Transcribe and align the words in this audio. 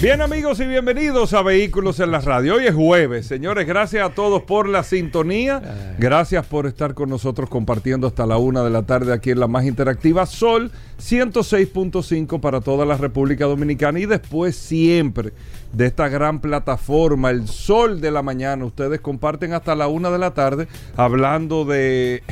Bien 0.00 0.22
amigos 0.22 0.60
y 0.60 0.64
bienvenidos 0.64 1.34
a 1.34 1.42
Vehículos 1.42 1.98
en 1.98 2.12
la 2.12 2.20
Radio. 2.20 2.54
Hoy 2.54 2.66
es 2.66 2.74
jueves, 2.74 3.26
señores, 3.26 3.66
gracias 3.66 4.08
a 4.08 4.14
todos 4.14 4.44
por 4.44 4.68
la 4.68 4.84
sintonía. 4.84 5.96
Gracias 5.98 6.46
por 6.46 6.68
estar 6.68 6.94
con 6.94 7.10
nosotros 7.10 7.50
compartiendo 7.50 8.06
hasta 8.06 8.24
la 8.24 8.36
una 8.36 8.62
de 8.62 8.70
la 8.70 8.84
tarde 8.84 9.12
aquí 9.12 9.30
en 9.30 9.40
la 9.40 9.48
más 9.48 9.64
interactiva 9.64 10.24
Sol 10.26 10.70
106.5 11.00 12.38
para 12.38 12.60
toda 12.60 12.86
la 12.86 12.96
República 12.96 13.46
Dominicana 13.46 13.98
y 13.98 14.06
después 14.06 14.54
siempre 14.54 15.32
de 15.72 15.86
esta 15.86 16.08
gran 16.08 16.40
plataforma, 16.40 17.30
el 17.30 17.48
Sol 17.48 18.00
de 18.00 18.12
la 18.12 18.22
Mañana. 18.22 18.64
Ustedes 18.66 19.00
comparten 19.00 19.52
hasta 19.52 19.74
la 19.74 19.88
una 19.88 20.10
de 20.10 20.18
la 20.18 20.32
tarde 20.32 20.68
hablando 20.96 21.64
de 21.64 22.22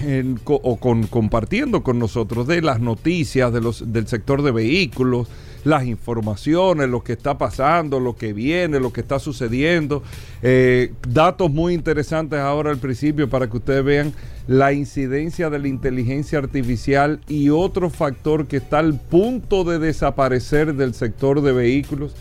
o 0.44 0.76
con, 0.76 1.08
compartiendo 1.08 1.82
con 1.82 1.98
nosotros 1.98 2.46
de 2.46 2.62
las 2.62 2.78
noticias 2.78 3.52
de 3.52 3.60
los, 3.60 3.92
del 3.92 4.06
sector 4.06 4.42
de 4.42 4.52
vehículos 4.52 5.26
las 5.66 5.84
informaciones, 5.84 6.88
lo 6.88 7.02
que 7.02 7.14
está 7.14 7.36
pasando, 7.38 7.98
lo 7.98 8.14
que 8.14 8.32
viene, 8.32 8.78
lo 8.78 8.92
que 8.92 9.00
está 9.00 9.18
sucediendo. 9.18 10.04
Eh, 10.40 10.92
datos 11.08 11.50
muy 11.50 11.74
interesantes 11.74 12.38
ahora 12.38 12.70
al 12.70 12.78
principio 12.78 13.28
para 13.28 13.50
que 13.50 13.56
ustedes 13.56 13.84
vean 13.84 14.12
la 14.46 14.72
incidencia 14.72 15.50
de 15.50 15.58
la 15.58 15.66
inteligencia 15.66 16.38
artificial 16.38 17.18
y 17.26 17.50
otro 17.50 17.90
factor 17.90 18.46
que 18.46 18.58
está 18.58 18.78
al 18.78 18.94
punto 18.94 19.64
de 19.64 19.80
desaparecer 19.80 20.74
del 20.74 20.94
sector 20.94 21.42
de 21.42 21.50
vehículos 21.50 22.14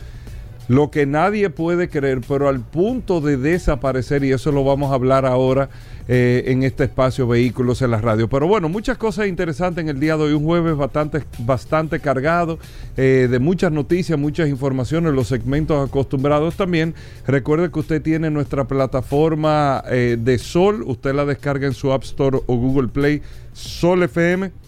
lo 0.67 0.89
que 0.89 1.05
nadie 1.05 1.49
puede 1.49 1.89
creer, 1.89 2.21
pero 2.27 2.49
al 2.49 2.59
punto 2.61 3.21
de 3.21 3.37
desaparecer, 3.37 4.23
y 4.23 4.31
eso 4.31 4.51
lo 4.51 4.63
vamos 4.63 4.91
a 4.91 4.95
hablar 4.95 5.25
ahora 5.25 5.69
eh, 6.07 6.43
en 6.47 6.63
este 6.63 6.83
espacio 6.83 7.27
Vehículos 7.27 7.81
en 7.81 7.91
la 7.91 8.01
Radio. 8.01 8.27
Pero 8.27 8.47
bueno, 8.47 8.69
muchas 8.69 8.97
cosas 8.97 9.27
interesantes 9.27 9.83
en 9.83 9.89
el 9.89 9.99
día 9.99 10.17
de 10.17 10.23
hoy, 10.23 10.33
un 10.33 10.43
jueves 10.43 10.75
bastante, 10.75 11.23
bastante 11.39 11.99
cargado 11.99 12.59
eh, 12.97 13.27
de 13.29 13.39
muchas 13.39 13.71
noticias, 13.71 14.17
muchas 14.17 14.49
informaciones, 14.49 15.13
los 15.13 15.27
segmentos 15.27 15.87
acostumbrados 15.87 16.55
también. 16.55 16.95
Recuerde 17.27 17.71
que 17.71 17.79
usted 17.79 18.01
tiene 18.01 18.29
nuestra 18.31 18.65
plataforma 18.65 19.83
eh, 19.89 20.17
de 20.19 20.37
Sol, 20.37 20.83
usted 20.85 21.13
la 21.13 21.25
descarga 21.25 21.67
en 21.67 21.73
su 21.73 21.91
App 21.91 22.03
Store 22.03 22.39
o 22.45 22.55
Google 22.55 22.87
Play, 22.87 23.21
Sol 23.53 24.03
FM 24.03 24.64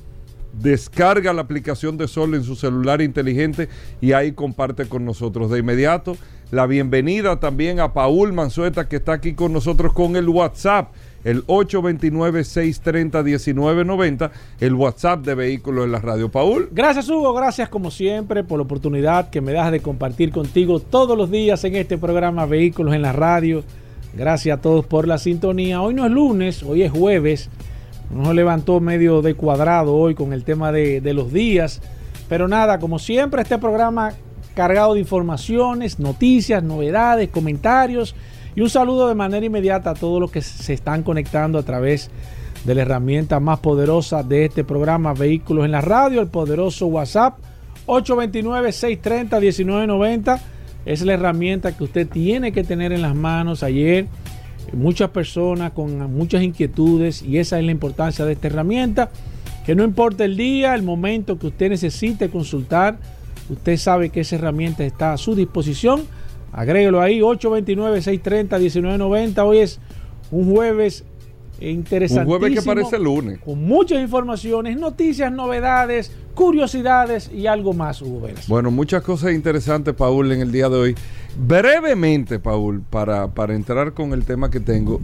descarga 0.59 1.33
la 1.33 1.41
aplicación 1.41 1.97
de 1.97 2.08
Sol 2.08 2.36
en 2.36 2.44
su 2.44 2.55
celular 2.55 3.02
inteligente 3.02 3.67
y 4.02 4.13
ahí 4.13 4.31
comparte 4.31 4.86
con 4.86 5.05
nosotros. 5.05 5.52
De 5.52 5.59
inmediato, 5.59 6.17
la 6.52 6.66
bienvenida 6.66 7.39
también 7.39 7.80
a 7.80 7.94
Paul 7.94 8.33
Manzueta 8.33 8.88
que 8.88 8.95
está 8.97 9.13
aquí 9.13 9.33
con 9.33 9.53
nosotros 9.53 9.94
con 9.94 10.16
el 10.16 10.30
WhatsApp. 10.30 10.91
El 11.23 11.47
829-630-1990, 11.47 14.30
el 14.61 14.75
WhatsApp 14.75 15.25
de 15.25 15.33
Vehículos 15.35 15.85
en 15.85 15.91
la 15.91 16.00
Radio. 16.00 16.30
Paul. 16.30 16.69
Gracias, 16.72 17.09
Hugo. 17.09 17.33
Gracias, 17.33 17.67
como 17.67 17.91
siempre, 17.91 18.45
por 18.45 18.59
la 18.59 18.63
oportunidad 18.63 19.30
que 19.30 19.41
me 19.41 19.52
das 19.52 19.69
de 19.72 19.81
compartir 19.81 20.31
contigo 20.31 20.80
todos 20.80 21.17
los 21.17 21.30
días 21.30 21.61
en 21.66 21.75
este 21.75 21.97
programa 21.97 22.45
Vehículos 22.45 22.96
en 22.96 23.01
la 23.01 23.12
Radio. 23.12 23.66
Gracias 24.13 24.57
a 24.57 24.62
todos 24.62 24.85
por 24.85 25.06
la 25.06 25.17
sintonía. 25.17 25.81
Hoy 25.81 25.96
no 25.96 26.06
es 26.06 26.12
lunes, 26.12 26.63
hoy 26.63 26.84
es 26.84 26.91
jueves. 26.91 27.50
Nos 28.09 28.34
levantó 28.34 28.79
medio 28.79 29.22
de 29.22 29.34
cuadrado 29.34 29.95
hoy 29.95 30.16
con 30.16 30.31
el 30.34 30.44
tema 30.44 30.72
de, 30.72 31.01
los 31.13 31.34
días. 31.34 31.81
Pero 32.29 32.47
nada, 32.47 32.79
como 32.79 33.00
siempre, 33.00 33.41
este 33.41 33.57
programa 33.57 34.13
cargado 34.56 34.94
de 34.94 35.01
informaciones, 35.01 36.00
noticias, 36.00 36.63
novedades, 36.63 37.29
comentarios. 37.29 38.16
Y 38.56 38.62
un 38.62 38.69
saludo 38.69 39.07
de 39.07 39.16
manera 39.16 39.46
inmediata 39.46 39.91
a 39.91 39.94
todos 39.94 40.19
los 40.19 40.31
que 40.31 40.41
se 40.41 40.73
están 40.73 41.03
conectando 41.03 41.59
a 41.59 41.63
través 41.63 42.09
de 42.66 42.75
la 42.75 42.81
herramienta 42.81 43.40
más 43.40 43.59
poderosa 43.59 44.23
de 44.23 44.46
este 44.46 44.63
programa, 44.63 45.13
Vehículos 45.13 45.66
en 45.66 45.72
la 45.72 45.81
Radio, 45.81 46.22
el 46.22 46.28
poderoso 46.28 46.88
WhatsApp 46.88 47.38
829-630-1990. 47.85 50.40
Es 50.85 51.03
la 51.03 51.13
herramienta 51.13 51.75
que 51.75 51.84
usted 51.84 52.07
tiene 52.07 52.51
que 52.51 52.63
tener 52.63 52.94
en 52.94 53.01
las 53.01 53.16
manos. 53.16 53.63
Ayer 53.63 54.06
muchas 54.73 55.11
personas 55.11 55.72
con 55.72 56.13
muchas 56.13 56.44
inquietudes 56.44 57.22
y 57.22 57.38
esa 57.38 57.57
es 57.59 57.66
la 57.66 57.72
importancia 57.72 58.25
de 58.25 58.33
esta 58.33 58.47
herramienta. 58.47 59.11
Que 59.66 59.75
no 59.75 59.83
importa 59.83 60.25
el 60.25 60.35
día, 60.38 60.73
el 60.75 60.83
momento 60.83 61.38
que 61.38 61.47
usted 61.47 61.69
necesite 61.69 62.29
consultar, 62.29 62.97
usted 63.50 63.75
sabe 63.78 64.09
que 64.09 64.22
esa 64.22 64.38
herramienta 64.38 64.85
está 64.85 65.11
a 65.13 65.17
su 65.17 65.35
disposición. 65.35 66.03
Agréguelo 66.53 67.01
ahí, 67.01 67.19
829-630-1990. 67.19 69.45
Hoy 69.45 69.57
es 69.59 69.79
un 70.31 70.53
jueves 70.53 71.03
interesantísimo. 71.59 72.34
Un 72.34 72.39
jueves 72.39 72.59
que 72.59 72.66
parece 72.66 72.99
lunes. 72.99 73.39
Con 73.39 73.63
muchas 73.63 74.01
informaciones, 74.01 74.78
noticias, 74.78 75.31
novedades, 75.31 76.11
curiosidades 76.34 77.31
y 77.34 77.47
algo 77.47 77.72
más, 77.73 78.01
Hugo 78.01 78.28
Bueno, 78.47 78.72
muchas 78.72 79.03
cosas 79.03 79.34
interesantes, 79.34 79.94
Paul, 79.95 80.31
en 80.31 80.41
el 80.41 80.51
día 80.51 80.69
de 80.69 80.78
hoy. 80.78 80.95
Brevemente, 81.36 82.40
Paul, 82.40 82.82
para, 82.82 83.28
para 83.28 83.54
entrar 83.54 83.94
con 83.94 84.14
el 84.14 84.24
tema 84.24 84.50
que 84.50 84.60
tengo, 84.60 85.02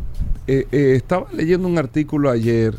eh, 0.47 0.65
eh, 0.71 0.93
estaba 0.95 1.27
leyendo 1.31 1.67
un 1.67 1.77
artículo 1.77 2.29
ayer 2.29 2.75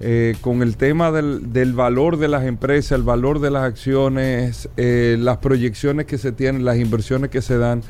eh, 0.00 0.36
con 0.40 0.62
el 0.62 0.76
tema 0.76 1.10
del, 1.10 1.52
del, 1.52 1.72
valor 1.72 2.18
de 2.18 2.28
las 2.28 2.44
empresas, 2.44 2.92
el 2.92 3.02
valor 3.02 3.40
de 3.40 3.50
las 3.50 3.64
acciones, 3.64 4.68
las 4.76 5.38
proyecciones 5.38 6.06
que 6.06 6.18
se 6.18 6.32
tienen, 6.32 6.64
las 6.64 6.78
inversiones 6.78 7.30
que 7.30 7.42
se 7.42 7.58
dan, 7.58 7.82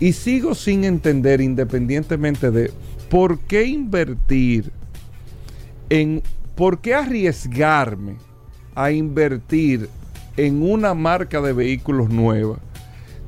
y 0.00 0.12
sigo 0.12 0.54
sin 0.54 0.84
entender, 0.84 1.40
independientemente 1.40 2.50
de 2.50 2.70
por 3.08 3.38
qué 3.40 3.64
invertir 3.64 4.70
en, 5.90 6.22
por 6.54 6.80
qué 6.80 6.94
arriesgarme 6.94 8.16
a 8.74 8.90
invertir 8.90 9.88
en 10.36 10.62
una 10.62 10.94
marca 10.94 11.40
de 11.40 11.52
vehículos 11.52 12.10
nueva 12.10 12.58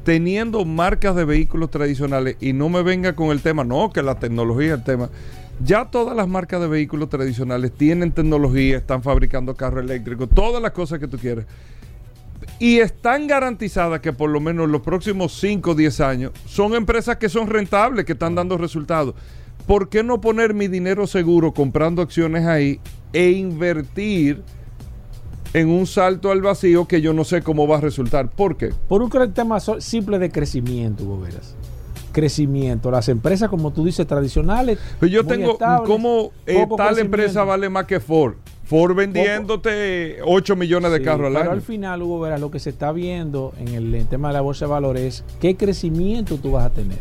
teniendo 0.06 0.64
marcas 0.64 1.16
de 1.16 1.24
vehículos 1.24 1.68
tradicionales 1.68 2.36
y 2.40 2.52
no 2.52 2.68
me 2.68 2.80
venga 2.82 3.16
con 3.16 3.32
el 3.32 3.40
tema, 3.40 3.64
no, 3.64 3.90
que 3.92 4.04
la 4.04 4.20
tecnología 4.20 4.68
es 4.68 4.78
el 4.78 4.84
tema. 4.84 5.10
Ya 5.64 5.86
todas 5.86 6.16
las 6.16 6.28
marcas 6.28 6.60
de 6.60 6.68
vehículos 6.68 7.08
tradicionales 7.08 7.72
tienen 7.72 8.12
tecnología, 8.12 8.76
están 8.76 9.02
fabricando 9.02 9.56
carros 9.56 9.82
eléctricos, 9.82 10.28
todas 10.32 10.62
las 10.62 10.70
cosas 10.70 11.00
que 11.00 11.08
tú 11.08 11.18
quieres. 11.18 11.46
Y 12.60 12.78
están 12.78 13.26
garantizadas 13.26 13.98
que 13.98 14.12
por 14.12 14.30
lo 14.30 14.38
menos 14.38 14.66
en 14.66 14.72
los 14.72 14.82
próximos 14.82 15.36
5 15.40 15.72
o 15.72 15.74
10 15.74 16.00
años 16.00 16.32
son 16.44 16.76
empresas 16.76 17.16
que 17.16 17.28
son 17.28 17.48
rentables, 17.48 18.04
que 18.04 18.12
están 18.12 18.36
dando 18.36 18.56
resultados. 18.56 19.16
¿Por 19.66 19.88
qué 19.88 20.04
no 20.04 20.20
poner 20.20 20.54
mi 20.54 20.68
dinero 20.68 21.08
seguro 21.08 21.52
comprando 21.52 22.00
acciones 22.00 22.46
ahí 22.46 22.78
e 23.12 23.30
invertir? 23.30 24.44
En 25.56 25.70
un 25.70 25.86
salto 25.86 26.30
al 26.30 26.42
vacío 26.42 26.86
que 26.86 27.00
yo 27.00 27.14
no 27.14 27.24
sé 27.24 27.40
cómo 27.40 27.66
va 27.66 27.78
a 27.78 27.80
resultar. 27.80 28.28
¿Por 28.28 28.58
qué? 28.58 28.74
Por 28.88 29.00
un 29.00 29.10
tema 29.32 29.58
simple 29.58 30.18
de 30.18 30.30
crecimiento, 30.30 31.04
Boberas. 31.06 31.54
Crecimiento. 32.12 32.90
Las 32.90 33.08
empresas, 33.08 33.48
como 33.48 33.72
tú 33.72 33.82
dices, 33.86 34.06
tradicionales. 34.06 34.78
Pero 34.78 34.98
pues 35.00 35.10
yo 35.10 35.24
tengo, 35.24 35.58
¿cómo 35.86 36.32
eh, 36.46 36.66
tal 36.76 36.98
empresa 36.98 37.42
vale 37.44 37.70
más 37.70 37.86
que 37.86 38.00
Ford? 38.00 38.34
Ford 38.64 38.94
vendiéndote 38.94 40.18
8 40.26 40.56
millones 40.56 40.92
de 40.92 41.00
carros 41.00 41.28
al 41.28 41.36
año. 41.36 41.44
Pero 41.44 41.52
al 41.52 41.62
final, 41.62 42.02
Hugo 42.02 42.20
Veras, 42.20 42.40
lo 42.40 42.50
que 42.50 42.58
se 42.58 42.68
está 42.68 42.92
viendo 42.92 43.54
en 43.58 43.68
el 43.68 44.06
tema 44.08 44.28
de 44.28 44.34
la 44.34 44.40
bolsa 44.42 44.66
de 44.66 44.72
valores 44.72 45.04
es 45.04 45.24
qué 45.40 45.56
crecimiento 45.56 46.36
tú 46.36 46.50
vas 46.50 46.66
a 46.66 46.70
tener. 46.70 46.98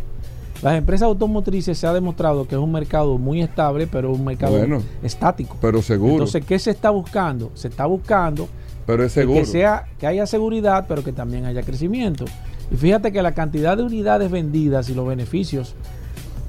Las 0.62 0.78
empresas 0.78 1.08
automotrices 1.08 1.78
se 1.78 1.86
ha 1.86 1.94
demostrado 1.94 2.48
que 2.48 2.56
es 2.56 2.62
un 2.62 2.72
mercado 2.72 3.18
muy 3.18 3.42
estable, 3.42 3.88
pero 3.88 4.12
un 4.12 4.24
mercado 4.24 4.58
estático. 5.04 5.58
Pero 5.62 5.82
seguro. 5.82 6.14
Entonces, 6.14 6.46
¿qué 6.46 6.58
se 6.58 6.72
está 6.72 6.90
buscando? 6.90 7.52
Se 7.54 7.68
está 7.68 7.86
buscando 7.86 8.48
pero 8.86 9.04
es 9.04 9.12
seguro. 9.12 9.40
que 9.40 9.46
sea 9.46 9.88
que 10.00 10.08
haya 10.08 10.28
seguridad, 10.28 10.86
pero 10.88 11.04
que 11.04 11.12
también 11.12 11.46
haya 11.46 11.64
crecimiento. 11.64 12.26
Y 12.72 12.76
fíjate 12.76 13.12
que 13.12 13.22
la 13.22 13.34
cantidad 13.34 13.78
de 13.78 13.84
unidades 13.84 14.32
vendidas 14.32 14.90
y 14.90 14.94
los 14.94 15.08
beneficios 15.08 15.76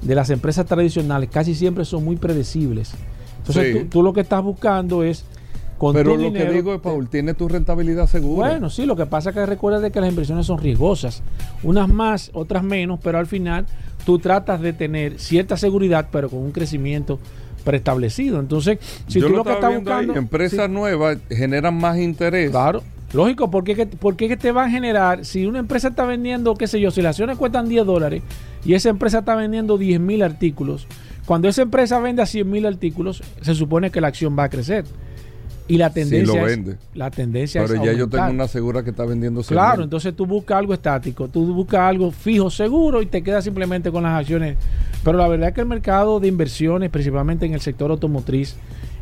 de 0.01 0.15
las 0.15 0.29
empresas 0.29 0.65
tradicionales 0.65 1.29
casi 1.29 1.55
siempre 1.55 1.85
son 1.85 2.03
muy 2.03 2.15
predecibles. 2.15 2.93
Entonces, 3.39 3.89
tú, 3.89 4.03
lo 4.03 4.13
que 4.13 4.21
estás 4.21 4.43
buscando 4.43 5.03
es 5.03 5.25
con 5.77 5.93
Pero 5.93 6.17
lo 6.17 6.33
que 6.33 6.51
digo 6.51 6.73
es, 6.73 6.81
Paul, 6.81 7.07
tiene 7.07 7.33
tu 7.33 7.47
rentabilidad 7.47 8.07
segura. 8.07 8.49
Bueno, 8.49 8.69
sí, 8.69 8.85
lo 8.85 8.95
que 8.95 9.05
pasa 9.05 9.29
es 9.29 9.35
que 9.35 9.45
recuerda 9.45 9.89
que 9.89 10.01
las 10.01 10.09
inversiones 10.09 10.45
son 10.45 10.57
riesgosas. 10.57 11.21
Unas 11.63 11.87
más, 11.87 12.31
otras 12.33 12.63
menos, 12.63 12.99
pero 13.01 13.19
al 13.19 13.27
final 13.27 13.65
tú 14.07 14.19
tratas 14.19 14.61
de 14.61 14.71
tener 14.71 15.19
cierta 15.19 15.57
seguridad, 15.57 16.07
pero 16.13 16.29
con 16.29 16.39
un 16.39 16.53
crecimiento 16.53 17.19
preestablecido. 17.65 18.39
Entonces, 18.39 18.79
si 19.05 19.19
Yo 19.19 19.27
tú 19.27 19.33
lo 19.33 19.43
que 19.43 19.51
estás 19.51 19.69
ahí, 19.69 19.79
buscando... 19.79 20.15
empresas 20.15 20.69
nuevas 20.69 21.17
generan 21.29 21.75
más 21.75 21.97
interés. 21.97 22.51
Claro. 22.51 22.83
Lógico, 23.11 23.51
porque 23.51 23.75
que, 23.75 23.85
porque 23.85 24.29
que 24.29 24.37
te 24.37 24.53
va 24.53 24.63
a 24.63 24.69
generar, 24.69 25.25
si 25.25 25.45
una 25.45 25.59
empresa 25.59 25.89
está 25.89 26.05
vendiendo, 26.05 26.55
qué 26.55 26.67
sé 26.67 26.79
yo, 26.79 26.89
si 26.89 27.01
las 27.01 27.15
acciones 27.15 27.37
cuestan 27.37 27.67
10 27.67 27.85
dólares 27.85 28.23
y 28.63 28.75
esa 28.75 28.87
empresa 28.87 29.19
está 29.19 29.35
vendiendo 29.35 29.77
10 29.77 29.99
mil 29.99 30.23
artículos, 30.23 30.87
cuando 31.25 31.49
esa 31.49 31.63
empresa 31.63 31.99
vende 31.99 32.21
a 32.21 32.27
100 32.27 32.49
mil 32.49 32.65
artículos, 32.65 33.21
se 33.41 33.55
supone 33.55 33.91
que 33.91 33.99
la 33.99 34.07
acción 34.07 34.39
va 34.39 34.45
a 34.45 34.49
crecer. 34.49 34.85
Y 35.69 35.77
la 35.77 35.89
tendencia 35.91 36.33
lo 36.41 36.47
es, 36.47 36.55
vende. 36.55 36.77
la 36.93 37.11
tendencia 37.11 37.61
Pero 37.61 37.75
es 37.81 37.85
ya 37.85 37.93
yo 37.93 38.07
tengo 38.07 38.29
una 38.29 38.47
segura 38.47 38.83
que 38.83 38.91
está 38.91 39.03
vendiendo 39.05 39.43
100 39.43 39.55
Claro, 39.55 39.83
entonces 39.83 40.15
tú 40.15 40.25
buscas 40.25 40.57
algo 40.59 40.73
estático, 40.73 41.27
tú 41.27 41.53
buscas 41.53 41.81
algo 41.81 42.09
fijo, 42.11 42.49
seguro 42.49 43.01
y 43.01 43.05
te 43.07 43.21
quedas 43.21 43.43
simplemente 43.43 43.91
con 43.91 44.03
las 44.03 44.13
acciones. 44.19 44.57
Pero 45.03 45.17
la 45.17 45.27
verdad 45.27 45.49
es 45.49 45.55
que 45.55 45.61
el 45.61 45.67
mercado 45.67 46.19
de 46.21 46.27
inversiones, 46.29 46.89
principalmente 46.89 47.45
en 47.45 47.53
el 47.53 47.59
sector 47.61 47.91
automotriz 47.91 48.55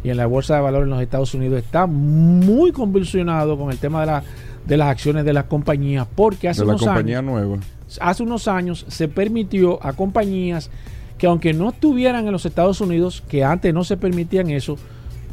y 0.04 0.10
en 0.10 0.18
la 0.18 0.26
bolsa 0.26 0.56
de 0.56 0.62
valores 0.62 0.86
en 0.86 0.92
los 0.92 1.02
Estados 1.02 1.34
Unidos, 1.36 1.60
está 1.64 1.86
muy 1.86 2.72
convulsionado 2.72 3.58
con 3.58 3.70
el 3.72 3.78
tema 3.78 4.00
de, 4.02 4.06
la- 4.08 4.24
de 4.66 4.78
las 4.78 4.88
acciones 4.88 5.24
de 5.26 5.34
las 5.34 5.44
compañías, 5.46 6.08
porque 6.16 6.50
hace 6.50 6.62
de 6.62 6.68
unos 6.68 6.82
compañía 6.82 7.20
años, 7.20 7.32
nueva. 7.32 7.58
hace 8.02 8.24
unos 8.24 8.48
años 8.48 8.86
se 8.88 9.08
permitió 9.08 9.78
a 9.86 9.94
compañías 9.94 10.72
que 11.20 11.28
aunque 11.28 11.54
no 11.54 11.70
estuvieran 11.70 12.26
en 12.26 12.32
los 12.32 12.46
Estados 12.46 12.82
Unidos, 12.82 13.24
que 13.30 13.44
antes 13.44 13.74
no 13.74 13.84
se 13.84 13.96
permitían 13.98 14.50
eso, 14.50 14.78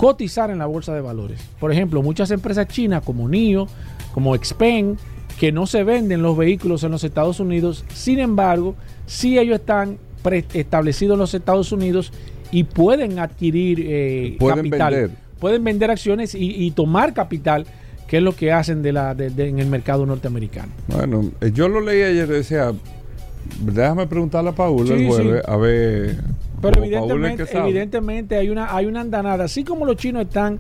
cotizar 0.07 0.51
en 0.51 0.59
la 0.59 0.67
bolsa 0.67 0.93
de 0.93 1.01
valores. 1.01 1.41
Por 1.61 1.71
ejemplo, 1.71 2.03
muchas 2.03 2.33
empresas 2.33 2.67
chinas 2.67 3.05
como 3.05 3.29
NIO, 3.29 3.69
como 4.13 4.35
Xpeng, 4.37 4.97
que 5.39 5.53
no 5.53 5.65
se 5.69 5.85
venden 5.85 6.23
los 6.23 6.37
vehículos 6.37 6.83
en 6.83 6.91
los 6.91 7.05
Estados 7.05 7.39
Unidos, 7.39 7.85
sin 7.95 8.19
embargo, 8.19 8.75
sí 9.07 9.39
ellos 9.39 9.61
están 9.61 9.99
establecidos 10.55 11.15
en 11.15 11.19
los 11.21 11.35
Estados 11.35 11.71
Unidos 11.71 12.13
y 12.51 12.65
pueden 12.65 13.21
adquirir 13.21 13.79
eh, 13.81 14.37
Pueden 14.41 14.57
capital. 14.67 14.93
vender. 14.93 15.11
Pueden 15.39 15.63
vender 15.63 15.91
acciones 15.93 16.35
y, 16.35 16.51
y 16.65 16.73
tomar 16.73 17.15
capital, 17.15 17.65
que 18.09 18.17
es 18.17 18.25
lo 18.25 18.35
que 18.35 18.51
hacen 18.51 18.83
de 18.83 18.91
la, 18.93 19.15
de- 19.15 19.31
de- 19.31 19.51
en 19.51 19.61
el 19.61 19.69
mercado 19.69 20.05
norteamericano. 20.05 20.73
Bueno, 20.89 21.31
eh, 21.41 21.53
yo 21.55 21.69
lo 21.69 21.81
leí 21.81 22.03
ayer 22.03 22.27
decía, 22.27 22.73
déjame 23.65 24.09
preguntarle 24.09 24.51
a 24.51 24.55
Paul 24.55 24.85
Sí, 24.89 24.95
el 24.95 25.07
jueves, 25.07 25.43
sí. 25.47 25.53
a 25.53 25.57
ver. 25.57 26.17
Pero 26.63 26.75
como 26.81 26.87
evidentemente, 26.87 27.59
evidentemente 27.59 28.37
hay 28.37 28.49
una, 28.49 28.75
hay 28.75 28.87
una 28.87 29.01
andanada, 29.03 29.45
así 29.45 29.65
como 29.65 29.85
los 29.85 29.97
chinos 29.97 30.23
están 30.23 30.59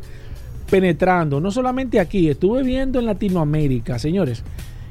penetrando, 0.70 1.40
no 1.40 1.50
solamente 1.50 2.00
aquí, 2.00 2.28
estuve 2.28 2.62
viendo 2.62 2.98
en 2.98 3.06
Latinoamérica, 3.06 3.98
señores, 3.98 4.42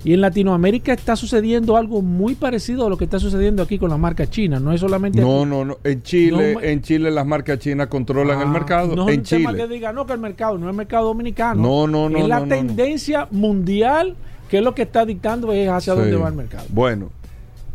y 0.04 0.14
en 0.14 0.22
Latinoamérica 0.22 0.94
está 0.94 1.16
sucediendo 1.16 1.78
algo 1.78 2.02
muy 2.02 2.34
parecido 2.36 2.88
a 2.88 2.90
lo 2.90 2.98
que 2.98 3.04
está 3.04 3.20
sucediendo 3.20 3.62
aquí 3.62 3.78
con 3.78 3.90
las 3.92 4.00
marcas 4.00 4.30
chinas, 4.32 4.60
no 4.62 4.72
es 4.72 4.80
solamente 4.80 5.22
No, 5.22 5.42
aquí. 5.42 5.50
no, 5.50 5.66
no. 5.66 5.78
En 5.84 6.02
Chile, 6.02 6.54
No 6.56 6.62
en 6.62 6.82
Chile 6.82 7.12
las 7.12 7.26
marcas 7.26 7.60
chinas 7.60 7.88
controlan 7.88 8.40
el 8.42 8.48
Ah, 8.48 8.52
mercado. 8.52 8.96
No 8.96 9.08
es 9.10 9.14
en 9.14 9.20
un 9.20 9.26
tema 9.26 9.54
que 9.54 9.68
diga, 9.68 9.94
no, 9.94 10.06
que 10.08 10.14
el 10.14 10.20
mercado 10.20 10.58
no 10.58 10.66
es 10.66 10.72
el 10.72 10.78
mercado 10.78 11.06
dominicano. 11.06 11.62
No, 11.62 11.88
no, 11.88 12.10
no, 12.10 12.18
Es 12.18 12.28
la 12.28 12.40
no, 12.40 12.48
tendencia 12.48 13.28
mundial 13.32 14.16
que 14.50 14.58
es 14.58 14.64
lo 14.64 14.74
que 14.76 14.82
está 14.82 15.06
dictando 15.06 15.52
es 15.54 15.70
hacia 15.70 15.94
dónde 15.94 16.16
va 16.16 16.28
el 16.30 16.34
mercado. 16.36 16.66
Bueno, 16.70 17.10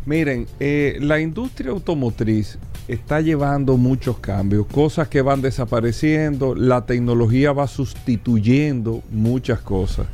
miren, 0.05 0.45
eh, 0.59 0.97
la 1.01 1.19
industria 1.19 1.71
automotriz 1.71 2.57
está 2.87 3.21
llevando 3.21 3.77
muchos 3.77 4.19
cambios, 4.19 4.65
cosas 4.67 5.07
que 5.07 5.21
van 5.21 5.41
desapareciendo, 5.41 6.55
la 6.55 6.85
tecnología 6.85 7.51
va 7.51 7.67
sustituyendo 7.67 9.03
muchas 9.11 9.59
cosas. 9.59 10.07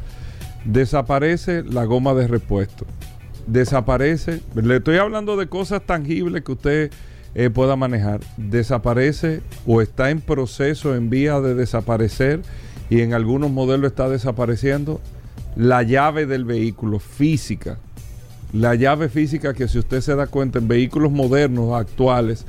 Desaparece 0.66 1.64
la 1.64 1.86
goma 1.86 2.14
de 2.14 2.28
repuesto. 2.28 2.86
Desaparece, 3.46 4.42
le 4.56 4.78
estoy 4.78 4.98
hablando 4.98 5.36
de 5.36 5.48
cosas 5.48 5.84
tangibles 5.86 6.44
que 6.44 6.52
usted 6.54 6.92
eh, 7.36 7.50
pueda 7.50 7.75
manejar. 7.75 8.22
Desaparece 8.38 9.42
o 9.68 9.81
está 9.81 10.10
en 10.10 10.22
proceso, 10.22 10.96
en 10.96 11.10
vía 11.10 11.42
de 11.42 11.54
desaparecer 11.56 12.42
y 12.90 13.02
en 13.02 13.14
algunos 13.14 13.52
modelos 13.52 13.92
está 13.92 14.10
desapareciendo 14.10 15.02
la 15.56 15.84
llave 15.84 16.25
del 16.25 16.46
vehículo 16.46 17.00
física. 17.00 17.78
La 18.53 18.75
llave 18.75 19.09
física 19.09 19.55
que 19.55 19.67
si 19.67 19.79
usted 19.79 20.01
se 20.01 20.15
da 20.15 20.27
cuenta 20.27 20.59
en 20.59 20.67
vehículos 20.67 21.11
modernos 21.11 21.73
actuales 21.73 22.45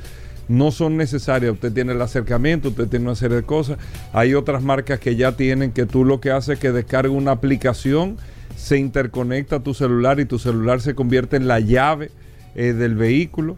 no 0.47 0.71
son 0.71 0.97
necesarias. 0.97 1.53
Usted 1.53 1.73
tiene 1.73 1.93
el 1.93 2.01
acercamiento, 2.01 2.69
usted 2.69 2.87
tiene 2.87 3.05
una 3.05 3.15
serie 3.15 3.37
de 3.37 3.43
cosas. 3.43 3.79
Hay 4.13 4.35
otras 4.35 4.61
marcas 4.61 4.99
que 4.99 5.15
ya 5.15 5.31
tienen 5.31 5.71
que 5.71 5.87
tú 5.87 6.05
lo 6.05 6.21
que 6.21 6.29
haces 6.29 6.55
es 6.55 6.59
que 6.59 6.71
descarga 6.71 7.11
una 7.11 7.31
aplicación, 7.31 8.17
se 8.55 8.77
interconecta 8.77 9.57
a 9.57 9.63
tu 9.63 9.73
celular 9.73 10.19
y 10.19 10.25
tu 10.25 10.37
celular 10.39 10.79
se 10.79 10.93
convierte 10.93 11.37
en 11.37 11.47
la 11.47 11.59
llave 11.59 12.11
eh, 12.53 12.73
del 12.73 12.95
vehículo. 12.95 13.57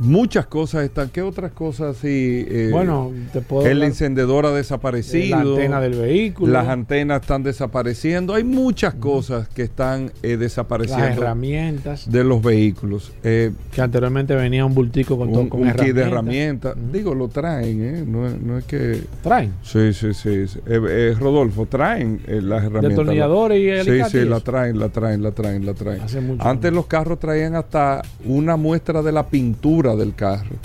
Muchas 0.00 0.46
cosas 0.46 0.84
están. 0.84 1.10
¿Qué 1.10 1.22
otras 1.22 1.52
cosas 1.52 1.96
así? 1.98 2.46
eh, 2.48 2.68
bueno, 2.72 3.12
te 3.32 3.40
puedo 3.40 3.66
el 3.66 3.82
encendedor 3.82 4.46
ha 4.46 4.50
de 4.50 4.56
desaparecido. 4.56 5.36
la 5.36 5.42
antena 5.42 5.80
del 5.80 5.94
vehículo, 5.94 6.52
Las 6.52 6.68
antenas 6.68 7.20
están 7.20 7.42
desapareciendo. 7.42 8.34
Hay 8.34 8.44
muchas 8.44 8.94
cosas 8.94 9.48
que 9.48 9.62
están 9.62 10.10
eh, 10.22 10.30
las 10.32 10.40
desapareciendo 10.40 11.04
herramientas, 11.22 12.10
de 12.10 12.24
los 12.24 12.42
vehículos. 12.42 13.12
Eh, 13.24 13.50
que 13.72 13.80
anteriormente 13.82 14.34
venía 14.34 14.64
un 14.64 14.74
bultico 14.74 15.18
con, 15.18 15.30
todo 15.32 15.42
un 15.42 15.48
con 15.48 15.60
un 15.60 15.68
herramientas. 15.68 15.86
kit 15.86 15.94
de 15.96 16.02
herramientas. 16.10 16.74
Digo, 16.92 17.14
lo 17.14 17.28
traen, 17.28 17.82
¿eh? 17.82 18.04
No, 18.06 18.26
es- 18.26 18.40
no 18.40 18.58
es 18.58 18.64
que... 18.64 19.02
Traen 19.22 19.52
Sí, 19.62 19.92
sí, 19.92 20.14
sí. 20.14 20.46
sí. 20.48 20.58
Eh, 20.66 21.14
Rodolfo, 21.18 21.66
traen 21.66 22.20
las 22.26 22.64
herramientas. 22.64 22.82
destornilladores 22.90 23.58
y 23.58 23.64
Sí, 23.84 23.90
alicates 23.90 24.12
sí, 24.12 24.18
y 24.18 24.24
la 24.24 24.40
traen, 24.40 24.78
la 24.78 24.88
traen, 24.88 25.22
la 25.22 25.32
traen, 25.32 25.66
la 25.66 25.74
traen. 25.74 26.00
Hace 26.00 26.20
mucho 26.20 26.42
Antes 26.42 26.62
tiempo. 26.62 26.76
los 26.76 26.86
carros 26.86 27.18
traían 27.18 27.54
hasta 27.54 28.02
una 28.24 28.56
muestra 28.56 29.02
de 29.02 29.12
la 29.12 29.26
pintura 29.26 29.89
del 29.96 30.14
carro. 30.14 30.56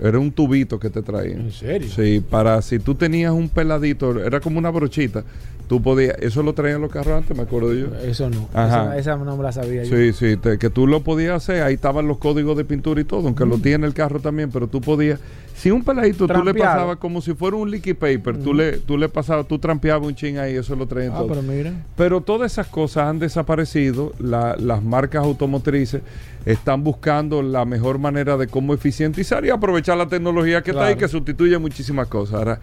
Era 0.00 0.18
un 0.18 0.30
tubito 0.30 0.78
que 0.78 0.90
te 0.90 1.02
traían. 1.02 1.40
¿En 1.40 1.52
serio? 1.52 1.88
Sí, 1.88 2.20
para 2.20 2.62
si 2.62 2.78
tú 2.78 2.94
tenías 2.94 3.32
un 3.32 3.48
peladito, 3.48 4.24
era 4.24 4.40
como 4.40 4.58
una 4.58 4.70
brochita, 4.70 5.24
tú 5.68 5.80
podías, 5.82 6.16
eso 6.20 6.42
lo 6.42 6.54
traían 6.54 6.80
los 6.80 6.90
carros 6.90 7.14
antes, 7.18 7.36
me 7.36 7.44
acuerdo 7.44 7.72
yo. 7.74 7.86
Eso 8.02 8.28
no. 8.30 8.48
Ajá. 8.54 8.96
Esa, 8.96 9.14
esa 9.14 9.24
no 9.24 9.36
me 9.36 9.42
la 9.44 9.52
sabía 9.52 9.84
yo. 9.84 9.96
Sí, 9.96 10.12
sí, 10.12 10.36
te- 10.36 10.58
que 10.58 10.70
tú 10.70 10.86
lo 10.86 11.02
podías 11.04 11.36
hacer, 11.36 11.62
ahí 11.62 11.74
estaban 11.74 12.08
los 12.08 12.18
códigos 12.18 12.56
de 12.56 12.64
pintura 12.64 13.00
y 13.00 13.04
todo, 13.04 13.26
aunque 13.26 13.44
Mm. 13.44 13.48
lo 13.50 13.58
tiene 13.58 13.86
el 13.86 13.94
carro 13.94 14.18
también, 14.20 14.50
pero 14.50 14.66
tú 14.66 14.80
podías, 14.80 15.20
si 15.54 15.70
un 15.70 15.84
peladito 15.84 16.26
tú 16.26 16.42
le 16.42 16.54
pasabas 16.54 16.96
como 16.96 17.20
si 17.20 17.34
fuera 17.34 17.56
un 17.56 17.70
liquid 17.70 17.96
paper, 17.96 18.38
tú 18.38 18.54
le 18.54 18.78
tú 18.78 18.96
le 18.96 19.08
pasabas, 19.08 19.46
tú 19.46 19.58
trampeabas 19.58 20.06
un 20.06 20.14
chin 20.14 20.38
ahí, 20.38 20.54
eso 20.56 20.74
lo 20.76 20.86
traían 20.86 21.12
Ah, 21.14 21.18
todo. 21.18 21.28
pero 21.28 21.42
mira. 21.42 21.72
Pero 21.96 22.20
todas 22.20 22.52
esas 22.52 22.68
cosas 22.68 23.08
han 23.08 23.18
desaparecido. 23.18 24.12
La- 24.18 24.56
las 24.58 24.82
marcas 24.82 25.22
automotrices 25.24 26.02
están 26.46 26.82
buscando 26.84 27.42
la 27.42 27.64
mejor 27.64 27.98
manera 27.98 28.36
de 28.36 28.46
cómo 28.46 28.72
eficientizar 28.72 29.44
y 29.44 29.50
aprovechar 29.50 29.96
la 29.98 30.06
tecnología 30.06 30.62
que 30.62 30.70
está 30.70 30.86
ahí, 30.86 30.96
que 30.96 31.08
sustituye 31.08 31.58
muchísimas 31.58 32.06
cosas. 32.06 32.36
Ahora, 32.36 32.60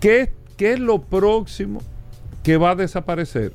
¿qué, 0.00 0.30
qué 0.56 0.72
es 0.74 0.80
lo 0.80 1.00
próximo 1.00 1.80
que 2.42 2.56
va 2.56 2.70
a 2.70 2.74
desaparecer? 2.74 3.52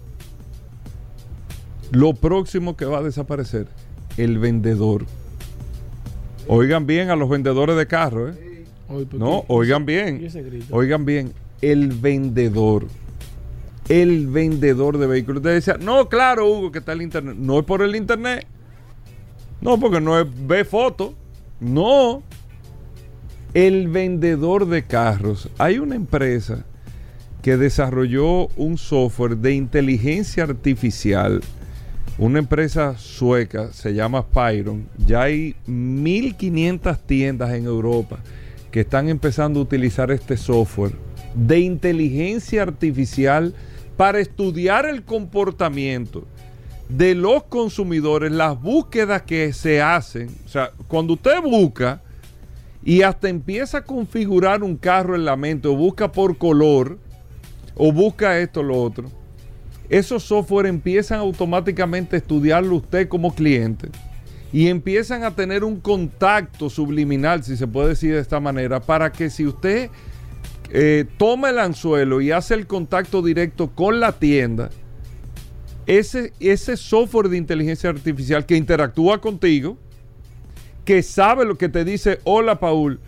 Lo 1.92 2.14
próximo 2.14 2.76
que 2.76 2.86
va 2.86 3.00
a 3.00 3.04
desaparecer, 3.04 3.68
el 4.18 4.40
vendedor. 4.40 5.06
Oigan 6.48 6.86
bien 6.86 7.10
a 7.10 7.16
los 7.16 7.30
vendedores 7.30 7.78
de 7.78 7.88
carros, 7.88 8.36
¿eh? 8.36 8.66
¿por 8.88 9.14
No, 9.16 9.44
oigan 9.48 9.84
¿Y 9.84 9.86
bien. 9.86 10.28
Oigan 10.72 11.06
bien, 11.06 11.34
el 11.62 11.90
vendedor. 11.90 12.88
El 13.90 14.28
vendedor 14.28 14.98
de 14.98 15.08
vehículos. 15.08 15.40
Usted 15.40 15.54
decía, 15.54 15.78
no, 15.80 16.10
claro, 16.10 16.50
Hugo, 16.50 16.72
que 16.72 16.80
está 16.80 16.92
el 16.92 17.02
internet. 17.02 17.36
No 17.38 17.60
es 17.60 17.66
por 17.66 17.82
el 17.82 17.96
internet. 17.96 18.46
No, 19.62 19.80
porque 19.80 20.02
no 20.02 20.20
es 20.20 20.28
ve 20.46 20.66
fotos. 20.66 21.14
No. 21.60 22.22
El 23.54 23.88
vendedor 23.88 24.68
de 24.68 24.84
carros. 24.84 25.50
Hay 25.58 25.80
una 25.80 25.96
empresa 25.96 26.66
que 27.48 27.56
desarrolló 27.56 28.48
un 28.58 28.78
software 28.78 29.38
de 29.38 29.54
inteligencia 29.54 30.44
artificial. 30.44 31.40
Una 32.18 32.40
empresa 32.40 32.98
sueca, 32.98 33.72
se 33.72 33.94
llama 33.94 34.26
Pyron. 34.26 34.90
Ya 34.98 35.22
hay 35.22 35.56
1500 35.66 37.00
tiendas 37.08 37.54
en 37.54 37.64
Europa 37.64 38.20
que 38.70 38.82
están 38.82 39.08
empezando 39.08 39.62
a 39.62 39.64
utilizar 39.64 40.12
este 40.12 40.36
software 40.36 40.92
de 41.36 41.60
inteligencia 41.62 42.64
artificial 42.64 43.54
para 43.96 44.20
estudiar 44.20 44.86
el 44.86 45.04
comportamiento 45.04 46.26
de 46.90 47.16
los 47.16 47.44
consumidores, 47.44 48.30
las 48.30 48.62
búsquedas 48.62 49.22
que 49.22 49.54
se 49.54 49.82
hacen. 49.82 50.28
O 50.46 50.50
sea, 50.50 50.72
cuando 50.90 51.14
usted 51.14 51.42
busca 51.42 52.02
y 52.84 53.04
hasta 53.04 53.30
empieza 53.30 53.78
a 53.78 53.84
configurar 53.86 54.64
un 54.64 54.76
carro 54.76 55.16
en 55.16 55.24
la 55.24 55.38
mente 55.38 55.70
o 55.70 55.78
busca 55.78 56.12
por 56.12 56.38
color 56.38 57.07
o 57.78 57.92
busca 57.92 58.40
esto 58.40 58.62
o 58.62 58.64
lo 58.64 58.82
otro, 58.82 59.10
esos 59.90 60.24
software 60.24 60.66
empiezan 60.66 61.20
automáticamente 61.20 62.16
a 62.16 62.20
estudiarlo 62.20 62.76
usted 62.76 63.08
como 63.08 63.34
cliente 63.34 63.90
y 64.52 64.68
empiezan 64.68 65.24
a 65.24 65.32
tener 65.32 65.64
un 65.64 65.80
contacto 65.80 66.70
subliminal, 66.70 67.44
si 67.44 67.58
se 67.58 67.68
puede 67.68 67.90
decir 67.90 68.14
de 68.14 68.20
esta 68.20 68.40
manera, 68.40 68.80
para 68.80 69.12
que 69.12 69.30
si 69.30 69.46
usted 69.46 69.90
eh, 70.72 71.06
toma 71.18 71.50
el 71.50 71.60
anzuelo 71.60 72.22
y 72.22 72.32
hace 72.32 72.54
el 72.54 72.68
contacto 72.68 73.22
directo 73.22 73.70
con 73.74 74.00
la 74.00 74.14
tienda, 74.14 74.70
ese, 75.86 76.34
ese 76.40 76.76
software 76.76 77.30
de 77.30 77.38
inteligencia 77.38 77.90
artificial 77.90 78.46
que 78.46 78.58
interactúa 78.58 79.22
contigo, 79.22 79.78
que 80.84 81.04
sabe 81.04 81.46
lo 81.46 81.58
que 81.58 81.70
te 81.70 81.84
dice, 81.86 82.20
hola 82.24 82.60
Paul, 82.60 83.00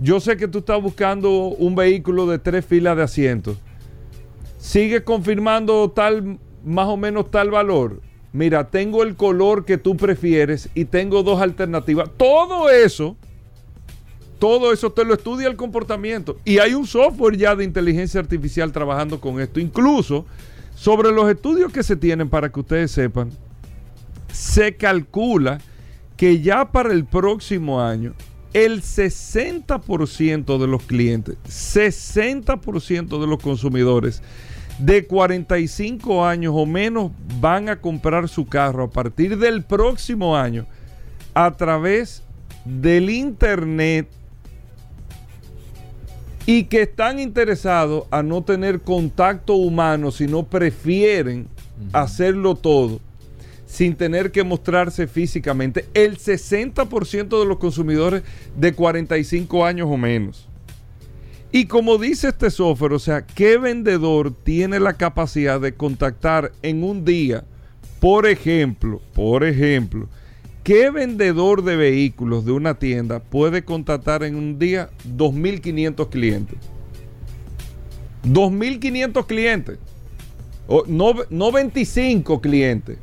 Yo 0.00 0.20
sé 0.20 0.36
que 0.36 0.46
tú 0.46 0.58
estás 0.58 0.80
buscando 0.80 1.48
un 1.48 1.74
vehículo 1.74 2.26
de 2.26 2.38
tres 2.38 2.64
filas 2.64 2.96
de 2.96 3.02
asientos. 3.02 3.58
Sigue 4.68 5.02
confirmando 5.02 5.90
tal, 5.90 6.38
más 6.62 6.88
o 6.88 6.98
menos 6.98 7.30
tal 7.30 7.50
valor. 7.50 8.02
Mira, 8.34 8.68
tengo 8.68 9.02
el 9.02 9.16
color 9.16 9.64
que 9.64 9.78
tú 9.78 9.96
prefieres 9.96 10.68
y 10.74 10.84
tengo 10.84 11.22
dos 11.22 11.40
alternativas. 11.40 12.10
Todo 12.18 12.68
eso, 12.68 13.16
todo 14.38 14.70
eso 14.70 14.92
te 14.92 15.06
lo 15.06 15.14
estudia 15.14 15.48
el 15.48 15.56
comportamiento. 15.56 16.36
Y 16.44 16.58
hay 16.58 16.74
un 16.74 16.86
software 16.86 17.38
ya 17.38 17.56
de 17.56 17.64
inteligencia 17.64 18.20
artificial 18.20 18.70
trabajando 18.70 19.22
con 19.22 19.40
esto. 19.40 19.58
Incluso 19.58 20.26
sobre 20.74 21.12
los 21.12 21.30
estudios 21.30 21.72
que 21.72 21.82
se 21.82 21.96
tienen, 21.96 22.28
para 22.28 22.50
que 22.52 22.60
ustedes 22.60 22.90
sepan, 22.90 23.30
se 24.30 24.76
calcula 24.76 25.62
que 26.18 26.42
ya 26.42 26.70
para 26.70 26.92
el 26.92 27.06
próximo 27.06 27.80
año 27.80 28.12
el 28.52 28.82
60% 28.82 30.58
de 30.58 30.66
los 30.66 30.82
clientes, 30.82 31.38
60% 31.46 33.18
de 33.18 33.26
los 33.26 33.38
consumidores 33.42 34.22
de 34.78 35.06
45 35.06 36.24
años 36.24 36.52
o 36.56 36.64
menos 36.64 37.10
van 37.40 37.68
a 37.68 37.80
comprar 37.80 38.28
su 38.28 38.46
carro 38.46 38.84
a 38.84 38.90
partir 38.90 39.38
del 39.38 39.64
próximo 39.64 40.36
año 40.36 40.66
a 41.34 41.56
través 41.56 42.22
del 42.64 43.10
internet 43.10 44.08
y 46.46 46.64
que 46.64 46.82
están 46.82 47.20
interesados 47.20 48.04
a 48.10 48.22
no 48.22 48.42
tener 48.42 48.80
contacto 48.80 49.54
humano, 49.54 50.10
sino 50.10 50.44
prefieren 50.44 51.48
hacerlo 51.92 52.54
todo 52.54 53.00
sin 53.66 53.94
tener 53.96 54.32
que 54.32 54.44
mostrarse 54.44 55.06
físicamente. 55.06 55.86
El 55.92 56.16
60% 56.16 57.38
de 57.38 57.44
los 57.44 57.58
consumidores 57.58 58.22
de 58.56 58.72
45 58.72 59.66
años 59.66 59.88
o 59.90 59.98
menos. 59.98 60.48
Y 61.50 61.66
como 61.66 61.98
dice 61.98 62.28
este 62.28 62.50
software, 62.50 62.92
o 62.92 62.98
sea, 62.98 63.26
¿qué 63.26 63.56
vendedor 63.56 64.32
tiene 64.32 64.80
la 64.80 64.94
capacidad 64.94 65.60
de 65.60 65.74
contactar 65.74 66.52
en 66.62 66.84
un 66.84 67.04
día, 67.04 67.44
por 68.00 68.26
ejemplo, 68.26 69.00
por 69.14 69.44
ejemplo, 69.44 70.08
qué 70.62 70.90
vendedor 70.90 71.64
de 71.64 71.76
vehículos 71.76 72.44
de 72.44 72.52
una 72.52 72.74
tienda 72.74 73.20
puede 73.20 73.64
contactar 73.64 74.22
en 74.24 74.34
un 74.36 74.58
día 74.58 74.90
2.500 75.16 76.10
clientes? 76.10 76.58
2.500 78.24 79.26
clientes. 79.26 79.78
No, 80.86 81.14
no 81.30 81.50
25 81.50 82.42
clientes 82.42 82.98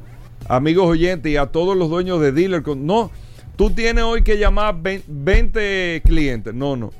amigos 0.47 0.87
oyentes 0.87 1.31
y 1.31 1.37
a 1.37 1.47
todos 1.47 1.75
los 1.75 1.89
dueños 1.89 2.21
de 2.21 2.31
dealer. 2.31 2.63
No, 2.77 3.11
tú 3.55 3.71
tienes 3.71 4.03
hoy 4.03 4.23
que 4.23 4.37
llamar 4.37 4.77
20 4.81 6.01
clientes. 6.05 6.53
No, 6.53 6.75
no. 6.75 6.91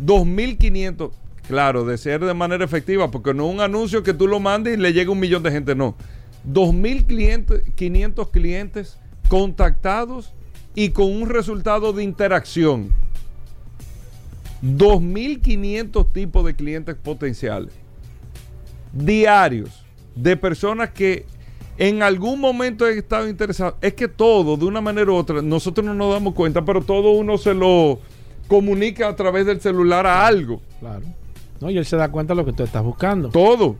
2.500, 0.00 1.10
claro, 1.46 1.84
de 1.84 1.98
ser 1.98 2.24
de 2.24 2.34
manera 2.34 2.64
efectiva, 2.64 3.10
porque 3.10 3.34
no 3.34 3.48
es 3.48 3.54
un 3.54 3.60
anuncio 3.60 4.02
que 4.02 4.14
tú 4.14 4.26
lo 4.28 4.40
mandes 4.40 4.78
y 4.78 4.80
le 4.80 4.92
llega 4.92 5.10
un 5.10 5.20
millón 5.20 5.42
de 5.42 5.50
gente, 5.50 5.74
no. 5.74 5.96
2.500 6.50 8.30
clientes 8.30 8.98
contactados 9.28 10.32
y 10.74 10.90
con 10.90 11.12
un 11.12 11.28
resultado 11.28 11.92
de 11.92 12.02
interacción. 12.02 12.90
2.500 14.62 16.12
tipos 16.12 16.44
de 16.44 16.54
clientes 16.54 16.94
potenciales. 16.94 17.72
Diarios. 18.92 19.84
De 20.14 20.36
personas 20.36 20.90
que 20.90 21.24
en 21.78 22.02
algún 22.02 22.38
momento 22.38 22.86
he 22.86 22.98
estado 22.98 23.28
interesado. 23.28 23.76
Es 23.80 23.94
que 23.94 24.08
todo, 24.08 24.56
de 24.56 24.64
una 24.64 24.80
manera 24.80 25.10
u 25.10 25.14
otra, 25.14 25.42
nosotros 25.42 25.84
no 25.84 25.94
nos 25.94 26.12
damos 26.12 26.34
cuenta, 26.34 26.64
pero 26.64 26.82
todo 26.82 27.12
uno 27.12 27.38
se 27.38 27.54
lo 27.54 27.98
comunica 28.52 29.08
a 29.08 29.16
través 29.16 29.46
del 29.46 29.62
celular 29.62 30.06
a 30.06 30.26
algo. 30.26 30.60
Claro. 30.78 31.06
No, 31.58 31.70
y 31.70 31.78
él 31.78 31.86
se 31.86 31.96
da 31.96 32.10
cuenta 32.10 32.34
de 32.34 32.36
lo 32.36 32.44
que 32.44 32.52
tú 32.52 32.62
estás 32.62 32.84
buscando. 32.84 33.30
Todo. 33.30 33.76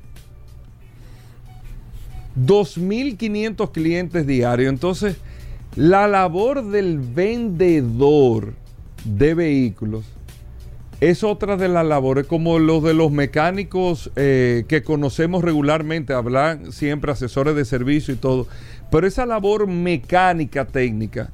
2.500 2.41 3.71
clientes 3.71 4.27
diarios. 4.27 4.71
Entonces, 4.71 5.19
la 5.77 6.09
labor 6.09 6.65
del 6.65 7.01
vendedor 7.01 8.55
de 9.05 9.35
vehículos 9.35 10.07
es 11.03 11.23
otra 11.23 11.59
de 11.59 11.69
las 11.69 11.85
labores, 11.85 12.27
como 12.27 12.59
los 12.59 12.83
de 12.83 12.95
los 12.95 13.13
mecánicos 13.13 14.11
eh, 14.17 14.65
que 14.69 14.83
conocemos 14.83 15.45
regularmente, 15.45 16.15
hablan 16.15 16.73
siempre 16.73 17.13
asesores 17.13 17.55
de 17.57 17.67
servicio 17.67 18.15
y 18.15 18.17
todo. 18.17 18.47
Pero 18.91 19.07
esa 19.07 19.27
labor 19.27 19.67
mecánica 19.67 20.65
técnica, 20.65 21.31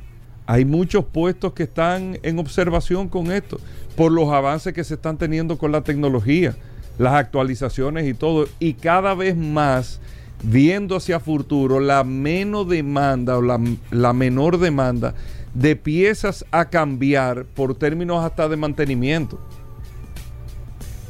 hay 0.48 0.64
muchos 0.64 1.04
puestos 1.04 1.52
que 1.52 1.64
están 1.64 2.18
en 2.22 2.38
observación 2.38 3.10
con 3.10 3.30
esto, 3.30 3.60
por 3.94 4.10
los 4.10 4.32
avances 4.32 4.72
que 4.72 4.82
se 4.82 4.94
están 4.94 5.18
teniendo 5.18 5.58
con 5.58 5.72
la 5.72 5.82
tecnología, 5.82 6.56
las 6.96 7.12
actualizaciones 7.12 8.08
y 8.08 8.14
todo. 8.14 8.48
Y 8.58 8.72
cada 8.72 9.14
vez 9.14 9.36
más, 9.36 10.00
viendo 10.42 10.96
hacia 10.96 11.20
futuro, 11.20 11.80
la 11.80 12.02
menos 12.02 12.66
demanda 12.66 13.36
o 13.36 13.42
la, 13.42 13.60
la 13.90 14.14
menor 14.14 14.56
demanda 14.56 15.12
de 15.52 15.76
piezas 15.76 16.46
a 16.50 16.70
cambiar 16.70 17.44
por 17.44 17.74
términos 17.74 18.24
hasta 18.24 18.48
de 18.48 18.56
mantenimiento. 18.56 19.38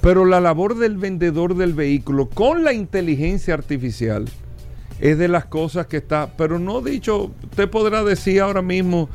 Pero 0.00 0.24
la 0.24 0.40
labor 0.40 0.76
del 0.76 0.96
vendedor 0.96 1.54
del 1.54 1.74
vehículo 1.74 2.28
con 2.28 2.64
la 2.64 2.72
inteligencia 2.72 3.54
artificial 3.54 4.24
es 5.00 5.18
de 5.18 5.28
las 5.28 5.44
cosas 5.46 5.86
que 5.86 5.98
está, 5.98 6.30
pero 6.36 6.58
no 6.58 6.80
dicho, 6.80 7.30
usted 7.44 7.68
podrá 7.68 8.02
decir 8.02 8.40
ahora 8.40 8.62
mismo, 8.62 9.08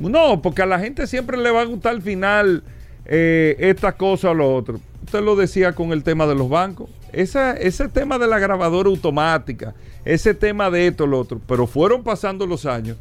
no, 0.00 0.42
porque 0.42 0.62
a 0.62 0.66
la 0.66 0.78
gente 0.78 1.06
siempre 1.06 1.36
le 1.36 1.50
va 1.50 1.62
a 1.62 1.64
gustar 1.64 1.92
al 1.92 2.02
final 2.02 2.62
eh, 3.04 3.56
esta 3.58 3.92
cosa 3.92 4.30
o 4.30 4.34
lo 4.34 4.54
otro. 4.54 4.80
Usted 5.04 5.22
lo 5.22 5.36
decía 5.36 5.72
con 5.72 5.92
el 5.92 6.02
tema 6.02 6.26
de 6.26 6.34
los 6.34 6.48
bancos. 6.48 6.90
ese 7.12 7.88
tema 7.88 8.18
de 8.18 8.26
la 8.26 8.38
grabadora 8.38 8.90
automática, 8.90 9.74
ese 10.04 10.34
tema 10.34 10.70
de 10.70 10.88
esto, 10.88 11.06
lo 11.06 11.18
otro, 11.18 11.40
pero 11.46 11.66
fueron 11.66 12.02
pasando 12.02 12.46
los 12.46 12.66
años. 12.66 12.96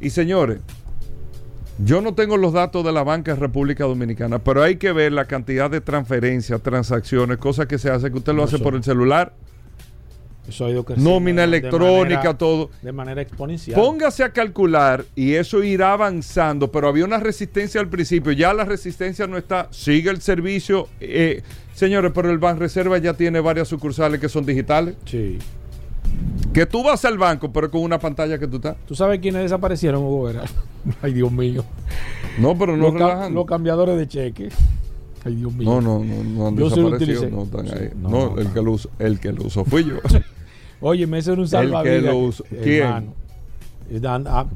Y 0.00 0.10
señores, 0.10 0.58
yo 1.78 2.00
no 2.00 2.14
tengo 2.14 2.36
los 2.36 2.52
datos 2.52 2.84
de 2.84 2.92
la 2.92 3.02
banca 3.02 3.34
República 3.34 3.84
Dominicana, 3.84 4.38
pero 4.38 4.62
hay 4.62 4.76
que 4.76 4.92
ver 4.92 5.12
la 5.12 5.26
cantidad 5.26 5.70
de 5.70 5.80
transferencias, 5.80 6.60
transacciones, 6.60 7.38
cosas 7.38 7.66
que 7.66 7.78
se 7.78 7.90
hacen, 7.90 8.12
que 8.12 8.18
usted 8.18 8.34
lo 8.34 8.44
hace 8.44 8.58
por 8.58 8.74
el 8.74 8.82
celular. 8.82 9.32
Eso 10.48 10.66
ha 10.66 10.70
ido 10.70 10.84
Nómina 10.96 11.44
electrónica, 11.44 12.36
todo. 12.36 12.70
De 12.82 12.92
manera 12.92 13.22
exponencial. 13.22 13.80
Póngase 13.80 14.24
a 14.24 14.32
calcular 14.32 15.04
y 15.14 15.34
eso 15.34 15.62
irá 15.62 15.92
avanzando, 15.92 16.70
pero 16.70 16.88
había 16.88 17.04
una 17.04 17.18
resistencia 17.18 17.80
al 17.80 17.88
principio. 17.88 18.32
Ya 18.32 18.52
la 18.52 18.64
resistencia 18.64 19.26
no 19.26 19.38
está. 19.38 19.68
Sigue 19.70 20.10
el 20.10 20.20
servicio. 20.20 20.88
Eh, 21.00 21.42
señores, 21.74 22.10
pero 22.14 22.30
el 22.30 22.40
Reserva 22.58 22.98
ya 22.98 23.14
tiene 23.14 23.40
varias 23.40 23.68
sucursales 23.68 24.20
que 24.20 24.28
son 24.28 24.44
digitales. 24.44 24.96
Sí. 25.04 25.38
Que 26.52 26.66
tú 26.66 26.82
vas 26.82 27.04
al 27.04 27.18
banco, 27.18 27.52
pero 27.52 27.70
con 27.70 27.80
una 27.80 27.98
pantalla 27.98 28.38
que 28.38 28.46
tú 28.48 28.56
estás. 28.56 28.76
¿Tú 28.86 28.94
sabes 28.94 29.20
quiénes 29.20 29.42
desaparecieron, 29.42 30.02
Hugo 30.02 30.30
Ay, 31.00 31.12
Dios 31.12 31.30
mío. 31.30 31.64
No, 32.38 32.56
pero 32.56 32.78
no 32.78 32.90
los, 32.90 33.30
los 33.30 33.44
cambiadores 33.44 33.98
de 33.98 34.08
cheques. 34.08 34.54
Ay, 35.24 35.36
Dios 35.36 35.54
mío. 35.54 35.68
No, 35.68 35.80
no, 35.80 36.04
no, 36.04 36.24
no 36.24 36.48
han 36.48 36.56
desaparecido. 36.56 37.30
No, 37.30 37.42
están 37.44 37.66
ahí. 37.66 37.90
no, 37.96 38.38
el, 38.38 38.48
que 38.48 38.62
lo 38.62 38.72
usó, 38.72 38.90
el 38.98 39.20
que 39.20 39.32
lo 39.32 39.44
usó 39.44 39.64
fui 39.64 39.84
yo. 39.84 39.96
Oye, 40.80 41.06
me 41.06 41.18
hizo 41.18 41.34
un 41.34 41.46
salvavidas. 41.46 41.96
El 41.96 42.02
que 42.02 42.08
lo 42.08 42.18
usó. 42.18 42.44
¿Quién? 42.62 43.22
Están, 43.90 44.24
ah, 44.26 44.46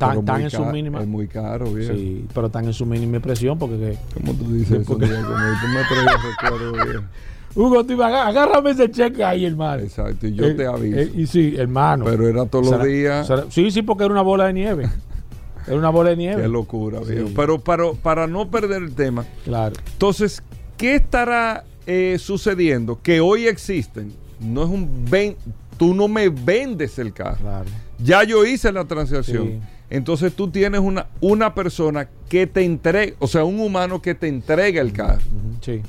en 0.41 0.51
su 0.51 0.65
mínima. 0.65 1.01
Es 1.01 1.07
muy 1.07 1.29
caro, 1.29 1.71
bien. 1.73 1.95
Sí, 1.95 2.27
pero 2.33 2.47
están 2.47 2.65
en 2.65 2.73
su 2.73 2.87
mínima 2.87 3.21
presión 3.21 3.59
porque. 3.59 3.97
¿Cómo 4.15 4.33
tú 4.33 4.53
dices 4.53 4.81
eso? 4.81 4.93
Porque... 4.93 5.07
Como 5.09 5.27
tú 5.27 5.67
me 5.69 5.85
traes 5.85 6.23
recuerdo, 6.23 6.73
bien. 6.73 7.09
Hugo, 7.55 7.85
tú, 7.85 8.03
agárrame 8.03 8.71
ese 8.71 8.91
cheque 8.91 9.25
ahí, 9.25 9.47
hermano. 9.47 9.83
Exacto, 9.83 10.27
y 10.27 10.35
yo 10.35 10.55
te 10.55 10.67
aviso. 10.67 11.01
y 11.15 11.27
sí, 11.27 11.55
hermano. 11.57 12.05
Pero 12.05 12.29
era 12.29 12.45
todos 12.47 12.71
los 12.71 12.85
días. 12.85 13.31
sí, 13.49 13.71
sí, 13.71 13.83
porque 13.83 14.05
era 14.05 14.13
una 14.13 14.23
bola 14.23 14.47
de 14.47 14.53
nieve. 14.53 14.91
era 15.67 15.77
una 15.77 15.91
bola 15.91 16.11
de 16.11 16.17
nieve. 16.17 16.43
Qué 16.43 16.49
locura, 16.49 17.01
viejo. 17.01 17.31
Pero 17.35 17.59
para, 17.59 17.93
para 17.93 18.27
no 18.27 18.51
perder 18.51 18.83
el 18.83 18.95
tema. 18.95 19.25
Claro. 19.45 19.75
Entonces, 19.93 20.43
¿qué 20.77 20.97
estará 20.97 21.65
eh, 21.87 22.17
sucediendo? 22.19 23.01
Que 23.03 23.21
hoy 23.21 23.47
existen. 23.47 24.13
No 24.41 24.63
es 24.63 24.69
un 24.69 25.07
ven, 25.09 25.37
tú 25.79 25.95
no 25.95 26.09
me 26.09 26.29
vendes 26.29 26.99
el 26.99 27.13
carro. 27.13 27.39
Claro. 27.41 27.67
Ya 27.99 28.23
yo 28.25 28.45
hice 28.45 28.71
la 28.73 28.85
transacción. 28.85 29.61
Entonces 29.89 30.35
tú 30.35 30.49
tienes 30.51 30.81
una, 30.81 31.07
una 31.21 31.55
persona 31.55 32.09
que 32.29 32.47
te 32.47 32.65
entrega, 32.65 33.15
o 33.19 33.27
sea, 33.27 33.45
un 33.45 33.61
humano 33.61 34.03
que 34.03 34.15
te 34.15 34.29
entrega 34.29 34.81
el 34.81 34.93
carro. 34.93 35.23
Sí. 35.61 35.81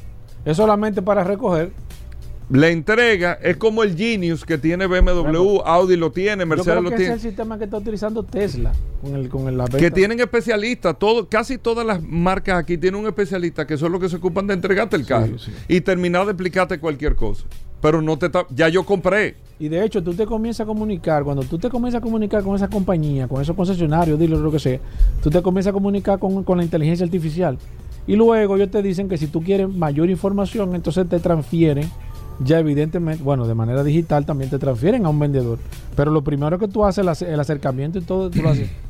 Es 0.46 0.58
solamente 0.58 1.01
para 1.01 1.24
recoger. 1.24 1.72
La 2.50 2.70
entrega 2.70 3.34
es 3.42 3.58
como 3.58 3.84
el 3.84 3.98
Genius 3.98 4.46
que 4.46 4.58
tiene 4.58 4.88
BMW, 4.88 5.60
Audi 5.66 5.98
lo 5.98 6.12
tiene, 6.12 6.46
Mercedes 6.46 6.82
lo 6.82 6.89
tiene. 6.89 7.06
Es 7.06 7.12
el 7.12 7.20
sistema 7.20 7.58
que 7.58 7.66
está 7.66 7.77
utilizando 7.77 8.24
Tesla 8.24 8.72
con 9.01 9.16
el, 9.16 9.27
con 9.27 9.48
el 9.50 9.70
Que 9.77 9.92
tienen 9.92 10.22
especialistas, 10.22 10.98
todo, 10.98 11.27
casi 11.27 11.58
todas 11.58 11.86
las 11.86 12.01
marcas 12.01 12.58
aquí 12.58 12.77
tienen 12.77 13.01
un 13.01 13.08
especialista 13.08 13.68
que 13.68 13.77
son 13.77 13.92
los 13.92 14.00
que 14.00 14.08
se 14.08 14.16
ocupan 14.16 14.48
de 14.48 14.54
entregarte 14.54 14.96
el 14.96 15.06
carro 15.06 15.36
y 15.68 15.82
terminar 15.82 16.25
de 16.25 16.32
explicarte 16.32 16.80
cualquier 16.80 17.16
cosa. 17.16 17.44
Pero 17.82 18.01
no 18.01 18.18
te 18.18 18.32
ya 18.51 18.70
yo 18.70 18.86
compré. 18.86 19.36
Y 19.60 19.68
de 19.68 19.84
hecho, 19.84 20.01
tú 20.01 20.13
te 20.13 20.25
comienzas 20.25 20.62
a 20.62 20.68
comunicar, 20.68 21.24
cuando 21.24 21.44
tú 21.44 21.58
te 21.58 21.70
comienzas 21.70 22.00
a 22.00 22.01
comunicar 22.01 22.44
con 22.44 22.56
esa 22.56 22.70
compañía, 22.70 23.27
con 23.27 23.42
esos 23.42 23.56
concesionarios, 23.56 24.18
dilo 24.18 24.39
lo 24.39 24.51
que 24.51 24.60
sea, 24.60 24.80
tú 25.22 25.30
te 25.30 25.42
comienzas 25.42 25.72
a 25.72 25.74
comunicar 25.74 26.18
con, 26.18 26.44
con 26.44 26.58
la 26.58 26.63
inteligencia 26.63 27.04
artificial 27.06 27.58
Y 28.06 28.16
luego 28.16 28.56
ellos 28.56 28.72
te 28.72 28.82
dicen 28.82 29.10
que 29.10 29.18
si 29.18 29.27
tú 29.27 29.44
quieres 29.44 29.68
mayor 29.68 30.10
información, 30.10 30.75
entonces 30.75 31.10
te 31.10 31.20
transfieren, 31.20 31.89
ya 32.39 32.60
evidentemente, 32.60 33.24
bueno, 33.24 33.48
de 33.48 33.53
manera 33.56 33.84
digital 33.84 34.25
también 34.25 34.50
te 34.50 34.60
transfieren 34.60 35.06
a 35.06 35.10
un 35.10 35.20
vendedor. 35.20 35.60
Pero 35.96 36.12
lo 36.12 36.24
primero 36.24 36.58
que 36.60 36.67
tú 36.67 36.86
haces, 36.86 37.00
el, 37.00 37.10
ace- 37.10 37.32
el 37.34 37.39
acercamiento 37.39 37.98
y 38.00 38.01
todo, 38.01 38.29
tú 38.29 38.41
lo 38.41 38.50
haces. 38.50 38.70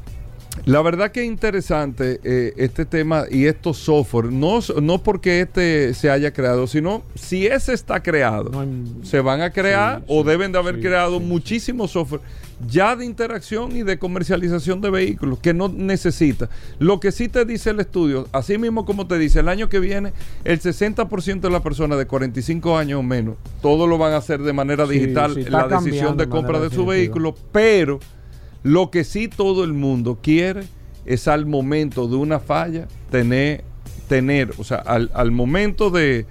La 0.66 0.82
verdad 0.82 1.12
que 1.12 1.22
es 1.22 1.28
interesante 1.28 2.20
eh, 2.24 2.54
este 2.58 2.86
tema 2.86 3.24
y 3.30 3.46
estos 3.46 3.78
software, 3.78 4.32
no, 4.32 4.60
no 4.82 5.02
porque 5.04 5.42
este 5.42 5.94
se 5.94 6.10
haya 6.10 6.32
creado, 6.34 6.68
sino 6.68 7.04
si 7.16 7.48
ese 7.48 7.74
está 7.74 8.02
creado, 8.04 8.50
No 8.50 8.62
hay- 8.62 8.94
se 9.04 9.22
van 9.22 9.42
a 9.42 9.52
crear 9.52 10.00
Sí, 10.00 10.06
o 10.08 10.24
sí, 10.24 10.30
deben 10.30 10.52
de 10.52 10.60
haber 10.60 10.76
sí, 10.76 10.82
creado 10.82 11.20
muchísimos 11.20 11.92
software 11.92 12.22
ya 12.68 12.96
de 12.96 13.06
interacción 13.06 13.76
y 13.78 13.84
de 13.84 14.00
comercialización 14.00 14.82
de 14.82 14.90
vehículos 14.90 15.38
que 15.40 15.54
no 15.54 15.70
necesita. 15.70 16.50
Lo 16.80 17.00
que 17.00 17.12
sí 17.12 17.30
te 17.30 17.46
dice 17.46 17.70
el 17.70 17.80
estudio, 17.80 18.28
así 18.32 18.58
mismo 18.58 18.84
como 18.84 19.06
te 19.08 19.18
dice, 19.20 19.42
el 19.42 19.48
año 19.50 19.70
que 19.70 19.80
viene 19.80 20.12
el 20.44 20.60
60% 20.60 21.42
de 21.42 21.50
las 21.52 21.62
personas 21.62 22.00
de 22.00 22.08
45 22.08 22.76
años 22.78 23.00
o 23.00 23.04
menos, 23.04 23.36
todo 23.62 23.86
lo 23.86 23.98
van 24.00 24.14
a 24.14 24.18
hacer 24.18 24.42
de 24.42 24.54
manera 24.54 24.88
digital 24.88 25.36
la 25.50 25.68
decisión 25.68 26.18
de 26.18 26.28
compra 26.28 26.60
de 26.60 26.72
su 26.72 26.86
vehículo, 26.86 27.36
pero 27.52 28.00
lo 28.64 28.92
que 28.92 29.04
sí 29.04 29.28
todo 29.28 29.64
el 29.64 29.74
mundo 29.74 30.20
quiere 30.22 30.64
es 31.06 31.28
al 31.28 31.46
momento 31.46 32.08
de 32.08 32.16
una 32.18 32.40
falla 32.40 32.88
tener, 33.10 33.64
tener 34.08 34.52
o 34.58 34.64
sea, 34.64 34.78
al, 34.78 35.10
al 35.14 35.32
momento 35.32 35.90
de, 35.90 36.26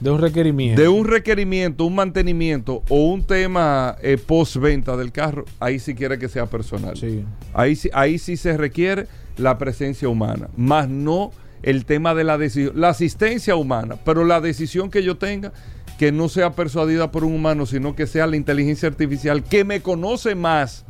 De 0.00 0.10
un 0.10 0.20
requerimiento. 0.20 0.80
de 0.80 0.88
un 0.88 1.06
requerimiento, 1.06 1.84
un 1.84 1.94
mantenimiento 1.96 2.82
o 2.88 3.10
un 3.10 3.24
tema 3.24 3.96
eh, 4.02 4.18
postventa 4.18 4.96
del 4.96 5.12
carro, 5.12 5.44
ahí 5.60 5.78
sí 5.78 5.94
quiere 5.94 6.18
que 6.18 6.28
sea 6.28 6.46
personal. 6.46 6.96
Sí. 6.96 7.24
Ahí, 7.52 7.78
ahí 7.92 8.18
sí 8.18 8.36
se 8.36 8.56
requiere 8.56 9.06
la 9.36 9.58
presencia 9.58 10.08
humana, 10.08 10.48
más 10.56 10.88
no 10.88 11.32
el 11.62 11.84
tema 11.84 12.14
de 12.14 12.24
la 12.24 12.38
decisión, 12.38 12.80
la 12.80 12.90
asistencia 12.90 13.56
humana, 13.56 13.96
pero 14.04 14.24
la 14.24 14.40
decisión 14.40 14.90
que 14.90 15.02
yo 15.02 15.16
tenga 15.16 15.52
que 15.98 16.10
no 16.10 16.28
sea 16.28 16.52
persuadida 16.52 17.12
por 17.12 17.24
un 17.24 17.34
humano, 17.34 17.66
sino 17.66 17.94
que 17.94 18.06
sea 18.06 18.26
la 18.26 18.36
inteligencia 18.36 18.88
artificial 18.88 19.44
que 19.44 19.64
me 19.64 19.82
conoce 19.82 20.34
más 20.34 20.84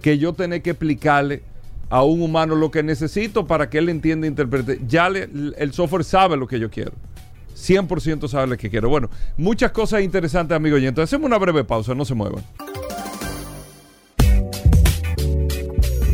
que 0.00 0.18
yo 0.18 0.32
tener 0.32 0.62
que 0.62 0.70
explicarle 0.70 1.42
a 1.88 2.02
un 2.04 2.22
humano 2.22 2.54
lo 2.54 2.70
que 2.70 2.82
necesito 2.82 3.46
para 3.46 3.68
que 3.68 3.78
él 3.78 3.88
entienda 3.88 4.26
e 4.26 4.30
interprete. 4.30 4.80
Ya 4.86 5.08
le- 5.08 5.28
el 5.58 5.72
software 5.72 6.04
sabe 6.04 6.36
lo 6.36 6.46
que 6.46 6.60
yo 6.60 6.70
quiero. 6.70 6.92
100% 7.56 8.28
sabe 8.28 8.46
lo 8.46 8.56
que 8.56 8.70
quiero. 8.70 8.88
Bueno, 8.88 9.10
muchas 9.36 9.72
cosas 9.72 10.02
interesantes, 10.02 10.56
amigos. 10.56 10.80
Y 10.80 10.86
entonces 10.86 11.12
hacemos 11.12 11.26
una 11.26 11.38
breve 11.38 11.64
pausa, 11.64 11.94
no 11.94 12.04
se 12.04 12.14
muevan. 12.14 12.44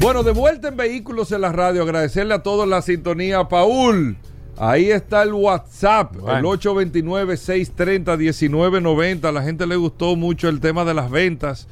Bueno, 0.01 0.23
de 0.23 0.33
vuelta 0.33 0.69
en 0.69 0.77
Vehículos 0.77 1.33
en 1.33 1.41
la 1.41 1.53
Radio, 1.53 1.83
agradecerle 1.83 2.35
a 2.35 2.43
todos 2.43 2.69
la 2.69 2.81
sintonía. 2.83 3.49
Paul, 3.49 4.17
ahí 4.57 4.91
está 4.91 5.23
el 5.23 5.33
WhatsApp, 5.35 6.17
Bueno. 6.17 6.39
el 6.39 6.45
829-630-1990. 6.59 9.29
A 9.29 9.33
la 9.33 9.43
gente 9.43 9.67
le 9.67 9.77
gustó 9.77 10.17
mucho 10.17 10.49
el 10.49 10.61
tema 10.61 10.85
de 10.85 10.95
las 10.95 11.11
ventas, 11.11 11.67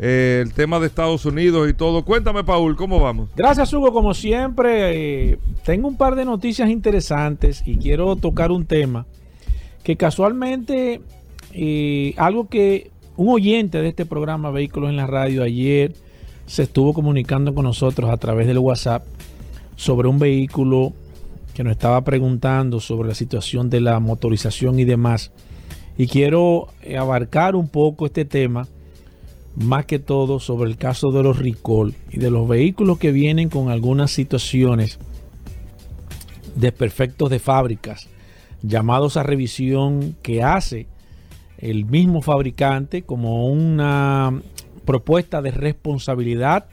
eh, 0.00 0.42
el 0.44 0.52
tema 0.52 0.78
de 0.78 0.86
Estados 0.86 1.24
Unidos 1.24 1.68
y 1.68 1.74
todo. 1.74 2.04
Cuéntame, 2.04 2.44
Paul, 2.44 2.76
¿cómo 2.76 3.00
vamos? 3.00 3.30
Gracias, 3.34 3.72
Hugo. 3.72 3.92
Como 3.92 4.14
siempre, 4.14 5.30
eh, 5.32 5.38
tengo 5.64 5.88
un 5.88 5.96
par 5.96 6.14
de 6.14 6.24
noticias 6.24 6.70
interesantes 6.70 7.62
y 7.66 7.78
quiero 7.78 8.14
tocar 8.14 8.52
un 8.52 8.64
tema 8.64 9.06
que 9.82 9.96
casualmente, 9.96 11.00
eh, 11.52 12.14
algo 12.16 12.48
que 12.48 12.90
un 13.16 13.28
oyente 13.30 13.82
de 13.82 13.88
este 13.88 14.06
programa 14.06 14.50
Vehículos 14.52 14.90
en 14.90 14.96
la 14.96 15.06
Radio 15.06 15.42
ayer 15.42 15.94
se 16.46 16.62
estuvo 16.62 16.94
comunicando 16.94 17.52
con 17.52 17.64
nosotros 17.64 18.10
a 18.10 18.16
través 18.18 18.46
del 18.46 18.58
WhatsApp 18.58 19.04
sobre 19.74 20.08
un 20.08 20.20
vehículo 20.20 20.92
que 21.54 21.64
nos 21.64 21.72
estaba 21.72 22.02
preguntando 22.02 22.78
sobre 22.78 23.08
la 23.08 23.14
situación 23.16 23.68
de 23.68 23.80
la 23.80 23.98
motorización 23.98 24.78
y 24.78 24.84
demás. 24.84 25.32
Y 25.96 26.06
quiero 26.06 26.68
abarcar 26.96 27.56
un 27.56 27.68
poco 27.68 28.06
este 28.06 28.24
tema 28.24 28.68
más 29.56 29.86
que 29.86 29.98
todo 29.98 30.40
sobre 30.40 30.70
el 30.70 30.76
caso 30.76 31.10
de 31.10 31.22
los 31.22 31.38
recall 31.38 31.94
y 32.10 32.18
de 32.18 32.30
los 32.30 32.48
vehículos 32.48 32.98
que 32.98 33.12
vienen 33.12 33.48
con 33.48 33.70
algunas 33.70 34.10
situaciones 34.10 34.98
desperfectos 36.54 37.30
de 37.30 37.38
fábricas 37.38 38.08
llamados 38.62 39.16
a 39.16 39.22
revisión 39.22 40.16
que 40.22 40.42
hace 40.42 40.86
el 41.58 41.84
mismo 41.84 42.22
fabricante 42.22 43.02
como 43.02 43.46
una 43.48 44.40
propuesta 44.84 45.42
de 45.42 45.50
responsabilidad 45.50 46.66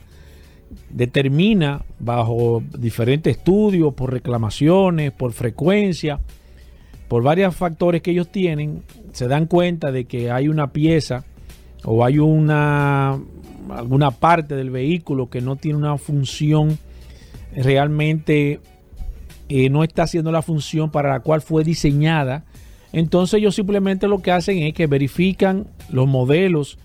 determina 0.89 1.83
bajo 1.99 2.63
diferentes 2.77 3.37
estudios, 3.37 3.93
por 3.93 4.11
reclamaciones, 4.11 5.11
por 5.11 5.33
frecuencia, 5.33 6.19
por 7.07 7.23
varios 7.23 7.55
factores 7.55 8.01
que 8.01 8.11
ellos 8.11 8.31
tienen, 8.31 8.83
se 9.11 9.27
dan 9.27 9.47
cuenta 9.47 9.91
de 9.91 10.05
que 10.05 10.31
hay 10.31 10.47
una 10.47 10.71
pieza 10.71 11.23
o 11.85 12.03
hay 12.03 12.17
una 12.17 13.19
alguna 13.69 14.11
parte 14.11 14.55
del 14.55 14.69
vehículo 14.69 15.29
que 15.29 15.41
no 15.41 15.55
tiene 15.55 15.77
una 15.77 15.97
función 15.97 16.77
realmente 17.55 18.59
eh, 19.47 19.69
no 19.69 19.83
está 19.83 20.03
haciendo 20.03 20.31
la 20.31 20.41
función 20.41 20.91
para 20.91 21.09
la 21.09 21.19
cual 21.21 21.41
fue 21.41 21.63
diseñada 21.63 22.45
entonces 22.91 23.39
ellos 23.39 23.55
simplemente 23.55 24.07
lo 24.07 24.21
que 24.21 24.31
hacen 24.31 24.59
es 24.59 24.73
que 24.73 24.87
verifican 24.87 25.67
los 25.89 26.07
modelos 26.07 26.77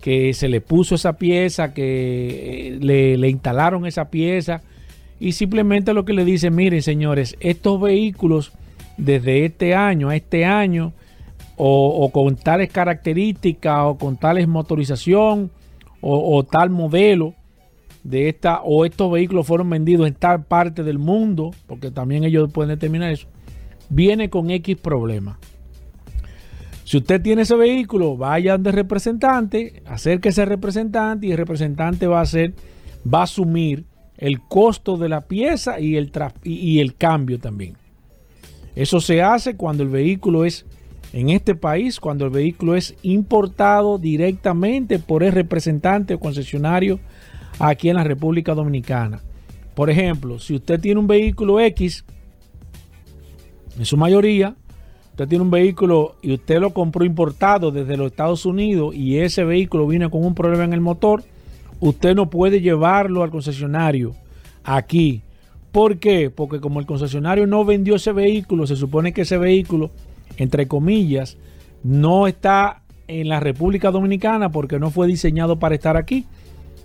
que 0.00 0.34
se 0.34 0.48
le 0.48 0.60
puso 0.60 0.94
esa 0.94 1.14
pieza 1.14 1.72
que 1.72 2.68
eh, 2.68 2.78
le, 2.80 3.16
le 3.16 3.28
instalaron 3.28 3.86
esa 3.86 4.10
pieza 4.10 4.62
y 5.20 5.32
simplemente 5.32 5.94
lo 5.94 6.04
que 6.04 6.12
le 6.12 6.24
dicen 6.24 6.54
miren 6.54 6.82
señores 6.82 7.36
estos 7.40 7.80
vehículos 7.80 8.52
desde 8.96 9.44
este 9.44 9.74
año 9.74 10.10
a 10.10 10.16
este 10.16 10.44
año 10.44 10.92
o, 11.56 12.10
con 12.12 12.36
tales 12.36 12.70
características 12.70 13.80
o 13.84 13.98
con 13.98 14.16
tales 14.16 14.48
motorización 14.48 15.50
o, 16.00 16.44
tal 16.44 16.70
modelo 16.70 17.34
de 18.02 18.28
esta 18.28 18.60
o 18.62 18.84
estos 18.84 19.10
vehículos 19.10 19.46
fueron 19.46 19.70
vendidos 19.70 20.06
en 20.06 20.14
tal 20.14 20.44
parte 20.44 20.82
del 20.82 20.98
mundo, 20.98 21.52
porque 21.66 21.90
también 21.90 22.24
ellos 22.24 22.52
pueden 22.52 22.70
determinar 22.70 23.10
eso, 23.10 23.26
viene 23.88 24.28
con 24.28 24.50
X 24.50 24.76
problema. 24.76 25.38
Si 26.84 26.98
usted 26.98 27.22
tiene 27.22 27.42
ese 27.42 27.56
vehículo, 27.56 28.18
vaya 28.18 28.54
el 28.56 28.64
representante, 28.64 29.82
acérquese 29.86 30.42
al 30.42 30.48
representante 30.48 31.26
y 31.26 31.30
el 31.30 31.38
representante 31.38 32.06
va 32.06 32.18
a 32.18 32.22
hacer, 32.22 32.52
va 33.12 33.20
a 33.20 33.24
asumir 33.24 33.86
el 34.18 34.42
costo 34.42 34.98
de 34.98 35.08
la 35.08 35.22
pieza 35.22 35.80
y 35.80 35.96
el, 35.96 36.12
y 36.42 36.80
el 36.80 36.94
cambio 36.94 37.38
también. 37.38 37.76
Eso 38.74 39.00
se 39.00 39.22
hace 39.22 39.56
cuando 39.56 39.82
el 39.82 39.88
vehículo 39.88 40.44
es 40.44 40.66
en 41.14 41.30
este 41.30 41.54
país, 41.54 42.00
cuando 42.00 42.24
el 42.24 42.32
vehículo 42.32 42.74
es 42.74 42.96
importado 43.02 43.98
directamente 43.98 44.98
por 44.98 45.22
el 45.22 45.30
representante 45.30 46.14
o 46.14 46.18
concesionario 46.18 46.98
aquí 47.60 47.88
en 47.88 47.94
la 47.94 48.02
República 48.02 48.52
Dominicana. 48.52 49.20
Por 49.76 49.90
ejemplo, 49.90 50.40
si 50.40 50.56
usted 50.56 50.80
tiene 50.80 50.98
un 50.98 51.06
vehículo 51.06 51.60
X, 51.60 52.04
en 53.78 53.84
su 53.84 53.96
mayoría, 53.96 54.56
usted 55.12 55.28
tiene 55.28 55.44
un 55.44 55.52
vehículo 55.52 56.16
y 56.20 56.32
usted 56.32 56.58
lo 56.58 56.74
compró 56.74 57.04
importado 57.04 57.70
desde 57.70 57.96
los 57.96 58.08
Estados 58.08 58.44
Unidos 58.44 58.92
y 58.92 59.18
ese 59.18 59.44
vehículo 59.44 59.86
viene 59.86 60.10
con 60.10 60.24
un 60.24 60.34
problema 60.34 60.64
en 60.64 60.72
el 60.72 60.80
motor, 60.80 61.22
usted 61.78 62.16
no 62.16 62.28
puede 62.28 62.60
llevarlo 62.60 63.22
al 63.22 63.30
concesionario 63.30 64.16
aquí. 64.64 65.22
¿Por 65.70 65.98
qué? 65.98 66.28
Porque 66.28 66.58
como 66.58 66.80
el 66.80 66.86
concesionario 66.86 67.46
no 67.46 67.64
vendió 67.64 67.94
ese 67.94 68.10
vehículo, 68.10 68.66
se 68.66 68.74
supone 68.74 69.12
que 69.12 69.22
ese 69.22 69.38
vehículo, 69.38 69.92
entre 70.36 70.66
comillas, 70.68 71.36
no 71.82 72.26
está 72.26 72.82
en 73.08 73.28
la 73.28 73.40
República 73.40 73.90
Dominicana 73.90 74.50
porque 74.50 74.78
no 74.78 74.90
fue 74.90 75.06
diseñado 75.06 75.58
para 75.58 75.74
estar 75.74 75.96
aquí. 75.96 76.26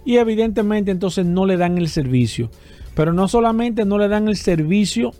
Y 0.06 0.18
evidentemente 0.18 0.92
entonces 0.92 1.26
no 1.26 1.46
le 1.46 1.58
dan 1.58 1.78
el 1.78 1.90
servicio. 1.90 2.50
Pero 2.96 3.14
no 3.14 3.28
solamente 3.28 3.86
no 3.86 3.98
le 3.98 4.08
dan 4.08 4.28
el 4.28 4.36
servicio 4.36 5.12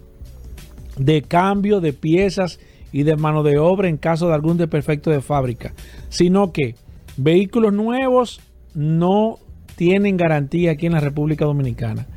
de 0.98 1.22
cambio 1.22 1.80
de 1.80 1.94
piezas 1.94 2.60
y 2.92 3.04
de 3.04 3.16
mano 3.16 3.44
de 3.44 3.58
obra 3.58 3.88
en 3.88 3.98
caso 3.98 4.28
de 4.28 4.34
algún 4.34 4.58
desperfecto 4.58 5.12
de 5.12 5.22
fábrica, 5.22 5.74
sino 6.10 6.52
que 6.52 6.76
vehículos 7.18 7.74
nuevos 7.74 8.42
no 8.74 9.38
tienen 9.76 10.18
garantía 10.18 10.72
aquí 10.72 10.88
en 10.88 10.94
la 10.94 11.00
República 11.00 11.46
Dominicana. 11.46 12.08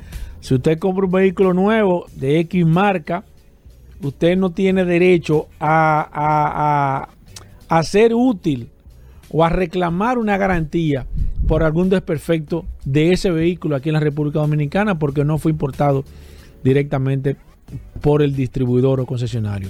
Si 0.41 0.55
usted 0.55 0.79
compra 0.79 1.05
un 1.05 1.11
vehículo 1.11 1.53
nuevo 1.53 2.05
de 2.15 2.39
X 2.39 2.65
marca, 2.65 3.23
usted 4.03 4.37
no 4.37 4.51
tiene 4.51 4.85
derecho 4.85 5.47
a, 5.59 7.07
a, 7.69 7.75
a, 7.75 7.83
ser 7.83 8.13
útil 8.13 8.69
o 9.29 9.43
a 9.43 9.49
reclamar 9.49 10.17
una 10.17 10.37
garantía 10.37 11.07
por 11.47 11.63
algún 11.63 11.89
desperfecto 11.89 12.65
de 12.85 13.13
ese 13.13 13.31
vehículo 13.31 13.75
aquí 13.75 13.89
en 13.89 13.93
la 13.93 13.99
República 13.99 14.39
Dominicana 14.39 14.99
porque 14.99 15.23
no 15.23 15.37
fue 15.37 15.51
importado 15.51 16.03
directamente 16.63 17.37
por 18.01 18.21
el 18.21 18.35
distribuidor 18.35 18.99
o 18.99 19.05
concesionario. 19.05 19.69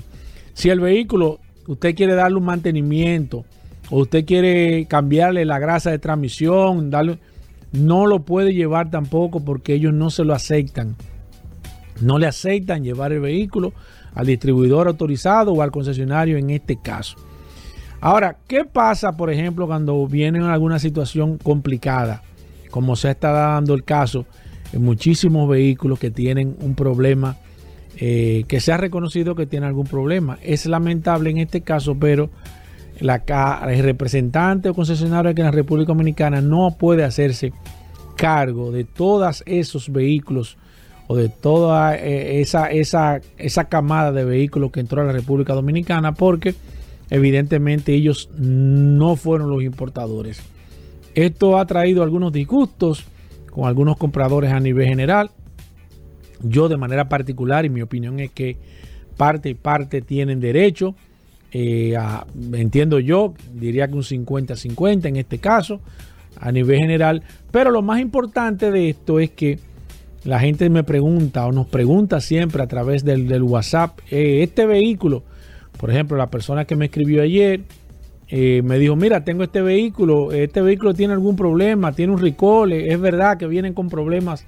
Si 0.54 0.70
el 0.70 0.80
vehículo 0.80 1.40
usted 1.68 1.96
quiere 1.96 2.16
darle 2.16 2.38
un 2.38 2.46
mantenimiento 2.46 3.46
o 3.90 4.00
usted 4.02 4.26
quiere 4.26 4.86
cambiarle 4.88 5.46
la 5.46 5.60
grasa 5.60 5.92
de 5.92 6.00
transmisión, 6.00 6.90
darle, 6.90 7.20
no 7.72 8.08
lo 8.08 8.20
puede 8.24 8.54
llevar 8.54 8.90
tampoco 8.90 9.44
porque 9.46 9.74
ellos 9.74 9.94
no 9.94 10.10
se 10.10 10.24
lo 10.24 10.34
aceptan. 10.34 10.96
No 12.02 12.18
le 12.18 12.28
aceptan 12.28 12.84
llevar 12.84 13.14
el 13.14 13.20
vehículo 13.20 13.74
al 14.16 14.26
distribuidor 14.26 14.88
autorizado 14.88 15.54
o 15.54 15.62
al 15.62 15.72
concesionario 15.72 16.38
en 16.38 16.50
este 16.50 16.78
caso. 16.78 17.18
Ahora, 18.02 18.38
¿qué 18.48 18.66
pasa, 18.66 19.16
por 19.16 19.32
ejemplo, 19.32 19.66
cuando 19.66 20.06
viene 20.08 20.40
alguna 20.40 20.78
situación 20.78 21.38
complicada? 21.38 22.22
Como 22.70 22.96
se 22.96 23.12
está 23.12 23.32
dando 23.32 23.74
el 23.74 23.84
caso 23.84 24.26
en 24.74 24.84
muchísimos 24.84 25.48
vehículos 25.48 26.00
que 26.00 26.12
tienen 26.12 26.56
un 26.60 26.76
problema, 26.76 27.38
eh, 27.98 28.44
que 28.48 28.60
se 28.60 28.74
ha 28.74 28.78
reconocido 28.78 29.36
que 29.36 29.46
tiene 29.46 29.68
algún 29.68 29.86
problema. 29.86 30.38
Es 30.42 30.66
lamentable 30.66 31.30
en 31.30 31.38
este 31.38 31.62
caso, 31.62 31.96
pero 31.96 32.30
la, 33.00 33.24
el 33.70 33.84
representante 33.84 34.70
o 34.70 34.74
concesionario 34.74 35.34
que 35.34 35.42
en 35.42 35.46
la 35.46 35.52
República 35.52 35.94
Dominicana 35.94 36.42
no 36.42 36.76
puede 36.78 37.04
hacerse 37.04 37.54
cargo 38.18 38.72
de 38.72 38.84
todos 38.84 39.44
esos 39.46 39.92
vehículos 39.92 40.58
o 41.08 41.16
de 41.16 41.30
toda 41.30 41.96
eh, 41.96 42.42
esa, 42.42 42.68
esa, 42.68 43.22
esa 43.38 43.66
camada 43.66 44.12
de 44.12 44.26
vehículos 44.26 44.72
que 44.72 44.80
entró 44.80 45.02
a 45.02 45.06
la 45.06 45.12
República 45.12 45.54
Dominicana 45.54 46.14
porque 46.14 46.56
evidentemente 47.10 47.94
ellos 47.94 48.30
no 48.38 49.16
fueron 49.16 49.50
los 49.50 49.64
importadores. 49.64 50.42
Esto 51.16 51.58
ha 51.60 51.66
traído 51.66 52.04
algunos 52.04 52.32
disgustos 52.32 53.06
con 53.52 53.68
algunos 53.68 53.98
compradores 53.98 54.52
a 54.52 54.60
nivel 54.60 54.88
general. 54.88 55.30
Yo 56.42 56.70
de 56.70 56.78
manera 56.78 57.08
particular 57.08 57.66
y 57.66 57.70
mi 57.70 57.82
opinión 57.82 58.20
es 58.20 58.32
que 58.32 58.58
parte 59.16 59.50
y 59.50 59.54
parte 59.54 60.02
tienen 60.02 60.40
derecho. 60.40 60.96
Eh, 61.52 61.96
entiendo 62.54 63.00
yo, 63.00 63.36
diría 63.54 63.88
que 63.88 63.94
un 63.94 64.02
50-50 64.02 65.06
en 65.06 65.18
este 65.18 65.38
caso, 65.38 65.82
a 66.40 66.52
nivel 66.52 66.80
general. 66.80 67.22
Pero 67.52 67.70
lo 67.70 67.84
más 67.84 68.02
importante 68.02 68.72
de 68.72 68.90
esto 68.90 69.20
es 69.20 69.30
que 69.30 69.60
la 70.24 70.40
gente 70.40 70.70
me 70.70 70.84
pregunta 70.84 71.46
o 71.46 71.52
nos 71.52 71.68
pregunta 71.68 72.22
siempre 72.22 72.64
a 72.64 72.68
través 72.68 73.04
del, 73.04 73.44
WhatsApp, 73.44 74.00
eh, 74.10 74.44
este 74.44 74.66
vehículo, 74.66 75.24
por 75.78 75.92
ejemplo, 75.92 76.18
la 76.18 76.30
persona 76.30 76.66
que 76.66 76.76
me 76.76 76.86
escribió 76.86 77.22
ayer, 77.22 77.62
eh, 78.30 78.62
me 78.64 78.80
dijo, 78.80 78.96
mira, 78.96 79.24
tengo 79.24 79.44
este 79.44 79.62
vehículo, 79.62 80.32
este 80.32 80.62
vehículo 80.62 80.94
tiene 80.94 81.14
algún 81.14 81.36
problema, 81.36 81.92
tiene 81.92 82.14
un 82.14 82.20
recall, 82.20 82.72
es 82.72 83.00
verdad 83.00 83.38
que 83.38 83.48
vienen 83.48 83.74
con 83.74 83.90
problemas 83.90 84.46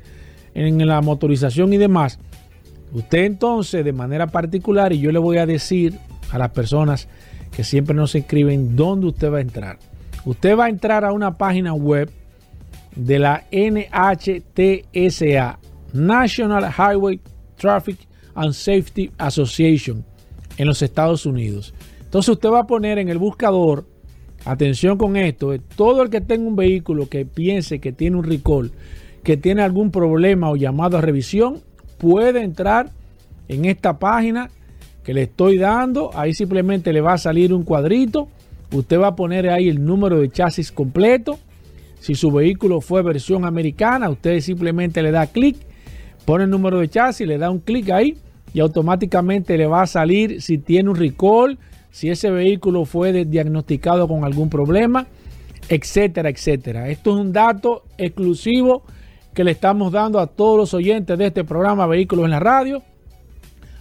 en 0.54 0.88
la 0.88 1.02
motorización 1.02 1.74
y 1.74 1.78
demás. 1.78 2.20
Usted 2.94 3.26
entonces, 3.26 3.84
de 3.84 3.92
manera 3.92 4.28
particular, 4.28 4.94
y 4.94 5.00
yo 5.00 5.12
le 5.12 5.20
voy 5.20 5.38
a 5.38 5.46
decir 5.46 6.00
a 6.32 6.38
las 6.38 6.52
personas 6.52 7.10
que 7.56 7.64
siempre 7.64 7.96
nos 7.96 8.16
escriben 8.16 8.76
dónde 8.76 9.08
usted 9.08 9.32
va 9.32 9.40
a 9.40 9.42
entrar. 9.42 9.78
Usted 10.24 10.58
va 10.58 10.66
a 10.66 10.70
entrar 10.70 11.04
a 11.06 11.12
una 11.12 11.38
página 11.38 11.74
web 11.74 12.10
de 12.96 13.20
la 13.20 13.44
NHTSA, 13.52 13.90
National 15.96 16.66
Highway 16.66 17.20
Traffic 17.58 17.98
and 18.36 18.54
Safety 18.54 19.12
Association, 19.18 20.06
en 20.58 20.68
los 20.68 20.82
Estados 20.82 21.26
Unidos. 21.26 21.74
Entonces 22.02 22.30
usted 22.30 22.50
va 22.50 22.62
a 22.62 22.68
poner 22.68 22.98
en 23.00 23.10
el 23.10 23.18
buscador, 23.18 23.86
atención 24.46 24.98
con 24.98 25.16
esto, 25.16 25.54
todo 25.76 26.04
el 26.04 26.10
que 26.10 26.22
tenga 26.22 26.48
un 26.48 26.56
vehículo 26.56 27.10
que 27.10 27.26
piense 27.26 27.80
que 27.80 27.92
tiene 27.92 28.18
un 28.18 28.24
recall, 28.24 28.72
que 29.24 29.38
tiene 29.38 29.62
algún 29.64 29.92
problema 29.92 30.50
o 30.50 30.56
llamado 30.56 30.98
a 30.98 31.02
revisión, 31.02 31.62
puede 31.98 32.42
entrar 32.42 32.92
en 33.48 33.66
esta 33.66 33.98
página 33.98 34.52
que 35.04 35.14
le 35.14 35.24
estoy 35.24 35.58
dando. 35.58 36.12
Ahí 36.14 36.34
simplemente 36.34 36.94
le 36.94 37.02
va 37.02 37.14
a 37.14 37.18
salir 37.18 37.54
un 37.54 37.64
cuadrito. 37.64 38.28
Usted 38.72 39.00
va 39.00 39.08
a 39.08 39.16
poner 39.16 39.50
ahí 39.50 39.70
el 39.70 39.84
número 39.84 40.20
de 40.20 40.30
chasis 40.30 40.72
completo 40.72 41.40
si 42.06 42.14
su 42.14 42.30
vehículo 42.30 42.82
fue 42.82 43.02
versión 43.02 43.46
americana, 43.46 44.12
usted 44.12 44.40
simplemente 44.40 45.02
le 45.02 45.10
da 45.10 45.26
clic, 45.26 45.58
pone 46.26 46.46
el 46.46 46.50
número 46.50 46.80
de 46.80 46.90
chasis, 46.90 47.28
le 47.28 47.38
da 47.38 47.50
un 47.50 47.60
clic 47.60 47.90
ahí 47.90 48.18
y 48.54 48.60
automáticamente 48.60 49.58
le 49.58 49.68
va 49.68 49.84
a 49.84 49.88
salir 49.88 50.42
si 50.42 50.58
tiene 50.58 50.90
un 50.90 50.96
recall, 50.96 51.58
si 51.92 52.10
ese 52.10 52.32
vehículo 52.32 52.86
fue 52.86 53.26
diagnosticado 53.26 54.08
con 54.08 54.24
algún 54.24 54.50
problema, 54.50 55.08
etcétera, 55.70 56.30
etcétera. 56.30 56.90
Esto 56.90 57.12
es 57.12 57.18
un 57.18 57.34
dato 57.34 57.84
exclusivo 57.98 58.84
que 59.34 59.44
le 59.44 59.52
estamos 59.52 59.92
dando 59.92 60.20
a 60.20 60.28
todos 60.28 60.58
los 60.58 60.74
oyentes 60.74 61.18
de 61.18 61.28
este 61.28 61.44
programa 61.44 61.88
Vehículos 61.88 62.26
en 62.26 62.32
la 62.32 62.40
Radio. 62.40 62.84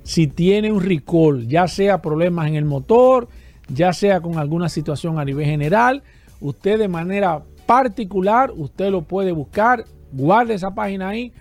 si 0.03 0.27
tiene 0.27 0.71
un 0.71 0.83
recall, 0.83 1.47
ya 1.47 1.67
sea 1.67 1.99
problemas 1.99 2.47
en 2.47 2.55
el 2.55 2.65
motor, 2.65 3.27
ya 3.67 3.93
sea 3.93 4.21
con 4.21 4.37
alguna 4.37 4.69
situación 4.69 5.17
a 5.17 5.25
nivel 5.25 5.45
general, 5.45 6.03
usted 6.39 6.79
de 6.79 6.87
manera 6.87 7.41
particular, 7.65 8.51
usted 8.55 8.89
lo 8.89 9.03
puede 9.03 9.31
buscar, 9.31 9.85
guarde 10.11 10.55
esa 10.55 10.73
página 10.73 11.09
ahí, 11.09 11.31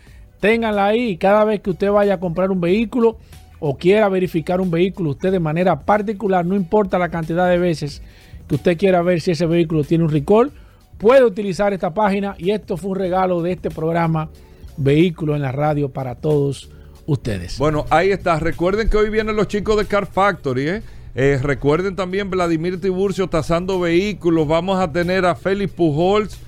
téngala 0.40 0.86
ahí 0.86 1.10
y 1.10 1.16
cada 1.16 1.44
vez 1.44 1.60
que 1.60 1.70
usted 1.70 1.90
vaya 1.90 2.14
a 2.14 2.20
comprar 2.20 2.50
un 2.50 2.60
vehículo 2.60 3.18
o 3.60 3.76
quiera 3.76 4.08
verificar 4.08 4.60
un 4.60 4.70
vehículo, 4.70 5.10
usted 5.10 5.32
de 5.32 5.40
manera 5.40 5.80
particular, 5.80 6.44
no 6.44 6.54
importa 6.54 6.98
la 6.98 7.08
cantidad 7.08 7.48
de 7.48 7.58
veces 7.58 8.02
que 8.46 8.54
usted 8.54 8.76
quiera 8.76 9.02
ver 9.02 9.20
si 9.20 9.32
ese 9.32 9.46
vehículo 9.46 9.84
tiene 9.84 10.04
un 10.04 10.10
recall, 10.10 10.52
puede 10.98 11.24
utilizar 11.24 11.72
esta 11.72 11.92
página 11.94 12.34
y 12.38 12.50
esto 12.50 12.76
fue 12.76 12.90
un 12.90 12.96
regalo 12.96 13.42
de 13.42 13.52
este 13.52 13.70
programa 13.70 14.30
Vehículo 14.78 15.34
en 15.34 15.42
la 15.42 15.50
Radio 15.50 15.90
para 15.90 16.14
todos 16.14 16.70
ustedes. 17.04 17.58
Bueno, 17.58 17.84
ahí 17.90 18.12
está. 18.12 18.38
Recuerden 18.38 18.88
que 18.88 18.96
hoy 18.96 19.10
vienen 19.10 19.34
los 19.34 19.48
chicos 19.48 19.76
de 19.76 19.86
Car 19.86 20.06
Factory, 20.06 20.68
¿eh? 20.68 20.82
Eh, 21.14 21.38
recuerden 21.42 21.96
también 21.96 22.30
Vladimir 22.30 22.80
Tiburcio 22.80 23.28
tasando 23.28 23.80
vehículos. 23.80 24.46
Vamos 24.46 24.78
a 24.78 24.92
tener 24.92 25.24
a 25.26 25.34
Félix 25.34 25.72
Pujols, 25.72 26.38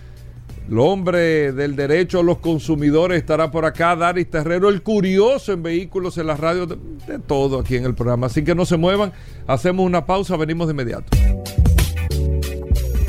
el 0.68 0.78
hombre 0.78 1.52
del 1.52 1.74
derecho 1.74 2.20
a 2.20 2.22
los 2.22 2.38
consumidores, 2.38 3.18
estará 3.18 3.50
por 3.50 3.64
acá. 3.64 3.96
Daris 3.96 4.30
Terrero, 4.30 4.68
el 4.68 4.82
curioso 4.82 5.52
en 5.52 5.62
vehículos 5.62 6.18
en 6.18 6.28
las 6.28 6.38
radios, 6.38 6.68
de, 6.68 6.76
de 7.06 7.18
todo 7.18 7.58
aquí 7.58 7.76
en 7.76 7.84
el 7.84 7.94
programa. 7.94 8.28
Así 8.28 8.44
que 8.44 8.54
no 8.54 8.64
se 8.64 8.76
muevan, 8.76 9.12
hacemos 9.46 9.84
una 9.84 10.06
pausa, 10.06 10.36
venimos 10.36 10.68
de 10.68 10.72
inmediato. 10.72 11.08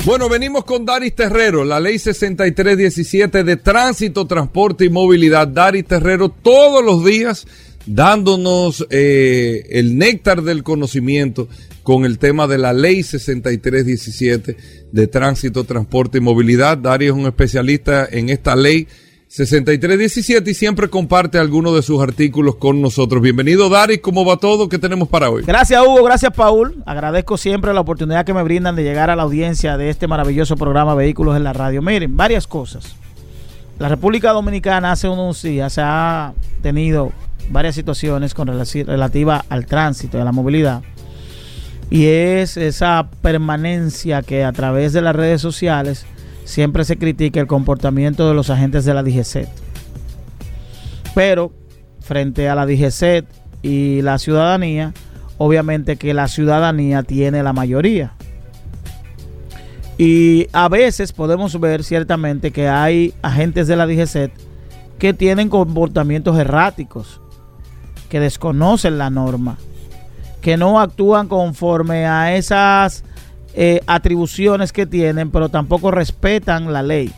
Bueno, 0.04 0.28
venimos 0.28 0.64
con 0.64 0.84
Daris 0.84 1.14
Terrero, 1.14 1.64
la 1.64 1.78
ley 1.78 1.96
6317 1.96 3.44
de 3.44 3.56
tránsito, 3.56 4.26
transporte 4.26 4.84
y 4.84 4.90
movilidad. 4.90 5.46
Daris 5.46 5.84
Terrero 5.84 6.28
todos 6.28 6.84
los 6.84 7.04
días 7.04 7.46
dándonos 7.86 8.86
eh, 8.90 9.66
el 9.70 9.98
néctar 9.98 10.42
del 10.42 10.62
conocimiento 10.62 11.48
con 11.82 12.04
el 12.04 12.18
tema 12.18 12.46
de 12.46 12.58
la 12.58 12.72
ley 12.72 13.02
6317 13.02 14.56
de 14.92 15.06
tránsito, 15.06 15.64
transporte 15.64 16.18
y 16.18 16.20
movilidad. 16.20 16.78
Dario 16.78 17.12
es 17.12 17.18
un 17.18 17.26
especialista 17.26 18.06
en 18.10 18.28
esta 18.28 18.54
ley 18.54 18.86
6317 19.32 20.50
y 20.50 20.54
siempre 20.54 20.88
comparte 20.90 21.38
algunos 21.38 21.74
de 21.74 21.80
sus 21.80 22.02
artículos 22.02 22.56
con 22.56 22.82
nosotros. 22.82 23.22
Bienvenido, 23.22 23.70
Dari. 23.70 23.98
¿Cómo 23.98 24.26
va 24.26 24.36
todo? 24.36 24.68
¿Qué 24.68 24.78
tenemos 24.78 25.08
para 25.08 25.30
hoy? 25.30 25.42
Gracias, 25.42 25.82
Hugo. 25.82 26.04
Gracias, 26.04 26.32
Paul. 26.34 26.82
Agradezco 26.84 27.38
siempre 27.38 27.72
la 27.72 27.80
oportunidad 27.80 28.26
que 28.26 28.34
me 28.34 28.42
brindan 28.42 28.76
de 28.76 28.82
llegar 28.82 29.08
a 29.08 29.16
la 29.16 29.22
audiencia 29.22 29.78
de 29.78 29.88
este 29.88 30.06
maravilloso 30.06 30.56
programa 30.56 30.94
Vehículos 30.94 31.34
en 31.34 31.44
la 31.44 31.54
Radio. 31.54 31.80
Miren, 31.80 32.14
varias 32.14 32.46
cosas. 32.46 32.94
La 33.78 33.88
República 33.88 34.32
Dominicana 34.32 34.92
hace 34.92 35.08
unos 35.08 35.42
días 35.42 35.72
se 35.72 35.80
ha 35.82 36.34
tenido 36.60 37.10
varias 37.52 37.74
situaciones 37.74 38.34
con 38.34 38.48
relativa 38.48 39.44
al 39.48 39.66
tránsito 39.66 40.18
y 40.18 40.20
a 40.20 40.24
la 40.24 40.32
movilidad. 40.32 40.82
Y 41.90 42.06
es 42.06 42.56
esa 42.56 43.08
permanencia 43.20 44.22
que 44.22 44.44
a 44.44 44.52
través 44.52 44.92
de 44.92 45.02
las 45.02 45.14
redes 45.14 45.40
sociales 45.42 46.06
siempre 46.44 46.84
se 46.84 46.96
critica 46.96 47.40
el 47.40 47.46
comportamiento 47.46 48.28
de 48.28 48.34
los 48.34 48.50
agentes 48.50 48.84
de 48.84 48.94
la 48.94 49.02
DGC. 49.02 49.46
Pero 51.14 51.52
frente 52.00 52.48
a 52.48 52.54
la 52.54 52.66
DGCET 52.66 53.26
y 53.62 54.02
la 54.02 54.18
ciudadanía, 54.18 54.92
obviamente 55.38 55.96
que 55.96 56.14
la 56.14 56.28
ciudadanía 56.28 57.02
tiene 57.02 57.42
la 57.42 57.52
mayoría. 57.52 58.14
Y 59.98 60.48
a 60.52 60.68
veces 60.68 61.12
podemos 61.12 61.58
ver 61.60 61.84
ciertamente 61.84 62.50
que 62.50 62.68
hay 62.68 63.14
agentes 63.22 63.68
de 63.68 63.76
la 63.76 63.86
DGCET 63.86 64.32
que 64.98 65.12
tienen 65.14 65.48
comportamientos 65.48 66.38
erráticos, 66.38 67.20
que 68.12 68.20
desconocen 68.20 68.98
la 68.98 69.08
norma, 69.08 69.56
que 70.42 70.58
no 70.58 70.78
actúan 70.78 71.28
conforme 71.28 72.04
a 72.04 72.36
esas 72.36 73.04
eh, 73.54 73.80
atribuciones 73.86 74.70
que 74.70 74.84
tienen, 74.84 75.30
pero 75.30 75.48
tampoco 75.48 75.90
respetan 75.90 76.74
la 76.74 76.82
ley. 76.82 77.10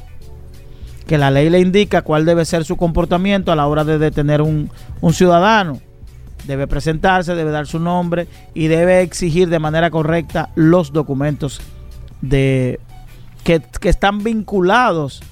Que 1.09 1.19
la 1.19 1.33
ley 1.33 1.51
le 1.51 1.59
indica 1.59 2.03
cuál 2.03 2.25
debe 2.25 2.45
ser 2.45 2.65
su 2.65 2.77
comportamiento 2.77 3.51
a 3.51 3.57
la 3.57 3.67
hora 3.67 3.83
de 3.83 3.99
detener 3.99 4.41
un, 4.41 4.71
un 5.01 5.13
ciudadano. 5.13 5.81
Debe 6.47 6.69
presentarse, 6.69 7.35
debe 7.35 7.51
dar 7.51 7.67
su 7.67 7.81
nombre 7.81 8.29
y 8.55 8.69
debe 8.69 9.01
exigir 9.01 9.49
de 9.49 9.59
manera 9.59 9.91
correcta 9.91 10.51
los 10.55 10.93
documentos 10.93 11.61
de, 12.21 12.79
que, 13.43 13.61
están 13.83 14.23
vinculados 14.23 15.25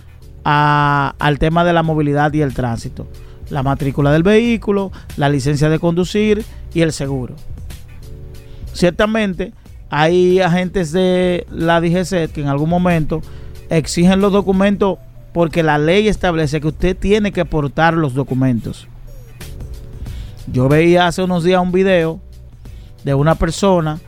al 0.43 1.39
tema 1.39 1.63
de 1.63 1.73
la 1.73 1.85
movilidad 1.85 2.33
y 2.33 2.41
el 2.41 2.53
tránsito. 2.53 3.07
La 3.51 3.63
matrícula 3.63 4.13
del 4.13 4.23
vehículo, 4.23 4.93
la 5.17 5.29
licencia 5.29 5.69
de 5.69 5.79
conducir 5.79 6.45
y 6.73 6.83
el 6.83 6.93
seguro. 6.93 7.35
Ciertamente 8.73 9.53
hay 9.91 10.41
agentes 10.41 10.93
de 10.93 11.47
la 11.51 11.81
DGC 11.81 12.33
que 12.33 12.41
en 12.41 12.49
algún 12.49 12.71
momento 12.71 13.21
exigen 13.69 14.21
los 14.21 14.33
documentos 14.33 14.99
porque 15.33 15.63
la 15.63 15.79
ley 15.79 16.09
establece 16.09 16.61
que 16.61 16.69
usted 16.69 16.97
tiene 16.97 17.33
que 17.33 17.45
portar 17.45 17.95
los 17.95 18.15
documentos. 18.15 18.87
Yo 20.47 20.69
veía 20.69 21.07
hace 21.07 21.23
unos 21.23 21.45
días 21.45 21.63
un 21.63 21.73
video 21.73 22.21
de 23.05 23.15
una 23.15 23.35
persona 23.35 24.01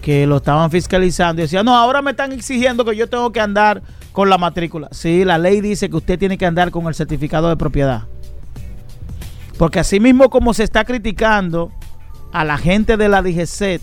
que 0.00 0.26
lo 0.26 0.38
estaban 0.38 0.70
fiscalizando 0.70 1.40
y 1.40 1.44
decía, 1.44 1.62
no, 1.62 1.76
ahora 1.76 2.02
me 2.02 2.10
están 2.10 2.32
exigiendo 2.32 2.84
que 2.84 2.96
yo 2.96 3.08
tengo 3.08 3.30
que 3.30 3.40
andar 3.40 3.82
con 4.10 4.28
la 4.28 4.38
matrícula. 4.38 4.88
Sí, 4.90 5.24
la 5.24 5.38
ley 5.38 5.60
dice 5.60 5.88
que 5.88 5.96
usted 5.96 6.18
tiene 6.18 6.36
que 6.36 6.46
andar 6.46 6.70
con 6.70 6.86
el 6.86 6.94
certificado 6.94 7.48
de 7.48 7.56
propiedad. 7.56 8.04
Porque 9.58 9.80
así 9.80 10.00
mismo 10.00 10.30
como 10.30 10.54
se 10.54 10.64
está 10.64 10.84
criticando 10.84 11.70
a 12.32 12.44
la 12.44 12.58
gente 12.58 12.96
de 12.96 13.08
la 13.08 13.22
DGCET, 13.22 13.82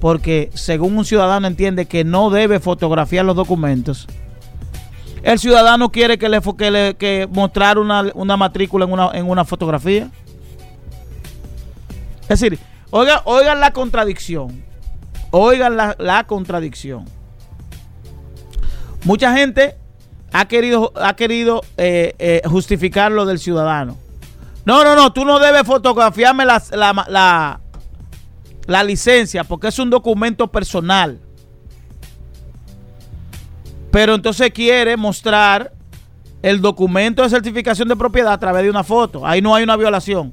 porque 0.00 0.50
según 0.54 0.98
un 0.98 1.04
ciudadano 1.04 1.46
entiende 1.46 1.86
que 1.86 2.04
no 2.04 2.30
debe 2.30 2.60
fotografiar 2.60 3.24
los 3.24 3.36
documentos, 3.36 4.06
el 5.24 5.38
ciudadano 5.38 5.90
quiere 5.90 6.18
que 6.18 6.28
le, 6.28 6.40
que 6.42 6.96
que 6.98 7.28
mostrar 7.30 7.78
una, 7.78 8.36
matrícula 8.36 8.84
en 8.84 8.92
una, 8.92 9.10
en 9.14 9.28
una 9.28 9.46
fotografía. 9.46 10.10
Es 12.22 12.40
decir, 12.40 12.58
oigan, 12.90 13.60
la 13.60 13.72
contradicción. 13.72 14.62
Oigan 15.30 15.76
la, 15.76 16.24
contradicción. 16.26 17.06
Mucha 19.04 19.34
gente 19.34 19.76
ha 20.32 20.46
querido, 20.46 20.92
ha 20.94 21.16
querido 21.16 21.62
eh, 21.78 22.14
eh, 22.18 22.42
justificar 22.44 23.10
lo 23.10 23.24
del 23.24 23.38
ciudadano. 23.38 23.96
No, 24.64 24.82
no, 24.82 24.94
no, 24.94 25.12
tú 25.12 25.24
no 25.24 25.38
debes 25.38 25.64
fotografiarme 25.64 26.44
la, 26.44 26.62
la, 26.72 27.60
la, 28.66 28.84
licencia 28.84 29.44
porque 29.44 29.68
es 29.68 29.78
un 29.78 29.90
documento 29.90 30.50
personal. 30.50 31.20
Pero 33.90 34.14
entonces 34.14 34.50
quiere 34.52 34.96
mostrar 34.96 35.72
el 36.42 36.60
documento 36.60 37.22
de 37.22 37.30
certificación 37.30 37.88
de 37.88 37.96
propiedad 37.96 38.32
a 38.32 38.38
través 38.38 38.62
de 38.64 38.70
una 38.70 38.84
foto. 38.84 39.26
Ahí 39.26 39.42
no 39.42 39.54
hay 39.54 39.64
una 39.64 39.76
violación. 39.76 40.32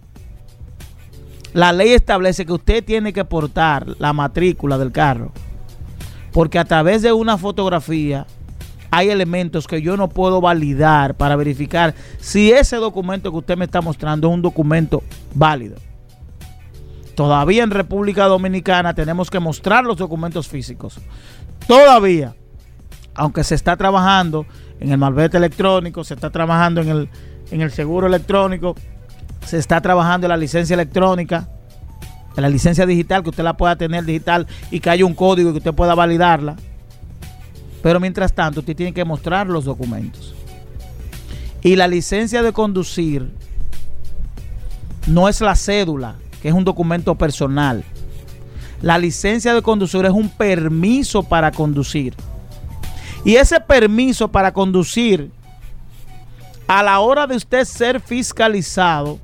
La 1.53 1.73
ley 1.73 1.91
establece 1.91 2.45
que 2.45 2.53
usted 2.53 2.83
tiene 2.83 3.11
que 3.11 3.25
portar 3.25 3.85
la 3.99 4.13
matrícula 4.13 4.77
del 4.77 4.93
carro. 4.93 5.33
Porque 6.31 6.57
a 6.57 6.65
través 6.65 7.01
de 7.01 7.11
una 7.11 7.37
fotografía 7.37 8.25
hay 8.91 9.09
elementos 9.09 9.67
que 9.67 9.81
yo 9.81 9.95
no 9.95 10.09
puedo 10.09 10.41
validar 10.41 11.15
para 11.15 11.37
verificar 11.37 11.95
si 12.19 12.51
ese 12.51 12.75
documento 12.75 13.31
que 13.31 13.37
usted 13.37 13.57
me 13.57 13.65
está 13.65 13.81
mostrando 13.81 14.27
es 14.27 14.33
un 14.33 14.41
documento 14.41 15.01
válido. 15.33 15.77
Todavía 17.15 17.63
en 17.63 17.71
República 17.71 18.25
Dominicana 18.25 18.93
tenemos 18.93 19.29
que 19.29 19.39
mostrar 19.39 19.85
los 19.85 19.97
documentos 19.97 20.47
físicos. 20.47 20.99
Todavía, 21.67 22.35
aunque 23.15 23.43
se 23.45 23.55
está 23.55 23.77
trabajando 23.77 24.45
en 24.79 24.91
el 24.91 24.97
malvete 24.97 25.37
electrónico, 25.37 26.03
se 26.03 26.15
está 26.15 26.29
trabajando 26.29 26.81
en 26.81 26.89
el, 26.89 27.09
en 27.51 27.61
el 27.61 27.71
seguro 27.71 28.07
electrónico, 28.07 28.75
se 29.45 29.57
está 29.57 29.79
trabajando 29.79 30.27
en 30.27 30.29
la 30.29 30.37
licencia 30.37 30.73
electrónica, 30.73 31.47
en 32.35 32.41
la 32.41 32.49
licencia 32.49 32.85
digital, 32.85 33.23
que 33.23 33.29
usted 33.29 33.43
la 33.43 33.55
pueda 33.55 33.75
tener 33.77 34.03
digital 34.03 34.47
y 34.69 34.79
que 34.79 34.89
haya 34.89 35.05
un 35.05 35.13
código 35.13 35.51
que 35.51 35.59
usted 35.59 35.73
pueda 35.73 35.95
validarla. 35.95 36.55
Pero 37.81 37.99
mientras 37.99 38.33
tanto, 38.33 38.59
usted 38.59 38.75
tiene 38.75 38.93
que 38.93 39.05
mostrar 39.05 39.47
los 39.47 39.65
documentos. 39.65 40.35
Y 41.63 41.75
la 41.75 41.87
licencia 41.87 42.41
de 42.41 42.53
conducir 42.53 43.31
no 45.07 45.27
es 45.27 45.41
la 45.41 45.55
cédula, 45.55 46.15
que 46.41 46.49
es 46.49 46.53
un 46.53 46.63
documento 46.63 47.15
personal. 47.15 47.83
La 48.81 48.97
licencia 48.97 49.53
de 49.53 49.61
conducir 49.61 50.05
es 50.05 50.11
un 50.11 50.29
permiso 50.29 51.23
para 51.23 51.51
conducir. 51.51 52.15
Y 53.23 53.35
ese 53.35 53.59
permiso 53.59 54.27
para 54.27 54.51
conducir, 54.51 55.31
a 56.67 56.81
la 56.81 56.99
hora 56.99 57.27
de 57.27 57.35
usted 57.35 57.65
ser 57.65 57.99
fiscalizado, 57.99 59.19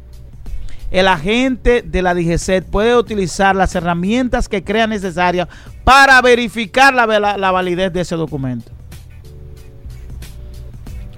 el 0.92 1.08
agente 1.08 1.82
de 1.82 2.02
la 2.02 2.14
DGCET 2.14 2.66
puede 2.66 2.96
utilizar 2.96 3.56
las 3.56 3.76
herramientas 3.76 4.48
que 4.48 4.64
crea 4.64 4.88
necesarias 4.88 5.48
para 5.84 6.22
verificar 6.22 6.94
la, 6.94 7.06
la, 7.38 7.52
validez 7.52 7.92
de 7.92 8.02
ese 8.02 8.16
documento. 8.16 8.72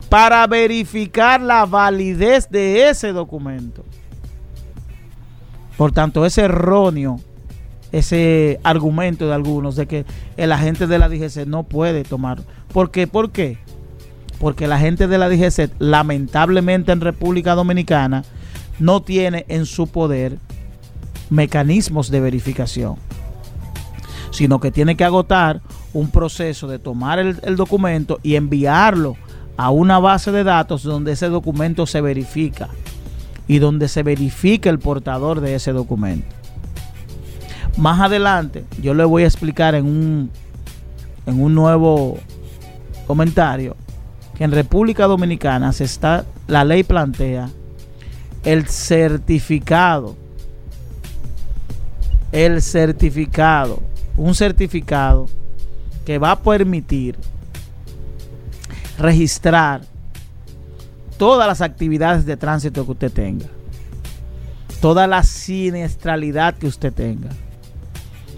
Para 0.09 0.45
verificar 0.47 1.39
la 1.39 1.65
validez 1.65 2.49
de 2.49 2.89
ese 2.89 3.11
documento. 3.11 3.85
Por 5.77 5.91
tanto, 5.91 6.25
es 6.25 6.37
erróneo 6.37 7.19
ese 7.91 8.59
argumento 8.63 9.27
de 9.27 9.33
algunos 9.33 9.75
de 9.75 9.87
que 9.87 10.05
el 10.37 10.51
agente 10.51 10.87
de 10.87 10.99
la 10.99 11.09
DGC 11.09 11.45
no 11.45 11.63
puede 11.63 12.03
tomar. 12.03 12.39
¿Por 12.73 12.91
qué? 12.91 13.07
¿Por 13.07 13.31
qué? 13.31 13.57
Porque 14.39 14.65
el 14.65 14.71
agente 14.71 15.07
de 15.07 15.17
la 15.17 15.29
DGC, 15.29 15.71
lamentablemente 15.79 16.91
en 16.91 17.01
República 17.01 17.55
Dominicana, 17.55 18.23
no 18.79 19.01
tiene 19.01 19.45
en 19.49 19.65
su 19.65 19.87
poder 19.87 20.37
mecanismos 21.29 22.09
de 22.09 22.21
verificación, 22.21 22.95
sino 24.31 24.59
que 24.59 24.71
tiene 24.71 24.95
que 24.95 25.03
agotar 25.03 25.61
un 25.93 26.09
proceso 26.09 26.67
de 26.67 26.79
tomar 26.79 27.19
el, 27.19 27.55
documento 27.55 28.19
y 28.23 28.35
enviarlo 28.35 29.15
a 29.57 29.69
una 29.69 29.99
base 29.99 30.31
de 30.31 30.43
datos 30.43 30.83
donde 30.83 31.13
ese 31.13 31.29
documento 31.29 31.85
se 31.85 32.01
verifica 32.01 32.69
y 33.47 33.59
donde 33.59 33.87
se 33.87 34.03
verifica 34.03 34.69
el 34.69 34.79
portador 34.79 35.41
de 35.41 35.55
ese 35.55 35.73
documento. 35.73 36.27
Más 37.77 37.99
adelante 37.99 38.65
yo 38.81 38.93
le 38.93 39.03
voy 39.03 39.23
a 39.23 39.27
explicar 39.27 39.75
en 39.75 39.85
un, 39.85 40.31
en 41.25 41.41
un 41.41 41.55
nuevo 41.55 42.17
comentario 43.07 43.75
que 44.37 44.43
en 44.43 44.51
República 44.51 45.07
Dominicana 45.07 45.73
se 45.73 45.83
está, 45.83 46.25
la 46.47 46.63
ley 46.63 46.83
plantea 46.83 47.49
el 48.43 48.67
certificado. 48.67 50.15
El 52.31 52.61
certificado. 52.61 53.81
Un 54.15 54.35
certificado 54.35 55.27
que 56.05 56.17
va 56.17 56.31
a 56.31 56.39
permitir 56.39 57.15
registrar 58.97 59.81
todas 61.17 61.47
las 61.47 61.61
actividades 61.61 62.25
de 62.25 62.37
tránsito 62.37 62.85
que 62.85 62.91
usted 62.91 63.11
tenga. 63.11 63.45
Toda 64.81 65.07
la 65.07 65.23
siniestralidad 65.23 66.55
que 66.55 66.67
usted 66.67 66.93
tenga. 66.93 67.29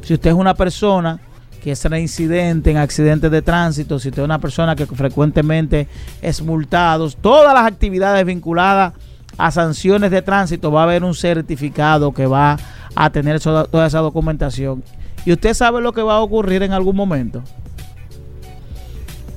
Si 0.02 0.14
usted 0.14 0.32
es 0.32 0.36
una 0.36 0.56
persona 0.56 1.20
que 1.64 1.72
es 1.72 1.86
reincidente 1.86 2.72
en 2.72 2.78
accidentes 2.78 3.30
de 3.30 3.42
tránsito, 3.44 4.00
si 4.00 4.10
usted 4.10 4.24
es 4.24 4.26
una 4.26 4.40
persona 4.40 4.76
que 4.76 4.88
frecuentemente 4.88 5.88
es 6.22 6.42
multado, 6.42 7.10
todas 7.12 7.54
las 7.54 7.68
actividades 7.68 8.26
vinculadas 8.26 8.94
a 9.42 9.50
sanciones 9.50 10.12
de 10.12 10.22
tránsito 10.22 10.72
va 10.72 10.82
a 10.82 10.84
haber 10.84 11.04
un 11.04 11.16
certificado 11.16 12.12
que 12.14 12.28
va 12.28 12.58
a 12.94 13.10
tener 13.10 13.40
toda 13.40 13.88
esa 13.88 14.00
documentación. 14.00 14.84
Y 15.26 15.32
usted 15.32 15.56
sabe 15.56 15.82
lo 15.82 15.94
que 15.94 16.04
va 16.04 16.18
a 16.18 16.20
ocurrir 16.20 16.62
en 16.62 16.74
algún 16.74 16.96
momento. 16.96 17.42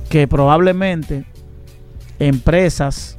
Que 0.07 0.27
probablemente 0.27 1.25
empresas, 2.19 3.17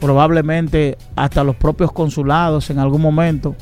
probablemente 0.00 0.98
hasta 1.14 1.44
los 1.44 1.54
propios 1.54 1.92
consulados 1.92 2.68
en 2.70 2.80
algún 2.80 3.00
momento, 3.00 3.54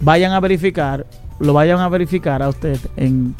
vayan 0.00 0.32
a 0.32 0.40
verificar, 0.40 1.04
lo 1.40 1.52
vayan 1.52 1.80
a 1.80 1.88
verificar 1.88 2.44
a 2.44 2.48
usted 2.48 2.78
en, 2.96 3.34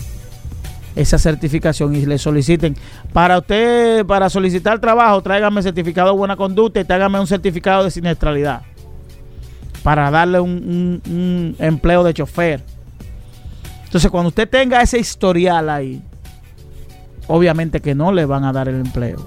esa 0.97 1.19
certificación 1.19 1.95
y 1.95 2.05
le 2.07 2.19
soliciten 2.19 2.75
para 3.13 3.39
usted, 3.39 4.05
para 4.07 4.29
solicitar 4.29 4.81
trabajo, 4.81 5.23
tráigame 5.23 5.63
certificado 5.63 6.11
de 6.11 6.17
buena 6.17 6.37
conducta 6.37 6.81
y 6.81 6.85
tráigame 6.85 7.21
un 7.21 7.27
certificado 7.27 7.85
de 7.85 7.91
siniestralidad 7.91 8.63
para 9.83 10.11
darle 10.11 10.41
un, 10.41 10.51
un- 11.07 11.13
un 11.13 11.57
empleo 11.59 12.03
de 12.03 12.15
chofer. 12.15 12.65
Entonces, 13.85 14.11
cuando 14.11 14.29
usted 14.31 14.49
tenga 14.49 14.81
ese 14.83 14.99
historial 14.99 15.71
ahí, 15.71 16.03
obviamente 17.29 17.81
que 17.81 17.95
no 17.95 18.11
le 18.11 18.25
van 18.25 18.45
a 18.45 18.53
dar 18.53 18.69
el 18.69 18.77
empleo. 18.77 19.25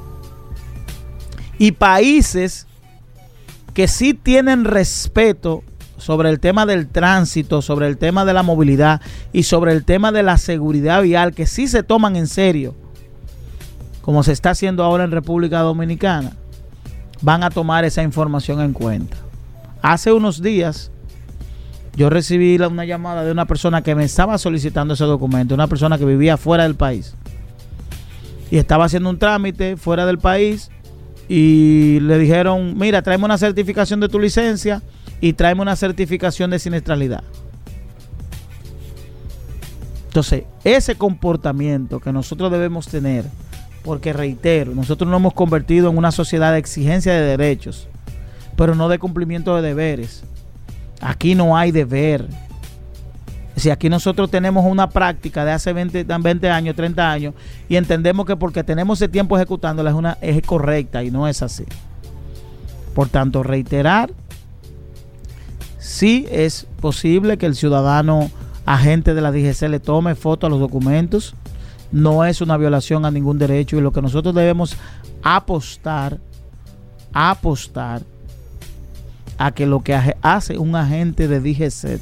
Y 1.58 1.72
países 1.74 2.68
que 3.74 3.88
sí 3.88 4.14
tienen 4.14 4.66
respeto 4.66 5.64
sobre 6.00 6.30
el 6.30 6.40
tema 6.40 6.66
del 6.66 6.88
tránsito, 6.88 7.62
sobre 7.62 7.88
el 7.88 7.98
tema 7.98 8.26
de 8.26 8.34
la 8.34 8.44
movilidad 8.44 9.02
y 9.32 9.44
sobre 9.44 9.74
el 9.74 9.86
tema 9.86 10.12
de 10.12 10.24
la 10.24 10.38
seguridad 10.38 11.04
vial, 11.04 11.34
que 11.34 11.46
sí 11.46 11.68
se 11.68 11.84
toman 11.84 12.16
en 12.16 12.28
serio, 12.28 12.76
como 14.02 14.24
se 14.24 14.32
está 14.32 14.52
haciendo 14.52 14.84
ahora 14.84 15.04
en 15.04 15.12
República 15.12 15.60
Dominicana, 15.60 16.32
van 17.22 17.44
a 17.44 17.50
tomar 17.50 17.86
esa 17.86 18.02
información 18.02 18.62
en 18.62 18.74
cuenta. 18.74 19.18
Hace 19.82 20.12
unos 20.12 20.42
días 20.42 20.92
yo 21.96 22.10
recibí 22.10 22.58
una 22.58 22.86
llamada 22.86 23.24
de 23.24 23.32
una 23.32 23.46
persona 23.46 23.82
que 23.82 23.96
me 23.96 24.06
estaba 24.06 24.38
solicitando 24.38 24.94
ese 24.94 25.06
documento, 25.06 25.54
una 25.54 25.68
persona 25.68 25.98
que 25.98 26.06
vivía 26.06 26.38
fuera 26.38 26.64
del 26.64 26.76
país 26.76 27.16
y 28.52 28.58
estaba 28.58 28.86
haciendo 28.86 29.10
un 29.10 29.20
trámite 29.20 29.78
fuera 29.78 30.06
del 30.06 30.18
país 30.18 30.70
y 31.28 32.00
le 32.02 32.18
dijeron, 32.18 32.78
mira, 32.78 33.02
tráeme 33.02 33.26
una 33.26 33.38
certificación 33.38 34.00
de 34.00 34.10
tu 34.10 34.20
licencia 34.20 34.82
y 35.22 35.34
tráeme 35.34 35.62
una 35.62 35.76
certificación 35.76 36.50
de 36.52 36.60
siniestralidad. 36.60 37.24
Entonces, 40.08 40.44
ese 40.64 40.96
comportamiento 40.96 42.00
que 42.00 42.12
nosotros 42.12 42.52
debemos 42.52 42.88
tener, 42.88 43.26
porque 43.84 44.12
reitero, 44.12 44.74
nosotros 44.74 45.10
nos 45.10 45.20
hemos 45.20 45.34
convertido 45.34 45.90
en 45.90 45.98
una 45.98 46.12
sociedad 46.12 46.54
de 46.54 46.60
exigencia 46.60 47.14
de 47.14 47.22
derechos, 47.22 47.88
pero 48.56 48.74
no 48.76 48.90
de 48.90 48.98
cumplimiento 48.98 49.56
de 49.56 49.62
deberes. 49.62 50.24
Aquí 51.00 51.36
no 51.36 51.56
hay 51.56 51.72
deber. 51.72 52.28
Si 53.56 53.70
aquí 53.70 53.88
nosotros 53.88 54.32
tenemos 54.32 54.66
una 54.66 54.90
práctica 54.90 55.46
de 55.46 55.52
hace 55.52 55.74
20, 55.74 56.04
20 56.04 56.50
años, 56.50 56.76
30 56.76 57.12
años, 57.12 57.34
y 57.68 57.76
entendemos 57.76 58.26
que 58.26 58.36
porque 58.36 58.64
tenemos 58.64 59.00
ese 59.00 59.10
tiempo 59.10 59.38
ejecutándola 59.38 59.92
es, 59.92 59.96
una, 59.96 60.18
es 60.22 60.42
correcta 60.42 61.04
y 61.04 61.12
no 61.12 61.28
es 61.28 61.44
así. 61.44 61.66
Por 62.96 63.10
tanto, 63.10 63.44
reiterar, 63.44 64.12
sí 65.90 66.28
es 66.30 66.68
posible 66.80 67.38
que 67.38 67.48
el 67.48 67.56
ciudadano 67.56 68.30
agente 68.66 69.16
de 69.16 69.22
la 69.22 69.32
DGC 69.32 69.64
le 69.70 69.80
tome 69.80 70.14
foto 70.14 70.46
a 70.46 70.50
los 70.50 70.60
documentos. 70.60 71.34
No 71.92 72.24
es 72.26 72.42
una 72.42 72.58
violación 72.58 73.06
a 73.06 73.12
ningún 73.12 73.40
derecho 73.40 73.76
y 73.76 73.82
lo 73.82 73.92
que 73.92 74.02
nosotros 74.02 74.36
debemos 74.36 74.78
apostar, 75.24 76.20
apostar 77.12 78.04
a 79.40 79.52
que 79.52 79.66
lo 79.66 79.82
que 79.82 80.16
hace 80.22 80.60
un 80.60 80.76
agente 80.76 81.28
de 81.28 81.40
DGC 81.40 82.00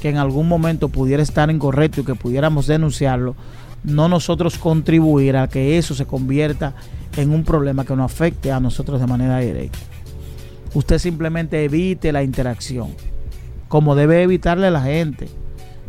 que 0.00 0.08
en 0.08 0.16
algún 0.16 0.48
momento 0.48 0.88
pudiera 0.88 1.22
estar 1.22 1.50
incorrecto 1.50 2.00
y 2.00 2.04
que 2.04 2.14
pudiéramos 2.14 2.66
denunciarlo, 2.66 3.34
no 3.82 4.08
nosotros 4.08 4.56
contribuir 4.56 5.36
a 5.36 5.48
que 5.48 5.76
eso 5.76 5.94
se 5.94 6.06
convierta 6.06 6.74
en 7.16 7.32
un 7.32 7.44
problema 7.44 7.84
que 7.84 7.96
nos 7.96 8.10
afecte 8.10 8.52
a 8.52 8.60
nosotros 8.60 9.00
de 9.00 9.06
manera 9.06 9.40
directa. 9.40 9.89
Usted 10.74 10.98
simplemente 10.98 11.64
evite 11.64 12.12
la 12.12 12.22
interacción, 12.22 12.94
como 13.68 13.94
debe 13.94 14.22
evitarle 14.22 14.68
a 14.68 14.70
la 14.70 14.82
gente, 14.82 15.28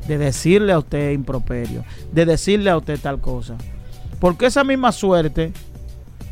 de 0.07 0.17
decirle 0.17 0.73
a 0.73 0.79
usted 0.79 1.11
improperio, 1.11 1.83
de 2.11 2.25
decirle 2.25 2.69
a 2.69 2.77
usted 2.77 2.99
tal 2.99 3.21
cosa. 3.21 3.55
Porque 4.19 4.47
esa 4.47 4.63
misma 4.63 4.91
suerte 4.91 5.53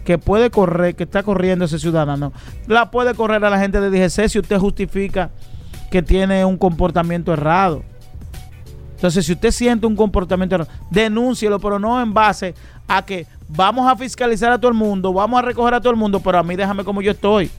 que 0.04 0.18
puede 0.18 0.50
correr, 0.50 0.96
que 0.96 1.04
está 1.04 1.22
corriendo 1.22 1.66
ese 1.66 1.78
ciudadano, 1.78 2.34
la 2.68 2.90
puede 2.90 3.14
correr 3.14 3.44
a 3.46 3.50
la 3.50 3.60
gente 3.60 3.80
de 3.80 3.90
DGC 3.90 4.28
si 4.28 4.40
usted 4.40 4.58
justifica 4.58 5.30
que 5.92 6.02
tiene 6.02 6.46
un 6.46 6.58
comportamiento 6.58 7.34
errado. 7.34 7.84
Entonces, 8.96 9.26
si 9.26 9.34
usted 9.34 9.52
siente 9.52 9.86
un 9.86 9.96
comportamiento 9.96 10.56
errado, 10.56 10.72
denúncielo, 10.90 11.60
pero 11.60 11.80
no 11.80 12.02
en 12.02 12.14
base 12.14 12.54
a 12.88 13.06
que 13.06 13.28
vamos 13.48 13.90
a 13.90 13.96
fiscalizar 13.96 14.52
a 14.52 14.58
todo 14.58 14.70
el 14.72 14.78
mundo, 14.78 15.14
vamos 15.14 15.40
a 15.40 15.42
recoger 15.42 15.74
a 15.74 15.80
todo 15.80 15.92
el 15.92 15.98
mundo, 15.98 16.20
pero 16.20 16.40
a 16.40 16.44
mí 16.44 16.56
déjame 16.56 16.84
como 16.84 17.02
yo 17.02 17.12
estoy. 17.12 17.50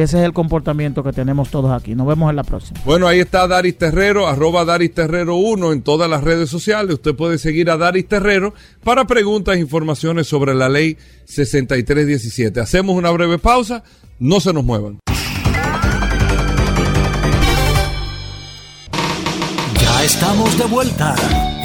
Que 0.00 0.04
ese 0.04 0.18
es 0.18 0.24
el 0.24 0.32
comportamiento 0.32 1.04
que 1.04 1.12
tenemos 1.12 1.50
todos 1.50 1.70
aquí. 1.70 1.94
Nos 1.94 2.06
vemos 2.06 2.30
en 2.30 2.36
la 2.36 2.42
próxima. 2.42 2.80
Bueno, 2.86 3.06
ahí 3.06 3.20
está 3.20 3.46
Daris 3.46 3.76
Terrero, 3.76 4.28
arroba 4.28 4.64
Daris 4.64 4.94
Terrero 4.94 5.36
1 5.36 5.74
en 5.74 5.82
todas 5.82 6.08
las 6.08 6.24
redes 6.24 6.48
sociales. 6.48 6.94
Usted 6.94 7.14
puede 7.14 7.36
seguir 7.36 7.68
a 7.68 7.76
Daris 7.76 8.08
Terrero 8.08 8.54
para 8.82 9.06
preguntas 9.06 9.56
e 9.56 9.60
informaciones 9.60 10.26
sobre 10.26 10.54
la 10.54 10.70
ley 10.70 10.96
6317. 11.26 12.60
Hacemos 12.60 12.96
una 12.96 13.10
breve 13.10 13.36
pausa, 13.36 13.84
no 14.18 14.40
se 14.40 14.54
nos 14.54 14.64
muevan. 14.64 15.00
Ya 19.82 20.02
estamos 20.02 20.56
de 20.56 20.64
vuelta. 20.64 21.14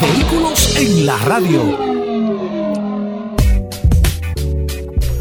Vehículos 0.02 0.76
en 0.76 1.06
la 1.06 1.18
radio. 1.20 2.05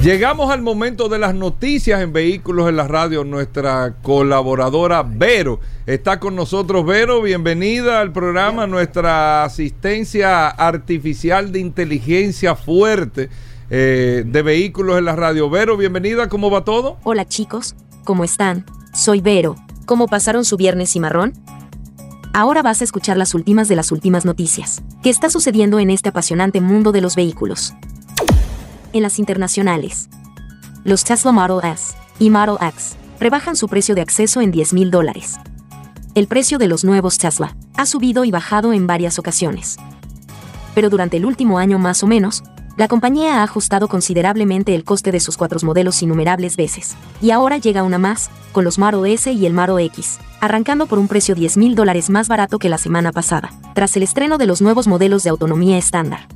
Llegamos 0.05 0.51
al 0.51 0.61
momento 0.61 1.09
de 1.09 1.19
las 1.19 1.35
noticias 1.35 2.03
en 2.03 2.13
Vehículos 2.13 2.69
en 2.69 2.77
la 2.77 2.87
Radio. 2.87 3.25
Nuestra 3.25 3.95
colaboradora 4.03 5.03
Vero 5.03 5.61
está 5.87 6.21
con 6.21 6.37
nosotros. 6.37 6.85
Vero, 6.85 7.23
bienvenida 7.23 8.03
al 8.03 8.13
programa. 8.13 8.67
Nuestra 8.67 9.45
asistencia 9.45 10.49
artificial 10.49 11.53
de 11.53 11.61
inteligencia 11.61 12.55
fuerte 12.55 13.31
eh, 13.71 14.25
de 14.27 14.43
Vehículos 14.43 14.99
en 14.99 15.07
la 15.07 15.17
Radio. 15.17 15.49
Vero, 15.49 15.79
bienvenida. 15.79 16.29
¿Cómo 16.29 16.51
va 16.51 16.67
todo? 16.67 16.99
Hola 17.05 17.27
chicos, 17.27 17.75
¿cómo 18.05 18.25
están? 18.25 18.67
Soy 18.93 19.23
Vero. 19.23 19.57
¿Cómo 19.87 20.07
pasaron 20.07 20.45
su 20.45 20.59
viernes 20.59 20.93
cimarrón? 20.93 21.33
Ahora 22.35 22.61
vas 22.61 22.83
a 22.83 22.85
escuchar 22.85 23.17
las 23.17 23.33
últimas 23.33 23.69
de 23.69 23.77
las 23.77 23.91
últimas 23.91 24.27
noticias. 24.27 24.83
¿Qué 25.03 25.09
está 25.09 25.31
sucediendo 25.31 25.79
en 25.79 25.89
este 25.89 26.11
apasionante 26.11 26.61
mundo 26.61 26.93
de 26.93 27.01
los 27.01 27.17
vehículos? 27.17 27.73
En 28.95 29.03
las 29.03 29.19
internacionales. 29.19 30.09
Los 30.85 31.03
Tesla 31.03 31.33
Model 31.33 31.69
S 31.69 31.97
y 32.21 32.31
Model 32.31 32.57
X 32.61 32.95
rebajan 33.19 33.57
su 33.57 33.67
precio 33.67 33.97
de 33.97 34.03
acceso 34.03 34.41
en 34.41 34.53
10 34.53 34.73
mil 34.73 34.93
dólares. 34.93 35.35
El 36.15 36.29
precio 36.29 36.59
de 36.59 36.69
los 36.69 36.85
nuevos 36.85 37.19
Tesla 37.19 37.57
ha 37.77 37.87
subido 37.87 38.25
y 38.25 38.31
bajado 38.31 38.73
en 38.73 38.87
varias 38.87 39.19
ocasiones. 39.19 39.79
Pero 40.77 40.91
durante 40.91 41.17
el 41.17 41.27
último 41.27 41.59
año 41.59 41.77
más 41.81 42.05
o 42.05 42.07
menos, 42.07 42.45
la 42.77 42.87
compañía 42.87 43.41
ha 43.41 43.43
ajustado 43.43 43.89
considerablemente 43.89 44.77
el 44.77 44.85
coste 44.85 45.11
de 45.11 45.19
sus 45.19 45.37
cuatro 45.37 45.59
modelos 45.65 46.01
innumerables 46.01 46.57
veces. 46.57 46.95
Y 47.21 47.33
ahora 47.33 47.59
llega 47.59 47.83
una 47.83 47.99
más, 47.99 48.31
con 48.53 48.63
los 48.63 48.79
Model 48.79 49.13
S 49.13 49.33
y 49.33 49.45
el 49.45 49.55
Model 49.55 49.85
X, 49.87 50.21
arrancando 50.41 50.87
por 50.87 51.01
un 51.01 51.09
precio 51.09 51.35
10 51.35 51.57
mil 51.57 51.75
dólares 51.75 52.11
más 52.11 52.29
barato 52.29 52.61
que 52.61 52.69
la 52.69 52.79
semana 52.79 53.11
pasada, 53.11 53.53
tras 53.75 53.97
el 53.97 54.05
estreno 54.05 54.39
de 54.39 54.47
los 54.47 54.63
nuevos 54.63 54.87
modelos 54.87 55.25
de 55.25 55.31
autonomía 55.31 55.79
estándar. 55.79 56.29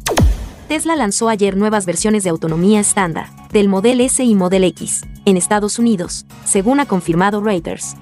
Tesla 0.68 0.96
lanzó 0.96 1.30
ayer 1.30 1.56
nuevas 1.56 1.86
versiones 1.86 2.24
de 2.24 2.30
autonomía 2.30 2.78
estándar, 2.78 3.30
del 3.50 3.70
Model 3.70 4.02
S 4.02 4.22
y 4.22 4.34
Model 4.34 4.64
X, 4.64 5.00
en 5.24 5.38
Estados 5.38 5.78
Unidos, 5.78 6.26
según 6.44 6.78
ha 6.78 6.84
confirmado 6.84 7.42
Reuters. 7.42 7.96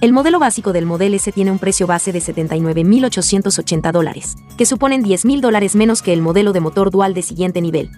El 0.00 0.14
modelo 0.14 0.38
básico 0.38 0.72
del 0.72 0.86
Model 0.86 1.12
S 1.12 1.30
tiene 1.32 1.50
un 1.50 1.58
precio 1.58 1.86
base 1.86 2.12
de 2.12 2.20
79.880 2.20 3.92
dólares, 3.92 4.36
que 4.56 4.64
suponen 4.64 5.04
10.000 5.04 5.40
dólares 5.40 5.76
menos 5.76 6.00
que 6.00 6.14
el 6.14 6.22
modelo 6.22 6.54
de 6.54 6.60
motor 6.60 6.90
dual 6.90 7.12
de 7.12 7.20
siguiente 7.20 7.60
nivel. 7.60 7.90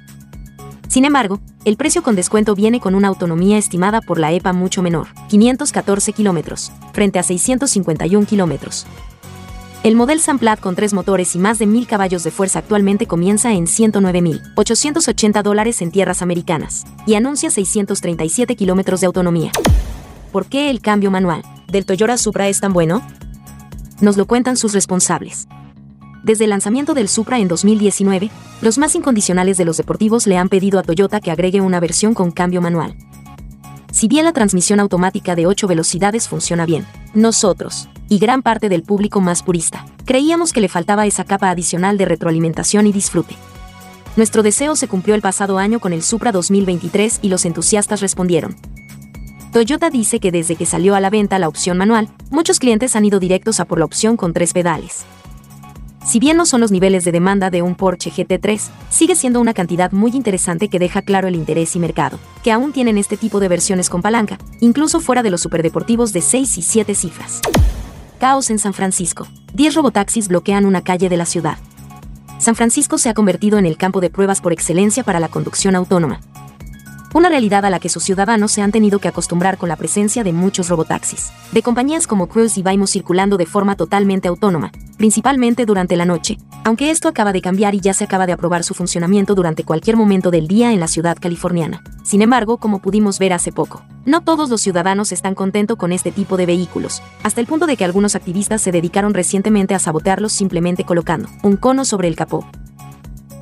Sin 0.89 1.05
embargo, 1.05 1.39
el 1.65 1.77
precio 1.77 2.03
con 2.03 2.17
descuento 2.17 2.57
viene 2.57 2.81
con 2.81 2.97
una 2.97 3.07
autonomía 3.07 3.59
estimada 3.59 4.01
por 4.01 4.19
la 4.19 4.33
EPA 4.33 4.53
mucho 4.53 4.83
menor, 4.83 5.07
514 5.29 6.13
kilómetros, 6.15 6.73
frente 6.93 7.21
a 7.21 7.23
651 7.23 8.27
kilómetros. 8.27 8.87
El 9.85 9.95
Model 9.95 10.21
Samplat 10.21 10.59
con 10.59 10.75
tres 10.75 10.93
motores 10.93 11.37
y 11.37 11.39
más 11.39 11.61
de 11.61 11.67
1000 11.67 11.87
caballos 11.87 12.25
de 12.25 12.33
fuerza 12.33 12.59
actualmente 12.59 13.07
comienza 13.07 13.53
en 13.53 13.67
109.880 13.67 15.43
dólares 15.43 15.81
en 15.83 15.93
tierras 15.93 16.21
americanas 16.21 16.85
y 17.07 17.15
anuncia 17.15 17.49
637 17.49 18.57
kilómetros 18.57 19.01
de 19.01 19.07
autonomía. 19.07 19.53
¿Por 20.33 20.47
qué 20.47 20.71
el 20.71 20.81
cambio 20.81 21.13
manual 21.13 21.43
del 21.69 21.87
Toyota 21.87 22.19
Supra 22.19 22.49
es 22.49 22.61
tan 22.61 22.73
bueno? 22.73 23.07
Nos 24.01 24.17
lo 24.17 24.27
cuentan 24.27 24.57
sus 24.57 24.75
responsables. 24.75 25.47
Desde 26.25 26.45
el 26.45 26.51
lanzamiento 26.51 26.93
del 26.93 27.09
Supra 27.09 27.39
en 27.39 27.47
2019, 27.47 28.31
los 28.61 28.79
más 28.79 28.97
incondicionales 28.97 29.59
de 29.59 29.65
los 29.65 29.77
deportivos 29.77 30.27
le 30.27 30.39
han 30.39 30.49
pedido 30.49 30.81
a 30.81 30.83
Toyota 30.83 31.21
que 31.21 31.31
agregue 31.31 31.61
una 31.61 31.79
versión 31.79 32.15
con 32.15 32.33
cambio 32.33 32.61
manual. 32.61 32.97
Si 33.91 34.07
bien 34.07 34.25
la 34.25 34.33
transmisión 34.33 34.81
automática 34.81 35.35
de 35.35 35.47
8 35.47 35.67
velocidades 35.67 36.29
funciona 36.29 36.67
bien, 36.67 36.87
nosotros, 37.15 37.89
y 38.09 38.19
gran 38.19 38.43
parte 38.43 38.69
del 38.69 38.83
público 38.83 39.21
más 39.21 39.43
purista, 39.43 39.87
creíamos 40.05 40.53
que 40.53 40.61
le 40.61 40.69
faltaba 40.69 41.07
esa 41.07 41.25
capa 41.25 41.51
adicional 41.51 41.97
de 41.99 42.05
retroalimentación 42.05 42.87
y 42.87 42.93
disfrute. 42.93 43.35
Nuestro 44.17 44.43
deseo 44.43 44.77
se 44.77 44.89
cumplió 44.89 45.15
el 45.15 45.23
pasado 45.23 45.59
año 45.59 45.81
con 45.81 45.93
el 45.93 46.03
Supra 46.03 46.33
2023 46.33 47.21
y 47.23 47.29
los 47.29 47.45
entusiastas 47.45 48.01
respondieron. 48.01 48.57
Toyota 49.53 49.89
dice 49.91 50.21
que 50.21 50.31
desde 50.31 50.57
que 50.57 50.67
salió 50.67 50.95
a 50.95 51.01
la 51.01 51.09
venta 51.09 51.39
la 51.39 51.49
opción 51.49 51.79
manual, 51.79 52.09
muchos 52.31 52.59
clientes 52.59 52.95
han 52.97 53.05
ido 53.05 53.19
directos 53.19 53.61
a 53.61 53.65
por 53.65 53.79
la 53.79 53.87
opción 53.87 54.17
con 54.17 54.35
tres 54.35 54.53
pedales. 54.53 55.07
Si 56.05 56.19
bien 56.19 56.37
no 56.37 56.47
son 56.47 56.61
los 56.61 56.71
niveles 56.71 57.05
de 57.05 57.13
demanda 57.13 57.51
de 57.51 57.63
un 57.63 57.75
Porsche 57.75 58.11
GT3, 58.11 58.61
sigue 58.89 59.15
siendo 59.15 59.41
una 59.41 59.53
cantidad 59.53 59.93
muy 59.93 60.13
interesante 60.13 60.69
que 60.69 60.79
deja 60.79 61.03
claro 61.03 61.29
el 61.29 61.35
interés 61.35 61.77
y 61.77 61.79
mercado, 61.79 62.19
que 62.43 62.53
aún 62.53 62.73
tienen 62.73 62.97
este 62.97 63.17
tipo 63.17 63.41
de 63.41 63.49
versiones 63.49 63.91
con 63.91 64.01
palanca, 64.01 64.39
incluso 64.61 65.01
fuera 65.01 65.23
de 65.23 65.31
los 65.31 65.43
superdeportivos 65.43 66.13
de 66.13 66.23
6 66.23 66.59
y 66.59 66.63
7 66.63 66.95
cifras. 66.95 67.41
Caos 68.19 68.51
en 68.51 68.59
San 68.59 68.73
Francisco. 68.73 69.27
10 69.55 69.75
robotaxis 69.75 70.29
bloquean 70.29 70.65
una 70.65 70.83
calle 70.83 71.09
de 71.09 71.17
la 71.17 71.27
ciudad. 71.27 71.59
San 72.39 72.55
Francisco 72.55 72.99
se 72.99 73.09
ha 73.09 73.15
convertido 73.15 73.59
en 73.59 73.67
el 73.67 73.77
campo 73.77 74.01
de 74.01 74.11
pruebas 74.11 74.41
por 74.41 74.53
excelencia 74.53 75.05
para 75.05 75.21
la 75.21 75.29
conducción 75.29 75.75
autónoma 75.75 76.21
una 77.15 77.29
realidad 77.29 77.65
a 77.65 77.71
la 77.71 77.81
que 77.81 77.89
sus 77.89 78.05
ciudadanos 78.05 78.53
se 78.53 78.63
han 78.63 78.73
tenido 78.73 78.99
que 78.99 79.09
acostumbrar 79.09 79.57
con 79.57 79.69
la 79.69 79.77
presencia 79.77 80.25
de 80.25 80.33
muchos 80.33 80.69
robotaxis, 80.69 81.31
de 81.53 81.63
compañías 81.63 82.07
como 82.07 82.29
Cruise 82.29 82.59
y 82.59 82.63
Waymo 82.63 82.87
circulando 82.87 83.37
de 83.37 83.47
forma 83.47 83.77
totalmente 83.77 84.29
autónoma, 84.29 84.73
principalmente 84.99 85.65
durante 85.65 85.97
la 85.97 86.05
noche, 86.05 86.39
aunque 86.65 86.91
esto 86.91 87.09
acaba 87.09 87.33
de 87.33 87.41
cambiar 87.41 87.75
y 87.75 87.81
ya 87.81 87.95
se 87.95 88.05
acaba 88.05 88.27
de 88.27 88.33
aprobar 88.33 88.63
su 88.63 88.75
funcionamiento 88.75 89.35
durante 89.35 89.65
cualquier 89.65 89.97
momento 89.97 90.31
del 90.31 90.49
día 90.49 90.73
en 90.73 90.81
la 90.81 90.89
ciudad 90.89 91.17
californiana. 91.19 91.83
Sin 92.03 92.21
embargo, 92.21 92.59
como 92.59 92.81
pudimos 92.81 93.19
ver 93.19 93.33
hace 93.33 93.53
poco, 93.53 93.83
no 94.05 94.23
todos 94.23 94.51
los 94.51 94.61
ciudadanos 94.61 95.13
están 95.13 95.35
contentos 95.35 95.79
con 95.79 95.93
este 95.93 96.13
tipo 96.13 96.37
de 96.37 96.47
vehículos, 96.47 97.03
hasta 97.23 97.41
el 97.41 97.47
punto 97.47 97.67
de 97.67 97.77
que 97.77 97.85
algunos 97.85 98.17
activistas 98.17 98.61
se 98.61 98.73
dedicaron 98.73 99.15
recientemente 99.15 99.75
a 99.75 99.79
sabotearlos 99.79 100.33
simplemente 100.33 100.85
colocando 100.85 101.29
un 101.43 101.57
cono 101.57 101.85
sobre 101.85 102.09
el 102.09 102.17
capó, 102.17 102.47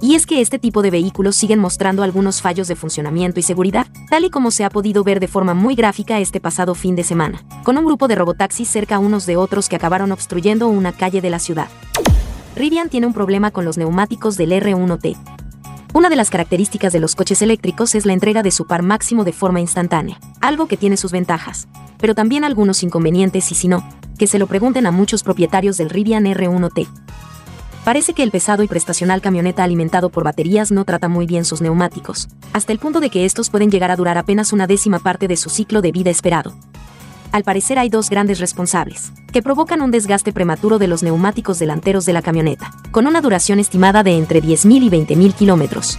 y 0.01 0.15
es 0.15 0.27
que 0.27 0.41
este 0.41 0.59
tipo 0.59 0.83
de 0.83 0.91
vehículos 0.91 1.37
siguen 1.37 1.59
mostrando 1.59 2.03
algunos 2.03 2.43
fallos 2.43 2.69
de 2.69 2.77
funcionamiento 2.77 3.41
y 3.41 3.43
seguridad, 3.43 3.87
tal 4.11 4.25
y 4.25 4.31
como 4.31 4.51
se 4.51 4.65
ha 4.65 4.71
podido 4.71 5.05
ver 5.05 5.21
de 5.21 5.29
forma 5.29 5.55
muy 5.55 5.75
gráfica 5.75 6.21
este 6.21 6.41
pasado 6.41 6.75
fin 6.75 6.97
de 6.97 7.05
semana, 7.05 7.43
con 7.65 7.79
un 7.79 7.85
grupo 7.85 8.09
de 8.09 8.15
robotaxis 8.15 8.69
cerca 8.69 8.99
unos 8.99 9.27
de 9.27 9.37
otros 9.37 9.69
que 9.69 9.77
acabaron 9.77 10.13
obstruyendo 10.13 10.69
una 10.69 10.93
calle 10.93 11.21
de 11.21 11.31
la 11.31 11.39
ciudad. 11.39 11.69
Rivian 12.55 12.89
tiene 12.89 13.07
un 13.07 13.13
problema 13.13 13.51
con 13.51 13.65
los 13.65 13.77
neumáticos 13.79 14.37
del 14.37 14.53
R1T. 14.53 15.17
Una 15.93 16.11
de 16.11 16.17
las 16.17 16.31
características 16.31 16.93
de 16.93 17.01
los 17.01 17.15
coches 17.15 17.41
eléctricos 17.41 17.95
es 17.95 18.05
la 18.05 18.13
entrega 18.13 18.43
de 18.43 18.51
su 18.51 18.67
par 18.67 18.83
máximo 18.83 19.25
de 19.25 19.33
forma 19.33 19.61
instantánea, 19.61 20.21
algo 20.41 20.67
que 20.67 20.77
tiene 20.77 20.97
sus 20.97 21.13
ventajas, 21.13 21.69
pero 21.99 22.15
también 22.15 22.45
algunos 22.45 22.83
inconvenientes 22.83 23.51
y 23.51 23.55
si 23.55 23.69
no, 23.69 23.87
que 24.19 24.27
se 24.27 24.39
lo 24.39 24.47
pregunten 24.47 24.87
a 24.87 24.91
muchos 24.91 25.23
propietarios 25.23 25.77
del 25.79 25.91
Rivian 25.91 26.25
R1T. 26.25 26.87
Parece 27.87 28.15
que 28.15 28.25
el 28.25 28.33
pesado 28.33 28.65
y 28.65 28.67
prestacional 28.67 29.21
camioneta 29.21 29.63
alimentado 29.63 30.11
por 30.11 30.25
baterías 30.25 30.73
no 30.73 30.85
trata 30.85 31.07
muy 31.07 31.25
bien 31.25 31.45
sus 31.45 31.61
neumáticos, 31.61 32.27
hasta 32.53 32.73
el 32.73 32.81
punto 32.81 32.99
de 32.99 33.11
que 33.11 33.25
estos 33.25 33.49
pueden 33.49 33.71
llegar 33.71 33.93
a 33.93 33.97
durar 33.97 34.19
apenas 34.19 34.53
una 34.53 34.67
décima 34.67 34.99
parte 34.99 35.29
de 35.29 35.37
su 35.37 35.51
ciclo 35.51 35.83
de 35.83 35.93
vida 35.93 36.11
esperado. 36.11 36.53
Al 37.31 37.45
parecer 37.45 37.79
hay 37.79 37.89
dos 37.89 38.11
grandes 38.11 38.41
responsables, 38.41 39.13
que 39.33 39.41
provocan 39.41 39.83
un 39.83 39.93
desgaste 39.93 40.33
prematuro 40.33 40.81
de 40.81 40.89
los 40.89 41.05
neumáticos 41.05 41.61
delanteros 41.61 42.07
de 42.07 42.13
la 42.13 42.23
camioneta, 42.23 42.73
con 42.91 43.07
una 43.07 43.21
duración 43.21 43.61
estimada 43.61 44.03
de 44.03 44.19
entre 44.19 44.43
10.000 44.43 44.83
y 44.83 44.91
20.000 44.91 45.35
kilómetros. 45.35 45.97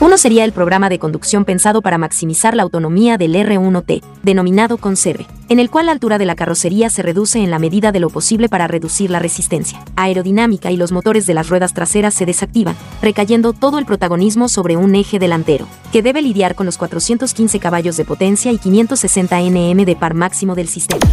Uno 0.00 0.18
sería 0.18 0.44
el 0.44 0.52
programa 0.52 0.88
de 0.88 0.98
conducción 0.98 1.44
pensado 1.44 1.80
para 1.80 1.96
maximizar 1.96 2.56
la 2.56 2.64
autonomía 2.64 3.18
del 3.18 3.34
R1T, 3.34 4.02
denominado 4.22 4.76
Conserve, 4.76 5.26
en 5.48 5.60
el 5.60 5.70
cual 5.70 5.86
la 5.86 5.92
altura 5.92 6.18
de 6.18 6.26
la 6.26 6.34
carrocería 6.34 6.90
se 6.90 7.02
reduce 7.02 7.38
en 7.38 7.50
la 7.50 7.60
medida 7.60 7.92
de 7.92 8.00
lo 8.00 8.10
posible 8.10 8.48
para 8.48 8.66
reducir 8.66 9.10
la 9.10 9.20
resistencia 9.20 9.82
aerodinámica 9.94 10.70
y 10.70 10.76
los 10.76 10.90
motores 10.90 11.26
de 11.26 11.34
las 11.34 11.48
ruedas 11.48 11.72
traseras 11.72 12.14
se 12.14 12.26
desactivan, 12.26 12.76
recayendo 13.00 13.52
todo 13.52 13.78
el 13.78 13.86
protagonismo 13.86 14.48
sobre 14.48 14.76
un 14.76 14.94
eje 14.94 15.18
delantero, 15.18 15.66
que 15.92 16.02
debe 16.02 16.20
lidiar 16.20 16.56
con 16.56 16.66
los 16.66 16.78
415 16.78 17.60
caballos 17.60 17.96
de 17.96 18.04
potencia 18.04 18.50
y 18.50 18.58
560 18.58 19.40
Nm 19.40 19.84
de 19.84 19.96
par 19.96 20.14
máximo 20.14 20.54
del 20.54 20.68
sistema. 20.68 21.06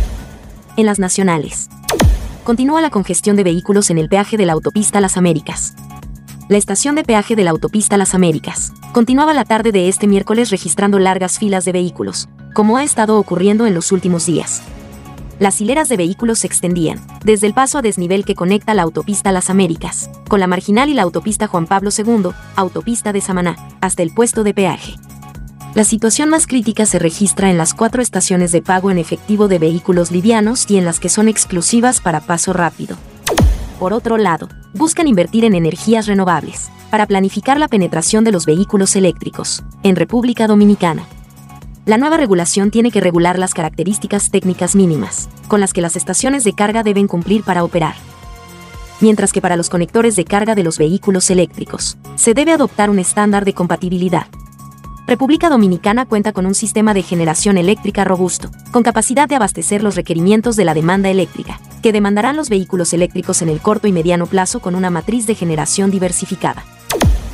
En 0.78 0.86
las 0.86 0.98
nacionales. 0.98 1.70
Continúa 2.44 2.82
la 2.82 2.90
congestión 2.90 3.36
de 3.36 3.44
vehículos 3.44 3.92
en 3.92 4.00
el 4.00 4.10
peaje 4.10 4.36
de 4.36 4.48
la 4.48 4.54
autopista 4.54 5.00
Las 5.02 5.18
Américas, 5.18 5.76
la 6.50 6.58
estación 6.58 6.96
de 6.96 7.04
peaje 7.04 7.36
de 7.36 7.44
la 7.44 7.52
autopista 7.52 7.96
Las 7.96 8.16
Américas. 8.16 8.74
Continuaba 8.92 9.36
la 9.36 9.46
tarde 9.46 9.72
de 9.72 9.88
este 9.88 10.08
miércoles 10.08 10.50
registrando 10.50 10.98
largas 10.98 11.38
filas 11.38 11.64
de 11.64 11.72
vehículos, 11.72 12.28
como 12.56 12.78
ha 12.78 12.84
estado 12.84 13.20
ocurriendo 13.20 13.68
en 13.68 13.76
los 13.76 13.92
últimos 13.92 14.26
días. 14.26 14.64
Las 15.38 15.62
hileras 15.62 15.90
de 15.90 15.98
vehículos 15.98 16.40
se 16.40 16.48
extendían, 16.48 17.00
desde 17.24 17.46
el 17.46 17.54
paso 17.54 17.78
a 17.78 17.82
desnivel 17.84 18.26
que 18.26 18.34
conecta 18.34 18.74
la 18.74 18.82
autopista 18.82 19.32
Las 19.32 19.52
Américas, 19.52 20.10
con 20.28 20.40
la 20.40 20.48
marginal 20.48 20.90
y 20.90 20.96
la 20.96 21.04
autopista 21.04 21.46
Juan 21.46 21.68
Pablo 21.68 21.92
II, 21.96 22.32
autopista 22.56 23.14
de 23.14 23.22
Samaná, 23.22 23.56
hasta 23.80 24.02
el 24.02 24.12
puesto 24.12 24.44
de 24.44 24.56
peaje. 24.56 24.96
La 25.76 25.84
situación 25.84 26.30
más 26.30 26.48
crítica 26.48 26.88
se 26.88 26.98
registra 26.98 27.52
en 27.52 27.60
las 27.60 27.76
cuatro 27.76 28.02
estaciones 28.02 28.52
de 28.52 28.64
pago 28.64 28.90
en 28.90 28.98
efectivo 28.98 29.48
de 29.48 29.60
vehículos 29.60 30.10
livianos 30.10 30.66
y 30.68 30.78
en 30.78 30.86
las 30.86 31.00
que 31.00 31.10
son 31.10 31.28
exclusivas 31.28 32.02
para 32.02 32.22
paso 32.22 32.54
rápido. 32.54 32.98
Por 33.80 33.94
otro 33.94 34.18
lado, 34.18 34.50
buscan 34.74 35.08
invertir 35.08 35.46
en 35.46 35.56
energías 35.56 36.06
renovables, 36.06 36.70
para 36.92 37.06
planificar 37.06 37.58
la 37.58 37.70
penetración 37.70 38.26
de 38.26 38.34
los 38.34 38.46
vehículos 38.46 38.96
eléctricos, 38.98 39.64
en 39.84 39.96
República 39.96 40.48
Dominicana. 40.48 41.06
La 41.86 41.98
nueva 41.98 42.18
regulación 42.18 42.72
tiene 42.72 42.92
que 42.92 43.00
regular 43.00 43.40
las 43.40 43.54
características 43.54 44.32
técnicas 44.32 44.76
mínimas, 44.76 45.30
con 45.48 45.62
las 45.62 45.72
que 45.72 45.82
las 45.82 45.96
estaciones 45.96 46.44
de 46.44 46.54
carga 46.54 46.84
deben 46.84 47.08
cumplir 47.08 47.44
para 47.44 47.64
operar. 47.64 47.96
Mientras 49.00 49.32
que 49.32 49.42
para 49.42 49.56
los 49.56 49.70
conectores 49.70 50.18
de 50.18 50.26
carga 50.26 50.56
de 50.56 50.64
los 50.64 50.78
vehículos 50.78 51.30
eléctricos, 51.30 51.98
se 52.16 52.34
debe 52.34 52.52
adoptar 52.52 52.90
un 52.90 53.00
estándar 53.00 53.46
de 53.46 53.54
compatibilidad, 53.54 54.28
República 55.10 55.50
Dominicana 55.50 56.06
cuenta 56.06 56.34
con 56.34 56.46
un 56.46 56.54
sistema 56.54 56.94
de 56.94 57.02
generación 57.02 57.58
eléctrica 57.58 58.04
robusto, 58.04 58.52
con 58.72 58.84
capacidad 58.84 59.28
de 59.28 59.36
abastecer 59.36 59.82
los 59.82 59.96
requerimientos 59.96 60.56
de 60.56 60.66
la 60.66 60.76
demanda 60.76 61.10
eléctrica, 61.10 61.60
que 61.82 61.92
demandarán 61.92 62.36
los 62.36 62.48
vehículos 62.50 62.94
eléctricos 62.94 63.42
en 63.42 63.50
el 63.50 63.60
corto 63.60 63.88
y 63.88 63.92
mediano 63.92 64.28
plazo 64.28 64.60
con 64.60 64.76
una 64.76 64.92
matriz 64.92 65.26
de 65.26 65.34
generación 65.34 65.90
diversificada. 65.90 66.64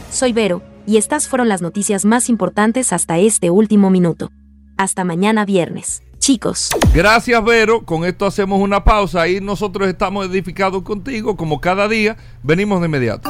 Soy 0.09 0.31
Vero, 0.31 0.61
y 0.87 0.95
estas 0.95 1.27
fueron 1.27 1.49
las 1.49 1.61
noticias 1.61 2.05
más 2.05 2.29
importantes 2.29 2.93
hasta 2.93 3.17
este 3.17 3.49
último 3.49 3.89
minuto. 3.89 4.31
Hasta 4.77 5.03
mañana 5.03 5.43
viernes. 5.43 6.01
Chicos. 6.17 6.69
Gracias, 6.93 7.43
Vero. 7.43 7.83
Con 7.83 8.05
esto 8.05 8.25
hacemos 8.25 8.61
una 8.61 8.85
pausa 8.85 9.27
y 9.27 9.41
nosotros 9.41 9.89
estamos 9.89 10.27
edificados 10.27 10.83
contigo, 10.83 11.35
como 11.35 11.59
cada 11.59 11.89
día. 11.89 12.15
Venimos 12.41 12.79
de 12.79 12.87
inmediato. 12.87 13.29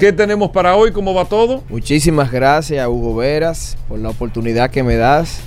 ¿Qué 0.00 0.14
tenemos 0.14 0.48
para 0.48 0.76
hoy? 0.76 0.92
¿Cómo 0.92 1.12
va 1.12 1.26
todo? 1.26 1.62
Muchísimas 1.68 2.32
gracias, 2.32 2.88
Hugo 2.88 3.16
Veras, 3.16 3.76
por 3.86 3.98
la 3.98 4.08
oportunidad 4.08 4.70
que 4.70 4.82
me 4.82 4.96
das 4.96 5.42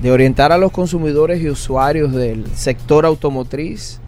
de 0.00 0.12
orientar 0.12 0.52
a 0.52 0.56
los 0.56 0.70
consumidores 0.70 1.42
y 1.42 1.50
usuarios 1.50 2.12
del 2.12 2.46
sector 2.54 3.04
automotriz. 3.04 3.98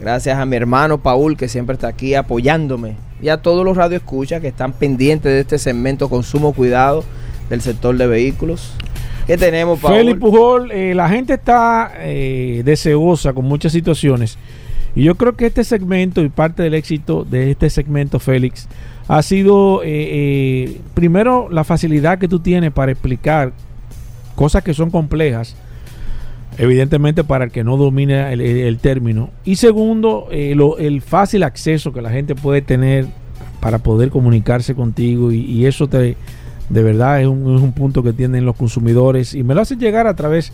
Gracias 0.00 0.38
a 0.38 0.46
mi 0.46 0.54
hermano 0.54 0.98
Paul, 0.98 1.36
que 1.36 1.48
siempre 1.48 1.74
está 1.74 1.88
aquí 1.88 2.14
apoyándome, 2.14 2.94
y 3.20 3.28
a 3.28 3.38
todos 3.38 3.64
los 3.64 3.76
radioescuchas 3.76 4.40
que 4.40 4.46
están 4.46 4.72
pendientes 4.72 5.32
de 5.32 5.40
este 5.40 5.58
segmento 5.58 6.08
Consumo 6.08 6.52
Cuidado 6.52 7.02
del 7.50 7.62
sector 7.62 7.96
de 7.96 8.06
vehículos. 8.06 8.74
¿Qué 9.26 9.36
tenemos, 9.36 9.80
Paul? 9.80 9.94
Félix 9.94 10.20
Pujol, 10.20 10.70
eh, 10.70 10.94
la 10.94 11.08
gente 11.08 11.34
está 11.34 11.94
eh, 11.98 12.62
deseosa 12.64 13.32
con 13.32 13.44
muchas 13.44 13.72
situaciones. 13.72 14.38
Y 14.94 15.02
yo 15.02 15.16
creo 15.16 15.36
que 15.36 15.46
este 15.46 15.64
segmento 15.64 16.22
y 16.22 16.28
parte 16.28 16.62
del 16.62 16.74
éxito 16.74 17.24
de 17.24 17.50
este 17.50 17.68
segmento, 17.68 18.20
Félix, 18.20 18.68
ha 19.08 19.22
sido 19.22 19.82
eh, 19.82 19.86
eh, 19.88 20.80
primero 20.94 21.48
la 21.50 21.64
facilidad 21.64 22.18
que 22.18 22.28
tú 22.28 22.40
tienes 22.40 22.72
para 22.72 22.92
explicar 22.92 23.52
cosas 24.34 24.62
que 24.62 24.74
son 24.74 24.90
complejas, 24.90 25.56
evidentemente 26.58 27.24
para 27.24 27.44
el 27.44 27.50
que 27.50 27.64
no 27.64 27.76
domina 27.76 28.32
el, 28.32 28.78
término, 28.78 29.30
y 29.44 29.56
segundo, 29.56 30.28
eh, 30.30 30.56
el 30.78 31.02
fácil 31.02 31.42
acceso 31.42 31.92
que 31.92 32.02
la 32.02 32.10
gente 32.10 32.34
puede 32.34 32.62
tener 32.62 33.06
para 33.60 33.78
poder 33.78 34.10
comunicarse 34.10 34.74
contigo 34.74 35.32
y, 35.32 35.66
eso 35.66 35.88
te, 35.88 36.16
de 36.68 36.82
verdad 36.82 37.20
es 37.20 37.26
un, 37.26 37.56
es 37.56 37.62
un, 37.62 37.72
punto 37.72 38.02
que 38.02 38.12
tienen 38.12 38.44
los 38.44 38.56
consumidores 38.56 39.34
y 39.34 39.42
me 39.42 39.54
lo 39.54 39.62
hacen 39.62 39.78
llegar 39.78 40.06
a 40.06 40.14
través 40.14 40.52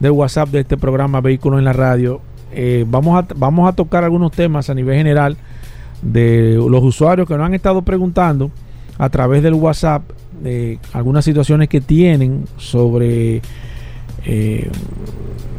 del 0.00 0.12
WhatsApp 0.12 0.50
de 0.50 0.60
este 0.60 0.76
programa 0.76 1.20
Vehículos 1.20 1.58
en 1.58 1.64
la 1.64 1.72
Radio. 1.72 2.20
Eh, 2.52 2.84
vamos, 2.86 3.22
a, 3.22 3.26
vamos 3.34 3.68
a 3.68 3.74
tocar 3.74 4.04
algunos 4.04 4.32
temas 4.32 4.70
a 4.70 4.74
nivel 4.74 4.96
general 4.96 5.36
de 6.02 6.54
los 6.54 6.82
usuarios 6.82 7.26
que 7.26 7.36
nos 7.36 7.46
han 7.46 7.54
estado 7.54 7.82
preguntando 7.82 8.50
a 8.98 9.08
través 9.08 9.42
del 9.42 9.54
WhatsApp 9.54 10.02
de 10.42 10.78
algunas 10.92 11.24
situaciones 11.24 11.68
que 11.68 11.80
tienen 11.80 12.44
sobre, 12.56 13.42
eh, 14.24 14.70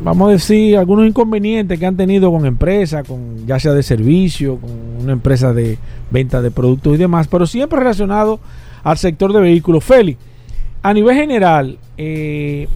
vamos 0.02 0.30
a 0.30 0.32
decir, 0.32 0.78
algunos 0.78 1.08
inconvenientes 1.08 1.80
que 1.80 1.86
han 1.86 1.98
tenido 1.98 2.32
con 2.32 2.46
empresas, 2.46 3.08
con, 3.08 3.46
ya 3.46 3.60
sea 3.60 3.74
de 3.74 3.84
servicio, 3.84 4.58
con 4.58 4.72
una 5.04 5.14
empresa 5.14 5.54
de 5.54 5.78
venta 6.12 6.42
de 6.42 6.52
productos 6.52 6.96
y 6.96 6.98
demás, 6.98 7.28
pero 7.28 7.46
siempre 7.46 7.80
relacionado 7.80 8.40
al 8.84 8.98
sector 8.98 9.34
de 9.34 9.42
vehículos. 9.42 9.84
Félix, 9.84 10.20
a 10.82 10.94
nivel 10.94 11.16
general, 11.16 11.78
eh, 11.98 12.68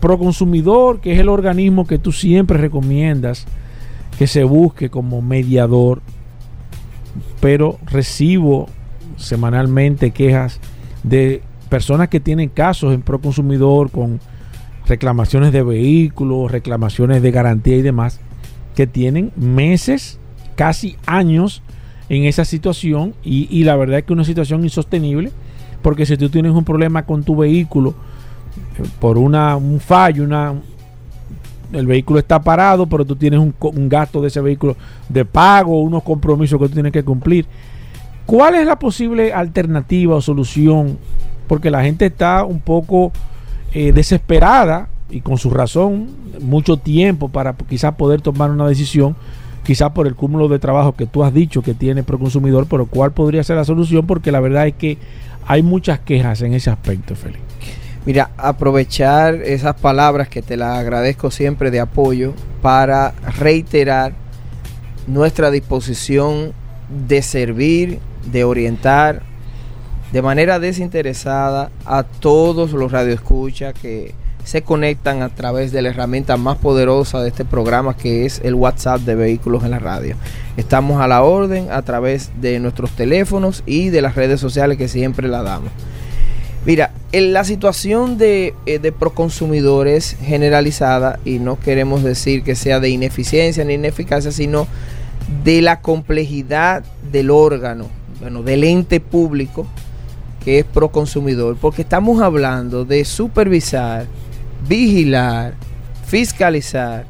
Proconsumidor, 0.00 1.00
que 1.00 1.12
es 1.12 1.20
el 1.20 1.28
organismo 1.28 1.86
que 1.86 1.96
tú 1.96 2.10
siempre 2.10 2.58
recomiendas 2.58 3.46
que 4.18 4.26
se 4.26 4.42
busque 4.42 4.90
como 4.90 5.22
mediador, 5.22 6.02
pero 7.40 7.78
recibo 7.86 8.68
semanalmente 9.16 10.10
quejas 10.10 10.60
de 11.02 11.42
personas 11.68 12.08
que 12.08 12.20
tienen 12.20 12.48
casos 12.48 12.94
en 12.94 13.02
Proconsumidor 13.02 13.90
con 13.90 14.20
reclamaciones 14.86 15.52
de 15.52 15.62
vehículos, 15.62 16.50
reclamaciones 16.50 17.22
de 17.22 17.30
garantía 17.30 17.76
y 17.76 17.82
demás, 17.82 18.20
que 18.74 18.86
tienen 18.86 19.32
meses, 19.36 20.18
casi 20.56 20.96
años 21.06 21.62
en 22.08 22.24
esa 22.24 22.44
situación 22.44 23.14
y, 23.22 23.48
y 23.50 23.64
la 23.64 23.76
verdad 23.76 24.00
es 24.00 24.04
que 24.04 24.12
una 24.12 24.24
situación 24.24 24.64
insostenible 24.64 25.32
porque 25.82 26.06
si 26.06 26.16
tú 26.16 26.28
tienes 26.30 26.52
un 26.52 26.64
problema 26.64 27.04
con 27.04 27.24
tu 27.24 27.36
vehículo 27.36 27.94
eh, 28.78 28.88
por 29.00 29.18
una, 29.18 29.56
un 29.56 29.80
fallo, 29.80 30.24
una, 30.24 30.54
el 31.72 31.86
vehículo 31.86 32.18
está 32.18 32.40
parado, 32.40 32.86
pero 32.86 33.04
tú 33.04 33.16
tienes 33.16 33.40
un, 33.40 33.54
un, 33.60 33.88
gasto 33.88 34.20
de 34.20 34.28
ese 34.28 34.40
vehículo 34.40 34.76
de 35.08 35.24
pago, 35.24 35.80
unos 35.80 36.02
compromisos 36.02 36.60
que 36.60 36.68
tú 36.68 36.74
tienes 36.74 36.92
que 36.92 37.02
cumplir. 37.02 37.46
¿Cuál 38.26 38.54
es 38.54 38.66
la 38.66 38.78
posible 38.78 39.32
alternativa 39.32 40.14
o 40.16 40.20
solución? 40.20 40.98
Porque 41.48 41.70
la 41.70 41.82
gente 41.82 42.06
está 42.06 42.44
un 42.44 42.60
poco 42.60 43.12
eh, 43.72 43.92
desesperada 43.92 44.88
y 45.10 45.20
con 45.20 45.38
su 45.38 45.50
razón, 45.50 46.08
mucho 46.40 46.76
tiempo 46.76 47.28
para 47.28 47.54
quizás 47.54 47.94
poder 47.94 48.22
tomar 48.22 48.50
una 48.50 48.66
decisión, 48.66 49.16
quizás 49.64 49.90
por 49.90 50.06
el 50.06 50.14
cúmulo 50.14 50.48
de 50.48 50.58
trabajo 50.58 50.92
que 50.94 51.06
tú 51.06 51.22
has 51.22 51.34
dicho 51.34 51.62
que 51.62 51.74
tiene 51.74 52.02
Proconsumidor, 52.02 52.66
pero 52.66 52.86
cuál 52.86 53.12
podría 53.12 53.44
ser 53.44 53.56
la 53.56 53.64
solución, 53.64 54.06
porque 54.06 54.32
la 54.32 54.40
verdad 54.40 54.66
es 54.66 54.74
que 54.74 54.98
hay 55.46 55.62
muchas 55.62 56.00
quejas 56.00 56.40
en 56.42 56.54
ese 56.54 56.70
aspecto, 56.70 57.14
Félix. 57.14 57.51
Mira, 58.04 58.30
aprovechar 58.36 59.34
esas 59.34 59.76
palabras 59.76 60.28
que 60.28 60.42
te 60.42 60.56
las 60.56 60.76
agradezco 60.76 61.30
siempre 61.30 61.70
de 61.70 61.78
apoyo 61.78 62.34
para 62.60 63.12
reiterar 63.38 64.12
nuestra 65.06 65.52
disposición 65.52 66.52
de 67.06 67.22
servir, 67.22 68.00
de 68.30 68.42
orientar 68.42 69.22
de 70.12 70.20
manera 70.20 70.58
desinteresada 70.58 71.70
a 71.86 72.02
todos 72.02 72.72
los 72.72 72.90
radioescuchas 72.90 73.72
que 73.72 74.14
se 74.44 74.62
conectan 74.62 75.22
a 75.22 75.28
través 75.28 75.70
de 75.70 75.80
la 75.80 75.90
herramienta 75.90 76.36
más 76.36 76.58
poderosa 76.58 77.22
de 77.22 77.28
este 77.28 77.44
programa 77.44 77.96
que 77.96 78.26
es 78.26 78.40
el 78.42 78.54
WhatsApp 78.54 79.02
de 79.02 79.14
vehículos 79.14 79.62
en 79.62 79.70
la 79.70 79.78
radio. 79.78 80.16
Estamos 80.56 81.00
a 81.00 81.06
la 81.06 81.22
orden 81.22 81.70
a 81.70 81.82
través 81.82 82.32
de 82.40 82.58
nuestros 82.58 82.90
teléfonos 82.90 83.62
y 83.64 83.90
de 83.90 84.02
las 84.02 84.16
redes 84.16 84.40
sociales 84.40 84.76
que 84.76 84.88
siempre 84.88 85.28
la 85.28 85.42
damos. 85.42 85.70
Mira, 86.64 86.92
la 87.12 87.42
situación 87.42 88.18
de, 88.18 88.54
eh, 88.66 88.78
de 88.78 88.92
proconsumidores 88.92 90.16
generalizada, 90.20 91.18
y 91.24 91.40
no 91.40 91.58
queremos 91.58 92.04
decir 92.04 92.44
que 92.44 92.54
sea 92.54 92.78
de 92.78 92.88
ineficiencia 92.88 93.64
ni 93.64 93.74
ineficacia, 93.74 94.30
sino 94.30 94.68
de 95.42 95.60
la 95.60 95.80
complejidad 95.80 96.84
del 97.10 97.30
órgano, 97.30 97.86
bueno, 98.20 98.44
del 98.44 98.62
ente 98.62 99.00
público 99.00 99.66
que 100.44 100.60
es 100.60 100.64
proconsumidor, 100.64 101.56
porque 101.56 101.82
estamos 101.82 102.20
hablando 102.20 102.84
de 102.84 103.04
supervisar, 103.04 104.06
vigilar, 104.68 105.54
fiscalizar 106.06 107.06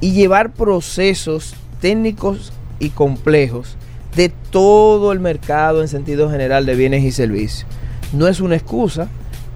y 0.00 0.12
llevar 0.12 0.52
procesos 0.52 1.54
técnicos 1.80 2.52
y 2.78 2.90
complejos 2.90 3.76
de 4.16 4.30
todo 4.50 5.12
el 5.12 5.20
mercado 5.20 5.82
en 5.82 5.88
sentido 5.88 6.30
general 6.30 6.66
de 6.66 6.74
bienes 6.74 7.04
y 7.04 7.12
servicios. 7.12 7.66
No 8.12 8.26
es 8.28 8.40
una 8.40 8.56
excusa, 8.56 9.08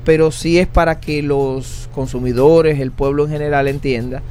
pero 0.05 0.31
sí 0.31 0.59
es 0.59 0.67
para 0.67 1.01
que 1.01 1.23
los 1.23 1.89
consumidores, 1.95 2.81
el 2.81 2.91
pueblo 2.91 3.25
en 3.25 3.31
general 3.31 3.69
entienda 3.69 4.23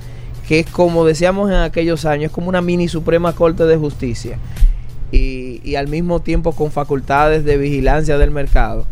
que 0.47 0.59
es 0.59 0.65
como 0.69 1.05
decíamos 1.05 1.49
en 1.49 1.57
aquellos 1.57 2.05
años, 2.05 2.31
como 2.31 2.49
una 2.49 2.61
mini 2.61 2.87
Suprema 2.89 3.33
Corte 3.33 3.63
de 3.65 3.77
Justicia 3.77 4.37
y, 5.11 5.61
y 5.63 5.75
al 5.75 5.87
mismo 5.87 6.21
tiempo 6.21 6.51
con 6.51 6.71
facultades 6.71 7.45
de 7.45 7.57
vigilancia 7.57 8.17
del 8.17 8.31
mercado 8.31 8.85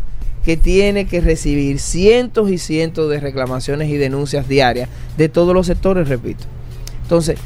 que 0.44 0.56
tiene 0.56 1.06
que 1.06 1.20
recibir 1.20 1.78
cientos 1.78 2.50
y 2.50 2.58
cientos 2.58 3.10
de 3.10 3.20
reclamaciones 3.20 3.90
y 3.90 3.96
denuncias 3.96 4.48
diarias 4.48 4.88
de 5.16 5.28
todos 5.28 5.54
los 5.54 5.66
sectores, 5.66 6.08
repito. 6.08 6.44
Entonces, 7.02 7.38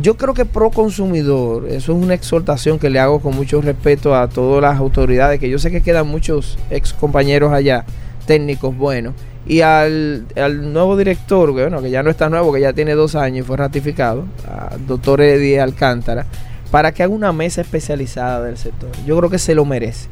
yo 0.00 0.16
creo 0.16 0.34
que 0.34 0.44
pro 0.44 0.70
consumidor, 0.70 1.66
eso 1.66 1.92
es 1.92 2.04
una 2.04 2.14
exhortación 2.14 2.78
que 2.78 2.90
le 2.90 2.98
hago 2.98 3.20
con 3.20 3.34
mucho 3.34 3.60
respeto 3.60 4.14
a 4.14 4.28
todas 4.28 4.62
las 4.62 4.78
autoridades, 4.78 5.40
que 5.40 5.48
yo 5.48 5.58
sé 5.58 5.70
que 5.70 5.80
quedan 5.80 6.06
muchos 6.06 6.58
ex 6.70 6.92
compañeros 6.92 7.52
allá, 7.52 7.84
técnicos 8.26 8.76
buenos, 8.76 9.14
y 9.46 9.62
al, 9.62 10.26
al 10.36 10.72
nuevo 10.72 10.96
director, 10.96 11.52
bueno, 11.52 11.80
que 11.80 11.90
ya 11.90 12.02
no 12.02 12.10
está 12.10 12.28
nuevo, 12.28 12.52
que 12.52 12.60
ya 12.60 12.72
tiene 12.72 12.94
dos 12.94 13.14
años 13.14 13.44
y 13.44 13.46
fue 13.46 13.56
ratificado, 13.56 14.26
al 14.46 14.86
doctor 14.86 15.20
Eddie 15.20 15.60
Alcántara, 15.60 16.26
para 16.70 16.92
que 16.92 17.02
haga 17.02 17.14
una 17.14 17.32
mesa 17.32 17.62
especializada 17.62 18.42
del 18.42 18.58
sector. 18.58 18.90
Yo 19.06 19.16
creo 19.16 19.30
que 19.30 19.38
se 19.38 19.54
lo 19.54 19.64
merece. 19.64 20.08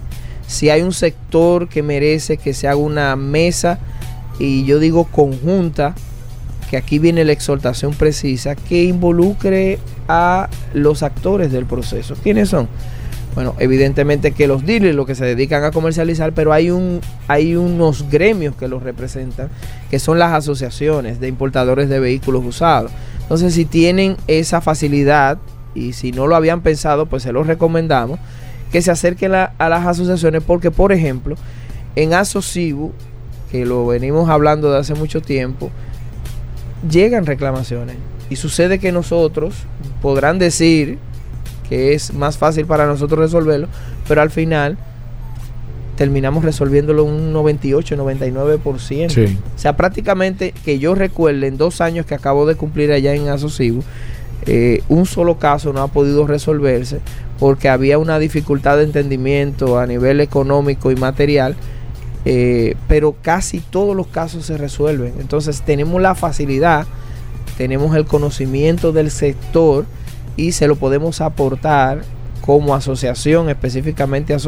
Si 0.46 0.70
hay 0.70 0.82
un 0.82 0.92
sector 0.92 1.68
que 1.68 1.82
merece 1.82 2.38
que 2.38 2.54
se 2.54 2.66
haga 2.66 2.76
una 2.76 3.14
mesa, 3.16 3.78
y 4.38 4.64
yo 4.64 4.78
digo 4.78 5.04
conjunta, 5.04 5.94
que 6.70 6.76
aquí 6.76 6.98
viene 6.98 7.24
la 7.24 7.32
exhortación 7.32 7.94
precisa, 7.94 8.54
que 8.54 8.84
involucre 8.84 9.78
a 10.08 10.48
los 10.74 11.02
actores 11.02 11.52
del 11.52 11.66
proceso. 11.66 12.16
¿Quiénes 12.22 12.48
son? 12.48 12.68
Bueno, 13.34 13.54
evidentemente 13.58 14.32
que 14.32 14.46
los 14.46 14.64
dealers, 14.64 14.96
los 14.96 15.06
que 15.06 15.14
se 15.14 15.26
dedican 15.26 15.62
a 15.62 15.70
comercializar, 15.70 16.32
pero 16.32 16.54
hay, 16.54 16.70
un, 16.70 17.02
hay 17.28 17.54
unos 17.54 18.08
gremios 18.08 18.56
que 18.56 18.66
los 18.66 18.82
representan, 18.82 19.50
que 19.90 19.98
son 19.98 20.18
las 20.18 20.32
asociaciones 20.32 21.20
de 21.20 21.28
importadores 21.28 21.90
de 21.90 22.00
vehículos 22.00 22.42
usados. 22.44 22.90
Entonces, 23.20 23.52
si 23.52 23.66
tienen 23.66 24.16
esa 24.26 24.62
facilidad 24.62 25.36
y 25.74 25.92
si 25.92 26.12
no 26.12 26.26
lo 26.26 26.34
habían 26.34 26.62
pensado, 26.62 27.06
pues 27.06 27.24
se 27.24 27.32
los 27.32 27.46
recomendamos 27.46 28.18
que 28.72 28.80
se 28.80 28.90
acerquen 28.90 29.34
a, 29.34 29.52
a 29.58 29.68
las 29.68 29.86
asociaciones, 29.86 30.42
porque, 30.42 30.70
por 30.70 30.92
ejemplo, 30.92 31.36
en 31.94 32.14
Asocibu, 32.14 32.92
que 33.50 33.66
lo 33.66 33.86
venimos 33.86 34.30
hablando 34.30 34.72
de 34.72 34.78
hace 34.78 34.94
mucho 34.94 35.20
tiempo, 35.20 35.70
llegan 36.90 37.26
reclamaciones. 37.26 37.96
Y 38.28 38.36
sucede 38.36 38.78
que 38.78 38.92
nosotros 38.92 39.54
podrán 40.02 40.38
decir 40.38 40.98
que 41.68 41.94
es 41.94 42.12
más 42.14 42.38
fácil 42.38 42.66
para 42.66 42.86
nosotros 42.86 43.20
resolverlo, 43.20 43.68
pero 44.08 44.22
al 44.22 44.30
final 44.30 44.76
terminamos 45.96 46.44
resolviéndolo 46.44 47.04
un 47.04 47.32
98, 47.32 47.96
99%. 47.96 49.10
Sí. 49.10 49.38
O 49.54 49.58
sea, 49.58 49.76
prácticamente 49.76 50.52
que 50.64 50.78
yo 50.78 50.94
recuerde 50.94 51.46
en 51.46 51.56
dos 51.56 51.80
años 51.80 52.06
que 52.06 52.14
acabo 52.14 52.46
de 52.46 52.54
cumplir 52.54 52.92
allá 52.92 53.14
en 53.14 53.28
Asocibu, 53.28 53.82
eh, 54.46 54.82
un 54.88 55.06
solo 55.06 55.38
caso 55.38 55.72
no 55.72 55.82
ha 55.82 55.88
podido 55.88 56.26
resolverse 56.26 57.00
porque 57.40 57.68
había 57.68 57.98
una 57.98 58.18
dificultad 58.18 58.76
de 58.76 58.84
entendimiento 58.84 59.78
a 59.78 59.86
nivel 59.86 60.20
económico 60.20 60.90
y 60.90 60.96
material, 60.96 61.56
eh, 62.28 62.74
pero 62.88 63.14
casi 63.22 63.60
todos 63.60 63.94
los 63.94 64.08
casos 64.08 64.46
se 64.46 64.58
resuelven. 64.58 65.14
Entonces 65.20 65.62
tenemos 65.62 66.02
la 66.02 66.16
facilidad, 66.16 66.84
tenemos 67.56 67.94
el 67.94 68.04
conocimiento 68.04 68.90
del 68.90 69.12
sector 69.12 69.86
y 70.36 70.50
se 70.50 70.66
lo 70.66 70.74
podemos 70.74 71.20
aportar 71.20 72.02
como 72.40 72.74
asociación, 72.74 73.48
específicamente 73.48 74.34
a 74.34 74.40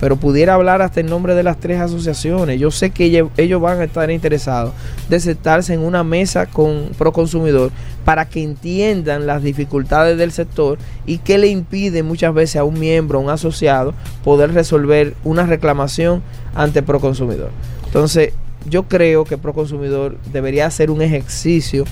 pero 0.00 0.16
pudiera 0.16 0.54
hablar 0.54 0.82
hasta 0.82 1.00
en 1.00 1.06
nombre 1.06 1.34
de 1.34 1.42
las 1.42 1.58
tres 1.58 1.80
asociaciones. 1.80 2.60
Yo 2.60 2.70
sé 2.70 2.90
que 2.90 3.26
ellos 3.36 3.60
van 3.60 3.80
a 3.80 3.84
estar 3.84 4.10
interesados 4.10 4.72
de 5.08 5.20
sentarse 5.20 5.74
en 5.74 5.80
una 5.80 6.04
mesa 6.04 6.46
con 6.46 6.90
Proconsumidor 6.98 7.70
para 8.04 8.28
que 8.28 8.42
entiendan 8.42 9.26
las 9.26 9.42
dificultades 9.42 10.18
del 10.18 10.32
sector 10.32 10.78
y 11.06 11.18
qué 11.18 11.38
le 11.38 11.48
impide 11.48 12.02
muchas 12.02 12.34
veces 12.34 12.56
a 12.56 12.64
un 12.64 12.78
miembro, 12.78 13.18
a 13.18 13.22
un 13.22 13.30
asociado, 13.30 13.94
poder 14.22 14.52
resolver 14.52 15.14
una 15.24 15.46
reclamación 15.46 16.22
ante 16.54 16.82
Proconsumidor. 16.82 17.50
Entonces, 17.86 18.32
yo 18.68 18.84
creo 18.84 19.24
que 19.24 19.38
Proconsumidor 19.38 20.18
debería 20.32 20.66
hacer 20.66 20.90
un 20.90 21.02
ejercicio 21.02 21.84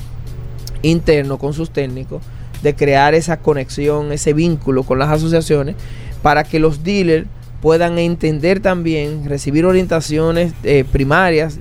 interno 0.83 1.39
con 1.39 1.55
sus 1.55 1.71
técnicos 1.71 2.23
de 2.63 2.75
crear 2.75 3.15
esa 3.15 3.39
conexión, 3.39 4.13
ese 4.13 4.33
vínculo 4.33 4.83
con 4.83 4.99
las 4.99 5.11
asociaciones 5.11 5.77
para 6.23 6.45
que 6.45 6.59
los 6.59 6.83
dealers 6.83 7.27
puedan 7.65 7.99
entender 7.99 8.61
también, 8.61 9.25
recibir 9.27 9.65
orientaciones 9.65 10.53
eh, 10.65 10.85
primarias 10.85 11.59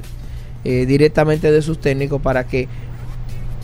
eh, 0.65 0.85
directamente 0.85 1.49
de 1.49 1.61
sus 1.61 1.79
técnicos 1.79 2.21
para 2.21 2.43
que 2.43 2.67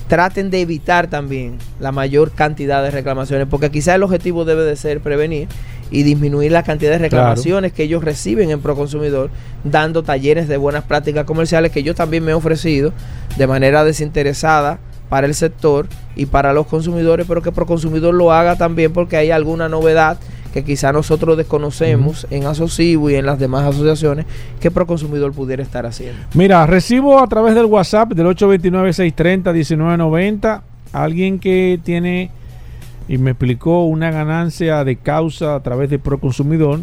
traten 0.07 0.49
de 0.49 0.61
evitar 0.61 1.07
también 1.07 1.57
la 1.81 1.91
mayor 1.91 2.31
cantidad 2.31 2.81
de 2.81 2.91
reclamaciones, 2.91 3.45
porque 3.49 3.69
quizá 3.71 3.93
el 3.93 4.03
objetivo 4.03 4.45
debe 4.45 4.63
de 4.63 4.77
ser 4.77 5.01
prevenir 5.01 5.49
y 5.91 6.03
disminuir 6.03 6.53
la 6.53 6.63
cantidad 6.63 6.91
de 6.91 6.99
reclamaciones 6.99 7.73
que 7.73 7.83
ellos 7.83 8.05
reciben 8.05 8.51
en 8.51 8.61
Proconsumidor, 8.61 9.31
dando 9.65 10.03
talleres 10.03 10.47
de 10.47 10.55
buenas 10.55 10.85
prácticas 10.85 11.25
comerciales 11.25 11.73
que 11.73 11.83
yo 11.83 11.93
también 11.93 12.23
me 12.23 12.31
he 12.31 12.35
ofrecido 12.35 12.93
de 13.37 13.47
manera 13.47 13.83
desinteresada 13.83 14.79
para 15.09 15.27
el 15.27 15.35
sector 15.35 15.89
y 16.15 16.25
para 16.27 16.53
los 16.53 16.67
consumidores, 16.67 17.25
pero 17.27 17.41
que 17.41 17.51
Proconsumidor 17.51 18.13
lo 18.13 18.31
haga 18.31 18.55
también 18.55 18.93
porque 18.93 19.17
hay 19.17 19.29
alguna 19.29 19.67
novedad 19.67 20.17
que 20.53 20.63
quizá 20.63 20.91
nosotros 20.91 21.37
desconocemos 21.37 22.27
en 22.31 22.45
Asocibo 22.45 23.09
y 23.09 23.15
en 23.15 23.25
las 23.25 23.39
demás 23.39 23.65
asociaciones 23.65 24.25
que 24.59 24.69
Proconsumidor 24.71 25.31
pudiera 25.33 25.63
estar 25.63 25.85
haciendo. 25.85 26.19
Mira, 26.33 26.65
recibo 26.65 27.21
a 27.21 27.27
través 27.27 27.55
del 27.55 27.65
WhatsApp 27.65 28.13
del 28.13 28.27
829-630-1990 28.27 30.61
alguien 30.91 31.39
que 31.39 31.79
tiene 31.83 32.31
y 33.07 33.17
me 33.17 33.31
explicó 33.31 33.85
una 33.85 34.11
ganancia 34.11 34.83
de 34.83 34.97
causa 34.97 35.55
a 35.55 35.61
través 35.61 35.89
de 35.89 35.99
Proconsumidor. 35.99 36.81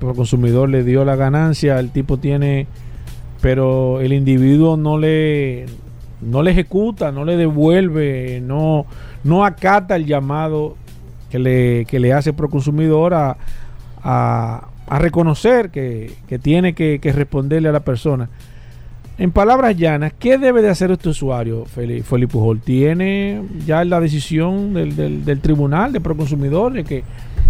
Proconsumidor 0.00 0.68
le 0.68 0.82
dio 0.82 1.04
la 1.04 1.16
ganancia, 1.16 1.78
el 1.78 1.90
tipo 1.90 2.18
tiene, 2.18 2.66
pero 3.40 4.00
el 4.00 4.12
individuo 4.12 4.76
no 4.76 4.98
le, 4.98 5.66
no 6.20 6.42
le 6.42 6.50
ejecuta, 6.50 7.12
no 7.12 7.24
le 7.24 7.36
devuelve, 7.36 8.42
no, 8.44 8.86
no 9.22 9.44
acata 9.44 9.94
el 9.94 10.06
llamado 10.06 10.76
que 11.34 11.40
le, 11.40 11.84
que 11.86 11.98
le 11.98 12.12
hace 12.12 12.32
Proconsumidor 12.32 13.12
a, 13.12 13.36
a, 14.04 14.68
a 14.86 14.98
reconocer 15.00 15.70
que, 15.70 16.12
que 16.28 16.38
tiene 16.38 16.74
que, 16.74 17.00
responderle 17.12 17.70
a 17.70 17.72
la 17.72 17.80
persona. 17.80 18.28
En 19.18 19.32
palabras 19.32 19.76
llanas, 19.76 20.12
¿qué 20.16 20.38
debe 20.38 20.62
de 20.62 20.70
hacer 20.70 20.92
este 20.92 21.08
usuario, 21.08 21.64
Felipe 21.64 22.28
Pujol? 22.28 22.60
¿Tiene 22.60 23.42
ya 23.66 23.84
la 23.84 23.98
decisión 23.98 24.74
del, 24.74 24.94
del, 24.94 25.24
del 25.24 25.40
tribunal 25.40 25.92
de 25.92 26.00
Proconsumidor 26.00 26.72
de 26.72 26.84
que, 26.84 27.02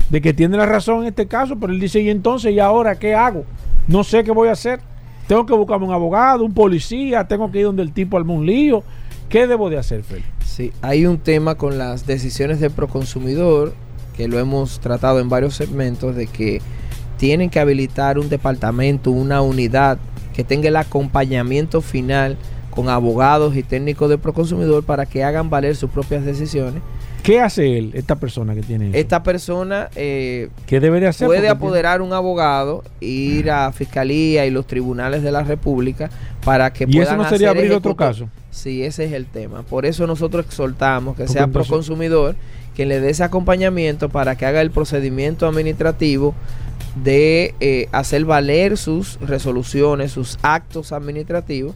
de 0.09 0.21
que 0.23 0.33
tiene 0.33 0.57
la 0.57 0.65
razón 0.65 1.03
en 1.03 1.09
este 1.09 1.27
caso? 1.27 1.57
Pero 1.61 1.71
él 1.71 1.79
dice, 1.79 2.01
¿y 2.01 2.09
entonces, 2.09 2.55
y 2.55 2.61
ahora 2.61 2.99
qué 2.99 3.15
hago? 3.15 3.45
No 3.87 4.03
sé 4.03 4.25
qué 4.25 4.31
voy 4.31 4.49
a 4.49 4.53
hacer. 4.53 4.81
Tengo 5.29 5.45
que 5.45 5.53
buscarme 5.53 5.85
un 5.85 5.93
abogado, 5.93 6.43
un 6.43 6.55
policía, 6.55 7.29
tengo 7.29 7.53
que 7.53 7.59
ir 7.59 7.67
donde 7.67 7.83
el 7.83 7.93
tipo 7.93 8.17
arme 8.17 8.33
un 8.33 8.47
lío. 8.47 8.83
¿Qué 9.29 9.47
debo 9.47 9.69
de 9.69 9.77
hacer, 9.77 10.03
Felipe? 10.05 10.34
Sí, 10.55 10.73
hay 10.83 11.05
un 11.05 11.19
tema 11.19 11.57
con 11.57 11.79
las 11.79 12.07
decisiones 12.07 12.61
de 12.61 12.71
Proconsumidor, 12.71 13.75
que 14.17 14.29
lo 14.29 14.39
hemos 14.39 14.79
tratado 14.79 15.19
en 15.19 15.29
varios 15.29 15.57
segmentos, 15.57 16.15
de 16.15 16.29
que 16.29 16.63
tienen 17.17 17.51
que 17.51 17.59
habilitar 17.59 18.21
un 18.21 18.29
departamento, 18.29 19.11
una 19.11 19.43
unidad 19.43 19.99
que 20.33 20.45
tenga 20.45 20.69
el 20.69 20.77
acompañamiento 20.77 21.81
final 21.81 22.37
con 22.71 22.89
abogados 22.89 23.57
y 23.57 23.65
técnicos 23.65 24.09
de 24.09 24.17
Proconsumidor 24.17 24.85
para 24.85 25.07
que 25.07 25.25
hagan 25.25 25.51
valer 25.51 25.75
sus 25.75 25.91
propias 25.91 26.25
decisiones. 26.25 26.85
¿Qué 27.25 27.41
hace 27.41 27.77
él, 27.77 27.91
esta 27.95 28.15
persona 28.15 28.55
que 28.55 28.63
tiene 28.63 28.91
eso? 28.91 28.97
Esta 28.97 29.25
persona 29.25 29.89
eh, 29.97 30.51
¿Qué 30.67 30.79
debe 30.79 31.01
de 31.01 31.09
hacer? 31.09 31.27
puede 31.27 31.49
apoderar 31.49 32.01
un 32.01 32.13
abogado, 32.13 32.85
ir 33.01 33.51
a 33.51 33.73
fiscalía 33.73 34.47
y 34.47 34.53
los 34.53 34.69
tribunales 34.69 35.25
de 35.25 35.33
la 35.33 35.43
República 35.43 36.11
para 36.45 36.73
que 36.73 36.85
¿Y 36.85 36.99
puedan 36.99 37.15
eso 37.15 37.17
no 37.17 37.29
sería 37.29 37.49
hacer 37.49 37.59
abrir 37.59 37.73
otro 37.73 37.97
caso? 37.97 38.29
Sí, 38.55 38.85
ese 38.85 39.05
es 39.07 39.13
el 39.13 39.27
tema. 39.27 39.63
Por 39.63 39.85
eso 39.85 40.07
nosotros 40.07 40.47
exhortamos 40.47 41.17
que 41.17 41.25
Porque 41.25 41.33
sea 41.33 41.49
Proconsumidor 41.49 42.37
quien 42.77 42.89
le 42.89 43.01
dé 43.01 43.11
ese 43.11 43.25
acompañamiento 43.25 44.09
para 44.11 44.37
que 44.37 44.47
haga 44.47 44.61
el 44.61 44.71
procedimiento 44.71 45.47
administrativo 45.49 46.35
de 47.03 47.55
eh, 47.59 47.89
hacer 47.91 48.25
valer 48.25 48.77
sus 48.79 49.19
resoluciones, 49.21 50.13
sus 50.13 50.39
actos 50.43 50.93
administrativos 50.93 51.75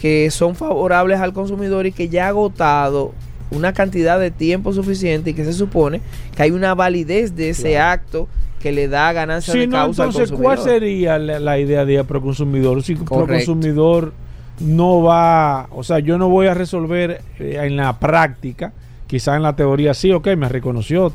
que 0.00 0.30
son 0.30 0.56
favorables 0.56 1.20
al 1.20 1.34
consumidor 1.34 1.84
y 1.86 1.92
que 1.92 2.08
ya 2.08 2.24
ha 2.26 2.28
agotado 2.28 3.12
una 3.50 3.74
cantidad 3.74 4.18
de 4.18 4.30
tiempo 4.30 4.72
suficiente 4.72 5.30
y 5.30 5.34
que 5.34 5.44
se 5.44 5.52
supone 5.52 6.00
que 6.34 6.42
hay 6.42 6.50
una 6.50 6.74
validez 6.74 7.36
de 7.36 7.50
ese 7.50 7.78
acto 7.78 8.26
que 8.60 8.72
le 8.72 8.88
da 8.88 9.12
ganancia 9.12 9.52
Si 9.52 9.60
de 9.60 9.66
no, 9.66 9.76
causa 9.76 10.04
entonces, 10.04 10.30
al 10.32 10.38
¿cuál 10.38 10.56
consumidor. 10.56 10.80
sería 10.80 11.18
la, 11.18 11.38
la 11.40 11.58
idea 11.58 11.84
de 11.84 12.02
Proconsumidor? 12.04 12.82
Si 12.82 12.94
Correcto. 12.94 13.26
Proconsumidor 13.26 14.12
no 14.60 15.02
va, 15.02 15.66
o 15.70 15.82
sea, 15.84 15.98
yo 15.98 16.18
no 16.18 16.28
voy 16.28 16.46
a 16.46 16.54
resolver 16.54 17.20
eh, 17.38 17.58
en 17.62 17.76
la 17.76 17.98
práctica, 17.98 18.72
quizá 19.06 19.36
en 19.36 19.42
la 19.42 19.54
teoría 19.56 19.94
sí, 19.94 20.12
ok, 20.12 20.28
me 20.36 20.48
reconoció, 20.48 21.12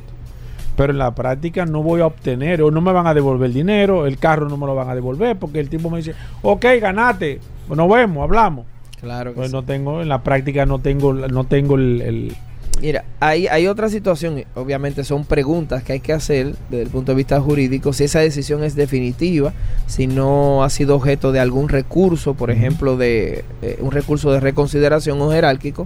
pero 0.75 0.93
en 0.93 0.99
la 0.99 1.13
práctica 1.15 1.65
no 1.65 1.83
voy 1.83 2.01
a 2.01 2.05
obtener 2.07 2.61
o 2.61 2.71
no 2.71 2.81
me 2.81 2.91
van 2.93 3.07
a 3.07 3.13
devolver 3.13 3.47
el 3.47 3.53
dinero, 3.53 4.05
el 4.05 4.17
carro 4.17 4.47
no 4.47 4.57
me 4.57 4.65
lo 4.65 4.75
van 4.75 4.89
a 4.89 4.95
devolver 4.95 5.37
porque 5.37 5.59
el 5.59 5.69
tipo 5.69 5.89
me 5.89 5.97
dice, 5.97 6.13
ok, 6.41 6.65
ganate, 6.79 7.39
nos 7.69 7.89
vemos, 7.89 8.23
hablamos. 8.23 8.65
Claro 8.99 9.31
que 9.31 9.37
Pues 9.37 9.49
sí. 9.49 9.55
no 9.55 9.63
tengo, 9.63 10.01
en 10.01 10.09
la 10.09 10.21
práctica 10.21 10.65
no 10.65 10.79
tengo, 10.79 11.13
no 11.13 11.43
tengo 11.45 11.75
el, 11.75 12.01
el- 12.01 12.35
Mira, 12.81 13.05
hay, 13.19 13.45
hay 13.45 13.67
otra 13.67 13.89
situación, 13.89 14.43
obviamente 14.55 15.03
son 15.03 15.23
preguntas 15.23 15.83
que 15.83 15.93
hay 15.93 15.99
que 15.99 16.13
hacer 16.13 16.55
desde 16.71 16.81
el 16.81 16.89
punto 16.89 17.11
de 17.11 17.17
vista 17.17 17.39
jurídico, 17.39 17.93
si 17.93 18.05
esa 18.05 18.21
decisión 18.21 18.63
es 18.63 18.73
definitiva, 18.73 19.53
si 19.85 20.07
no 20.07 20.63
ha 20.63 20.69
sido 20.71 20.95
objeto 20.95 21.31
de 21.31 21.39
algún 21.39 21.69
recurso, 21.69 22.33
por 22.33 22.49
ejemplo, 22.49 22.97
de 22.97 23.45
eh, 23.61 23.77
un 23.81 23.91
recurso 23.91 24.31
de 24.31 24.39
reconsideración 24.39 25.21
o 25.21 25.31
jerárquico, 25.31 25.85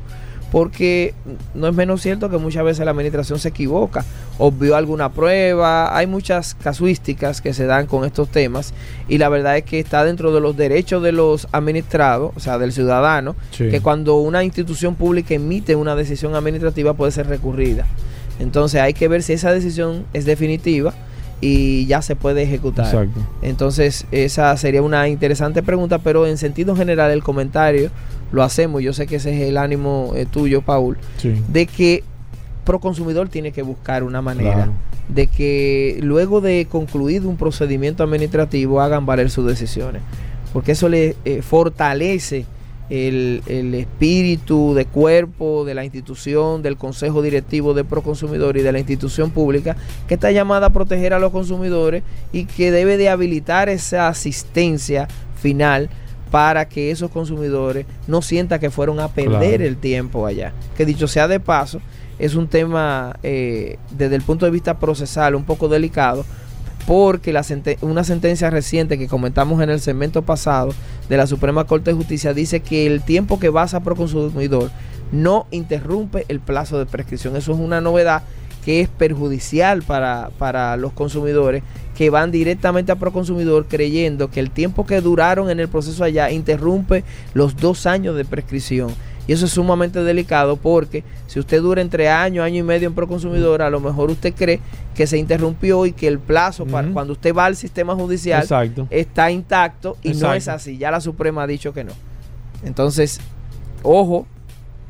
porque 0.56 1.14
no 1.54 1.68
es 1.68 1.76
menos 1.76 2.02
cierto 2.02 2.30
que 2.30 2.38
muchas 2.38 2.64
veces 2.64 2.86
la 2.86 2.92
administración 2.92 3.40
se 3.40 3.50
equivoca, 3.50 4.06
obvió 4.38 4.78
alguna 4.78 5.12
prueba, 5.12 5.98
hay 5.98 6.08
muchas 6.08 6.56
casuísticas 6.56 7.42
que 7.42 7.54
se 7.54 7.66
dan 7.66 7.88
con 7.88 8.06
estos 8.06 8.30
temas 8.30 8.74
y 9.10 9.18
la 9.18 9.28
verdad 9.28 9.58
es 9.58 9.66
que 9.66 9.82
está 9.82 10.06
dentro 10.06 10.34
de 10.34 10.40
los 10.40 10.56
derechos 10.56 11.04
de 11.04 11.12
los 11.12 11.50
administrados, 11.52 12.32
o 12.38 12.40
sea, 12.40 12.58
del 12.58 12.72
ciudadano, 12.72 13.36
Sí. 13.52 13.68
que 13.70 13.82
cuando 13.82 14.16
una 14.16 14.46
institución 14.46 14.96
pública 14.96 15.34
emite 15.34 15.76
una 15.76 15.94
decisión 15.94 16.36
administrativa 16.36 16.94
puede 16.94 17.12
ser 17.12 17.28
recurrida. 17.28 17.86
Entonces 18.40 18.80
hay 18.80 18.94
que 18.94 19.10
ver 19.10 19.24
si 19.24 19.34
esa 19.34 19.52
decisión 19.52 20.06
es 20.14 20.24
definitiva 20.24 20.94
y 21.42 21.86
ya 21.86 22.02
se 22.02 22.16
puede 22.16 22.44
ejecutar. 22.44 22.86
Exacto. 22.86 23.20
Entonces 23.42 24.06
esa 24.12 24.56
sería 24.56 24.82
una 24.82 25.10
interesante 25.10 25.64
pregunta, 25.64 26.00
pero 26.00 26.26
en 26.28 26.38
sentido 26.38 26.78
general 26.78 27.12
el 27.12 27.24
comentario 27.24 27.92
lo 28.36 28.44
hacemos, 28.44 28.84
yo 28.84 28.94
sé 28.94 29.08
que 29.08 29.16
ese 29.16 29.34
es 29.42 29.48
el 29.50 29.58
ánimo 29.58 30.12
eh, 30.16 30.26
tuyo, 30.30 30.62
Paul, 30.62 30.98
Sí. 31.18 31.34
de 31.48 31.66
que 31.66 32.04
Proconsumidor 32.64 33.30
tiene 33.30 33.52
que 33.52 33.62
buscar 33.62 34.04
una 34.04 34.22
manera 34.24 34.54
Claro. 34.54 34.72
de 35.08 35.28
que 35.28 36.00
luego 36.02 36.42
de 36.42 36.66
concluido 36.70 37.30
un 37.30 37.38
procedimiento 37.38 38.04
administrativo 38.04 38.82
hagan 38.82 39.06
valer 39.06 39.30
sus 39.30 39.46
decisiones, 39.48 40.02
porque 40.52 40.72
eso 40.72 40.90
le 40.90 41.16
eh, 41.26 41.42
fortalece 41.44 42.46
el, 42.90 43.42
el 43.48 43.74
espíritu 43.76 44.74
de 44.76 44.86
cuerpo 44.86 45.64
de 45.66 45.74
la 45.76 45.84
institución, 45.84 46.62
del 46.64 46.76
consejo 46.78 47.22
directivo 47.22 47.74
de 47.76 47.84
Proconsumidor 47.84 48.58
y 48.58 48.62
de 48.62 48.72
la 48.72 48.80
institución 48.80 49.30
pública 49.32 49.76
que 50.08 50.16
está 50.16 50.32
llamada 50.32 50.68
a 50.68 50.70
proteger 50.72 51.14
a 51.14 51.20
los 51.20 51.32
consumidores 51.32 52.02
y 52.34 52.46
que 52.46 52.72
debe 52.72 52.98
de 52.98 53.10
habilitar 53.10 53.70
esa 53.70 54.08
asistencia 54.08 55.08
final 55.40 55.90
para 56.36 56.68
que 56.68 56.92
esos 56.92 57.12
consumidores 57.12 57.86
no 58.08 58.22
sientan 58.22 58.60
que 58.60 58.70
fueron 58.70 59.00
a 59.00 59.08
perder 59.08 59.60
Claro. 59.60 59.64
el 59.64 59.78
tiempo 59.78 60.26
allá. 60.26 60.52
Que 60.76 60.86
dicho 60.86 61.08
sea 61.08 61.30
de 61.30 61.40
paso, 61.40 61.80
es 62.20 62.36
un 62.36 62.50
tema 62.50 63.16
eh, 63.24 63.78
desde 63.92 64.18
el 64.18 64.22
punto 64.22 64.44
de 64.46 64.52
vista 64.52 64.78
procesal 64.78 65.36
un 65.36 65.46
poco 65.46 65.70
delicado 65.70 66.26
porque 66.88 67.32
la 67.32 67.46
una 67.80 68.04
sentencia 68.04 68.50
reciente 68.50 68.98
que 68.98 69.08
comentamos 69.08 69.62
en 69.64 69.70
el 69.70 69.80
segmento 69.80 70.24
pasado 70.24 70.74
de 71.08 71.16
la 71.16 71.26
Suprema 71.26 71.64
Corte 71.64 71.92
de 71.92 71.96
Justicia 71.96 72.34
dice 72.34 72.60
que 72.60 72.86
el 72.86 73.02
tiempo 73.02 73.40
que 73.40 73.48
vas 73.48 73.74
a 73.74 73.80
Proconsumidor 73.80 74.72
no 75.14 75.48
interrumpe 75.52 76.26
el 76.28 76.42
plazo 76.42 76.78
de 76.78 76.86
prescripción. 76.86 77.38
Eso 77.38 77.54
es 77.54 77.60
una 77.60 77.80
novedad 77.80 78.24
que 78.66 78.82
es 78.82 78.90
perjudicial 78.90 79.84
para, 79.84 80.32
para 80.38 80.76
los 80.76 80.92
consumidores 80.92 81.64
que 81.96 82.10
van 82.10 82.30
directamente 82.30 82.92
a 82.92 82.98
Proconsumidor 82.98 83.68
creyendo 83.68 84.30
que 84.30 84.42
el 84.42 84.52
tiempo 84.52 84.86
que 84.86 85.02
duraron 85.02 85.50
en 85.50 85.60
el 85.60 85.70
proceso 85.70 86.04
allá 86.04 86.30
interrumpe 86.30 87.04
los 87.34 87.56
dos 87.56 87.86
años 87.86 88.16
de 88.16 88.26
prescripción. 88.26 88.92
Y 89.28 89.34
eso 89.34 89.46
es 89.46 89.54
sumamente 89.54 90.04
delicado 90.04 90.58
porque 90.58 91.04
si 91.26 91.40
usted 91.40 91.62
dura 91.62 91.82
entre 91.82 92.10
año, 92.10 92.44
año 92.44 92.60
y 92.60 92.64
medio 92.64 92.88
en 92.88 92.94
Proconsumidor, 92.94 93.62
a 93.64 93.70
lo 93.72 93.80
mejor 93.80 94.12
usted 94.12 94.34
cree 94.36 94.60
que 94.94 95.08
se 95.08 95.18
interrumpió 95.18 95.86
y 95.86 95.94
que 95.94 96.08
el 96.08 96.20
plazo 96.20 96.66
para 96.66 96.90
cuando 96.90 97.14
usted 97.14 97.34
va 97.34 97.46
al 97.46 97.56
sistema 97.56 97.96
judicial 97.96 98.44
Exacto. 98.44 98.88
está 98.92 99.32
intacto 99.32 99.98
y 100.04 100.14
no 100.14 100.34
es 100.34 100.48
así. 100.48 100.78
Ya 100.78 100.92
la 100.92 101.02
Suprema 101.02 101.44
ha 101.44 101.48
dicho 101.48 101.74
que 101.74 101.84
no. 101.84 101.94
Entonces, 102.64 103.20
ojo, 103.82 104.28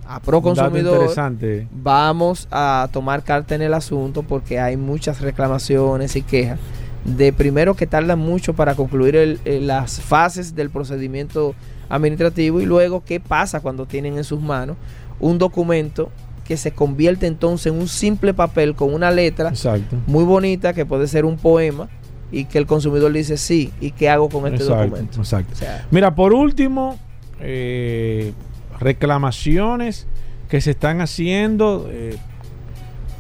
a 0.08 0.20
Proconsumidor 0.20 0.96
interesante. 0.96 1.68
vamos 1.72 2.48
a 2.52 2.90
tomar 2.92 3.24
carta 3.24 3.56
en 3.56 3.62
el 3.62 3.74
asunto 3.74 4.24
porque 4.24 4.60
hay 4.60 4.76
muchas 4.76 5.22
reclamaciones 5.22 6.16
y 6.16 6.22
quejas 6.24 6.60
de 7.06 7.32
primero 7.32 7.76
que 7.76 7.86
tardan 7.88 8.20
mucho 8.20 8.54
para 8.54 8.76
concluir 8.76 9.16
el- 9.16 9.40
el- 9.46 9.68
las 9.68 10.02
fases 10.02 10.56
del 10.56 10.70
procedimiento 10.70 11.54
administrativo 11.88 12.60
y 12.62 12.66
luego 12.66 13.04
qué 13.06 13.20
pasa 13.20 13.60
cuando 13.62 13.86
tienen 13.86 14.18
en 14.18 14.24
sus 14.24 14.42
manos 14.42 14.76
un 15.20 15.38
documento 15.38 16.10
que 16.44 16.58
se 16.58 16.72
convierte 16.72 17.28
entonces 17.28 17.72
en 17.72 17.80
un 17.80 17.88
simple 17.88 18.34
papel 18.34 18.76
con 18.76 18.94
una 18.94 19.12
letra 19.12 19.50
Exacto. 19.50 19.96
muy 20.08 20.24
bonita 20.24 20.74
que 20.74 20.86
puede 20.86 21.08
ser 21.08 21.26
un 21.26 21.38
poema 21.38 21.88
y 22.32 22.46
que 22.46 22.58
el 22.58 22.66
consumidor 22.66 23.14
dice 23.14 23.38
sí 23.38 23.72
y 23.80 23.92
qué 23.92 24.10
hago 24.10 24.28
con 24.30 24.46
este 24.46 24.64
Exacto, 24.64 24.84
documento. 24.84 25.20
exacto. 25.22 25.54
O 25.54 25.56
sea, 25.56 25.86
Mira, 25.92 26.14
por 26.16 26.34
último, 26.34 26.98
eh, 27.40 28.34
reclamaciones 28.80 30.08
que 30.50 30.62
se 30.62 30.72
están 30.72 31.02
haciendo. 31.02 31.88
eh, 31.92 32.18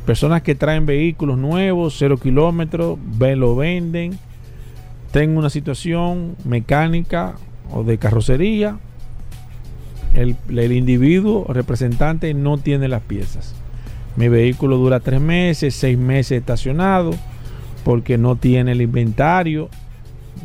personas 0.06 0.41
que 0.41 0.56
traen 0.56 0.86
vehículos 0.86 1.38
nuevos, 1.38 1.95
cero 1.97 2.18
kilómetros, 2.18 2.97
lo 3.20 3.56
venden. 3.56 4.18
Tengo 5.12 5.39
una 5.39 5.49
situación 5.49 6.36
mecánica 6.43 7.36
o 7.72 7.84
de 7.84 7.97
carrocería. 7.97 8.78
El, 10.14 10.36
el 10.49 10.72
individuo 10.72 11.45
representante 11.49 12.34
no 12.34 12.58
tiene 12.58 12.88
las 12.88 13.01
piezas. 13.01 13.56
Mi 14.16 14.30
vehículo 14.30 14.78
dura 14.78 15.01
tres 15.01 15.20
meses, 15.20 15.76
seis 15.76 15.97
meses 15.97 16.39
estacionado 16.39 17.12
porque 17.86 18.18
no 18.18 18.36
tiene 18.36 18.74
el 18.74 18.82
inventario. 18.82 19.70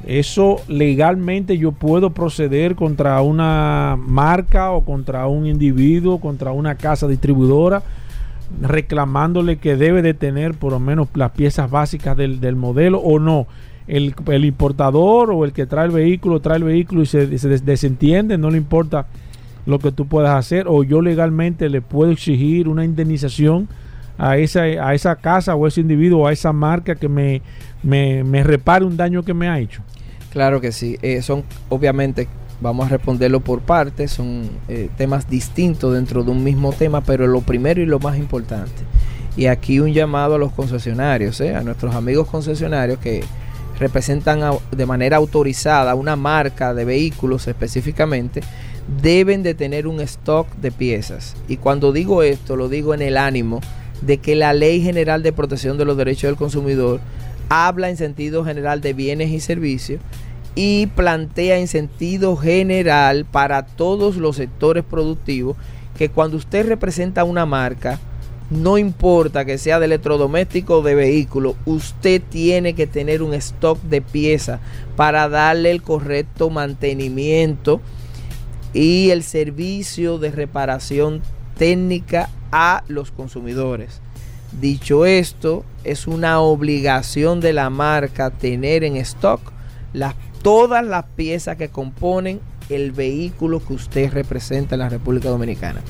Eso 0.07 0.61
legalmente 0.69 1.59
yo 1.59 1.73
puedo 1.73 2.11
proceder 2.11 2.77
contra 2.77 3.21
una 3.23 3.97
marca 3.99 4.71
o 4.71 4.85
contra 4.85 5.27
un 5.27 5.47
individuo, 5.47 6.21
contra 6.21 6.53
una 6.53 6.77
casa 6.77 7.09
distribuidora, 7.09 7.83
reclamándole 8.61 9.59
que 9.59 9.77
debe 9.77 10.03
de 10.03 10.15
tener 10.15 10.55
por 10.55 10.73
lo 10.73 10.81
menos 10.81 11.09
las 11.15 11.31
piezas 11.33 11.71
básicas 11.71 12.17
del, 12.17 12.41
del 12.41 12.57
modelo 12.57 12.99
o 12.99 13.19
no. 13.19 13.47
El, 13.87 14.15
el 14.29 14.45
importador 14.45 15.31
o 15.31 15.45
el 15.45 15.53
que 15.53 15.67
trae 15.67 15.87
el 15.87 15.91
vehículo 15.93 16.41
trae 16.41 16.59
el 16.59 16.65
vehículo 16.65 17.03
y 17.03 17.07
se, 17.07 17.39
se 17.39 17.49
des- 17.49 17.65
desentiende, 17.65 18.39
no 18.39 18.51
le 18.51 18.59
importa 18.59 19.07
lo 19.67 19.79
que 19.79 19.91
tú 19.91 20.07
puedas 20.07 20.37
hacer 20.37 20.67
o 20.69 20.85
yo 20.85 21.01
legalmente 21.03 21.69
le 21.69 21.81
puedo 21.81 22.13
exigir 22.13 22.69
una 22.69 22.85
indemnización 22.85 23.69
a 24.17 24.37
esa, 24.37 24.63
a 24.63 24.95
esa 24.95 25.17
casa 25.17 25.55
o 25.55 25.65
a 25.65 25.69
ese 25.69 25.81
individuo 25.81 26.23
o 26.23 26.27
a 26.27 26.33
esa 26.33 26.53
marca 26.53 26.95
que 26.95 27.09
me, 27.09 27.43
me, 27.83 28.23
me 28.23 28.45
repare 28.45 28.85
un 28.85 28.97
daño 28.97 29.23
que 29.23 29.35
me 29.35 29.49
ha 29.49 29.59
hecho. 29.59 29.83
Claro 30.33 30.61
que 30.61 30.71
sí. 30.71 30.97
Eh, 31.03 31.23
son, 31.23 31.43
obviamente, 31.69 32.29
vamos 32.61 32.87
a 32.87 32.91
responderlo 32.91 33.41
por 33.41 33.61
partes. 33.61 34.13
Son 34.13 34.49
eh, 34.69 34.89
temas 34.97 35.29
distintos 35.29 35.95
dentro 35.95 36.23
de 36.23 36.31
un 36.31 36.45
mismo 36.45 36.73
tema, 36.73 37.01
pero 37.01 37.27
lo 37.27 37.41
primero 37.41 37.81
y 37.81 37.87
lo 37.87 37.99
más 37.99 38.19
importante. 38.19 38.83
Y 39.37 39.47
aquí 39.47 39.81
un 39.81 39.93
llamado 39.93 40.35
a 40.35 40.39
los 40.39 40.53
concesionarios, 40.53 41.41
eh, 41.41 41.55
a 41.55 41.63
nuestros 41.63 41.95
amigos 41.95 42.29
concesionarios 42.29 42.99
que 42.99 43.23
representan 43.79 44.41
de 44.71 44.87
manera 44.87 45.17
autorizada 45.17 45.95
una 45.95 46.15
marca 46.17 46.75
de 46.75 46.85
vehículos 46.85 47.49
específicamente, 47.49 48.43
deben 49.01 49.43
de 49.43 49.55
tener 49.55 49.87
un 49.87 50.01
stock 50.01 50.49
de 50.57 50.71
piezas. 50.71 51.37
Y 51.49 51.57
cuando 51.57 51.93
digo 51.93 52.23
esto, 52.23 52.57
lo 52.57 52.69
digo 52.69 52.93
en 52.93 53.03
el 53.03 53.17
ánimo 53.17 53.61
de 54.03 54.19
que 54.19 54.35
la 54.35 54.53
Ley 54.53 54.83
General 54.83 55.23
de 55.23 55.33
Protección 55.33 55.79
de 55.79 55.85
los 55.85 55.97
Derechos 55.97 56.29
del 56.29 56.37
Consumidor 56.37 57.01
habla 57.49 57.89
en 57.89 57.97
sentido 57.97 58.45
general 58.45 58.81
de 58.81 58.93
bienes 58.93 59.31
y 59.31 59.41
servicios 59.41 60.01
y 60.55 60.87
plantea 60.89 61.59
en 61.59 61.69
sentido 61.69 62.37
general 62.37 63.25
para 63.25 63.65
todos 63.65 64.17
los 64.17 64.37
sectores 64.37 64.85
productivos 64.85 65.57
que 65.97 66.09
cuando 66.09 66.37
usted 66.37 66.67
representa 66.67 67.25
una 67.25 67.47
marca, 67.47 67.99
no 68.51 68.79
importa 68.79 69.45
que 69.45 69.59
sea 69.59 69.79
de 69.79 69.87
electrodoméstico 69.87 70.79
o 70.79 70.83
de 70.83 70.95
vehículo, 70.95 71.57
usted 71.67 72.21
tiene 72.29 72.75
que 72.75 72.87
tener 72.87 73.23
un 73.23 73.33
stock 73.35 73.81
de 73.83 74.03
piezas 74.03 74.61
para 74.97 75.29
darle 75.29 75.71
el 75.71 75.83
correcto 75.83 76.51
mantenimiento 76.51 77.81
y 78.73 79.11
el 79.11 79.23
servicio 79.23 80.19
de 80.19 80.33
reparación 80.33 81.23
técnica 81.57 82.29
a 82.51 82.83
los 82.89 83.13
consumidores. 83.13 84.01
Dicho 84.61 85.07
esto, 85.07 85.65
es 85.85 86.09
una 86.09 86.41
obligación 86.41 87.41
de 87.41 87.53
la 87.53 87.71
marca 87.71 88.31
tener 88.31 88.83
en 88.83 88.97
stock 88.97 89.41
las, 89.93 90.15
todas 90.43 90.85
las 90.85 91.05
piezas 91.17 91.57
que 91.57 91.69
componen 91.69 92.41
el 92.69 92.93
vehículo 92.93 93.61
que 93.65 93.75
usted 93.75 94.13
representa 94.13 94.75
en 94.75 94.81
la 94.81 94.89
República 94.89 95.29
Dominicana. 95.29 95.81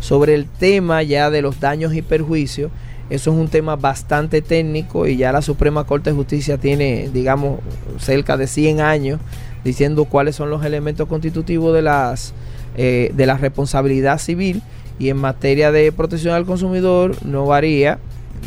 Sobre 0.00 0.34
el 0.34 0.46
tema 0.46 1.02
ya 1.02 1.30
de 1.30 1.42
los 1.42 1.60
daños 1.60 1.94
y 1.94 2.02
perjuicios, 2.02 2.70
eso 3.10 3.32
es 3.32 3.36
un 3.36 3.48
tema 3.48 3.76
bastante 3.76 4.40
técnico 4.40 5.06
y 5.06 5.16
ya 5.16 5.32
la 5.32 5.42
Suprema 5.42 5.84
Corte 5.84 6.10
de 6.10 6.16
Justicia 6.16 6.58
tiene, 6.58 7.10
digamos, 7.12 7.60
cerca 7.98 8.36
de 8.36 8.46
100 8.46 8.80
años 8.80 9.20
diciendo 9.64 10.04
cuáles 10.04 10.36
son 10.36 10.48
los 10.48 10.64
elementos 10.64 11.08
constitutivos 11.08 11.74
de, 11.74 11.82
las, 11.82 12.32
eh, 12.76 13.10
de 13.14 13.26
la 13.26 13.36
responsabilidad 13.36 14.18
civil 14.18 14.62
y 14.98 15.08
en 15.08 15.16
materia 15.16 15.72
de 15.72 15.92
protección 15.92 16.34
al 16.34 16.46
consumidor 16.46 17.16
no 17.24 17.46
varía, 17.46 17.98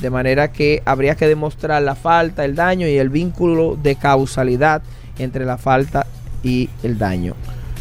de 0.02 0.10
manera 0.10 0.52
que 0.52 0.82
habría 0.86 1.16
que 1.16 1.28
demostrar 1.28 1.82
la 1.84 1.96
falta, 1.96 2.46
el 2.46 2.56
daño 2.56 2.88
y 2.88 2.98
el 2.98 3.10
vínculo 3.10 3.78
de 3.82 3.96
causalidad 3.96 4.82
entre 5.18 5.46
la 5.46 5.58
falta 5.58 6.06
y 6.44 6.70
el 6.84 6.98
daño. 6.98 7.36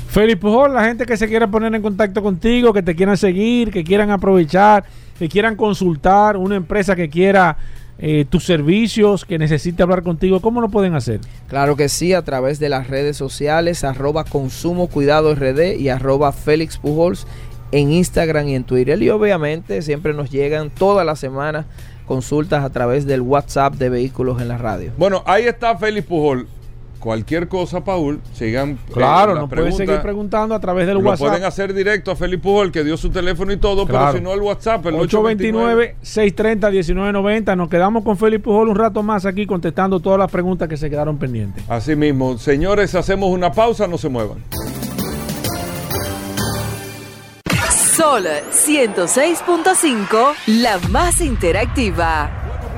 Felipe 0.09 0.43
Pujol, 0.43 0.74
la 0.74 0.85
gente 0.85 1.07
que 1.07 1.16
se 1.16 1.26
quiera 1.26 1.47
poner 1.47 1.74
en 1.74 1.80
contacto 1.80 2.22
contigo, 2.22 2.72
que 2.72 2.83
te 2.83 2.95
quieran 2.95 3.16
seguir, 3.16 3.70
que 3.70 3.83
quieran 3.83 4.11
aprovechar, 4.11 4.85
que 5.18 5.28
quieran 5.28 5.57
consultar, 5.57 6.37
una 6.37 6.57
empresa 6.57 6.95
que 6.95 7.09
quiera 7.09 7.57
eh, 7.99 8.26
tus 8.28 8.45
servicios, 8.45 9.24
que 9.24 9.39
necesite 9.39 9.83
hablar 9.83 10.03
contigo, 10.03 10.41
¿cómo 10.41 10.61
lo 10.61 10.68
pueden 10.68 10.95
hacer? 10.95 11.20
Claro 11.49 11.76
que 11.76 11.89
sí, 11.89 12.12
a 12.12 12.22
través 12.22 12.59
de 12.59 12.68
las 12.68 12.89
redes 12.89 13.16
sociales, 13.16 13.85
arroba 13.85 14.24
consumo 14.24 14.89
cuidado 14.89 15.35
RD 15.35 15.76
y 15.78 15.89
arroba 15.89 16.33
Félix 16.33 16.78
Pujols 16.78 17.26
en 17.70 17.93
Instagram 17.93 18.49
y 18.49 18.55
en 18.55 18.64
Twitter. 18.64 19.03
Y 19.03 19.11
obviamente 19.11 19.83
siempre 19.83 20.14
nos 20.14 20.30
llegan 20.30 20.70
todas 20.70 21.07
las 21.07 21.20
semanas 21.20 21.66
consultas 22.07 22.64
a 22.64 22.70
través 22.70 23.07
del 23.07 23.20
WhatsApp 23.20 23.74
de 23.74 23.89
Vehículos 23.89 24.43
en 24.43 24.49
la 24.49 24.59
Radio. 24.59 24.93
Bueno, 24.99 25.22
ahí 25.26 25.45
está 25.45 25.76
Félix 25.76 26.07
Pujol. 26.07 26.49
Cualquier 27.03 27.49
cosa, 27.49 27.83
Paul, 27.83 28.21
sigan. 28.33 28.71
eh, 28.71 28.93
Claro, 28.95 29.35
nos 29.35 29.51
pueden 29.51 29.73
seguir 29.73 30.01
preguntando 30.01 30.55
a 30.55 30.61
través 30.61 30.87
del 30.87 30.99
Lo 30.99 31.01
WhatsApp. 31.01 31.27
pueden 31.31 31.43
hacer 31.45 31.75
directo 31.75 32.13
a 32.13 32.17
Félix 32.17 32.41
Pujol, 32.41 32.71
que 32.71 32.85
dio 32.85 32.97
su 32.97 33.11
teléfono 33.11 33.51
y 33.53 33.57
todo, 33.57 33.87
Claro. 33.89 34.07
pero 34.13 34.19
si 34.19 34.23
no 34.25 34.33
el 34.33 34.41
WhatsApp, 34.41 34.87
el 34.87 34.95
829. 34.95 35.97
829-630-1990. 36.05 37.57
Nos 37.57 37.69
quedamos 37.69 38.05
con 38.05 38.17
Felipe 38.17 38.45
Pujol 38.45 38.69
un 38.69 38.77
rato 38.77 39.03
más 39.03 39.27
aquí 39.27 39.47
contestando 39.47 39.99
todas 39.99 40.17
las 40.21 40.31
preguntas 40.31 40.69
que 40.69 40.77
se 40.77 40.89
quedaron 40.89 41.19
pendientes. 41.19 41.65
Así 41.69 41.97
mismo, 41.97 42.39
señores, 42.39 42.95
hacemos 42.95 43.31
una 43.31 43.51
pausa, 43.51 43.89
no 43.89 43.99
se 43.99 44.09
muevan. 44.09 44.39
Sol 47.97 48.25
106.5, 48.53 50.35
la 50.47 50.79
más 50.91 51.21
interactiva. 51.21 52.31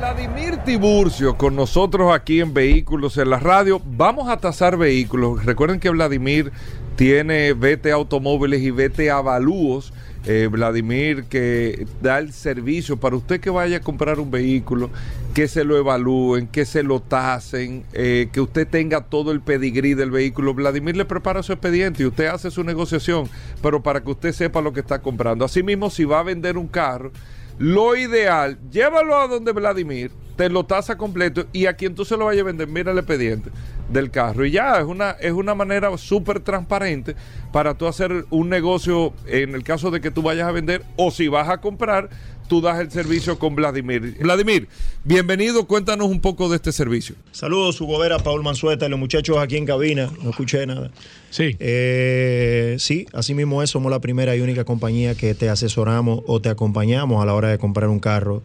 Vladimir 0.04 0.58
Tiburcio 0.58 1.38
con 1.38 1.56
nosotros 1.56 2.12
aquí 2.12 2.40
en 2.40 2.52
Vehículos 2.52 3.16
en 3.16 3.30
la 3.30 3.38
Radio. 3.38 3.80
Vamos 3.82 4.28
a 4.28 4.36
tasar 4.36 4.76
vehículos. 4.76 5.46
Recuerden 5.46 5.80
que 5.80 5.88
Vladimir 5.88 6.52
tiene 6.94 7.54
Vete 7.54 7.90
Automóviles 7.90 8.60
y 8.60 8.70
Vete 8.70 9.10
Avalúos. 9.10 9.94
Eh, 10.26 10.48
Vladimir 10.50 11.24
que 11.24 11.86
da 12.02 12.18
el 12.18 12.34
servicio 12.34 12.98
para 12.98 13.16
usted 13.16 13.40
que 13.40 13.48
vaya 13.48 13.78
a 13.78 13.80
comprar 13.80 14.20
un 14.20 14.30
vehículo, 14.30 14.90
que 15.32 15.48
se 15.48 15.64
lo 15.64 15.78
evalúen, 15.78 16.48
que 16.48 16.66
se 16.66 16.82
lo 16.82 17.00
tasen, 17.00 17.84
eh, 17.94 18.28
que 18.30 18.42
usted 18.42 18.68
tenga 18.68 19.04
todo 19.04 19.32
el 19.32 19.40
pedigrí 19.40 19.94
del 19.94 20.10
vehículo. 20.10 20.52
Vladimir 20.52 20.98
le 20.98 21.06
prepara 21.06 21.42
su 21.42 21.52
expediente 21.52 22.02
y 22.02 22.06
usted 22.06 22.26
hace 22.26 22.50
su 22.50 22.62
negociación, 22.62 23.28
pero 23.62 23.82
para 23.82 24.02
que 24.02 24.10
usted 24.10 24.32
sepa 24.32 24.60
lo 24.60 24.74
que 24.74 24.80
está 24.80 25.00
comprando. 25.00 25.46
Asimismo, 25.46 25.88
si 25.88 26.04
va 26.04 26.20
a 26.20 26.24
vender 26.24 26.58
un 26.58 26.68
carro, 26.68 27.10
lo 27.58 27.96
ideal, 27.96 28.58
llévalo 28.70 29.16
a 29.16 29.28
donde 29.28 29.52
Vladimir, 29.52 30.10
te 30.36 30.48
lo 30.48 30.64
tasa 30.64 30.96
completo 30.96 31.46
y 31.52 31.66
a 31.66 31.74
quien 31.74 31.94
tú 31.94 32.04
se 32.04 32.16
lo 32.16 32.24
vayas 32.24 32.42
a 32.42 32.46
vender, 32.46 32.66
mira 32.68 32.92
el 32.92 32.98
expediente 32.98 33.50
del 33.88 34.10
carro. 34.10 34.44
Y 34.44 34.52
ya 34.52 34.78
es 34.78 34.84
una, 34.84 35.10
es 35.12 35.32
una 35.32 35.54
manera 35.54 35.96
súper 35.96 36.40
transparente 36.40 37.14
para 37.52 37.74
tú 37.74 37.86
hacer 37.86 38.24
un 38.30 38.48
negocio 38.48 39.12
en 39.26 39.54
el 39.54 39.62
caso 39.62 39.90
de 39.90 40.00
que 40.00 40.10
tú 40.10 40.22
vayas 40.22 40.48
a 40.48 40.52
vender 40.52 40.82
o 40.96 41.10
si 41.10 41.28
vas 41.28 41.48
a 41.48 41.60
comprar, 41.60 42.08
tú 42.48 42.60
das 42.60 42.80
el 42.80 42.90
servicio 42.90 43.38
con 43.38 43.54
Vladimir. 43.54 44.16
Vladimir, 44.20 44.68
bienvenido, 45.04 45.66
cuéntanos 45.66 46.08
un 46.08 46.20
poco 46.20 46.48
de 46.48 46.56
este 46.56 46.72
servicio. 46.72 47.16
Saludos, 47.32 47.80
Hugo 47.80 47.98
Vera, 47.98 48.18
Paul 48.18 48.42
Manzueta 48.42 48.86
y 48.86 48.88
los 48.90 48.98
muchachos 48.98 49.38
aquí 49.38 49.56
en 49.56 49.66
cabina. 49.66 50.10
No 50.22 50.30
escuché 50.30 50.66
nada. 50.66 50.90
Sí. 51.30 51.56
Eh, 51.58 52.76
sí, 52.78 53.06
así 53.12 53.34
mismo 53.34 53.62
es. 53.62 53.70
Somos 53.70 53.90
la 53.90 54.00
primera 54.00 54.36
y 54.36 54.40
única 54.40 54.64
compañía 54.64 55.14
que 55.14 55.34
te 55.34 55.48
asesoramos 55.48 56.20
o 56.26 56.40
te 56.40 56.48
acompañamos 56.48 57.22
a 57.22 57.26
la 57.26 57.34
hora 57.34 57.48
de 57.48 57.58
comprar 57.58 57.88
un 57.88 58.00
carro. 58.00 58.42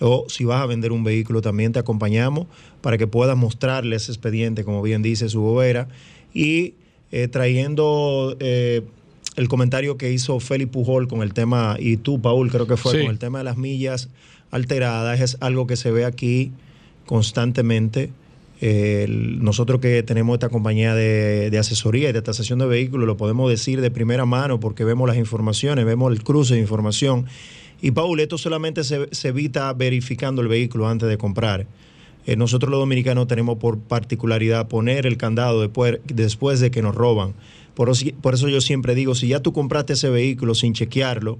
O 0.00 0.26
si 0.28 0.44
vas 0.44 0.60
a 0.60 0.66
vender 0.66 0.92
un 0.92 1.04
vehículo, 1.04 1.40
también 1.40 1.72
te 1.72 1.78
acompañamos 1.78 2.46
para 2.80 2.98
que 2.98 3.06
puedas 3.06 3.36
mostrarle 3.36 3.96
ese 3.96 4.12
expediente, 4.12 4.64
como 4.64 4.82
bien 4.82 5.02
dice 5.02 5.26
Hugo 5.26 5.56
Vera. 5.56 5.88
Y 6.32 6.74
eh, 7.12 7.28
trayendo 7.28 8.36
eh, 8.40 8.82
el 9.36 9.48
comentario 9.48 9.96
que 9.96 10.12
hizo 10.12 10.38
Félix 10.40 10.70
Pujol 10.70 11.08
con 11.08 11.22
el 11.22 11.32
tema, 11.34 11.76
y 11.78 11.96
tú, 11.96 12.20
Paul, 12.20 12.50
creo 12.50 12.66
que 12.66 12.76
fue, 12.76 12.92
Sí. 12.92 13.02
con 13.02 13.10
el 13.10 13.18
tema 13.18 13.38
de 13.38 13.44
las 13.44 13.56
millas 13.56 14.08
alteradas, 14.50 15.20
es 15.20 15.36
algo 15.40 15.66
que 15.66 15.76
se 15.76 15.90
ve 15.90 16.04
aquí 16.04 16.52
constantemente. 17.06 18.10
Eh, 18.60 19.06
nosotros 19.08 19.80
que 19.80 20.02
tenemos 20.02 20.34
esta 20.34 20.48
compañía 20.48 20.94
de, 20.94 21.50
de 21.50 21.58
asesoría 21.58 22.10
y 22.10 22.12
de 22.12 22.22
tasación 22.22 22.58
de 22.60 22.66
vehículos, 22.66 23.06
lo 23.06 23.16
podemos 23.16 23.50
decir 23.50 23.80
de 23.80 23.90
primera 23.90 24.24
mano 24.24 24.60
porque 24.60 24.84
vemos 24.84 25.06
las 25.08 25.16
informaciones, 25.18 25.84
vemos 25.84 26.12
el 26.12 26.22
cruce 26.22 26.54
de 26.54 26.60
información. 26.60 27.26
Y 27.82 27.90
Paul, 27.90 28.20
esto 28.20 28.38
solamente 28.38 28.84
se, 28.84 29.08
se 29.10 29.28
evita 29.28 29.72
verificando 29.74 30.40
el 30.40 30.48
vehículo 30.48 30.88
antes 30.88 31.08
de 31.08 31.18
comprar. 31.18 31.66
Eh, 32.26 32.36
nosotros 32.36 32.70
los 32.70 32.80
dominicanos 32.80 33.26
tenemos 33.26 33.58
por 33.58 33.78
particularidad 33.78 34.68
poner 34.68 35.06
el 35.06 35.16
candado 35.16 35.60
después, 35.60 36.00
después 36.06 36.60
de 36.60 36.70
que 36.70 36.82
nos 36.82 36.94
roban. 36.94 37.34
Por, 37.74 37.90
por 38.20 38.34
eso 38.34 38.48
yo 38.48 38.60
siempre 38.60 38.94
digo, 38.94 39.14
si 39.14 39.28
ya 39.28 39.40
tú 39.40 39.52
compraste 39.52 39.94
ese 39.94 40.08
vehículo 40.08 40.54
sin 40.54 40.74
chequearlo, 40.74 41.38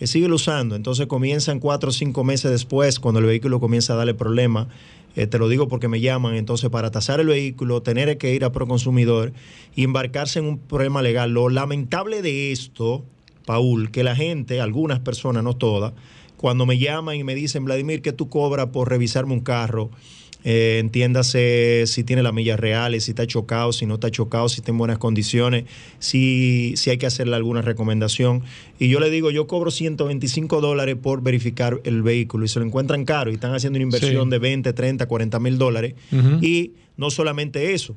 eh, 0.00 0.06
síguelo 0.06 0.36
usando. 0.36 0.76
Entonces 0.76 1.06
comienzan 1.06 1.60
cuatro 1.60 1.90
o 1.90 1.92
cinco 1.92 2.24
meses 2.24 2.50
después, 2.50 3.00
cuando 3.00 3.20
el 3.20 3.26
vehículo 3.26 3.60
comienza 3.60 3.94
a 3.94 3.96
darle 3.96 4.14
problema. 4.14 4.68
Eh, 5.16 5.26
te 5.26 5.38
lo 5.38 5.48
digo 5.48 5.68
porque 5.68 5.88
me 5.88 6.00
llaman. 6.00 6.34
Entonces, 6.34 6.70
para 6.70 6.90
tasar 6.90 7.20
el 7.20 7.28
vehículo, 7.28 7.82
tener 7.82 8.18
que 8.18 8.34
ir 8.34 8.44
a 8.44 8.52
Proconsumidor 8.52 9.32
y 9.74 9.84
embarcarse 9.84 10.38
en 10.38 10.44
un 10.44 10.58
problema 10.58 11.02
legal. 11.02 11.32
Lo 11.32 11.48
lamentable 11.48 12.22
de 12.22 12.52
esto, 12.52 13.04
Paul, 13.44 13.90
que 13.90 14.04
la 14.04 14.14
gente, 14.14 14.60
algunas 14.60 15.00
personas, 15.00 15.42
no 15.42 15.56
todas, 15.56 15.92
cuando 16.38 16.64
me 16.64 16.78
llaman 16.78 17.16
y 17.16 17.24
me 17.24 17.34
dicen, 17.34 17.66
Vladimir, 17.66 18.00
¿qué 18.00 18.12
tú 18.14 18.30
cobras 18.30 18.68
por 18.68 18.88
revisarme 18.88 19.34
un 19.34 19.40
carro? 19.40 19.90
Eh, 20.44 20.78
entiéndase 20.78 21.82
si 21.86 22.04
tiene 22.04 22.22
las 22.22 22.32
millas 22.32 22.60
reales, 22.60 23.04
si 23.04 23.10
está 23.10 23.26
chocado, 23.26 23.72
si 23.72 23.86
no 23.86 23.94
está 23.94 24.10
chocado, 24.10 24.48
si 24.48 24.60
está 24.60 24.70
en 24.70 24.78
buenas 24.78 24.98
condiciones, 24.98 25.64
si, 25.98 26.74
si 26.76 26.90
hay 26.90 26.96
que 26.96 27.06
hacerle 27.06 27.34
alguna 27.36 27.60
recomendación. 27.60 28.42
Y 28.78 28.88
yo 28.88 29.00
le 29.00 29.10
digo, 29.10 29.30
yo 29.32 29.46
cobro 29.48 29.70
125 29.72 30.60
dólares 30.60 30.96
por 31.02 31.22
verificar 31.22 31.80
el 31.84 32.02
vehículo 32.02 32.44
y 32.44 32.48
se 32.48 32.60
lo 32.60 32.64
encuentran 32.66 33.04
caro 33.04 33.30
y 33.30 33.34
están 33.34 33.52
haciendo 33.54 33.78
una 33.78 33.82
inversión 33.84 34.24
Sí. 34.26 34.30
de 34.30 34.38
20, 34.38 34.72
30, 34.72 35.06
40 35.06 35.40
mil 35.40 35.58
dólares. 35.58 35.94
Y 36.40 36.72
no 36.96 37.10
solamente 37.10 37.74
eso, 37.74 37.96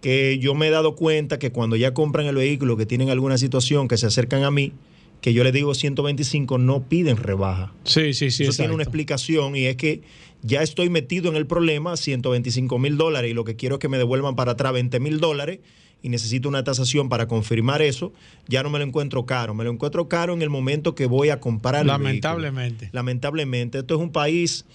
que 0.00 0.38
yo 0.40 0.54
me 0.56 0.66
he 0.66 0.70
dado 0.70 0.96
cuenta 0.96 1.38
que 1.38 1.52
cuando 1.52 1.76
ya 1.76 1.94
compran 1.94 2.26
el 2.26 2.34
vehículo, 2.34 2.76
que 2.76 2.84
tienen 2.86 3.10
alguna 3.10 3.38
situación, 3.38 3.86
que 3.86 3.96
se 3.96 4.06
acercan 4.06 4.42
a 4.42 4.50
mí, 4.50 4.72
que 5.20 5.32
yo 5.32 5.42
les 5.44 5.52
digo 5.52 5.74
125, 5.74 6.58
no 6.58 6.84
piden 6.88 7.16
rebaja. 7.16 7.72
Sí, 7.84 8.14
sí, 8.14 8.30
sí. 8.30 8.44
Eso 8.44 8.52
tiene 8.52 8.74
una 8.74 8.82
explicación 8.82 9.56
y 9.56 9.66
es 9.66 9.76
que 9.76 10.02
ya 10.42 10.62
estoy 10.62 10.90
metido 10.90 11.30
en 11.30 11.36
el 11.36 11.46
problema, 11.46 11.96
125 11.96 12.78
mil 12.78 12.96
dólares, 12.96 13.30
y 13.30 13.34
lo 13.34 13.44
que 13.44 13.56
quiero 13.56 13.76
es 13.76 13.78
que 13.80 13.88
me 13.88 13.98
devuelvan 13.98 14.36
para 14.36 14.52
atrás 14.52 14.72
20 14.72 15.00
mil 15.00 15.18
dólares 15.18 15.60
y 16.02 16.08
necesito 16.08 16.48
una 16.48 16.62
tasación 16.62 17.08
para 17.08 17.26
confirmar 17.26 17.82
eso, 17.82 18.12
ya 18.46 18.62
no 18.62 18.70
me 18.70 18.78
lo 18.78 18.84
encuentro 18.84 19.26
caro. 19.26 19.54
Me 19.54 19.64
lo 19.64 19.70
encuentro 19.70 20.08
caro 20.08 20.34
en 20.34 20.42
el 20.42 20.50
momento 20.50 20.94
que 20.94 21.06
voy 21.06 21.30
a 21.30 21.40
comprar 21.40 21.80
el. 21.80 21.88
Lamentablemente. 21.88 22.90
Lamentablemente, 22.92 23.78
esto 23.78 23.94
es 23.96 24.00
un 24.00 24.12
país 24.12 24.66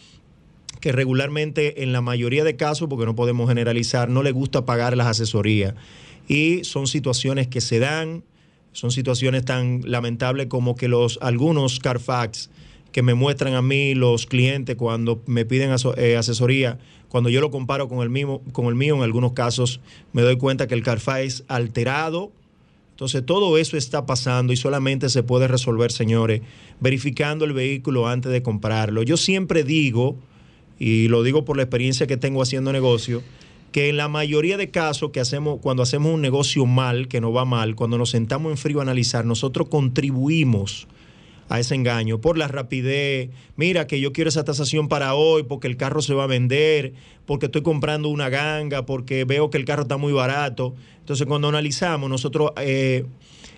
que 0.82 0.92
regularmente 0.92 1.84
en 1.84 1.94
la 1.94 2.02
mayoría 2.02 2.44
de 2.44 2.56
casos, 2.56 2.90
porque 2.90 3.06
no 3.06 3.16
podemos 3.16 3.48
generalizar, 3.48 4.10
no 4.10 4.24
le 4.24 4.32
gusta 4.32 4.66
pagar 4.66 4.98
las 4.98 5.08
asesorías. 5.08 5.76
Y 6.28 6.64
son 6.64 6.88
situaciones 6.88 7.48
que 7.48 7.62
se 7.62 7.80
dan, 7.80 8.24
son 8.72 8.92
situaciones 8.92 9.46
tan 9.46 9.82
lamentables 9.86 10.48
como 10.48 10.76
que 10.76 10.88
los 10.88 11.20
algunos 11.22 11.80
Carfax 11.80 12.50
que 12.92 13.02
me 13.02 13.14
muestran 13.14 13.54
a 13.54 13.62
mí 13.62 13.96
los 13.96 14.26
clientes 14.26 14.76
cuando 14.76 15.22
me 15.26 15.46
piden 15.46 15.74
eh, 15.98 16.18
asesoría, 16.18 16.78
cuando 17.08 17.30
yo 17.30 17.42
lo 17.42 17.52
comparo 17.52 17.88
con 17.88 18.02
el, 18.02 18.10
mismo, 18.10 18.42
con 18.52 18.66
el 18.68 18.76
mío, 18.76 18.96
en 18.96 19.02
algunos 19.02 19.34
casos 19.34 19.80
me 20.14 20.22
doy 20.22 20.38
cuenta 20.38 20.68
que 20.68 20.74
el 20.74 20.84
Carfax 20.84 21.22
es 21.22 21.44
alterado, 21.48 22.32
entonces 22.92 23.26
todo 23.26 23.58
eso 23.58 23.78
está 23.78 24.06
pasando 24.06 24.54
y 24.54 24.58
solamente 24.58 25.10
se 25.10 25.24
puede 25.24 25.48
resolver, 25.48 25.92
señores, 25.92 26.42
verificando 26.80 27.46
el 27.46 27.54
vehículo 27.54 28.08
antes 28.08 28.32
de 28.32 28.44
comprarlo. 28.44 29.04
Yo 29.04 29.18
siempre 29.18 29.64
digo, 29.64 30.18
y 30.78 31.08
lo 31.08 31.24
digo 31.24 31.44
por 31.46 31.58
la 31.58 31.64
experiencia 31.64 32.08
que 32.08 32.18
tengo 32.18 32.42
haciendo 32.42 32.72
negocio, 32.72 33.24
que 33.72 33.90
en 33.90 33.98
la 33.98 34.08
mayoría 34.08 34.58
de 34.58 34.70
casos 34.70 35.12
que 35.12 35.20
hacemos, 35.20 35.60
cuando 35.62 35.84
hacemos 35.84 36.14
un 36.14 36.22
negocio 36.22 36.66
mal, 36.66 37.08
que 37.08 37.22
no 37.22 37.32
va 37.32 37.46
mal, 37.46 37.76
cuando 37.76 37.98
nos 37.98 38.10
sentamos 38.10 38.52
en 38.52 38.58
frío 38.58 38.80
a 38.80 38.84
analizar, 38.84 39.26
nosotros 39.26 39.70
contribuimos 39.70 40.88
a 41.52 41.60
ese 41.60 41.76
engaño 41.76 42.22
por 42.22 42.38
la 42.38 42.48
rapidez. 42.48 43.30
Mira 43.58 43.86
que 43.86 44.00
yo 44.00 44.14
quiero 44.14 44.30
esa 44.30 44.46
tasación 44.46 44.88
para 44.88 45.16
hoy 45.16 45.44
porque 45.44 45.68
el 45.68 45.76
carro 45.76 46.02
se 46.02 46.14
va 46.14 46.24
a 46.24 46.28
vender, 46.28 46.94
porque 47.26 47.48
estoy 47.48 47.62
comprando 47.62 48.08
una 48.08 48.30
ganga, 48.30 48.86
porque 48.86 49.26
veo 49.26 49.50
que 49.50 49.58
el 49.58 49.66
carro 49.66 49.82
está 49.82 49.98
muy 49.98 50.14
barato. 50.14 50.74
Entonces 51.00 51.28
cuando 51.28 51.50
analizamos, 51.50 52.10
nosotros 52.10 52.52
eh, 52.58 53.06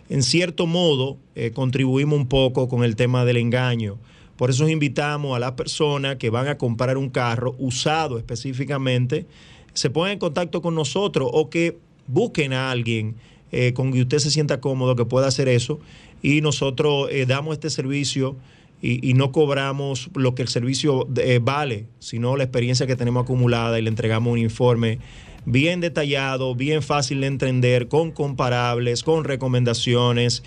en 0.09 0.23
cierto 0.23 0.65
modo 0.65 1.17
eh, 1.35 1.51
contribuimos 1.51 2.17
un 2.17 2.27
poco 2.27 2.67
con 2.67 2.83
el 2.83 2.95
tema 2.95 3.25
del 3.25 3.37
engaño. 3.37 3.99
Por 4.37 4.49
eso 4.49 4.67
invitamos 4.67 5.35
a 5.35 5.39
las 5.39 5.51
personas 5.51 6.15
que 6.15 6.31
van 6.31 6.47
a 6.47 6.57
comprar 6.57 6.97
un 6.97 7.09
carro 7.09 7.55
usado 7.59 8.17
específicamente, 8.17 9.27
se 9.73 9.89
pongan 9.89 10.11
en 10.11 10.19
contacto 10.19 10.61
con 10.61 10.75
nosotros 10.75 11.29
o 11.31 11.49
que 11.49 11.77
busquen 12.07 12.53
a 12.53 12.71
alguien 12.71 13.15
eh, 13.51 13.73
con 13.73 13.93
que 13.93 14.01
usted 14.01 14.17
se 14.17 14.31
sienta 14.31 14.59
cómodo 14.59 14.95
que 14.95 15.05
pueda 15.05 15.27
hacer 15.27 15.47
eso 15.47 15.79
y 16.23 16.41
nosotros 16.41 17.07
eh, 17.11 17.25
damos 17.27 17.53
este 17.53 17.69
servicio 17.69 18.35
y, 18.81 19.07
y 19.07 19.13
no 19.13 19.31
cobramos 19.31 20.09
lo 20.15 20.33
que 20.33 20.41
el 20.41 20.47
servicio 20.47 21.07
eh, 21.17 21.39
vale, 21.41 21.85
sino 21.99 22.35
la 22.35 22.45
experiencia 22.45 22.87
que 22.87 22.95
tenemos 22.95 23.23
acumulada 23.23 23.77
y 23.77 23.83
le 23.83 23.89
entregamos 23.89 24.33
un 24.33 24.39
informe 24.39 24.97
bien 25.45 25.81
detallado, 25.81 26.55
bien 26.55 26.81
fácil 26.81 27.21
de 27.21 27.27
entender, 27.27 27.87
con 27.87 28.11
comparables, 28.11 29.03
con 29.03 29.23
recomendaciones, 29.23 30.41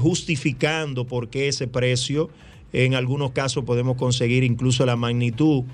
justificando 0.00 1.06
por 1.06 1.28
qué 1.28 1.48
ese 1.48 1.66
precio. 1.66 2.30
En 2.72 2.94
algunos 2.94 3.32
casos 3.32 3.64
podemos 3.64 3.96
conseguir 3.96 4.42
incluso 4.42 4.86
la 4.86 4.96
magnitud 4.96 5.64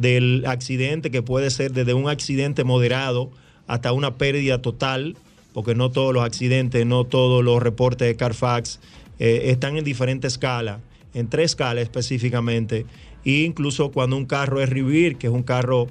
del 0.00 0.44
accidente, 0.46 1.10
que 1.10 1.22
puede 1.22 1.50
ser 1.50 1.72
desde 1.72 1.94
un 1.94 2.08
accidente 2.08 2.64
moderado 2.64 3.30
hasta 3.66 3.92
una 3.92 4.16
pérdida 4.16 4.62
total, 4.62 5.16
porque 5.52 5.74
no 5.74 5.90
todos 5.90 6.14
los 6.14 6.24
accidentes, 6.24 6.86
no 6.86 7.04
todos 7.04 7.44
los 7.44 7.62
reportes 7.62 8.08
de 8.08 8.16
Carfax 8.16 8.80
eh, 9.18 9.42
están 9.46 9.76
en 9.76 9.84
diferentes 9.84 10.34
escalas, 10.34 10.80
en 11.14 11.28
tres 11.28 11.52
escalas 11.52 11.82
específicamente, 11.82 12.86
e 13.24 13.42
incluso 13.42 13.90
cuando 13.90 14.16
un 14.16 14.26
carro 14.26 14.60
es 14.60 14.68
Rivir, 14.68 15.16
que 15.16 15.26
es 15.26 15.32
un 15.32 15.42
carro 15.42 15.88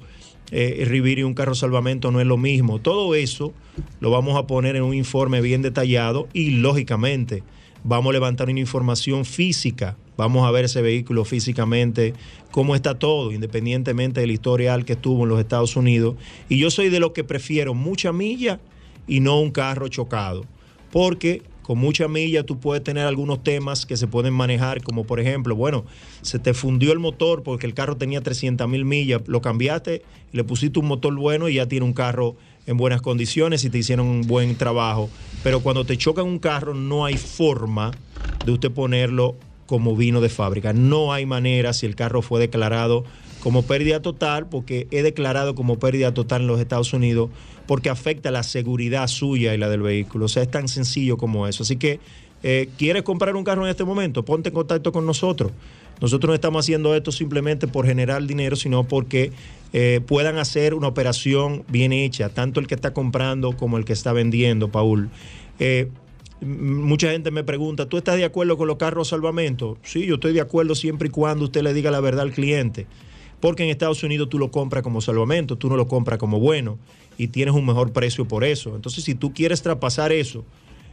eh, 0.50 0.84
Rivir 0.86 1.18
y 1.18 1.22
un 1.22 1.34
carro 1.34 1.54
salvamento 1.54 2.10
no 2.10 2.20
es 2.20 2.26
lo 2.26 2.36
mismo. 2.36 2.80
Todo 2.80 3.14
eso 3.14 3.52
lo 4.00 4.10
vamos 4.10 4.36
a 4.36 4.46
poner 4.46 4.76
en 4.76 4.82
un 4.82 4.94
informe 4.94 5.40
bien 5.40 5.62
detallado 5.62 6.28
y 6.32 6.50
lógicamente 6.52 7.42
vamos 7.84 8.10
a 8.10 8.12
levantar 8.12 8.48
una 8.48 8.60
información 8.60 9.24
física, 9.24 9.96
vamos 10.16 10.46
a 10.46 10.50
ver 10.50 10.64
ese 10.64 10.82
vehículo 10.82 11.24
físicamente, 11.24 12.14
cómo 12.50 12.74
está 12.74 12.98
todo, 12.98 13.32
independientemente 13.32 14.20
del 14.20 14.30
historial 14.30 14.84
que 14.84 14.94
estuvo 14.94 15.22
en 15.22 15.28
los 15.30 15.40
Estados 15.40 15.76
Unidos. 15.76 16.16
Y 16.48 16.58
yo 16.58 16.70
soy 16.70 16.88
de 16.88 17.00
los 17.00 17.12
que 17.12 17.24
prefiero 17.24 17.74
mucha 17.74 18.12
milla 18.12 18.60
y 19.06 19.20
no 19.20 19.40
un 19.40 19.50
carro 19.50 19.88
chocado, 19.88 20.44
porque 20.90 21.42
con 21.68 21.76
mucha 21.76 22.08
milla 22.08 22.44
tú 22.44 22.58
puedes 22.58 22.82
tener 22.82 23.06
algunos 23.06 23.42
temas 23.42 23.84
que 23.84 23.98
se 23.98 24.06
pueden 24.06 24.32
manejar, 24.32 24.82
como 24.82 25.04
por 25.04 25.20
ejemplo, 25.20 25.54
bueno, 25.54 25.84
se 26.22 26.38
te 26.38 26.54
fundió 26.54 26.92
el 26.92 26.98
motor 26.98 27.42
porque 27.42 27.66
el 27.66 27.74
carro 27.74 27.98
tenía 27.98 28.22
300 28.22 28.66
mil 28.66 28.86
millas, 28.86 29.20
lo 29.26 29.42
cambiaste, 29.42 30.02
le 30.32 30.44
pusiste 30.44 30.78
un 30.78 30.86
motor 30.86 31.14
bueno 31.14 31.46
y 31.46 31.56
ya 31.56 31.66
tiene 31.66 31.84
un 31.84 31.92
carro 31.92 32.36
en 32.68 32.76
buenas 32.76 33.00
condiciones 33.00 33.64
y 33.64 33.70
te 33.70 33.78
hicieron 33.78 34.06
un 34.06 34.22
buen 34.22 34.54
trabajo. 34.54 35.08
Pero 35.42 35.60
cuando 35.60 35.84
te 35.84 35.96
chocan 35.96 36.26
un 36.26 36.38
carro 36.38 36.74
no 36.74 37.06
hay 37.06 37.16
forma 37.16 37.92
de 38.44 38.52
usted 38.52 38.70
ponerlo 38.70 39.36
como 39.66 39.96
vino 39.96 40.20
de 40.20 40.28
fábrica. 40.28 40.74
No 40.74 41.12
hay 41.12 41.24
manera 41.26 41.72
si 41.72 41.86
el 41.86 41.96
carro 41.96 42.20
fue 42.20 42.40
declarado 42.40 43.04
como 43.40 43.62
pérdida 43.62 44.02
total, 44.02 44.48
porque 44.48 44.86
he 44.90 45.02
declarado 45.02 45.54
como 45.54 45.78
pérdida 45.78 46.12
total 46.12 46.42
en 46.42 46.48
los 46.48 46.60
Estados 46.60 46.92
Unidos, 46.92 47.30
porque 47.66 47.88
afecta 47.88 48.30
la 48.30 48.42
seguridad 48.42 49.06
suya 49.06 49.54
y 49.54 49.58
la 49.58 49.70
del 49.70 49.80
vehículo. 49.80 50.26
O 50.26 50.28
sea, 50.28 50.42
es 50.42 50.50
tan 50.50 50.68
sencillo 50.68 51.16
como 51.16 51.46
eso. 51.46 51.62
Así 51.62 51.76
que, 51.76 52.00
eh, 52.42 52.68
¿quieres 52.76 53.02
comprar 53.02 53.34
un 53.34 53.44
carro 53.44 53.64
en 53.64 53.70
este 53.70 53.84
momento? 53.84 54.24
Ponte 54.24 54.50
en 54.50 54.54
contacto 54.54 54.92
con 54.92 55.06
nosotros. 55.06 55.52
Nosotros 56.00 56.28
no 56.28 56.34
estamos 56.34 56.64
haciendo 56.64 56.94
esto 56.94 57.12
simplemente 57.12 57.66
por 57.66 57.86
generar 57.86 58.24
dinero, 58.24 58.56
sino 58.56 58.84
porque 58.84 59.32
eh, 59.72 60.00
puedan 60.06 60.38
hacer 60.38 60.74
una 60.74 60.88
operación 60.88 61.64
bien 61.68 61.92
hecha, 61.92 62.28
tanto 62.28 62.60
el 62.60 62.66
que 62.66 62.74
está 62.74 62.92
comprando 62.92 63.56
como 63.56 63.78
el 63.78 63.84
que 63.84 63.92
está 63.92 64.12
vendiendo, 64.12 64.68
Paul. 64.68 65.10
Eh, 65.58 65.88
mucha 66.40 67.10
gente 67.10 67.30
me 67.30 67.44
pregunta, 67.44 67.86
¿tú 67.86 67.96
estás 67.96 68.16
de 68.16 68.24
acuerdo 68.24 68.56
con 68.56 68.68
los 68.68 68.76
carros 68.76 69.08
salvamento? 69.08 69.76
Sí, 69.82 70.06
yo 70.06 70.14
estoy 70.14 70.32
de 70.32 70.40
acuerdo 70.40 70.74
siempre 70.74 71.08
y 71.08 71.10
cuando 71.10 71.44
usted 71.46 71.62
le 71.62 71.74
diga 71.74 71.90
la 71.90 72.00
verdad 72.00 72.22
al 72.22 72.32
cliente. 72.32 72.86
Porque 73.40 73.62
en 73.62 73.70
Estados 73.70 74.02
Unidos 74.02 74.28
tú 74.28 74.38
lo 74.38 74.50
compras 74.50 74.82
como 74.82 75.00
salvamento, 75.00 75.56
tú 75.56 75.68
no 75.68 75.76
lo 75.76 75.86
compras 75.86 76.18
como 76.18 76.40
bueno 76.40 76.78
y 77.18 77.28
tienes 77.28 77.54
un 77.54 77.66
mejor 77.66 77.92
precio 77.92 78.26
por 78.26 78.44
eso. 78.44 78.74
Entonces, 78.74 79.04
si 79.04 79.14
tú 79.14 79.32
quieres 79.32 79.62
traspasar 79.62 80.12
eso 80.12 80.44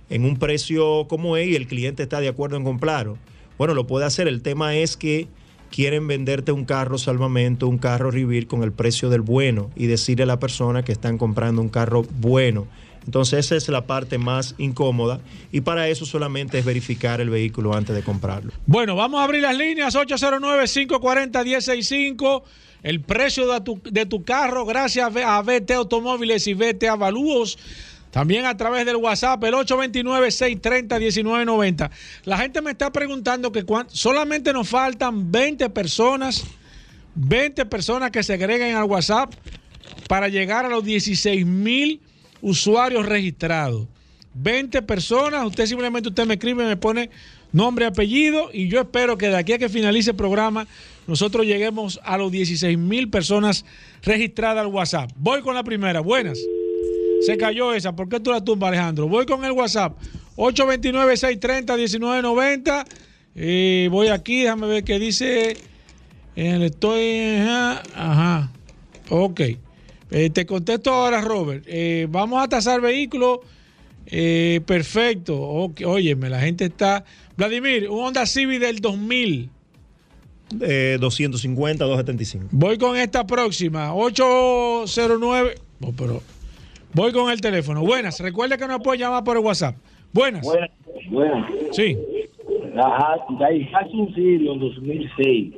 en 0.10 0.26
un 0.26 0.38
precio 0.38 1.08
como 1.08 1.38
es 1.38 1.48
y 1.48 1.56
el 1.56 1.68
cliente 1.68 2.04
está 2.04 2.20
de 2.20 2.28
acuerdo 2.28 2.58
en 2.58 2.64
comprarlo, 2.64 3.18
bueno, 3.58 3.74
lo 3.74 3.88
puede 3.88 4.06
hacer. 4.06 4.28
El 4.28 4.42
tema 4.42 4.76
es 4.76 4.98
que 4.98 5.28
quieren 5.72 6.08
venderte 6.08 6.52
un 6.52 6.66
carro 6.66 6.98
salvamento, 6.98 7.68
un 7.68 7.78
carro 7.78 8.12
Rivir 8.12 8.48
con 8.48 8.64
el 8.64 8.72
precio 8.72 9.10
del 9.10 9.22
bueno 9.22 9.70
y 9.76 9.88
decirle 9.88 10.24
a 10.24 10.28
la 10.28 10.40
persona 10.40 10.84
que 10.84 10.92
están 10.92 11.18
comprando 11.18 11.62
un 11.62 11.70
carro 11.70 12.04
bueno. 12.20 12.68
Entonces 13.06 13.46
esa 13.46 13.56
es 13.56 13.70
la 13.70 13.86
parte 13.86 14.18
más 14.18 14.56
incómoda 14.58 15.20
y 15.52 15.62
para 15.62 15.88
eso 15.88 16.06
solamente 16.06 16.58
es 16.58 16.66
verificar 16.66 17.22
el 17.22 17.30
vehículo 17.30 17.76
antes 17.76 17.96
de 17.96 18.02
comprarlo. 18.02 18.52
Bueno, 18.66 18.96
vamos 18.96 19.22
a 19.22 19.26
abrir 19.26 19.44
las 19.44 19.56
líneas 19.56 19.96
809-540-165. 19.96 22.42
El 22.82 23.02
precio 23.02 23.52
de 23.52 23.62
tu, 23.62 23.80
de 23.84 24.06
tu 24.06 24.24
carro, 24.24 24.66
gracias 24.66 25.12
a 25.16 25.42
VT 25.42 25.72
Automóviles 25.72 26.48
y 26.48 26.54
VT 26.54 26.88
Avalúos. 26.88 27.58
También 28.16 28.46
a 28.46 28.56
través 28.56 28.86
del 28.86 28.96
WhatsApp, 28.96 29.44
el 29.44 29.56
829-630-1990. 29.56 31.92
La 32.24 32.38
gente 32.38 32.62
me 32.62 32.72
está 32.72 32.90
preguntando 32.90 33.52
que 33.52 33.66
solamente 33.90 34.54
nos 34.54 34.70
faltan 34.70 35.34
20 35.34 35.70
personas, 35.72 36.46
20 37.16 37.66
personas 37.66 38.12
que 38.12 38.24
se 38.24 38.36
agreguen 38.36 38.78
al 38.78 38.86
WhatsApp 38.86 39.34
para 40.08 40.30
llegar 40.30 40.64
a 40.64 40.70
los 40.70 40.86
16 40.86 41.46
mil 41.46 42.00
usuarios 42.42 43.06
registrados. 43.06 43.86
20 44.34 44.82
personas, 44.84 45.46
usted 45.46 45.66
simplemente 45.66 46.08
usted 46.08 46.26
me 46.26 46.36
escribe, 46.36 46.66
me 46.66 46.78
pone 46.78 47.10
nombre, 47.52 47.86
apellido 47.86 48.50
y 48.54 48.70
yo 48.70 48.80
espero 48.80 49.18
que 49.18 49.28
de 49.28 49.36
aquí 49.36 49.52
a 49.52 49.58
que 49.58 49.68
finalice 49.68 50.12
el 50.12 50.16
programa 50.16 50.68
nosotros 51.06 51.46
lleguemos 51.46 52.00
a 52.02 52.18
los 52.18 52.32
16 52.32 52.78
mil 52.78 53.10
personas 53.10 53.66
registradas 54.04 54.64
al 54.64 54.72
WhatsApp. 54.72 55.12
Voy 55.18 55.42
con 55.42 55.54
la 55.54 55.66
primera, 55.66 56.00
buenas. 56.00 56.40
Se 57.26 57.38
cayó 57.38 57.74
esa, 57.74 57.96
¿por 57.96 58.10
qué 58.10 58.20
tú 58.20 58.32
la 58.32 58.44
tumbas 58.44 58.68
Alejandro? 58.70 59.08
Voy 59.08 59.26
con 59.26 59.46
el 59.46 59.52
WhatsApp, 59.52 59.98
829-630-1990. 60.36 62.86
Eh, 63.36 63.88
voy 63.92 64.10
aquí, 64.10 64.44
déjame 64.44 64.68
ver 64.68 64.84
qué 64.84 65.00
dice. 65.00 65.58
Estoy, 66.36 67.38
ajá, 67.40 67.82
ajá. 67.96 68.52
ok. 69.10 69.42
Eh, 70.12 70.30
te 70.30 70.46
contesto 70.46 70.92
ahora, 70.92 71.22
Robert. 71.22 71.64
Eh, 71.68 72.08
vamos 72.10 72.44
a 72.44 72.48
tasar 72.48 72.82
vehículos. 72.82 73.40
Eh, 74.06 74.62
perfecto. 74.66 75.40
Okay. 75.40 75.86
Óyeme, 75.86 76.30
la 76.30 76.40
gente 76.40 76.66
está. 76.66 77.04
Vladimir, 77.36 77.90
un 77.90 78.06
Honda 78.06 78.26
Civic 78.26 78.60
del 78.60 78.80
2000. 78.80 79.50
Eh, 80.62 80.98
250, 81.00 81.86
275. 81.86 82.48
Voy 82.52 82.78
con 82.78 82.96
esta 82.98 83.26
próxima. 83.26 83.96
809. 83.96 85.56
Oh, 85.82 85.92
pero 85.92 86.22
voy 86.96 87.12
con 87.12 87.32
el 87.32 87.42
teléfono. 87.42 87.82
Buenas. 87.82 88.20
Recuerde 88.20 88.58
que 88.58 88.68
nos 88.68 88.82
puede 88.82 89.00
llamar 89.00 89.24
por 89.24 89.38
el 89.38 89.44
WhatsApp. 89.44 89.76
Buenas. 90.12 90.44
Buenas. 90.44 90.72
Buenas. 91.10 91.52
Sí. 91.72 91.98
La 92.74 93.18
Daihatsu 93.40 94.12
Sirion 94.16 94.60
2006. 94.60 95.54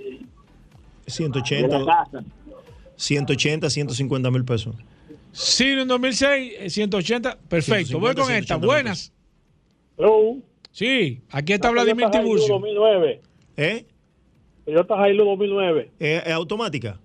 180. 1.06 1.78
De 1.78 1.86
la 1.86 1.86
casa. 1.86 2.24
180, 2.96 3.70
150 3.70 4.32
mil 4.32 4.44
pesos. 4.44 4.76
Sirion 5.32 5.88
2006, 5.88 6.54
eh, 6.60 6.70
180. 6.70 7.38
Perfecto. 7.48 8.00
150, 8.00 8.00
Voy 8.00 8.16
con 8.16 8.34
esta. 8.34 8.56
180 8.56 8.66
Buenas. 8.66 9.14
Hello. 9.98 10.38
Sí, 10.72 11.22
aquí 11.32 11.54
está 11.54 11.70
Vladimir 11.72 12.10
Tiburcio. 12.10 12.56
2009. 12.56 13.22
¿Eh? 13.58 13.86
Toyota 14.66 15.10
Hilux 15.10 15.26
2009. 15.26 15.92
¿Es, 16.00 16.24
es 16.28 16.34
automática? 16.34 17.00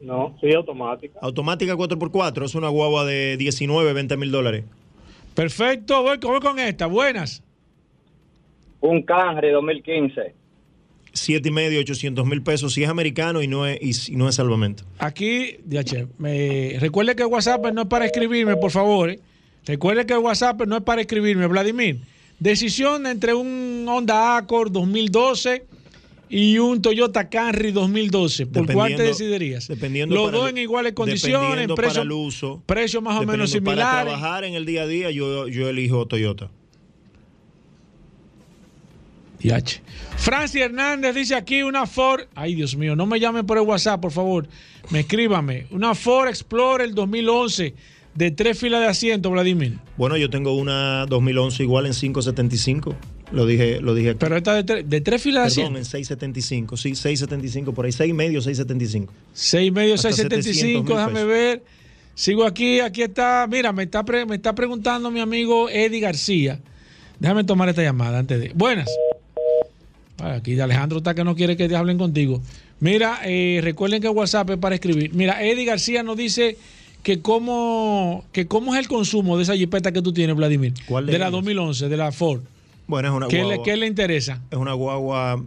No, 0.00 0.36
sí, 0.40 0.52
automática. 0.52 1.18
Automática 1.22 1.74
4x4. 1.74 2.44
Es 2.44 2.54
una 2.54 2.68
guagua 2.68 3.04
de 3.04 3.36
19, 3.36 3.92
20 3.92 4.16
mil 4.16 4.30
dólares. 4.30 4.64
Perfecto. 5.34 6.02
Voy, 6.02 6.18
voy 6.18 6.40
con 6.40 6.58
esta. 6.58 6.86
Buenas. 6.86 7.42
Un 8.80 9.02
Camry 9.02 9.50
2015. 9.50 10.34
7 11.12 11.48
y 11.48 11.52
medio, 11.52 11.80
800 11.80 12.26
mil 12.26 12.42
pesos. 12.42 12.74
Si 12.74 12.82
es 12.82 12.88
americano 12.88 13.42
y 13.42 13.48
no 13.48 13.66
es, 13.66 14.08
y, 14.08 14.12
y 14.12 14.16
no 14.16 14.28
es 14.28 14.34
salvamento. 14.34 14.84
Aquí, 14.98 15.56
DH, 15.64 16.08
me, 16.18 16.76
recuerde 16.78 17.16
que 17.16 17.24
WhatsApp 17.24 17.66
no 17.72 17.82
es 17.82 17.88
para 17.88 18.04
escribirme, 18.04 18.56
por 18.56 18.70
favor. 18.70 19.10
eh. 19.10 19.20
Recuerde 19.64 20.06
que 20.06 20.16
WhatsApp 20.16 20.60
no 20.66 20.76
es 20.76 20.82
para 20.82 21.00
escribirme, 21.00 21.46
Vladimir. 21.46 22.00
Decisión 22.38 23.06
entre 23.06 23.32
un 23.34 23.86
Honda 23.88 24.36
Accord 24.36 24.70
2012 24.70 25.64
y 26.28 26.58
un 26.58 26.82
Toyota 26.82 27.28
Camry 27.28 27.72
2012. 27.72 28.46
¿Por 28.46 28.72
cuál 28.72 28.96
te 28.96 29.02
decidirías? 29.02 29.68
Dependiendo 29.68 30.14
Los 30.14 30.32
dos 30.32 30.50
en 30.50 30.58
iguales 30.58 30.92
condiciones, 30.92 31.68
el 31.96 32.12
uso. 32.12 32.62
precios 32.66 33.02
más 33.02 33.20
o 33.20 33.26
menos 33.26 33.52
Dependiendo 33.52 33.82
Para 33.82 34.02
trabajar 34.02 34.44
en 34.44 34.54
el 34.54 34.66
día 34.66 34.82
a 34.82 34.86
día, 34.86 35.10
yo, 35.10 35.48
yo 35.48 35.68
elijo 35.68 36.06
Toyota. 36.06 36.50
DH. 39.38 39.82
Francis 40.16 40.62
Hernández 40.62 41.14
dice 41.14 41.34
aquí 41.34 41.62
una 41.62 41.86
Ford. 41.86 42.22
Ay, 42.34 42.54
Dios 42.54 42.76
mío, 42.76 42.96
no 42.96 43.06
me 43.06 43.20
llame 43.20 43.44
por 43.44 43.58
el 43.58 43.64
WhatsApp, 43.64 44.00
por 44.00 44.10
favor. 44.10 44.48
Me 44.90 45.00
escríbame. 45.00 45.66
Una 45.70 45.94
Ford 45.94 46.28
Explorer 46.28 46.92
2011 46.94 47.74
de 48.14 48.30
tres 48.30 48.58
filas 48.58 48.80
de 48.80 48.86
asiento, 48.86 49.30
Vladimir. 49.30 49.78
Bueno, 49.96 50.16
yo 50.16 50.30
tengo 50.30 50.54
una 50.54 51.06
2011 51.06 51.62
igual 51.62 51.86
en 51.86 51.92
575. 51.92 52.96
Lo 53.32 53.44
dije, 53.46 53.80
lo 53.80 53.94
dije 53.94 54.10
aquí. 54.10 54.18
Pero 54.20 54.36
esta 54.36 54.54
de, 54.54 54.62
tres- 54.64 54.88
de 54.88 55.00
tres 55.00 55.20
filas 55.22 55.52
de 55.54 55.62
Perdón, 55.62 55.78
en 55.78 55.84
675. 55.84 56.76
Sí, 56.76 56.94
675 56.94 57.72
por 57.72 57.84
ahí. 57.86 57.92
6 57.92 58.10
y 58.10 58.12
medio, 58.12 58.40
675. 58.40 59.12
Seis 59.32 59.68
y 59.68 59.70
medio, 59.72 59.94
Hasta 59.94 60.10
675, 60.12 60.86
700,000 60.94 60.96
déjame 61.14 61.24
ver. 61.24 61.62
Sigo 62.14 62.44
aquí, 62.44 62.80
aquí 62.80 63.02
está. 63.02 63.46
Mira, 63.50 63.72
me 63.72 63.82
está, 63.82 64.04
pre- 64.04 64.24
me 64.26 64.36
está 64.36 64.54
preguntando 64.54 65.10
mi 65.10 65.20
amigo 65.20 65.68
Eddie 65.68 66.00
García. 66.00 66.60
Déjame 67.18 67.44
tomar 67.44 67.68
esta 67.68 67.82
llamada 67.82 68.18
antes 68.18 68.38
de. 68.40 68.52
Buenas. 68.54 68.88
Aquí 70.18 70.58
Alejandro 70.58 70.98
está 70.98 71.14
que 71.14 71.24
no 71.24 71.34
quiere 71.34 71.56
que 71.56 71.68
te 71.68 71.76
hablen 71.76 71.98
contigo. 71.98 72.40
Mira, 72.80 73.20
eh, 73.24 73.60
recuerden 73.62 74.00
que 74.00 74.08
WhatsApp 74.08 74.50
es 74.50 74.56
para 74.58 74.74
escribir. 74.76 75.12
Mira, 75.14 75.42
Eddie 75.44 75.64
García 75.64 76.02
nos 76.02 76.16
dice 76.16 76.56
que 77.02 77.20
cómo, 77.20 78.24
que 78.32 78.46
cómo 78.46 78.74
es 78.74 78.80
el 78.80 78.88
consumo 78.88 79.36
de 79.36 79.42
esa 79.42 79.56
jipeta 79.56 79.92
que 79.92 80.00
tú 80.02 80.12
tienes, 80.12 80.36
Vladimir. 80.36 80.72
¿Cuál 80.86 81.06
de 81.06 81.12
de 81.12 81.18
la 81.18 81.26
ellas? 81.26 81.32
2011, 81.32 81.88
de 81.88 81.96
la 81.96 82.12
Ford. 82.12 82.40
Bueno, 82.86 83.08
es 83.08 83.14
una 83.14 83.28
¿Qué 83.28 83.38
le, 83.38 83.44
guagua. 83.44 83.64
qué 83.64 83.76
le 83.76 83.86
interesa? 83.86 84.42
Es 84.50 84.58
una 84.58 84.72
guagua 84.72 85.42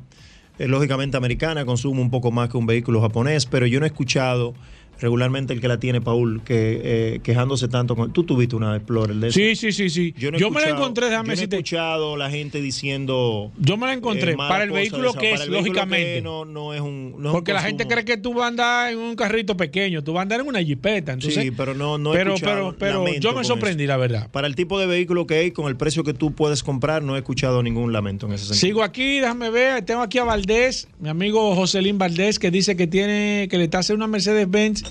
eh, 0.57 0.67
lógicamente 0.67 1.15
americana, 1.17 1.65
consume 1.65 2.01
un 2.01 2.09
poco 2.09 2.31
más 2.31 2.49
que 2.49 2.57
un 2.57 2.65
vehículo 2.65 3.01
japonés, 3.01 3.45
pero 3.45 3.65
yo 3.65 3.79
no 3.79 3.85
he 3.85 3.89
escuchado 3.89 4.53
regularmente 4.99 5.53
el 5.53 5.61
que 5.61 5.67
la 5.67 5.79
tiene, 5.79 6.01
Paul, 6.01 6.41
que 6.43 6.81
eh, 6.83 7.19
quejándose 7.23 7.67
tanto 7.67 7.95
con... 7.95 8.11
Tú 8.13 8.23
tuviste 8.23 8.55
una 8.55 8.75
Explorer 8.75 9.15
de 9.15 9.31
Sí, 9.31 9.55
sí, 9.55 9.71
sí, 9.71 9.89
sí. 9.89 10.13
Yo, 10.17 10.31
no 10.31 10.51
me 10.51 10.61
la 10.61 10.69
encontré, 10.69 11.09
déjame 11.09 11.23
yo 11.23 11.27
no 11.27 11.31
he 11.33 11.35
decirte. 11.35 11.55
escuchado 11.57 12.17
la 12.17 12.29
gente 12.29 12.61
diciendo... 12.61 13.51
Yo 13.59 13.77
me 13.77 13.87
la 13.87 13.93
encontré 13.93 14.33
eh, 14.33 14.37
para 14.37 14.63
el 14.63 14.71
vehículo 14.71 15.09
esa- 15.11 15.19
que 15.19 15.33
es, 15.33 15.47
lógicamente. 15.47 16.15
que 16.15 16.21
no, 16.21 16.45
no 16.45 16.73
es 16.73 16.81
un... 16.81 17.11
no 17.17 17.19
es 17.19 17.25
un 17.27 17.31
Porque 17.31 17.53
la 17.53 17.61
gente 17.61 17.87
cree 17.87 18.05
que 18.05 18.17
tú 18.17 18.33
vas 18.33 18.45
a 18.45 18.47
andar 18.47 18.91
en 18.91 18.99
un 18.99 19.15
carrito 19.15 19.55
pequeño, 19.57 20.03
tú 20.03 20.13
vas 20.13 20.19
a 20.19 20.23
andar 20.23 20.41
en 20.41 20.47
una 20.47 20.61
jipeta. 20.61 21.13
Entonces, 21.13 21.43
sí, 21.43 21.51
pero 21.51 21.73
no, 21.73 21.97
no 21.97 22.13
he 22.13 22.17
pero, 22.17 22.33
escuchado, 22.35 22.75
pero, 22.77 23.03
pero 23.05 23.19
yo 23.19 23.33
me 23.33 23.43
sorprendí, 23.43 23.83
eso. 23.83 23.89
la 23.89 23.97
verdad. 23.97 24.29
Para 24.31 24.47
el 24.47 24.55
tipo 24.55 24.79
de 24.79 24.85
vehículo 24.87 25.25
que 25.27 25.35
hay, 25.35 25.51
con 25.51 25.67
el 25.67 25.77
precio 25.77 26.03
que 26.03 26.13
tú 26.13 26.33
puedes 26.33 26.63
comprar, 26.63 27.03
no 27.03 27.15
he 27.15 27.19
escuchado 27.19 27.63
ningún 27.63 27.93
lamento 27.93 28.25
en 28.27 28.33
ese 28.33 28.45
sentido. 28.45 28.59
Sigo 28.59 28.83
aquí, 28.83 29.19
déjame 29.19 29.49
ver. 29.49 29.83
Tengo 29.85 30.01
aquí 30.01 30.17
a 30.17 30.23
Valdés, 30.23 30.87
mi 30.99 31.09
amigo 31.09 31.55
Joselín 31.55 31.97
Valdés, 31.97 32.39
que 32.39 32.51
dice 32.51 32.75
que 32.75 32.87
tiene, 32.87 33.47
que 33.49 33.57
le 33.57 33.63
está 33.65 33.79
haciendo 33.79 34.03
una 34.05 34.11
Mercedes-Benz 34.11 34.83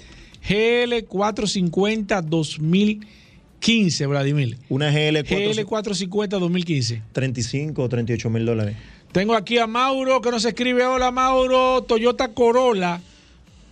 GL450 0.48 2.22
2015, 2.22 4.06
Vladimir. 4.06 4.56
Una 4.68 4.90
GL 4.90 5.22
450 5.24 6.38
2015. 6.38 7.02
35 7.12 7.82
o 7.82 7.88
38 7.88 8.30
mil 8.30 8.46
dólares. 8.46 8.76
Tengo 9.12 9.34
aquí 9.34 9.58
a 9.58 9.66
Mauro 9.66 10.20
que 10.20 10.30
nos 10.30 10.44
escribe: 10.44 10.84
Hola 10.84 11.10
Mauro, 11.10 11.82
Toyota 11.82 12.28
Corolla 12.28 13.00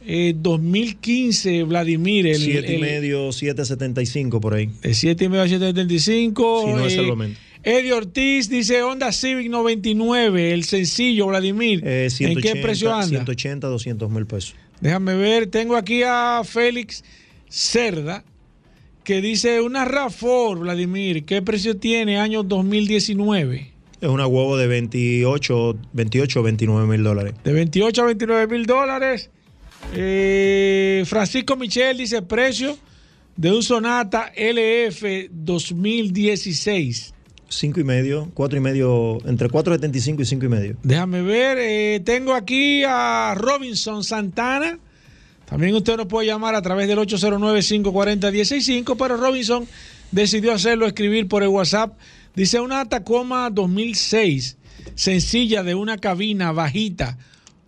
eh, 0.06 0.34
2015, 0.36 1.64
Vladimir. 1.64 2.26
El, 2.26 2.36
7 2.36 2.72
y 2.72 2.74
el- 2.76 2.80
medio, 2.80 3.32
775 3.32 4.40
por 4.40 4.54
ahí. 4.54 4.70
De 4.82 4.94
7 4.94 5.24
y 5.24 5.28
medio 5.28 5.42
a 5.42 5.48
775. 5.48 6.62
Si 6.64 6.72
no 6.72 6.86
es 6.86 6.92
eh, 6.92 6.96
salvamento. 6.96 7.40
Eddie 7.64 7.92
Ortiz 7.94 8.48
dice 8.48 8.80
Honda 8.84 9.10
Civic 9.10 9.50
99, 9.50 10.52
el 10.52 10.62
sencillo, 10.62 11.26
Vladimir. 11.26 11.82
Eh, 11.84 12.04
¿En 12.04 12.10
180, 12.12 12.40
qué 12.54 12.62
precio 12.62 12.94
anda? 12.94 13.08
180, 13.08 13.66
200 13.66 14.08
mil 14.08 14.24
pesos. 14.24 14.54
Déjame 14.80 15.14
ver, 15.14 15.46
tengo 15.48 15.76
aquí 15.76 16.02
a 16.02 16.42
Félix 16.44 17.02
Cerda, 17.48 18.24
que 19.04 19.20
dice 19.20 19.60
una 19.60 19.86
RAV4, 19.86 20.58
Vladimir, 20.60 21.24
¿qué 21.24 21.42
precio 21.42 21.76
tiene 21.76 22.18
año 22.18 22.42
2019? 22.42 23.72
Es 24.00 24.08
una 24.08 24.26
huevo 24.26 24.56
de 24.56 24.66
28, 24.66 25.78
28 25.92 26.40
o 26.40 26.42
29 26.42 26.86
mil 26.86 27.02
dólares. 27.02 27.34
De 27.44 27.52
28 27.52 28.02
a 28.02 28.04
29 28.06 28.46
mil 28.46 28.66
dólares. 28.66 29.30
Eh, 29.94 31.04
Francisco 31.06 31.56
Michel 31.56 31.96
dice 31.96 32.20
precio 32.22 32.76
de 33.36 33.52
un 33.52 33.62
Sonata 33.62 34.32
LF 34.36 35.30
2016. 35.30 37.14
5 37.48 37.80
y 37.80 37.84
medio, 37.84 38.30
4 38.34 38.58
y 38.58 38.60
medio, 38.60 39.18
entre 39.26 39.48
4.75 39.48 40.20
y 40.20 40.24
5 40.24 40.44
y 40.44 40.48
medio. 40.48 40.76
Déjame 40.82 41.22
ver, 41.22 41.58
eh, 41.60 42.00
tengo 42.04 42.34
aquí 42.34 42.82
a 42.84 43.34
Robinson 43.36 44.02
Santana. 44.04 44.78
También 45.48 45.74
usted 45.76 45.96
nos 45.96 46.06
puede 46.06 46.26
llamar 46.26 46.54
a 46.56 46.62
través 46.62 46.88
del 46.88 46.98
809-540-165, 46.98 48.96
pero 48.98 49.16
Robinson 49.16 49.66
decidió 50.10 50.52
hacerlo, 50.52 50.86
escribir 50.86 51.28
por 51.28 51.42
el 51.42 51.48
WhatsApp. 51.48 51.96
Dice 52.34 52.60
una 52.60 52.84
Tacoma 52.86 53.50
2006, 53.50 54.56
sencilla 54.94 55.62
de 55.62 55.74
una 55.74 55.98
cabina 55.98 56.52
bajita. 56.52 57.16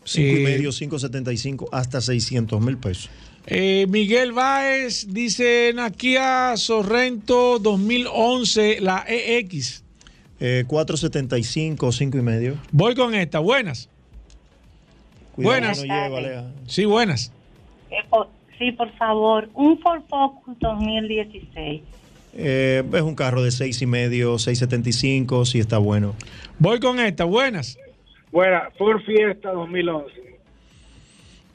5 0.05 0.27
y 0.27 0.41
Eh, 0.41 0.45
medio, 0.45 0.71
5.75 0.73 1.69
hasta 1.73 2.01
600 2.01 2.61
mil 2.61 2.79
pesos. 2.79 3.11
Eh, 3.51 3.87
Miguel 3.89 4.33
Báez 4.33 5.07
dice 5.09 5.73
Nakia 5.75 6.55
Sorrento 6.59 7.59
2011, 7.59 8.81
la 8.83 9.05
EX. 9.09 9.85
Eh, 10.39 10.65
4.75, 10.69 11.91
5 11.93 12.19
y 12.19 12.23
medio. 12.23 12.57
Voy 12.73 12.95
con 12.95 13.15
esta, 13.15 13.39
buenas. 13.39 13.89
Cuidado 15.35 15.61
Buenas. 15.61 15.85
no. 15.85 16.53
Sí, 16.67 16.85
buenas. 16.85 17.33
Eh, 17.91 17.97
por- 18.11 18.29
sí, 18.59 18.73
por 18.73 18.93
favor, 18.99 19.49
un 19.55 19.79
Ford 19.81 20.03
Focus 20.11 20.59
2016. 20.61 21.81
Eh, 22.35 22.83
es 22.93 23.03
un 23.03 23.15
carro 23.15 23.43
de 23.43 23.51
6 23.51 23.81
y 23.81 23.87
medio, 23.87 24.35
6.75, 24.39 25.47
si 25.47 25.59
está 25.59 25.79
bueno. 25.79 26.15
Voy 26.59 26.81
con 26.81 27.01
esta, 27.01 27.25
buenas. 27.25 27.79
Buena, 28.31 28.69
Ford 28.77 29.01
Fiesta 29.07 29.53
2011. 29.53 30.28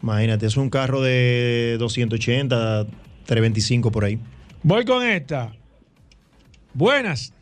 Imagínate, 0.03 0.45
es 0.45 0.57
un 0.57 0.69
carro 0.69 1.01
de 1.01 1.77
280, 1.79 2.85
325 3.25 3.89
por 3.89 4.03
ahí. 4.03 4.19
Voy 4.61 4.83
con 4.83 5.01
esta. 5.01 5.53
Buenas. 6.73 7.33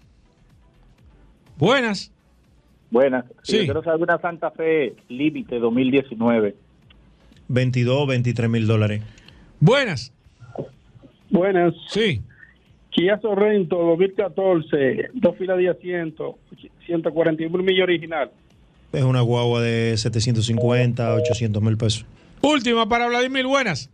Buenas. 1.57 2.11
Buenas. 2.91 3.25
Sí. 3.41 3.57
Yo 3.57 3.63
quiero 3.63 3.83
saber 3.83 4.03
una 4.03 4.19
Santa 4.19 4.51
Fe 4.51 4.93
Límite 5.09 5.57
2019. 5.57 6.55
22, 7.47 8.07
23 8.07 8.49
mil 8.49 8.67
dólares. 8.67 9.01
Buenas. 9.59 10.13
Buenas. 11.31 11.73
Sí. 11.89 12.21
Kia 12.91 13.19
Sorrento 13.21 13.77
2014, 13.77 15.09
dos 15.13 15.35
filas 15.37 15.57
de 15.57 15.69
asiento, 15.69 16.37
141 16.85 17.63
millas 17.63 17.83
original. 17.83 18.31
Es 18.93 19.03
una 19.03 19.21
guagua 19.21 19.61
de 19.61 19.95
750, 19.97 21.15
800 21.15 21.63
mil 21.63 21.77
pesos. 21.77 22.05
Última 22.41 22.87
para 22.87 23.07
Vladimir, 23.07 23.45
buenas. 23.45 23.89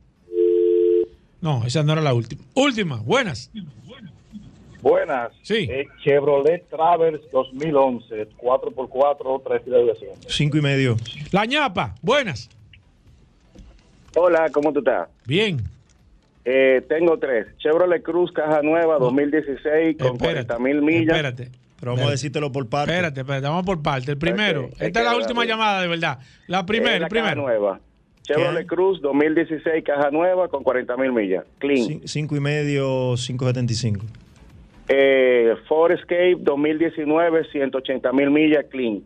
No, 1.41 1.65
esa 1.65 1.83
no 1.83 1.93
era 1.93 2.01
la 2.01 2.13
última. 2.13 2.43
Última, 2.55 2.97
buenas. 2.97 3.51
Buenas. 4.81 5.31
Sí. 5.41 5.67
Eh, 5.69 5.87
Chevrolet 6.03 6.67
Traverse 6.69 7.23
2011, 7.31 8.29
4x4, 8.37 9.41
tres 9.45 9.61
filas 9.63 9.85
de 9.85 9.91
asiento. 9.91 10.27
Cinco 10.29 10.57
y 10.57 10.61
medio. 10.61 10.95
La 11.31 11.45
ñapa, 11.45 11.95
buenas. 12.01 12.49
Hola, 14.15 14.49
¿cómo 14.51 14.71
tú 14.73 14.79
estás? 14.79 15.09
Bien. 15.25 15.61
Eh, 16.45 16.81
tengo 16.87 17.17
tres. 17.19 17.47
Chevrolet 17.57 18.01
Cruz 18.01 18.31
Caja 18.31 18.61
Nueva 18.61 18.97
2016 18.99 19.97
con 19.99 20.17
40 20.17 20.57
mil 20.59 20.81
millas. 20.81 21.15
Espérate. 21.15 21.51
Pero 21.79 21.91
vamos 21.91 22.07
a 22.07 22.11
decírtelo 22.11 22.51
por 22.51 22.67
parte. 22.67 22.91
Espérate, 22.91 23.19
espérate, 23.19 23.45
vamos 23.47 23.65
por 23.65 23.81
parte. 23.83 24.11
El 24.11 24.17
primero. 24.17 24.69
Esta 24.79 24.99
es 25.01 25.05
la 25.05 25.15
última 25.15 25.45
llamada, 25.45 25.81
de 25.81 25.87
verdad. 25.87 26.19
La 26.47 26.61
Eh, 26.61 26.63
primera, 26.63 26.97
la 26.99 27.05
el 27.05 27.09
primero. 27.09 27.35
Caja 27.35 27.41
Nueva. 27.41 27.79
Chevrolet 28.27 28.65
Cruz 28.67 29.01
2016 29.01 29.83
Caja 29.85 30.11
Nueva 30.11 30.47
con 30.49 30.63
40 30.63 30.97
mil 30.97 31.11
millas. 31.13 31.45
Clean. 31.59 31.87
Cin- 31.87 32.01
Cinco 32.05 32.35
y 32.35 32.39
medio, 32.39 33.15
575. 33.15 34.05
Eh, 34.89 35.55
Ford 35.67 35.91
Escape 35.91 36.35
2019 36.39 37.45
180 37.51 38.11
mil 38.13 38.29
millas. 38.31 38.65
Clean. 38.69 39.01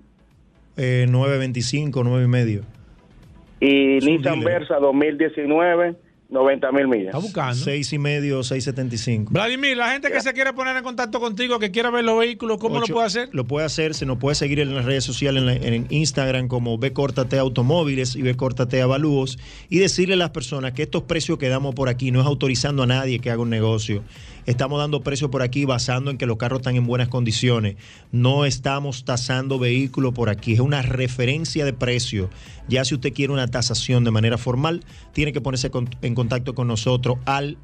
Eh, 0.77 1.05
925, 1.09 2.03
9 2.03 2.23
y 2.23 2.27
medio. 2.27 2.61
Y 3.59 3.99
Nissan 3.99 4.39
dealer. 4.39 4.59
Versa 4.59 4.75
2019 4.79 5.95
90 6.31 6.71
mil 6.71 6.87
millas. 6.87 7.07
Está 7.07 7.17
buscando. 7.19 7.55
Seis 7.55 7.91
y 7.93 7.99
medio, 7.99 8.41
675. 8.43 9.31
Vladimir, 9.33 9.75
la 9.77 9.91
gente 9.91 10.09
que 10.11 10.21
se 10.21 10.31
quiere 10.33 10.53
poner 10.53 10.75
en 10.77 10.83
contacto 10.83 11.19
contigo, 11.19 11.59
que 11.59 11.71
quiera 11.71 11.89
ver 11.91 12.03
los 12.05 12.17
vehículos, 12.17 12.57
¿cómo 12.57 12.75
Ocho- 12.77 12.87
lo 12.87 12.93
puede 12.95 13.07
hacer? 13.07 13.29
Lo 13.33 13.45
puede 13.45 13.65
hacer, 13.65 13.93
se 13.93 14.05
nos 14.05 14.17
puede 14.17 14.35
seguir 14.35 14.59
en 14.61 14.73
las 14.73 14.85
redes 14.85 15.03
sociales, 15.03 15.41
en, 15.41 15.45
la- 15.45 15.53
en 15.55 15.87
Instagram 15.89 16.47
como 16.47 16.77
B 16.77 16.93
Córtate 16.93 17.37
Automóviles 17.37 18.15
y 18.15 18.21
B 18.21 18.35
Córtate 18.35 18.81
Avalúos 18.81 19.37
y 19.69 19.79
decirle 19.79 20.13
a 20.13 20.17
las 20.17 20.29
personas 20.31 20.71
que 20.71 20.83
estos 20.83 21.03
precios 21.03 21.37
que 21.37 21.49
damos 21.49 21.75
por 21.75 21.89
aquí 21.89 22.11
no 22.11 22.21
es 22.21 22.25
autorizando 22.25 22.83
a 22.83 22.87
nadie 22.87 23.19
que 23.19 23.29
haga 23.29 23.41
un 23.41 23.49
negocio. 23.49 24.03
Estamos 24.45 24.79
dando 24.79 25.01
precios 25.01 25.29
por 25.29 25.41
aquí 25.43 25.65
basando 25.65 26.09
en 26.09 26.17
que 26.17 26.25
los 26.25 26.37
carros 26.37 26.59
están 26.59 26.75
en 26.75 26.87
buenas 26.87 27.09
condiciones. 27.09 27.75
No 28.11 28.45
estamos 28.45 29.05
tasando 29.05 29.59
vehículos 29.59 30.13
por 30.13 30.29
aquí. 30.29 30.53
Es 30.53 30.59
una 30.59 30.81
referencia 30.81 31.63
de 31.63 31.73
precio. 31.73 32.29
Ya 32.67 32.83
si 32.83 32.95
usted 32.95 33.13
quiere 33.13 33.33
una 33.33 33.47
tasación 33.47 34.03
de 34.03 34.11
manera 34.11 34.37
formal, 34.37 34.83
tiene 35.13 35.31
que 35.31 35.41
ponerse 35.41 35.69
en 36.01 36.15
contacto 36.15 36.55
con 36.55 36.67
nosotros 36.67 37.17
al 37.25 37.57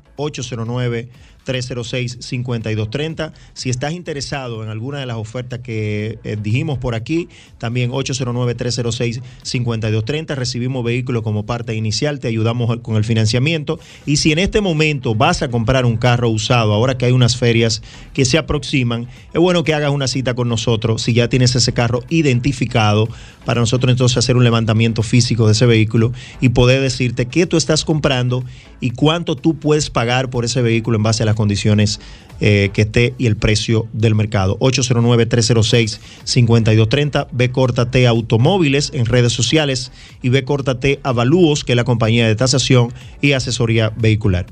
809-306-5230. 1.48 3.32
Si 3.54 3.70
estás 3.70 3.94
interesado 3.94 4.64
en 4.64 4.70
alguna 4.70 5.00
de 5.00 5.06
las 5.06 5.18
ofertas 5.18 5.60
que 5.60 6.18
eh, 6.24 6.38
dijimos 6.42 6.78
por 6.78 6.96
aquí, 6.96 7.28
también 7.58 7.92
809-306-5230. 7.92 10.36
Recibimos 10.36 10.82
vehículos 10.84 11.24
como 11.24 11.46
parte 11.46 11.76
inicial, 11.76 12.20
te 12.20 12.28
ayudamos 12.28 12.80
con 12.82 12.96
el 12.96 13.04
financiamiento. 13.04 13.80
Y 14.06 14.18
si 14.18 14.32
en 14.32 14.38
este 14.40 14.62
momento 14.62 15.16
vas 15.16 15.42
a 15.42 15.50
comprar 15.50 15.86
un 15.86 15.98
carro 15.98 16.30
usado, 16.30 16.74
ahora 16.74 16.98
que 16.98 17.06
hay 17.06 17.12
unas 17.12 17.38
ferias 17.38 17.82
que 18.14 18.26
se 18.26 18.38
aproximan, 18.38 19.08
es 19.34 19.40
bueno 19.40 19.64
que 19.64 19.74
hagas 19.74 19.92
una 19.92 20.08
cita 20.08 20.34
con 20.34 20.50
nosotros 20.50 21.02
si 21.02 21.14
ya 21.14 21.30
tienes 21.30 21.56
ese 21.56 21.74
carro 21.74 22.04
identificado 22.10 23.08
para 23.46 23.62
nosotros 23.62 23.92
entonces 23.92 24.18
hacer 24.18 24.36
un 24.36 24.44
levantamiento 24.44 25.04
físico 25.04 25.46
de 25.46 25.54
ese 25.54 25.66
vehículo 25.66 26.12
y 26.42 26.50
poder 26.50 26.82
decirte 26.82 27.28
qué 27.28 27.46
tú 27.46 27.56
estás 27.56 27.86
comprando 27.86 28.44
y 28.80 28.92
cuánto 28.92 29.36
tú 29.36 29.58
puedes 29.58 29.90
pagar 29.90 30.30
por 30.30 30.46
ese 30.46 30.62
vehículo 30.62 30.98
en 30.98 31.04
base 31.04 31.24
a 31.24 31.26
las 31.26 31.36
condiciones 31.38 32.00
eh, 32.40 32.70
que 32.74 32.84
esté 32.84 33.16
y 33.18 33.26
el 33.26 33.36
precio 33.36 33.88
del 33.94 34.14
mercado. 34.14 34.60
809-306-5230, 34.60 37.30
B 37.32 37.52
Córtate 37.52 38.06
Automóviles 38.06 38.92
en 38.94 39.08
redes 39.08 39.34
sociales 39.34 39.92
y 40.22 40.30
B 40.30 40.44
Córtate 40.44 41.00
Avalúos, 41.02 41.64
que 41.64 41.72
es 41.72 41.78
la 41.78 41.84
compañía 41.84 42.28
de 42.28 42.36
tasación 42.36 42.94
y 43.22 43.32
asesoría 43.32 43.92
vehicular. 43.96 44.46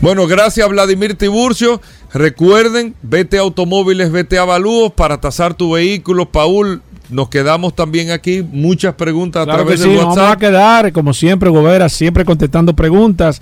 Bueno, 0.00 0.26
gracias 0.26 0.68
Vladimir 0.68 1.16
Tiburcio. 1.16 1.80
Recuerden, 2.12 2.94
vete 3.02 3.38
a 3.38 3.40
automóviles, 3.40 4.12
vete 4.12 4.38
a 4.38 4.42
avalúos 4.42 4.92
para 4.92 5.20
tasar 5.20 5.54
tu 5.54 5.72
vehículo. 5.72 6.30
Paul, 6.30 6.82
nos 7.10 7.28
quedamos 7.28 7.74
también 7.74 8.10
aquí. 8.10 8.42
Muchas 8.42 8.94
preguntas 8.94 9.42
a 9.42 9.44
Claro 9.44 9.66
que 9.66 9.76
través 9.76 9.80
sí, 9.80 9.88
del 9.88 9.96
nos 9.96 10.04
vamos 10.04 10.18
a 10.18 10.22
WhatsApp. 10.22 10.40
quedar, 10.40 10.92
como 10.92 11.14
siempre, 11.14 11.50
Gobera, 11.50 11.88
siempre 11.88 12.24
contestando 12.24 12.74
preguntas. 12.74 13.40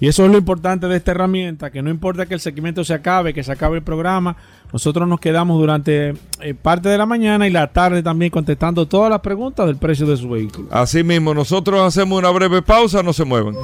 Y 0.00 0.08
eso 0.08 0.24
es 0.24 0.30
lo 0.30 0.38
importante 0.38 0.88
de 0.88 0.96
esta 0.96 1.12
herramienta, 1.12 1.70
que 1.70 1.82
no 1.82 1.90
importa 1.90 2.26
que 2.26 2.34
el 2.34 2.40
segmento 2.40 2.84
se 2.84 2.94
acabe, 2.94 3.32
que 3.32 3.44
se 3.44 3.52
acabe 3.52 3.76
el 3.76 3.82
programa, 3.82 4.36
nosotros 4.72 5.06
nos 5.06 5.20
quedamos 5.20 5.60
durante 5.60 6.14
eh, 6.40 6.54
parte 6.60 6.88
de 6.88 6.98
la 6.98 7.06
mañana 7.06 7.46
y 7.46 7.50
la 7.50 7.68
tarde 7.68 8.02
también 8.02 8.30
contestando 8.30 8.86
todas 8.86 9.08
las 9.08 9.20
preguntas 9.20 9.66
del 9.66 9.76
precio 9.76 10.04
de 10.06 10.16
su 10.16 10.28
vehículo. 10.28 10.68
Así 10.72 11.04
mismo, 11.04 11.32
nosotros 11.32 11.80
hacemos 11.80 12.18
una 12.18 12.30
breve 12.30 12.60
pausa, 12.60 13.02
no 13.02 13.12
se 13.12 13.24
muevan. 13.24 13.54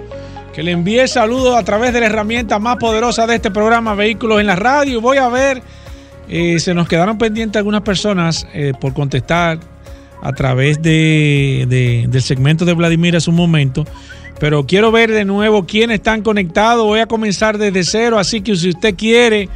que 0.54 0.64
le 0.64 0.72
envíe 0.72 1.06
saludos 1.08 1.58
a 1.58 1.64
través 1.64 1.92
de 1.94 2.00
la 2.00 2.06
herramienta 2.06 2.60
más 2.60 2.78
poderosa 2.78 3.28
de 3.28 3.36
este 3.36 3.52
programa, 3.52 3.94
Vehículos 3.96 4.40
en 4.40 4.48
la 4.48 4.56
Radio. 4.56 5.02
Voy 5.02 5.18
a 5.18 5.28
ver, 5.28 5.62
eh, 6.30 6.60
se 6.60 6.74
nos 6.74 6.88
quedaron 6.88 7.18
pendientes 7.18 7.58
algunas 7.60 7.82
personas 7.82 8.48
eh, 8.54 8.72
por 8.80 8.94
contestar 8.94 9.60
a 10.22 10.32
través 10.32 10.82
de, 10.82 11.66
de- 11.68 12.06
del 12.08 12.22
segmento 12.22 12.64
de 12.64 12.72
Vladimir 12.74 13.18
hace 13.18 13.30
un 13.30 13.36
momento. 13.36 13.84
Pero 14.40 14.66
quiero 14.66 14.94
ver 14.94 15.12
de 15.12 15.26
nuevo 15.26 15.66
quiénes 15.66 15.96
están 15.96 16.22
conectados. 16.22 16.86
Voy 16.86 17.02
a 17.02 17.06
comenzar 17.08 17.58
desde 17.58 17.84
cero, 17.84 18.18
así 18.18 18.40
que 18.40 18.56
si 18.56 18.70
usted 18.70 18.96
quiere 18.96 19.50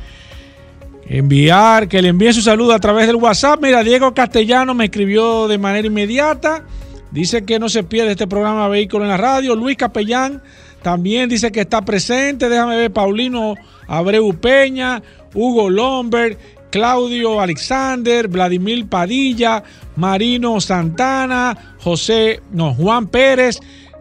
enviar, 1.09 1.87
que 1.87 2.01
le 2.01 2.09
envíe 2.09 2.33
su 2.33 2.41
saludo 2.41 2.73
a 2.73 2.79
través 2.79 3.07
del 3.07 3.15
WhatsApp. 3.15 3.61
Mira, 3.61 3.83
Diego 3.83 4.13
Castellano 4.13 4.73
me 4.73 4.85
escribió 4.85 5.47
de 5.47 5.57
manera 5.57 5.87
inmediata. 5.87 6.63
Dice 7.11 7.45
que 7.45 7.59
no 7.59 7.69
se 7.69 7.83
pierde 7.83 8.11
este 8.11 8.27
programa 8.27 8.67
Vehículo 8.67 9.05
en 9.05 9.11
la 9.11 9.17
Radio. 9.17 9.55
Luis 9.55 9.77
Capellán 9.77 10.41
también 10.81 11.29
dice 11.29 11.51
que 11.51 11.61
está 11.61 11.83
presente. 11.83 12.49
Déjame 12.49 12.75
ver, 12.75 12.91
Paulino 12.91 13.55
Abreu 13.87 14.33
Peña, 14.33 15.01
Hugo 15.33 15.69
Lomber, 15.69 16.37
Claudio 16.69 17.39
Alexander, 17.39 18.27
Vladimir 18.27 18.87
Padilla, 18.87 19.63
Marino 19.95 20.59
Santana, 20.59 21.75
José, 21.79 22.41
no, 22.51 22.73
Juan 22.73 23.07
Pérez, 23.07 23.59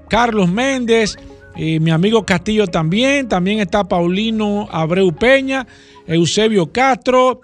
Carlos 0.08 0.50
Méndez, 0.50 1.16
eh, 1.56 1.80
mi 1.80 1.90
amigo 1.90 2.26
Castillo 2.26 2.66
también, 2.66 3.28
también 3.28 3.60
está 3.60 3.84
Paulino 3.84 4.68
Abreu 4.70 5.12
Peña, 5.12 5.66
Eusebio 6.06 6.72
Castro, 6.72 7.40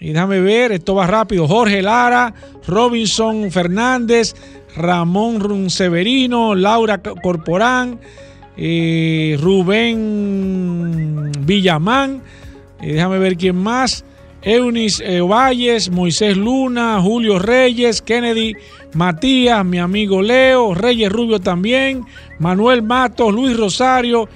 y 0.00 0.12
déjame 0.12 0.40
ver, 0.40 0.72
esto 0.72 0.94
va 0.94 1.06
rápido, 1.06 1.48
Jorge 1.48 1.82
Lara, 1.82 2.34
Robinson 2.66 3.50
Fernández, 3.50 4.34
Ramón 4.76 5.40
Run 5.40 5.70
Severino, 5.70 6.54
Laura 6.54 7.00
Corporán, 7.02 8.00
eh, 8.56 9.36
Rubén 9.40 11.32
Villamán, 11.40 12.22
eh, 12.80 12.92
déjame 12.94 13.18
ver 13.18 13.36
quién 13.36 13.56
más. 13.56 14.04
Eunis 14.42 15.00
eh, 15.00 15.22
Valles, 15.22 15.90
Moisés 15.90 16.36
Luna, 16.36 17.00
Julio 17.00 17.38
Reyes, 17.38 18.02
Kennedy 18.02 18.54
Matías, 18.92 19.64
mi 19.64 19.78
amigo 19.78 20.20
Leo, 20.20 20.74
Reyes 20.74 21.10
Rubio 21.10 21.40
también, 21.40 22.04
Manuel 22.38 22.82
Matos, 22.82 23.32
Luis 23.32 23.56
Rosario, 23.56 24.28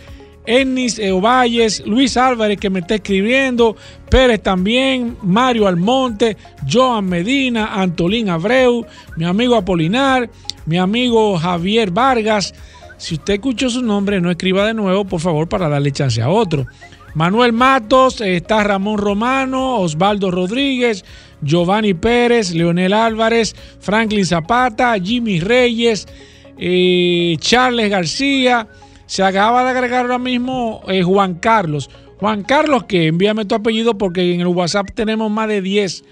Ennis 0.48 0.98
Ovalles, 1.12 1.82
Luis 1.86 2.16
Álvarez 2.16 2.58
que 2.58 2.70
me 2.70 2.80
está 2.80 2.94
escribiendo, 2.94 3.76
Pérez 4.08 4.42
también, 4.42 5.16
Mario 5.22 5.66
Almonte, 5.66 6.38
Joan 6.66 7.04
Medina, 7.04 7.74
Antolín 7.74 8.30
Abreu, 8.30 8.86
mi 9.16 9.26
amigo 9.26 9.56
Apolinar, 9.56 10.30
mi 10.64 10.78
amigo 10.78 11.36
Javier 11.38 11.90
Vargas. 11.90 12.54
Si 12.96 13.16
usted 13.16 13.34
escuchó 13.34 13.68
su 13.68 13.82
nombre, 13.82 14.22
no 14.22 14.30
escriba 14.30 14.66
de 14.66 14.72
nuevo, 14.72 15.04
por 15.04 15.20
favor, 15.20 15.48
para 15.48 15.68
darle 15.68 15.92
chance 15.92 16.22
a 16.22 16.30
otro. 16.30 16.66
Manuel 17.14 17.52
Matos, 17.52 18.22
está 18.22 18.64
Ramón 18.64 18.98
Romano, 18.98 19.80
Osvaldo 19.80 20.30
Rodríguez, 20.30 21.04
Giovanni 21.42 21.92
Pérez, 21.92 22.54
Leonel 22.54 22.94
Álvarez, 22.94 23.54
Franklin 23.80 24.24
Zapata, 24.24 24.94
Jimmy 24.98 25.40
Reyes, 25.40 26.08
eh, 26.56 27.36
Charles 27.38 27.90
García. 27.90 28.66
Se 29.08 29.22
acaba 29.22 29.64
de 29.64 29.70
agregar 29.70 30.02
ahora 30.02 30.18
mismo 30.18 30.82
eh, 30.86 31.02
Juan 31.02 31.34
Carlos. 31.34 31.88
Juan 32.20 32.42
Carlos, 32.42 32.84
que 32.84 33.06
envíame 33.06 33.46
tu 33.46 33.54
apellido 33.54 33.96
porque 33.96 34.34
en 34.34 34.42
el 34.42 34.48
WhatsApp 34.48 34.90
tenemos 34.94 35.30
más 35.30 35.48
de 35.48 35.62
10 35.62 36.04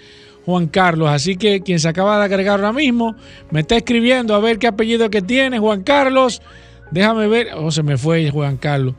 Juan 0.47 0.67
Carlos. 0.67 1.11
Así 1.11 1.37
que 1.37 1.61
quien 1.61 1.79
se 1.79 1.89
acaba 1.89 2.19
de 2.19 2.25
agregar 2.25 2.59
ahora 2.59 2.73
mismo 2.73 3.15
me 3.51 3.61
está 3.61 3.77
escribiendo 3.77 4.35
a 4.35 4.41
ver 4.41 4.59
qué 4.59 4.67
apellido 4.67 5.11
que 5.11 5.21
tiene 5.21 5.59
Juan 5.59 5.83
Carlos. 5.83 6.41
Déjame 6.91 7.29
ver. 7.29 7.51
Oh, 7.55 7.71
se 7.71 7.83
me 7.83 7.99
fue 7.99 8.31
Juan 8.31 8.57
Carlos. 8.57 8.95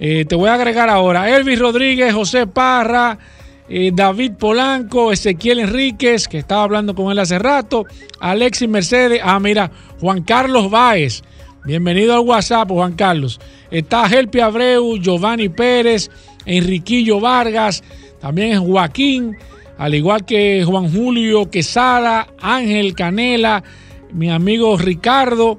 Eh, 0.00 0.24
te 0.24 0.34
voy 0.34 0.48
a 0.48 0.54
agregar 0.54 0.88
ahora. 0.88 1.28
Elvis 1.36 1.58
Rodríguez, 1.58 2.14
José 2.14 2.46
Parra, 2.46 3.18
eh, 3.68 3.90
David 3.92 4.32
Polanco, 4.38 5.12
Ezequiel 5.12 5.58
Enríquez, 5.58 6.26
que 6.26 6.38
estaba 6.38 6.62
hablando 6.62 6.94
con 6.94 7.12
él 7.12 7.18
hace 7.18 7.38
rato, 7.38 7.84
Alexis 8.20 8.68
Mercedes, 8.68 9.20
ah, 9.22 9.40
mira, 9.40 9.70
Juan 10.00 10.22
Carlos 10.22 10.70
Báez, 10.70 11.22
bienvenido 11.66 12.14
al 12.14 12.20
WhatsApp, 12.20 12.70
Juan 12.70 12.94
Carlos. 12.94 13.40
Está 13.70 14.06
Helpi 14.06 14.38
Abreu, 14.38 14.96
Giovanni 14.98 15.48
Pérez, 15.48 16.08
Enriquillo 16.44 17.20
Vargas, 17.20 17.82
también 18.20 18.64
Joaquín, 18.64 19.36
al 19.76 19.94
igual 19.94 20.24
que 20.24 20.64
Juan 20.64 20.90
Julio 20.90 21.50
Quesada, 21.50 22.28
Ángel 22.40 22.94
Canela, 22.94 23.64
mi 24.12 24.30
amigo 24.30 24.76
Ricardo, 24.78 25.58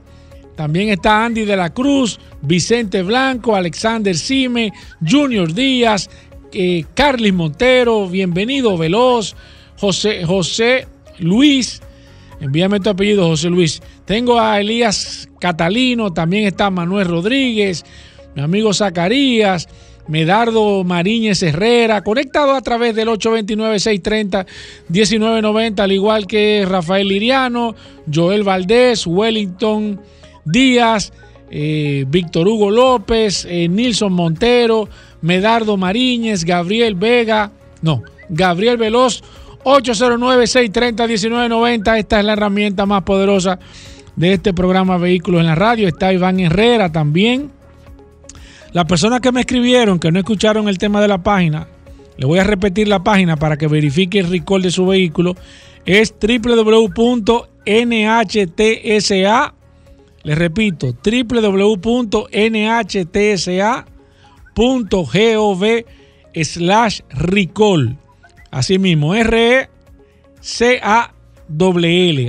también 0.56 0.90
está 0.90 1.26
Andy 1.26 1.44
de 1.44 1.58
la 1.58 1.74
Cruz, 1.74 2.20
Vicente 2.42 3.04
Blanco, 3.04 3.56
Alexander 3.56 4.16
Cime, 4.16 4.72
Junior 5.08 5.54
Díaz, 5.54 6.10
eh, 6.54 6.86
Carly 6.94 7.34
Montero, 7.34 8.08
bienvenido 8.08 8.78
Veloz, 8.78 9.36
José, 9.78 10.24
José 10.26 10.88
Luis, 11.20 11.82
envíame 12.40 12.80
tu 12.80 12.90
apellido, 12.90 13.28
José 13.28 13.50
Luis. 13.50 13.82
Tengo 14.06 14.40
a 14.40 14.60
Elías 14.60 15.27
Catalino, 15.40 16.14
también 16.14 16.46
está 16.46 16.70
Manuel 16.70 17.08
Rodríguez, 17.08 17.86
mi 18.36 18.42
amigo 18.42 18.74
Zacarías, 18.74 19.70
Medardo 20.08 20.84
Mariñez 20.84 21.42
Herrera, 21.44 22.02
conectado 22.02 22.54
a 22.54 22.62
través 22.62 22.96
del 22.96 23.10
829-630-1990, 23.10 25.80
al 25.80 25.92
igual 25.92 26.26
que 26.28 26.66
Rafael 26.68 27.08
Liriano, 27.08 27.76
Joel 28.12 28.42
Valdés, 28.44 29.06
Wellington 29.06 30.02
Díaz, 30.46 31.14
eh, 31.50 32.06
Víctor 32.08 32.48
Hugo 32.48 32.72
López, 32.72 33.46
eh, 33.50 33.68
Nilson 33.68 34.14
Montero, 34.14 34.88
Medardo 35.22 35.76
Mariñez, 35.78 36.46
Gabriel 36.46 36.96
Vega, 36.96 37.52
no, 37.82 38.02
Gabriel 38.30 38.78
Veloz, 38.78 39.24
809-630-1990. 39.64 41.98
Esta 41.98 42.20
es 42.20 42.26
la 42.26 42.34
herramienta 42.34 42.86
más 42.86 43.02
poderosa 43.04 43.58
de 44.18 44.34
este 44.34 44.54
programa 44.54 44.98
Vehículos 44.98 45.40
en 45.40 45.48
la 45.48 45.56
Radio. 45.56 45.88
Está 45.88 46.12
Iván 46.12 46.42
Herrera 46.42 46.92
también. 46.92 47.52
Las 48.74 48.84
personas 48.86 49.22
que 49.22 49.32
me 49.32 49.40
escribieron, 49.40 50.00
que 50.00 50.12
no 50.12 50.20
escucharon 50.20 50.68
el 50.68 50.78
tema 50.78 51.00
de 51.00 51.08
la 51.08 51.24
página, 51.24 51.68
le 52.18 52.26
voy 52.26 52.40
a 52.40 52.44
repetir 52.44 52.90
la 52.90 53.04
página 53.04 53.38
para 53.38 53.56
que 53.58 53.68
verifique 53.68 54.20
el 54.20 54.30
recall 54.30 54.62
de 54.62 54.72
su 54.72 54.86
vehículo. 54.86 55.36
Es 55.86 56.14
www.nhtsa. 56.20 57.14
Les 60.24 60.38
repito, 60.38 60.94
www.nhtsa 61.02 62.26
.gov 64.58 65.64
slash 66.34 67.02
recall. 67.12 67.98
Así 68.52 68.80
mismo, 68.80 69.14
R-E-C-A-W-L. 69.14 69.62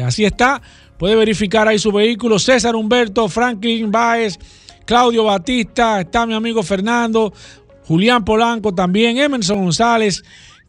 Así 0.03 0.25
está. 0.25 0.61
Puede 0.99 1.15
verificar 1.15 1.69
ahí 1.69 1.79
su 1.79 1.93
vehículo. 1.93 2.39
César 2.39 2.75
Humberto, 2.75 3.29
Franklin 3.29 3.91
Baez, 3.91 4.39
Claudio 4.85 5.25
Batista, 5.25 6.01
está 6.01 6.27
mi 6.27 6.35
amigo 6.35 6.63
Fernando, 6.63 7.33
Julián 7.87 8.25
Polanco 8.25 8.75
también, 8.75 9.19
Emerson 9.19 9.63
González, 9.63 10.23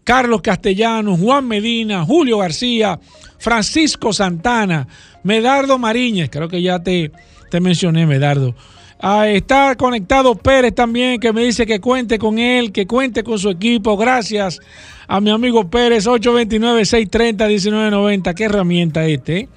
Carlos 0.04 0.42
Castellano, 0.42 1.18
Juan 1.18 1.48
Medina, 1.48 2.06
Julio 2.06 2.40
García, 2.40 3.00
Francisco 3.38 4.14
Santana, 4.14 4.88
Medardo 5.24 5.78
Mariñez, 5.78 6.30
creo 6.30 6.48
que 6.48 6.62
ya 6.62 6.80
te, 6.80 7.12
te 7.50 7.60
mencioné, 7.60 8.06
Medardo. 8.06 8.56
Ah, 9.02 9.30
está 9.30 9.76
conectado 9.76 10.36
Pérez 10.36 10.76
también, 10.76 11.22
que 11.22 11.32
me 11.32 11.46
dice 11.46 11.66
que 11.66 11.80
cuente 11.80 12.20
con 12.20 12.38
él, 12.38 12.74
que 12.74 12.86
cuente 12.86 13.24
con 13.24 13.40
su 13.40 13.50
equipo. 13.50 13.96
Gracias 13.96 14.60
a 15.08 15.22
mi 15.22 15.30
amigo 15.30 15.70
Pérez, 15.70 16.06
829-630-1990. 16.06 18.36
Qué 18.36 18.44
herramienta 18.44 19.06
este. 19.06 19.38
Eh? 19.38 19.48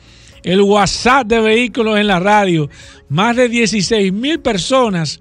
El 0.43 0.62
WhatsApp 0.62 1.27
de 1.27 1.40
vehículos 1.40 1.98
en 1.98 2.06
la 2.06 2.19
radio. 2.19 2.69
Más 3.09 3.36
de 3.36 3.48
16 3.48 4.12
mil 4.12 4.40
personas 4.40 5.20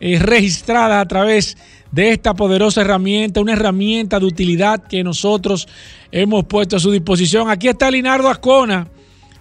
eh, 0.00 0.18
registradas 0.18 1.02
a 1.02 1.08
través 1.08 1.56
de 1.90 2.10
esta 2.10 2.34
poderosa 2.34 2.80
herramienta, 2.80 3.40
una 3.40 3.52
herramienta 3.52 4.18
de 4.18 4.26
utilidad 4.26 4.82
que 4.82 5.04
nosotros 5.04 5.68
hemos 6.10 6.44
puesto 6.44 6.76
a 6.76 6.80
su 6.80 6.90
disposición. 6.90 7.48
Aquí 7.48 7.68
está 7.68 7.90
Linardo 7.90 8.28
Ascona. 8.28 8.88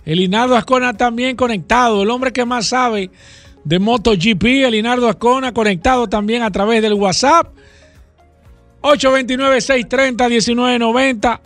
El 0.05 0.19
Linardo 0.19 0.55
Ascona 0.55 0.93
también 0.93 1.35
conectado, 1.35 2.03
el 2.03 2.09
hombre 2.09 2.31
que 2.31 2.45
más 2.45 2.67
sabe 2.67 3.09
de 3.63 3.79
MotoGP, 3.79 4.43
Elinardo 4.65 5.09
Ascona, 5.09 5.53
conectado 5.53 6.07
también 6.07 6.43
a 6.43 6.51
través 6.51 6.81
del 6.81 6.93
WhatsApp. 6.93 7.47
829-630-1990, 8.81 11.39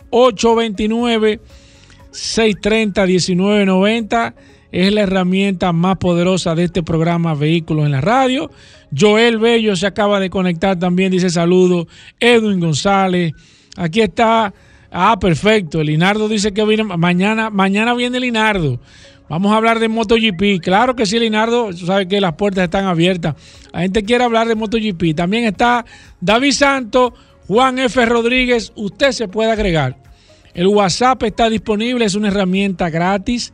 829-630-1990 2.18 4.34
es 4.70 4.92
la 4.92 5.02
herramienta 5.02 5.72
más 5.72 5.96
poderosa 5.96 6.54
de 6.54 6.64
este 6.64 6.82
programa 6.82 7.34
Vehículos 7.34 7.86
en 7.86 7.92
la 7.92 8.00
Radio. 8.00 8.50
Joel 8.96 9.38
Bello 9.38 9.76
se 9.76 9.86
acaba 9.86 10.20
de 10.20 10.30
conectar 10.30 10.78
también, 10.78 11.10
dice 11.10 11.30
saludo. 11.30 11.86
Edwin 12.20 12.60
González, 12.60 13.32
aquí 13.76 14.00
está. 14.00 14.52
Ah, 14.90 15.18
perfecto. 15.18 15.82
Linardo 15.82 16.28
dice 16.28 16.52
que 16.52 16.64
viene 16.64 16.84
mañana, 16.84 17.50
mañana 17.50 17.94
viene 17.94 18.20
Linardo. 18.20 18.80
Vamos 19.28 19.52
a 19.52 19.56
hablar 19.56 19.78
de 19.78 19.88
MotoGP. 19.88 20.62
Claro 20.62 20.96
que 20.96 21.04
sí, 21.04 21.18
Linardo. 21.18 21.72
Sabe 21.74 22.08
que 22.08 22.20
las 22.20 22.34
puertas 22.34 22.64
están 22.64 22.86
abiertas. 22.86 23.34
La 23.72 23.80
gente 23.80 24.02
quiere 24.02 24.24
hablar 24.24 24.48
de 24.48 24.54
MotoGP. 24.54 25.14
También 25.14 25.44
está 25.44 25.84
David 26.20 26.52
Santos, 26.52 27.12
Juan 27.46 27.78
F. 27.78 28.06
Rodríguez. 28.06 28.72
Usted 28.74 29.12
se 29.12 29.28
puede 29.28 29.50
agregar. 29.50 30.07
El 30.54 30.66
WhatsApp 30.68 31.22
está 31.24 31.50
disponible. 31.50 32.04
Es 32.04 32.14
una 32.14 32.28
herramienta 32.28 32.90
gratis. 32.90 33.52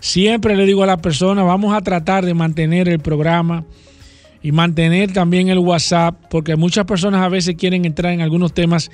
Siempre 0.00 0.56
le 0.56 0.66
digo 0.66 0.82
a 0.82 0.86
la 0.86 0.96
persona, 0.96 1.42
vamos 1.42 1.74
a 1.74 1.80
tratar 1.80 2.24
de 2.24 2.34
mantener 2.34 2.88
el 2.88 2.98
programa 2.98 3.64
y 4.42 4.50
mantener 4.50 5.12
también 5.12 5.48
el 5.48 5.58
WhatsApp, 5.58 6.16
porque 6.28 6.56
muchas 6.56 6.84
personas 6.84 7.22
a 7.22 7.28
veces 7.28 7.54
quieren 7.54 7.84
entrar 7.84 8.12
en 8.12 8.20
algunos 8.20 8.52
temas 8.52 8.90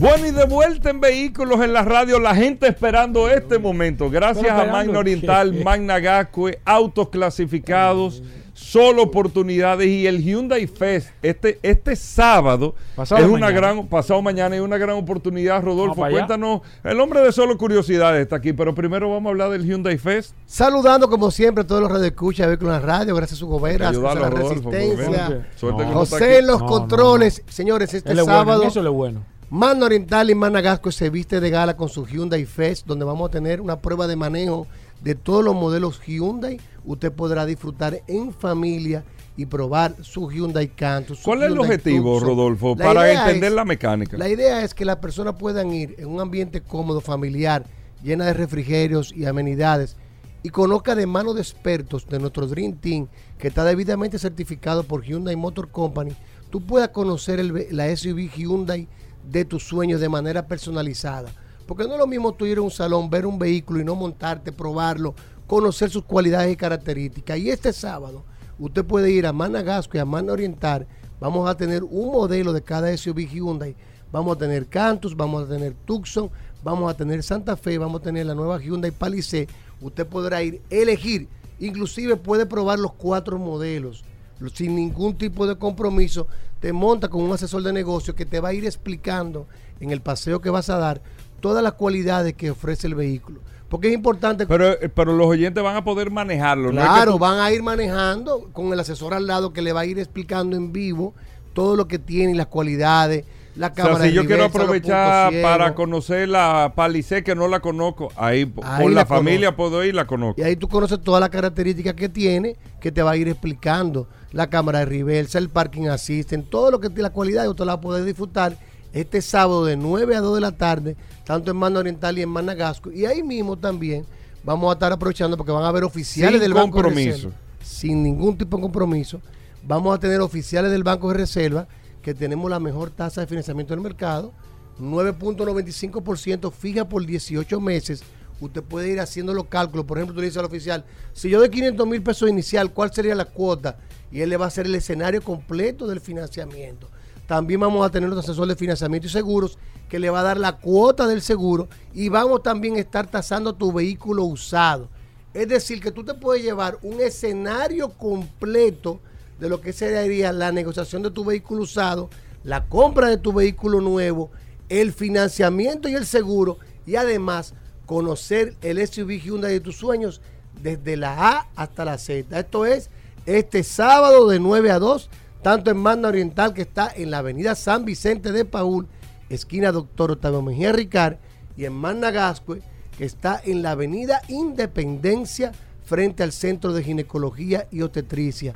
Bueno, 0.00 0.26
y 0.26 0.30
de 0.30 0.46
vuelta 0.46 0.88
en 0.88 0.98
vehículos 0.98 1.60
en 1.60 1.74
la 1.74 1.82
radio, 1.82 2.18
la 2.18 2.34
gente 2.34 2.66
esperando 2.66 3.28
este 3.28 3.58
momento. 3.58 4.08
Gracias 4.08 4.50
a 4.50 4.64
Magna 4.64 4.98
Oriental. 4.98 5.52
Magna 5.62 6.00
Gascue, 6.00 6.58
autos 6.64 7.10
clasificados, 7.10 8.22
solo 8.54 9.02
oportunidades 9.02 9.86
y 9.88 10.06
el 10.06 10.24
Hyundai 10.24 10.66
Fest 10.66 11.10
este, 11.20 11.58
este 11.62 11.96
sábado 11.96 12.74
Pasado 12.96 13.20
es 13.20 13.26
una 13.26 13.48
mañana. 13.48 13.60
gran, 13.60 13.86
pasado 13.88 14.22
mañana 14.22 14.56
es 14.56 14.62
una 14.62 14.78
gran 14.78 14.96
oportunidad, 14.96 15.62
Rodolfo. 15.62 16.00
Cuéntanos, 16.08 16.62
el 16.82 16.98
hombre 16.98 17.20
de 17.20 17.30
solo 17.30 17.58
curiosidades 17.58 18.22
está 18.22 18.36
aquí, 18.36 18.54
pero 18.54 18.74
primero 18.74 19.10
vamos 19.10 19.26
a 19.26 19.30
hablar 19.32 19.50
del 19.50 19.66
Hyundai 19.66 19.98
Fest. 19.98 20.34
Saludando 20.46 21.10
como 21.10 21.30
siempre 21.30 21.64
a 21.64 21.66
todos 21.66 21.82
los 21.82 21.92
radioescuchas 21.92 22.46
de 22.46 22.52
Vehículos 22.52 22.74
en 22.76 22.80
la 22.80 22.86
Radio, 22.86 23.14
gracias 23.14 23.36
a 23.36 23.40
su 23.40 23.48
goberas, 23.48 23.88
a 23.88 23.90
Ayudarlo, 23.90 24.22
la 24.22 24.30
Rodolfo, 24.30 24.62
porque 24.62 24.78
resistencia. 24.78 25.46
no 25.60 25.92
José 25.92 26.40
los 26.40 26.60
No, 26.60 26.66
no, 26.66 26.72
controles. 26.72 27.42
Señores, 27.50 27.92
este 27.92 28.12
Él 28.12 28.20
es 28.20 28.24
bueno, 28.24 28.38
sábado, 28.38 28.62
eso 28.62 28.80
es 28.80 28.88
bueno. 28.88 29.39
Mano 29.50 29.86
Oriental 29.86 30.30
y 30.30 30.34
Managasco 30.34 30.92
se 30.92 31.10
viste 31.10 31.40
de 31.40 31.50
gala 31.50 31.76
con 31.76 31.88
su 31.88 32.06
Hyundai 32.06 32.44
Fest, 32.44 32.86
donde 32.86 33.04
vamos 33.04 33.28
a 33.28 33.32
tener 33.32 33.60
una 33.60 33.80
prueba 33.80 34.06
de 34.06 34.14
manejo 34.14 34.68
de 35.02 35.16
todos 35.16 35.44
los 35.44 35.54
modelos 35.56 36.00
Hyundai. 36.06 36.60
Usted 36.84 37.10
podrá 37.12 37.44
disfrutar 37.46 38.00
en 38.06 38.32
familia 38.32 39.02
y 39.36 39.46
probar 39.46 39.96
su 40.02 40.30
Hyundai 40.30 40.68
Canto. 40.68 41.16
su 41.16 41.22
¿Cuál 41.24 41.42
es 41.42 41.50
el 41.50 41.58
objetivo, 41.58 42.12
Tucson. 42.14 42.28
Rodolfo, 42.28 42.76
La 42.78 42.84
para 42.84 43.10
entender 43.12 43.50
es- 43.50 43.56
la 43.56 43.64
mecánica? 43.64 44.16
La 44.16 44.28
idea 44.28 44.62
es 44.62 44.72
que 44.72 44.84
las 44.84 44.96
personas 44.96 45.34
puedan 45.34 45.72
ir 45.72 45.96
en 45.98 46.06
un 46.06 46.20
ambiente 46.20 46.60
cómodo, 46.60 47.00
familiar, 47.00 47.64
llena 48.04 48.26
de 48.26 48.34
refrigerios 48.34 49.12
y 49.16 49.24
amenidades 49.24 49.96
y 50.44 50.50
conozca 50.50 50.94
de 50.94 51.06
mano 51.06 51.34
de 51.34 51.42
expertos 51.42 52.06
de 52.08 52.18
nuestro 52.20 52.46
Dream 52.46 52.74
Team 52.76 53.08
que 53.36 53.48
está 53.48 53.64
debidamente 53.64 54.16
certificado 54.18 54.84
por 54.84 55.02
Hyundai 55.02 55.34
Motor 55.36 55.70
Company, 55.70 56.12
tú 56.50 56.60
puedas 56.60 56.90
conocer 56.90 57.40
el 57.40 57.66
la 57.72 57.88
SUV 57.94 58.30
Hyundai 58.36 58.86
de 59.24 59.44
tus 59.44 59.62
sueños 59.62 60.00
de 60.00 60.08
manera 60.08 60.46
personalizada. 60.46 61.30
Porque 61.66 61.84
no 61.84 61.94
es 61.94 61.98
lo 61.98 62.06
mismo 62.06 62.32
tú 62.32 62.46
ir 62.46 62.58
a 62.58 62.62
un 62.62 62.70
salón, 62.70 63.10
ver 63.10 63.26
un 63.26 63.38
vehículo 63.38 63.80
y 63.80 63.84
no 63.84 63.94
montarte, 63.94 64.50
probarlo, 64.52 65.14
conocer 65.46 65.90
sus 65.90 66.04
cualidades 66.04 66.52
y 66.52 66.56
características. 66.56 67.38
Y 67.38 67.50
este 67.50 67.72
sábado 67.72 68.24
usted 68.58 68.84
puede 68.84 69.10
ir 69.10 69.26
a 69.26 69.32
Managasco 69.32 69.96
y 69.96 70.00
a 70.00 70.04
Mana 70.04 70.32
Oriental. 70.32 70.86
Vamos 71.20 71.48
a 71.48 71.56
tener 71.56 71.84
un 71.84 72.12
modelo 72.12 72.52
de 72.52 72.62
cada 72.62 72.96
SUV 72.96 73.28
Hyundai. 73.28 73.76
Vamos 74.10 74.36
a 74.36 74.38
tener 74.38 74.66
Cantus, 74.66 75.16
vamos 75.16 75.44
a 75.44 75.48
tener 75.48 75.74
Tucson, 75.84 76.30
vamos 76.64 76.90
a 76.90 76.96
tener 76.96 77.22
Santa 77.22 77.56
Fe, 77.56 77.78
vamos 77.78 78.00
a 78.00 78.04
tener 78.04 78.26
la 78.26 78.34
nueva 78.34 78.58
Hyundai 78.58 78.90
Palisade. 78.90 79.48
Usted 79.80 80.06
podrá 80.06 80.42
ir, 80.42 80.60
elegir, 80.70 81.28
inclusive 81.60 82.16
puede 82.16 82.46
probar 82.46 82.80
los 82.80 82.94
cuatro 82.94 83.38
modelos 83.38 84.04
sin 84.48 84.74
ningún 84.74 85.16
tipo 85.16 85.46
de 85.46 85.56
compromiso. 85.56 86.26
Te 86.60 86.72
monta 86.72 87.08
con 87.08 87.22
un 87.22 87.32
asesor 87.32 87.62
de 87.62 87.72
negocio 87.72 88.14
que 88.14 88.26
te 88.26 88.40
va 88.40 88.48
a 88.48 88.54
ir 88.54 88.64
explicando 88.64 89.46
en 89.80 89.90
el 89.90 90.00
paseo 90.00 90.40
que 90.40 90.50
vas 90.50 90.70
a 90.70 90.78
dar 90.78 91.02
todas 91.40 91.62
las 91.62 91.74
cualidades 91.74 92.34
que 92.34 92.50
ofrece 92.50 92.86
el 92.86 92.94
vehículo. 92.94 93.40
Porque 93.68 93.88
es 93.88 93.94
importante 93.94 94.46
Pero, 94.46 94.72
eh, 94.72 94.88
pero 94.88 95.14
los 95.14 95.28
oyentes 95.28 95.62
van 95.62 95.76
a 95.76 95.84
poder 95.84 96.10
manejarlo. 96.10 96.70
Claro, 96.70 97.18
van 97.18 97.38
a 97.38 97.52
ir 97.52 97.62
manejando 97.62 98.50
con 98.52 98.72
el 98.72 98.80
asesor 98.80 99.14
al 99.14 99.26
lado 99.26 99.52
que 99.52 99.62
le 99.62 99.72
va 99.72 99.80
a 99.80 99.86
ir 99.86 99.98
explicando 99.98 100.56
en 100.56 100.72
vivo 100.72 101.14
todo 101.52 101.76
lo 101.76 101.86
que 101.86 101.98
tiene 101.98 102.32
y 102.32 102.36
las 102.36 102.48
cualidades, 102.48 103.24
la 103.56 103.66
O 103.68 103.74
sea, 103.74 103.84
cámara 103.84 104.04
si 104.04 104.10
de 104.10 104.14
yo 104.14 104.26
quiero 104.26 104.44
aprovechar 104.44 105.32
para 105.42 105.74
conocer 105.74 106.28
la 106.28 106.72
Palisade 106.74 107.24
que 107.24 107.34
no 107.34 107.48
la 107.48 107.60
conozco, 107.60 108.08
ahí, 108.16 108.46
p- 108.46 108.60
Ahí 108.64 108.84
con 108.84 108.94
la, 108.94 109.00
la 109.02 109.06
familia 109.06 109.56
puedo 109.56 109.84
ir 109.84 109.94
la 109.94 110.06
conozco. 110.06 110.40
Y 110.40 110.44
ahí 110.44 110.56
tú 110.56 110.68
conoces 110.68 111.00
todas 111.00 111.20
las 111.20 111.30
características 111.30 111.94
que 111.94 112.08
tiene, 112.08 112.56
que 112.80 112.92
te 112.92 113.02
va 113.02 113.12
a 113.12 113.16
ir 113.16 113.28
explicando. 113.28 114.06
La 114.32 114.48
cámara 114.48 114.78
de 114.80 114.84
reversa, 114.84 115.38
el 115.38 115.48
parking 115.48 115.88
assistant, 115.88 116.48
todo 116.48 116.70
lo 116.70 116.78
que 116.80 116.88
tiene 116.88 117.02
la 117.02 117.10
cualidad, 117.10 117.48
usted 117.48 117.64
la 117.64 117.72
va 117.74 117.78
a 117.78 117.80
poder 117.80 118.04
disfrutar 118.04 118.56
este 118.92 119.20
sábado 119.22 119.64
de 119.64 119.76
9 119.76 120.14
a 120.16 120.20
2 120.20 120.34
de 120.36 120.40
la 120.40 120.52
tarde, 120.52 120.96
tanto 121.24 121.50
en 121.50 121.56
Mano 121.56 121.80
Oriental 121.80 122.16
y 122.18 122.22
en 122.22 122.28
Managasco. 122.28 122.92
Y 122.92 123.06
ahí 123.06 123.22
mismo 123.24 123.56
también 123.56 124.04
vamos 124.44 124.70
a 124.70 124.74
estar 124.74 124.92
aprovechando 124.92 125.36
porque 125.36 125.50
van 125.52 125.64
a 125.64 125.68
haber 125.68 125.82
oficiales 125.84 126.34
Sin 126.34 126.40
del 126.42 126.54
Banco 126.54 126.78
de 126.78 126.82
compromiso. 126.84 127.12
Reserva. 127.16 127.34
Sin 127.62 128.02
ningún 128.04 128.38
tipo 128.38 128.56
de 128.56 128.62
compromiso. 128.62 129.20
Vamos 129.64 129.94
a 129.94 129.98
tener 129.98 130.20
oficiales 130.20 130.70
del 130.70 130.82
Banco 130.84 131.08
de 131.08 131.14
Reserva 131.18 131.66
que 132.02 132.14
tenemos 132.14 132.50
la 132.50 132.60
mejor 132.60 132.90
tasa 132.90 133.20
de 133.20 133.26
financiamiento 133.26 133.74
del 133.74 133.82
mercado. 133.82 134.32
9.95% 134.80 136.52
fija 136.52 136.88
por 136.88 137.04
18 137.04 137.60
meses. 137.60 138.02
Usted 138.40 138.62
puede 138.62 138.90
ir 138.90 139.00
haciendo 139.00 139.34
los 139.34 139.46
cálculos. 139.46 139.84
Por 139.84 139.98
ejemplo, 139.98 140.14
tú 140.14 140.20
le 140.20 140.26
dices 140.26 140.38
al 140.38 140.46
oficial, 140.46 140.84
si 141.12 141.28
yo 141.28 141.38
doy 141.38 141.50
500 141.50 141.86
mil 141.86 142.02
pesos 142.02 142.28
inicial, 142.28 142.72
¿cuál 142.72 142.92
sería 142.92 143.14
la 143.14 143.26
cuota? 143.26 143.78
Y 144.10 144.22
él 144.22 144.30
le 144.30 144.36
va 144.38 144.46
a 144.46 144.48
hacer 144.48 144.66
el 144.66 144.74
escenario 144.74 145.22
completo 145.22 145.86
del 145.86 146.00
financiamiento. 146.00 146.88
También 147.26 147.60
vamos 147.60 147.86
a 147.86 147.90
tener 147.90 148.08
los 148.08 148.18
asesores 148.18 148.48
de 148.48 148.58
financiamiento 148.58 149.06
y 149.06 149.10
seguros 149.10 149.58
que 149.88 149.98
le 149.98 150.10
va 150.10 150.20
a 150.20 150.24
dar 150.24 150.38
la 150.38 150.56
cuota 150.56 151.06
del 151.06 151.20
seguro 151.20 151.68
y 151.92 152.08
vamos 152.08 152.42
también 152.42 152.76
a 152.76 152.80
estar 152.80 153.06
tasando 153.08 153.54
tu 153.54 153.72
vehículo 153.72 154.24
usado. 154.24 154.88
Es 155.32 155.46
decir, 155.46 155.80
que 155.80 155.92
tú 155.92 156.02
te 156.02 156.14
puedes 156.14 156.42
llevar 156.42 156.78
un 156.82 157.00
escenario 157.00 157.90
completo 157.90 159.00
de 159.40 159.48
lo 159.48 159.60
que 159.60 159.72
sería 159.72 160.32
la 160.32 160.52
negociación 160.52 161.02
de 161.02 161.10
tu 161.10 161.24
vehículo 161.24 161.62
usado, 161.62 162.10
la 162.44 162.66
compra 162.66 163.08
de 163.08 163.16
tu 163.16 163.32
vehículo 163.32 163.80
nuevo, 163.80 164.30
el 164.68 164.92
financiamiento 164.92 165.88
y 165.88 165.94
el 165.94 166.06
seguro 166.06 166.58
y 166.86 166.96
además 166.96 167.54
conocer 167.86 168.54
el 168.62 168.86
SUV 168.86 169.20
Hyundai 169.20 169.52
de 169.52 169.60
tus 169.60 169.76
sueños 169.76 170.20
desde 170.62 170.96
la 170.96 171.30
A 171.30 171.48
hasta 171.56 171.84
la 171.84 171.98
Z. 171.98 172.38
Esto 172.38 172.66
es 172.66 172.90
este 173.26 173.64
sábado 173.64 174.28
de 174.28 174.38
9 174.38 174.70
a 174.70 174.78
2, 174.78 175.10
tanto 175.42 175.70
en 175.70 175.78
Manda 175.78 176.08
Oriental 176.08 176.54
que 176.54 176.62
está 176.62 176.92
en 176.94 177.10
la 177.10 177.18
avenida 177.18 177.54
San 177.54 177.84
Vicente 177.84 178.32
de 178.32 178.44
Paul, 178.44 178.86
esquina 179.28 179.72
Doctor 179.72 180.12
Octavio 180.12 180.42
Mejía 180.42 180.72
Ricard, 180.72 181.16
y 181.56 181.64
en 181.64 181.72
Managascue 181.72 182.62
que 182.96 183.04
está 183.04 183.40
en 183.44 183.62
la 183.62 183.72
avenida 183.72 184.22
Independencia 184.28 185.52
frente 185.84 186.22
al 186.22 186.32
Centro 186.32 186.72
de 186.72 186.84
Ginecología 186.84 187.66
y 187.70 187.82
Obstetricia. 187.82 188.54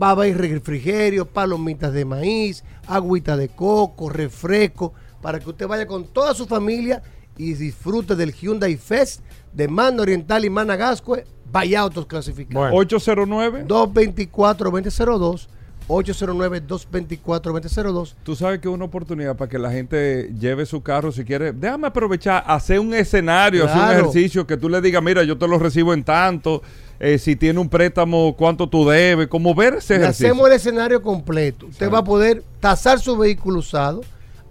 Va 0.00 0.08
a 0.08 0.12
haber 0.12 0.38
refrigerio, 0.38 1.26
palomitas 1.26 1.92
de 1.92 2.04
maíz, 2.04 2.62
agüita 2.86 3.36
de 3.36 3.48
coco, 3.48 4.08
refresco, 4.08 4.94
para 5.20 5.40
que 5.40 5.50
usted 5.50 5.66
vaya 5.66 5.86
con 5.86 6.04
toda 6.04 6.32
su 6.34 6.46
familia 6.46 7.02
y 7.36 7.54
disfrute 7.54 8.14
del 8.16 8.32
Hyundai 8.32 8.76
Fest 8.76 9.22
de 9.52 9.68
Manda 9.68 10.02
Oriental 10.02 10.44
y 10.44 10.50
Managascue. 10.50 11.24
Vaya 11.50 11.80
autos 11.80 12.06
clasificados. 12.06 12.70
809. 12.72 13.64
224-2002. 13.66 15.48
809-224-2002. 15.90 18.14
Tú 18.22 18.36
sabes 18.36 18.60
que 18.60 18.68
es 18.68 18.74
una 18.74 18.84
oportunidad 18.84 19.36
para 19.36 19.48
que 19.48 19.58
la 19.58 19.72
gente 19.72 20.32
lleve 20.38 20.64
su 20.64 20.82
carro 20.82 21.10
si 21.10 21.24
quiere. 21.24 21.52
Déjame 21.52 21.88
aprovechar, 21.88 22.44
hacer 22.46 22.78
un 22.78 22.94
escenario, 22.94 23.64
hacer 23.64 23.82
un 23.82 23.90
ejercicio 23.90 24.46
que 24.46 24.56
tú 24.56 24.68
le 24.68 24.80
digas, 24.80 25.02
mira, 25.02 25.24
yo 25.24 25.36
te 25.36 25.48
lo 25.48 25.58
recibo 25.58 25.92
en 25.92 26.04
tanto. 26.04 26.62
Eh, 27.02 27.18
si 27.18 27.34
tiene 27.34 27.58
un 27.58 27.70
préstamo, 27.70 28.36
cuánto 28.36 28.68
tú 28.68 28.86
debes. 28.86 29.26
Como 29.28 29.54
ver 29.54 29.72
ese 29.74 29.94
Le 29.94 30.02
ejercicio. 30.04 30.28
hacemos 30.28 30.46
el 30.48 30.52
escenario 30.52 31.02
completo. 31.02 31.66
Usted 31.66 31.90
va 31.90 31.98
a 31.98 32.04
poder 32.04 32.44
tasar 32.60 33.00
su 33.00 33.16
vehículo 33.16 33.60
usado, 33.60 34.02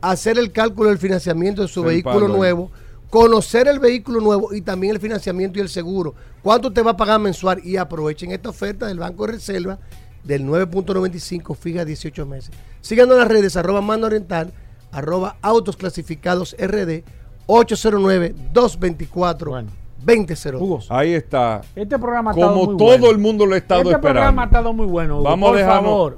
hacer 0.01 0.39
el 0.39 0.51
cálculo 0.51 0.89
del 0.89 0.97
financiamiento 0.97 1.61
de 1.61 1.67
su 1.67 1.83
vehículo 1.83 2.27
nuevo, 2.27 2.71
conocer 3.11 3.67
el 3.67 3.77
vehículo 3.77 4.19
nuevo 4.19 4.51
y 4.51 4.61
también 4.61 4.95
el 4.95 4.99
financiamiento 4.99 5.59
y 5.59 5.61
el 5.61 5.69
seguro. 5.69 6.15
¿Cuánto 6.41 6.69
usted 6.69 6.83
va 6.83 6.89
a 6.91 6.97
pagar 6.97 7.19
mensual? 7.19 7.61
Y 7.63 7.77
aprovechen 7.77 8.31
esta 8.31 8.49
oferta 8.49 8.87
del 8.87 8.97
Banco 8.97 9.27
de 9.27 9.33
Reserva 9.33 9.77
del 10.23 10.43
9.95 10.43 11.55
fija 11.55 11.85
18 11.85 12.25
meses. 12.25 12.49
Síganos 12.81 13.13
en 13.13 13.19
las 13.19 13.27
redes 13.27 13.55
arroba 13.57 13.81
mando 13.81 14.07
oriental, 14.07 14.53
arroba 14.91 15.37
autos 15.43 15.77
clasificados 15.77 16.55
RD, 16.59 17.03
809-224. 17.45 19.65
2002. 20.03 20.87
Ahí 20.89 21.13
está. 21.13 21.61
Este 21.75 21.97
programa 21.99 22.31
ha 22.31 22.33
estado 22.33 22.53
Como 22.53 22.65
muy 22.65 22.77
todo 22.77 22.87
bueno. 22.89 23.09
el 23.11 23.17
mundo 23.17 23.45
lo 23.45 23.53
ha 23.55 23.57
estado 23.57 23.81
Este 23.81 23.97
programa 23.99 24.19
esperando. 24.27 24.41
ha 24.41 24.45
estado 24.45 24.73
muy 24.73 24.85
bueno. 24.85 25.15
Hugo. 25.15 25.23
Vamos 25.23 25.47
a 25.47 25.51
por 25.51 25.59
dejarnos- 25.59 25.83
favor. 25.91 26.17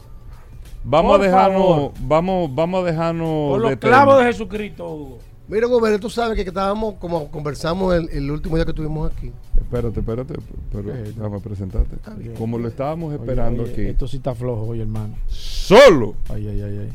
Vamos 0.83 1.11
Por 1.11 1.21
a 1.21 1.23
dejarnos, 1.23 1.61
favor. 1.67 1.91
vamos, 2.01 2.55
vamos 2.55 2.81
a 2.81 2.85
dejarnos 2.87 3.27
Por 3.51 3.61
los 3.61 3.69
de 3.69 3.77
clavos 3.77 4.15
tema. 4.15 4.25
de 4.27 4.33
Jesucristo, 4.33 4.89
Hugo. 4.89 5.17
Mira, 5.47 5.67
Gobernador, 5.67 5.99
tú 5.99 6.09
sabes 6.09 6.35
que 6.35 6.41
estábamos, 6.47 6.95
como 6.95 7.29
conversamos 7.29 7.93
el, 7.93 8.09
el 8.11 8.31
último 8.31 8.55
día 8.55 8.63
que 8.65 8.71
estuvimos 8.71 9.11
aquí. 9.11 9.31
Espérate, 9.57 9.99
espérate, 9.99 10.33
pero 10.71 10.93
déjame 10.93 11.39
presentarte. 11.41 11.97
Como 12.37 12.57
lo 12.57 12.67
estábamos 12.69 13.13
esperando 13.13 13.63
Oye, 13.63 13.71
aquí. 13.73 13.81
Esto 13.81 14.07
sí 14.07 14.17
está 14.17 14.33
flojo, 14.33 14.63
oye, 14.67 14.81
hermano. 14.83 15.15
Solo. 15.27 16.15
Ay, 16.29 16.47
ay, 16.47 16.61
ay, 16.61 16.77
ay. 16.79 16.89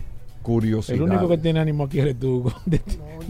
Curiosidad. 0.46 0.96
El 0.96 1.02
único 1.02 1.28
que 1.28 1.38
tiene 1.38 1.58
ánimo 1.58 1.84
aquí 1.84 1.98
eres 1.98 2.18
tú, 2.20 2.52
de- 2.66 2.80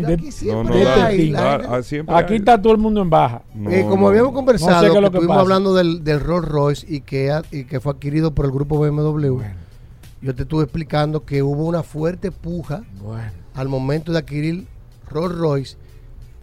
aquí 0.07 0.31
siempre 0.31 0.53
No, 0.55 0.65
no, 0.65 0.75
de 0.77 0.85
dale, 0.85 1.79
este 1.79 2.05
ah, 2.07 2.19
Aquí 2.19 2.35
está 2.35 2.61
todo 2.61 2.75
el 2.75 2.79
mundo 2.79 3.01
en 3.01 3.09
baja. 3.09 3.41
Eh, 3.71 3.87
como 3.89 4.09
habíamos 4.09 4.33
conversado, 4.33 4.73
No 4.75 4.81
sé 4.81 4.87
que 4.95 5.01
que 5.01 5.07
estuvimos 5.07 5.29
pasa. 5.29 5.41
hablando 5.41 5.75
del, 5.75 6.05
del 6.05 6.21
Rolls 6.21 6.47
Royce 6.47 6.87
y 6.87 7.01
que, 7.01 7.33
y 7.53 7.65
que 7.65 7.81
fue 7.81 7.93
adquirido 7.93 8.35
por 8.35 8.45
el 8.45 8.53
grupo 8.53 8.79
BMW. 8.79 9.41
Yo 10.21 10.35
te 10.35 10.43
estuve 10.43 10.65
explicando 10.65 11.25
que 11.25 11.43
hubo 11.43 11.65
una 11.65 11.83
fuerte 11.83 12.31
puja 12.33 12.83
Bueno. 13.03 13.31
al 13.55 13.69
momento 13.69 14.13
de 14.13 14.19
adquirir 14.19 14.67
Rolls 15.09 15.35
Royce 15.39 15.77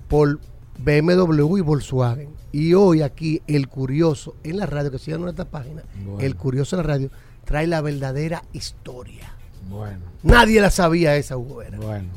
por 0.08 0.40
BMW 0.80 1.58
y 1.58 1.62
Volkswagen. 1.62 2.30
Y 2.52 2.74
hoy 2.74 3.02
aquí 3.04 3.42
el 3.46 3.68
curioso 3.68 4.36
en 4.44 4.58
la 4.58 4.66
radio, 4.66 4.90
que 4.90 4.98
sigan 4.98 5.22
nuestra 5.22 5.46
página, 5.46 5.84
Bueno. 6.04 6.20
el 6.20 6.36
curioso 6.36 6.76
en 6.76 6.82
la 6.82 6.88
radio, 6.94 7.10
trae 7.46 7.68
la 7.68 7.82
verdadera 7.82 8.44
historia. 8.54 9.33
Bueno. 9.70 10.02
Nadie 10.24 10.62
la 10.62 10.70
sabía 10.70 11.16
esa, 11.16 11.38
Hugo 11.38 11.58
Vera. 11.58 11.78
Bueno. 11.78 12.10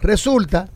Resulta 0.00 0.68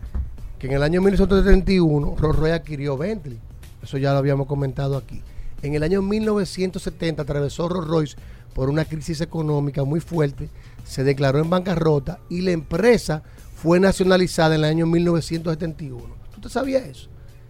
que 0.59 0.67
en 0.67 0.75
el 0.75 0.83
año 0.83 1.01
1971 1.01 2.17
Rolls 2.19 2.39
Royce 2.39 2.55
adquirió 2.55 2.97
Bentley. 2.97 3.39
Eso 3.83 3.99
ya 3.99 4.13
lo 4.13 4.19
habíamos 4.19 4.47
comentado 4.47 4.97
aquí. 4.97 5.23
En 5.63 5.75
el 5.75 5.83
año 5.83 6.03
1970 6.03 7.23
atravesó 7.23 7.69
Rolls 7.69 7.89
Royce 7.89 8.17
por 8.55 8.71
una 8.71 8.85
crisis 8.85 9.21
económica 9.21 9.85
muy 9.85 10.01
fuerte, 10.01 10.49
se 10.85 11.05
declaró 11.05 11.41
en 11.41 11.51
bancarrota 11.51 12.21
y 12.31 12.43
la 12.43 12.53
empresa 12.53 13.23
fue 13.57 13.81
nacionalizada 13.81 14.55
en 14.55 14.61
el 14.61 14.71
año 14.71 14.87
1971. 14.87 16.03
¿Tú 16.35 16.41
te 16.41 16.49
sabías 16.49 16.85
eso? 16.85 17.09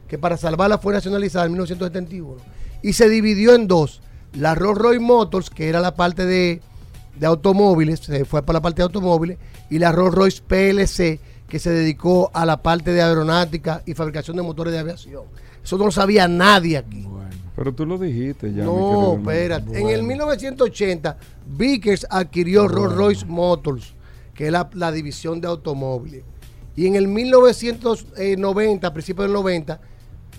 Que 0.09 0.19
para 0.19 0.37
salvarla 0.37 0.79
fue 0.79 0.95
nacionalizada 0.95 1.47
en 1.47 1.53
1971. 1.53 2.37
Y 2.83 2.95
se 2.95 3.09
dividió 3.09 3.55
en 3.55 3.67
dos. 3.67 4.01
La 4.33 4.55
Rolls 4.55 4.79
Royce 4.79 5.01
Motors, 5.01 5.51
que 5.51 5.69
era 5.69 5.81
la 5.81 5.95
parte 5.95 6.25
de, 6.25 6.61
de 7.19 7.27
automóviles, 7.27 8.01
se 8.01 8.25
fue 8.25 8.43
para 8.43 8.59
la 8.59 8.63
parte 8.63 8.79
de 8.79 8.85
automóviles, 8.85 9.39
y 9.71 9.79
la 9.79 9.93
Rolls 9.93 10.15
Royce 10.15 10.43
PLC, 10.47 11.21
que 11.49 11.59
se 11.59 11.71
dedicó 11.71 12.31
a 12.35 12.45
la 12.45 12.63
parte 12.63 12.93
de 12.93 13.03
aeronáutica 13.03 13.83
y 13.87 13.95
fabricación 13.95 14.37
de 14.37 14.43
motores 14.43 14.73
de 14.73 14.81
aviación. 14.81 15.25
Eso 15.63 15.79
no 15.79 15.87
lo 15.87 15.91
sabía 15.91 16.29
nadie 16.29 16.77
aquí. 16.77 17.07
Pero 17.57 17.73
tú 17.73 17.87
lo 17.87 17.99
dijiste 17.99 18.53
ya. 18.53 18.65
No, 18.65 19.15
espérate. 19.15 19.81
En 19.81 19.89
el 19.89 20.03
1980, 20.03 21.17
Vickers 21.47 22.07
adquirió 22.11 22.67
Rolls 22.67 22.95
Royce 22.95 23.27
Motors, 23.27 23.95
que 24.35 24.47
es 24.47 24.53
la, 24.53 24.69
la 24.75 24.91
división 24.91 25.41
de 25.41 25.47
automóviles. 25.47 26.25
Y 26.77 26.87
en 26.87 26.97
el 26.97 27.07
1990, 27.07 28.87
a 28.87 28.93
principios 28.93 29.27
del 29.27 29.35
90, 29.35 29.81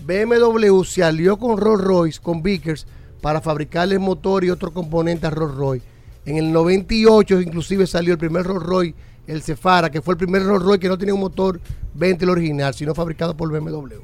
BMW 0.04 0.82
se 0.84 1.02
alió 1.02 1.38
con 1.38 1.56
Rolls 1.56 1.82
Royce, 1.82 2.20
con 2.20 2.42
Vickers, 2.42 2.86
para 3.22 3.40
fabricarle 3.40 3.98
motor 3.98 4.44
y 4.44 4.50
otros 4.50 4.72
componentes 4.72 5.24
a 5.24 5.30
Rolls 5.30 5.54
Royce. 5.54 5.86
En 6.26 6.36
el 6.36 6.52
98 6.52 7.40
inclusive 7.40 7.86
salió 7.86 8.12
el 8.12 8.18
primer 8.18 8.44
Rolls 8.44 8.64
Royce, 8.64 8.94
el 9.28 9.42
Cefara, 9.42 9.90
que 9.90 10.02
fue 10.02 10.14
el 10.14 10.18
primer 10.18 10.44
Rolls 10.44 10.64
Royce 10.64 10.80
que 10.80 10.88
no 10.88 10.98
tenía 10.98 11.14
un 11.14 11.20
motor 11.20 11.60
Bentley 11.94 12.28
original, 12.28 12.74
sino 12.74 12.94
fabricado 12.94 13.36
por 13.36 13.48
BMW. 13.50 13.94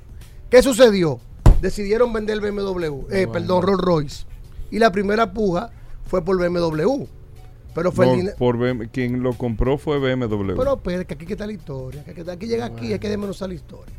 ¿Qué 0.49 0.63
sucedió? 0.63 1.21
Decidieron 1.61 2.13
vender 2.13 2.41
BMW, 2.41 3.07
eh, 3.11 3.27
perdón, 3.27 3.63
Rolls 3.63 3.81
Royce. 3.81 4.27
Y 4.71 4.79
la 4.79 4.91
primera 4.93 5.33
puja 5.33 5.71
fue 6.07 6.25
por 6.25 6.39
BMW. 6.39 7.07
Pero 7.75 7.91
fue 7.91 8.13
el 8.13 8.25
No, 8.27 8.31
por 8.39 8.57
BM 8.59 8.89
quien 8.91 9.23
lo 9.23 9.33
compró 9.33 9.79
fue 9.79 9.99
BMW. 9.99 10.55
Pero 10.57 10.75
espera, 10.75 11.05
que 11.05 11.15
aquí 11.15 11.27
que 11.27 11.33
está 11.33 11.47
la 11.47 11.53
historia. 11.53 12.05
Que 12.05 12.31
aquí 12.31 12.47
llega 12.47 12.67
aquí, 12.67 12.93
hay 12.93 12.99
que 12.99 13.09
desmenuzar 13.09 13.49
la 13.49 13.55
historia. 13.55 13.95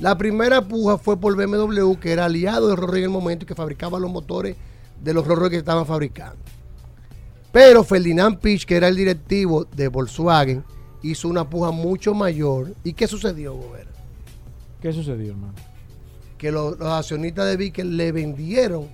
La 0.00 0.18
primera 0.18 0.60
puja 0.60 0.98
fue 0.98 1.18
por 1.18 1.34
BMW, 1.34 1.94
que 1.94 2.12
era 2.12 2.26
aliado 2.26 2.68
de 2.68 2.76
Rolls 2.76 2.90
Royce 2.90 3.04
en 3.04 3.10
el 3.10 3.10
momento 3.10 3.44
y 3.44 3.46
que 3.48 3.54
fabricaba 3.54 3.98
los 3.98 4.10
motores 4.10 4.56
de 5.02 5.14
los 5.14 5.26
Rolls 5.26 5.40
Royce 5.40 5.52
que 5.52 5.58
estaban 5.58 5.86
fabricando. 5.86 6.36
Pero 7.56 7.82
Ferdinand 7.84 8.38
Pitch, 8.38 8.66
que 8.66 8.76
era 8.76 8.88
el 8.88 8.96
directivo 8.96 9.64
de 9.64 9.88
Volkswagen, 9.88 10.62
hizo 11.00 11.26
una 11.26 11.48
puja 11.48 11.70
mucho 11.70 12.12
mayor. 12.12 12.74
¿Y 12.84 12.92
qué 12.92 13.06
sucedió, 13.06 13.54
Gobert? 13.54 13.88
¿Qué 14.82 14.92
sucedió, 14.92 15.30
hermano? 15.32 15.54
Que 16.36 16.52
los, 16.52 16.78
los 16.78 16.86
accionistas 16.86 17.46
de 17.46 17.56
Vickers 17.56 17.88
le 17.88 18.12
vendieron 18.12 18.88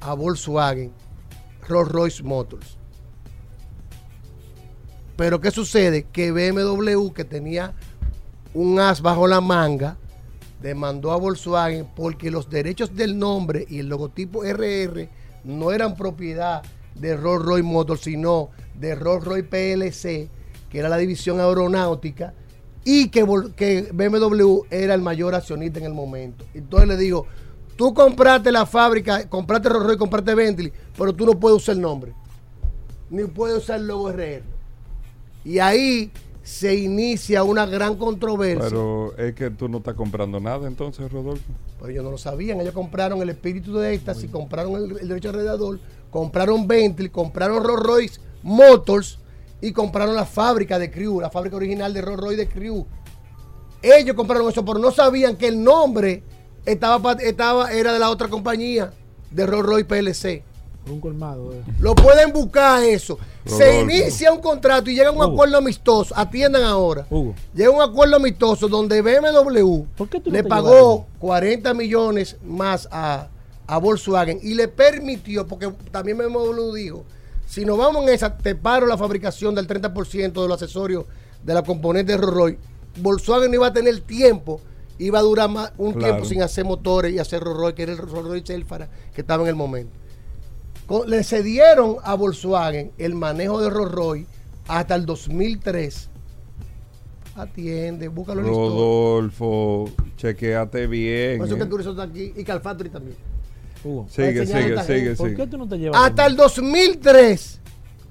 a 0.00 0.14
Volkswagen 0.14 0.90
Rolls 1.68 1.92
Royce 1.92 2.22
Motors. 2.24 2.76
Pero 5.14 5.40
¿qué 5.40 5.52
sucede? 5.52 6.02
Que 6.02 6.32
BMW, 6.32 7.12
que 7.12 7.24
tenía 7.24 7.74
un 8.54 8.80
as 8.80 9.02
bajo 9.02 9.28
la 9.28 9.40
manga, 9.40 9.96
demandó 10.60 11.12
a 11.12 11.16
Volkswagen 11.16 11.86
porque 11.94 12.32
los 12.32 12.50
derechos 12.50 12.96
del 12.96 13.16
nombre 13.16 13.66
y 13.68 13.78
el 13.78 13.88
logotipo 13.88 14.42
RR 14.42 15.08
no 15.44 15.70
eran 15.70 15.94
propiedad 15.94 16.64
de 17.00 17.16
Rolls 17.16 17.44
Royce 17.44 17.62
Motors, 17.62 18.02
sino 18.02 18.50
de 18.78 18.94
Rolls 18.94 19.24
Royce 19.24 19.44
PLC, 19.44 20.28
que 20.68 20.78
era 20.78 20.88
la 20.88 20.98
división 20.98 21.40
aeronáutica, 21.40 22.34
y 22.84 23.08
que, 23.08 23.26
que 23.56 23.90
BMW 23.92 24.62
era 24.70 24.94
el 24.94 25.02
mayor 25.02 25.34
accionista 25.34 25.78
en 25.78 25.86
el 25.86 25.94
momento. 25.94 26.44
Entonces 26.54 26.88
le 26.88 26.96
digo, 26.96 27.26
tú 27.76 27.92
compraste 27.94 28.52
la 28.52 28.66
fábrica, 28.66 29.28
compraste 29.28 29.68
Rolls 29.68 29.84
Royce, 29.84 29.98
compraste 29.98 30.34
Bentley, 30.34 30.72
pero 30.96 31.14
tú 31.14 31.26
no 31.26 31.32
puedes 31.38 31.58
usar 31.58 31.74
el 31.74 31.80
nombre, 31.80 32.14
ni 33.08 33.24
puedes 33.24 33.58
usar 33.58 33.80
el 33.80 33.86
logo 33.86 34.10
RR. 34.12 34.42
Y 35.44 35.58
ahí 35.58 36.12
se 36.42 36.74
inicia 36.74 37.44
una 37.44 37.66
gran 37.66 37.96
controversia. 37.96 38.68
Pero 38.68 39.16
es 39.16 39.34
que 39.34 39.50
tú 39.50 39.68
no 39.68 39.78
estás 39.78 39.94
comprando 39.94 40.40
nada 40.40 40.66
entonces, 40.66 41.10
Rodolfo. 41.10 41.52
Pero 41.78 41.92
ellos 41.92 42.04
no 42.04 42.10
lo 42.10 42.18
sabían. 42.18 42.60
Ellos 42.60 42.74
compraron 42.74 43.22
el 43.22 43.30
espíritu 43.30 43.74
de 43.74 43.94
éxtasis, 43.94 44.30
compraron 44.30 44.74
el, 44.76 44.98
el 44.98 45.08
derecho 45.08 45.30
alrededor, 45.30 45.78
compraron 46.10 46.66
Bentley, 46.66 47.08
compraron 47.08 47.62
Rolls 47.64 47.82
Royce 47.82 48.20
Motors 48.42 49.18
y 49.60 49.72
compraron 49.72 50.14
la 50.14 50.24
fábrica 50.26 50.78
de 50.78 50.90
Crew, 50.90 51.20
la 51.20 51.30
fábrica 51.30 51.56
original 51.56 51.92
de 51.92 52.00
Rolls 52.00 52.20
Royce 52.20 52.36
de 52.36 52.48
Crew. 52.48 52.86
Ellos 53.82 54.14
compraron 54.14 54.48
eso, 54.48 54.64
pero 54.64 54.78
no 54.78 54.90
sabían 54.90 55.36
que 55.36 55.48
el 55.48 55.62
nombre 55.62 56.22
estaba, 56.64 57.12
estaba 57.14 57.72
era 57.72 57.92
de 57.92 57.98
la 57.98 58.10
otra 58.10 58.28
compañía, 58.28 58.92
de 59.30 59.46
Rolls 59.46 59.66
Royce 59.66 59.84
PLC. 59.84 60.44
Un 60.88 61.00
colmado. 61.00 61.52
eh. 61.52 61.62
Lo 61.78 61.94
pueden 61.94 62.32
buscar 62.32 62.82
eso. 62.82 63.18
Se 63.44 63.80
inicia 63.80 64.32
un 64.32 64.40
contrato 64.40 64.90
y 64.90 64.94
llega 64.94 65.10
un 65.10 65.18
Hugo. 65.18 65.32
acuerdo 65.32 65.58
amistoso. 65.58 66.14
Atiendan 66.16 66.64
ahora. 66.64 67.06
Hugo. 67.10 67.34
Llega 67.54 67.70
un 67.70 67.82
acuerdo 67.82 68.16
amistoso 68.16 68.66
donde 68.66 69.02
BMW 69.02 69.84
tú 69.96 70.08
no 70.26 70.32
le 70.32 70.42
te 70.42 70.48
pagó 70.48 71.06
40 71.18 71.74
millones 71.74 72.36
más 72.42 72.88
a, 72.90 73.28
a 73.70 73.78
Volkswagen 73.78 74.40
y 74.42 74.54
le 74.54 74.66
permitió, 74.66 75.46
porque 75.46 75.72
también 75.92 76.18
BMW 76.18 76.74
dijo, 76.74 77.04
si 77.46 77.64
nos 77.64 77.78
vamos 77.78 78.02
en 78.02 78.08
esa, 78.08 78.36
te 78.36 78.56
paro 78.56 78.84
la 78.84 78.98
fabricación 78.98 79.54
del 79.54 79.68
30% 79.68 80.42
de 80.42 80.48
los 80.48 80.60
accesorios 80.60 81.04
de 81.44 81.54
la 81.54 81.62
componente 81.62 82.10
de 82.12 82.18
Rolls 82.18 82.34
Royce. 82.34 82.58
Volkswagen 82.96 83.48
no 83.48 83.54
iba 83.54 83.68
a 83.68 83.72
tener 83.72 84.00
tiempo, 84.00 84.60
iba 84.98 85.20
a 85.20 85.22
durar 85.22 85.48
más, 85.48 85.72
un 85.78 85.92
Claro. 85.92 86.14
tiempo 86.14 86.28
sin 86.28 86.42
hacer 86.42 86.64
motores 86.64 87.12
y 87.12 87.20
hacer 87.20 87.44
Rolls 87.44 87.58
Royce, 87.60 87.74
que 87.76 87.82
era 87.84 87.92
el 87.92 87.98
Rolls 87.98 88.26
Royce 88.26 88.54
Elfara 88.54 88.88
que 89.14 89.20
estaba 89.20 89.44
en 89.44 89.48
el 89.50 89.54
momento. 89.54 89.92
Le 91.06 91.22
cedieron 91.22 91.98
a 92.02 92.14
Volkswagen 92.14 92.90
el 92.98 93.14
manejo 93.14 93.60
de 93.60 93.70
Rolls 93.70 93.92
Royce 93.92 94.26
hasta 94.66 94.96
el 94.96 95.06
2003. 95.06 96.08
Atiende, 97.36 98.08
búscalo 98.08 98.40
en. 98.40 98.48
Rodolfo, 98.48 99.88
chequeate 100.16 100.88
bien. 100.88 101.38
Por 101.38 101.46
eso 101.46 101.56
que 101.56 101.62
eh. 101.62 101.66
Turizo 101.66 101.90
está 101.92 102.02
aquí 102.02 102.32
y 102.36 102.42
Calfactory 102.42 102.90
también. 102.90 103.16
Hugo. 103.84 104.06
Sigue, 104.10 104.46
sigue, 104.46 104.46
sigue, 104.46 104.76
gente. 104.82 105.14
¿Por 105.16 105.28
sigue. 105.30 105.36
qué 105.42 105.46
tú 105.46 105.58
no 105.58 105.68
te 105.68 105.78
llevas? 105.78 106.00
Hasta 106.02 106.26
el 106.26 106.36
2003, 106.36 107.60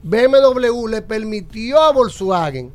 BMW 0.04 0.88
le 0.88 1.02
permitió 1.02 1.80
a 1.82 1.92
Volkswagen, 1.92 2.72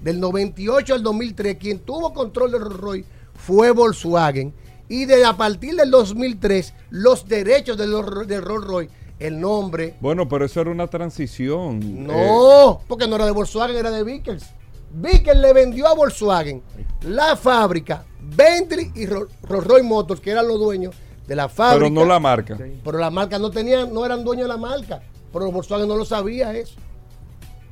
del 0.00 0.20
98 0.20 0.94
al 0.94 1.02
2003, 1.02 1.56
quien 1.56 1.78
tuvo 1.78 2.12
control 2.12 2.52
de 2.52 2.58
Rolls 2.58 2.76
Royce 2.80 3.08
fue 3.34 3.70
Volkswagen. 3.70 4.52
Y 4.88 5.06
de 5.06 5.24
a 5.24 5.34
partir 5.36 5.74
del 5.76 5.90
2003, 5.90 6.74
los 6.90 7.26
derechos 7.26 7.76
de, 7.78 7.86
los, 7.86 8.28
de 8.28 8.40
Rolls 8.40 8.66
Royce, 8.66 8.92
el 9.18 9.40
nombre, 9.40 9.94
Bueno, 10.00 10.28
pero 10.28 10.44
eso 10.44 10.60
era 10.60 10.70
una 10.70 10.86
transición. 10.88 11.82
Eh, 11.82 11.86
No, 12.06 12.80
porque 12.86 13.06
no 13.08 13.16
era 13.16 13.24
de 13.24 13.30
Volkswagen, 13.32 13.76
era 13.76 13.90
de 13.90 14.04
Vickers. 14.04 14.44
Vickers 14.92 15.38
le 15.40 15.52
vendió 15.54 15.88
a 15.88 15.94
Volkswagen 15.94 16.62
la 17.08 17.34
fábrica, 17.36 18.04
Bentley 18.20 18.92
y 18.94 19.06
Ro- 19.06 19.28
Rolls 19.42 19.66
Royce 19.66 19.82
Motors, 19.86 20.20
que 20.20 20.30
eran 20.30 20.46
los 20.46 20.58
dueños 20.58 20.94
de 21.26 21.34
la 21.36 21.48
fábrica. 21.48 21.88
pero 21.88 21.90
no 21.94 22.04
la 22.04 22.18
marca. 22.20 22.58
Pero 22.84 22.98
la 22.98 23.10
marca 23.10 23.38
no 23.38 23.50
tenían, 23.50 23.92
no 23.92 24.04
eran 24.04 24.24
dueños 24.24 24.44
de 24.44 24.48
la 24.48 24.56
marca. 24.58 25.00
Pero 25.32 25.50
Volkswagen 25.50 25.88
no 25.88 25.96
lo 25.96 26.04
sabía 26.04 26.54
eso. 26.54 26.76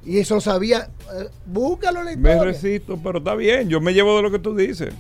Y 0.05 0.19
eso 0.19 0.35
lo 0.35 0.41
sabía. 0.41 0.91
eh, 1.15 1.29
búscalo 1.47 2.01
en 2.01 2.07
la 2.07 2.11
Me 2.17 2.31
historia. 2.31 2.45
resisto, 2.45 2.99
pero 3.03 3.19
está 3.19 3.35
bien. 3.35 3.69
Yo 3.69 3.81
me 3.81 3.93
llevo 3.95 4.17
de 4.17 4.23
lo 4.23 4.31
que 4.31 4.39
tú 4.39 4.55
dices. 4.57 4.93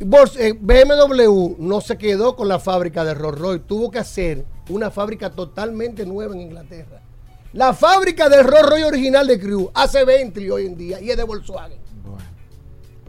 Eh, 0.00 0.52
BMW 0.58 1.56
no 1.58 1.80
se 1.80 1.96
quedó 1.98 2.36
con 2.36 2.48
la 2.48 2.58
fábrica 2.58 3.04
de 3.04 3.14
Rolls 3.14 3.38
Royce, 3.38 3.64
tuvo 3.66 3.90
que 3.90 3.98
hacer 3.98 4.44
una 4.68 4.90
fábrica 4.90 5.30
totalmente 5.30 6.06
nueva 6.06 6.34
en 6.34 6.40
Inglaterra. 6.42 7.00
La 7.52 7.72
fábrica 7.74 8.28
del 8.28 8.44
Rolls 8.44 8.68
Royce 8.68 8.84
original 8.84 9.26
de 9.26 9.40
Crew 9.40 9.70
hace 9.74 10.04
Bentley 10.04 10.50
hoy 10.50 10.66
en 10.66 10.76
día 10.76 11.00
y 11.00 11.10
es 11.10 11.16
de 11.16 11.24
Volkswagen. 11.24 11.78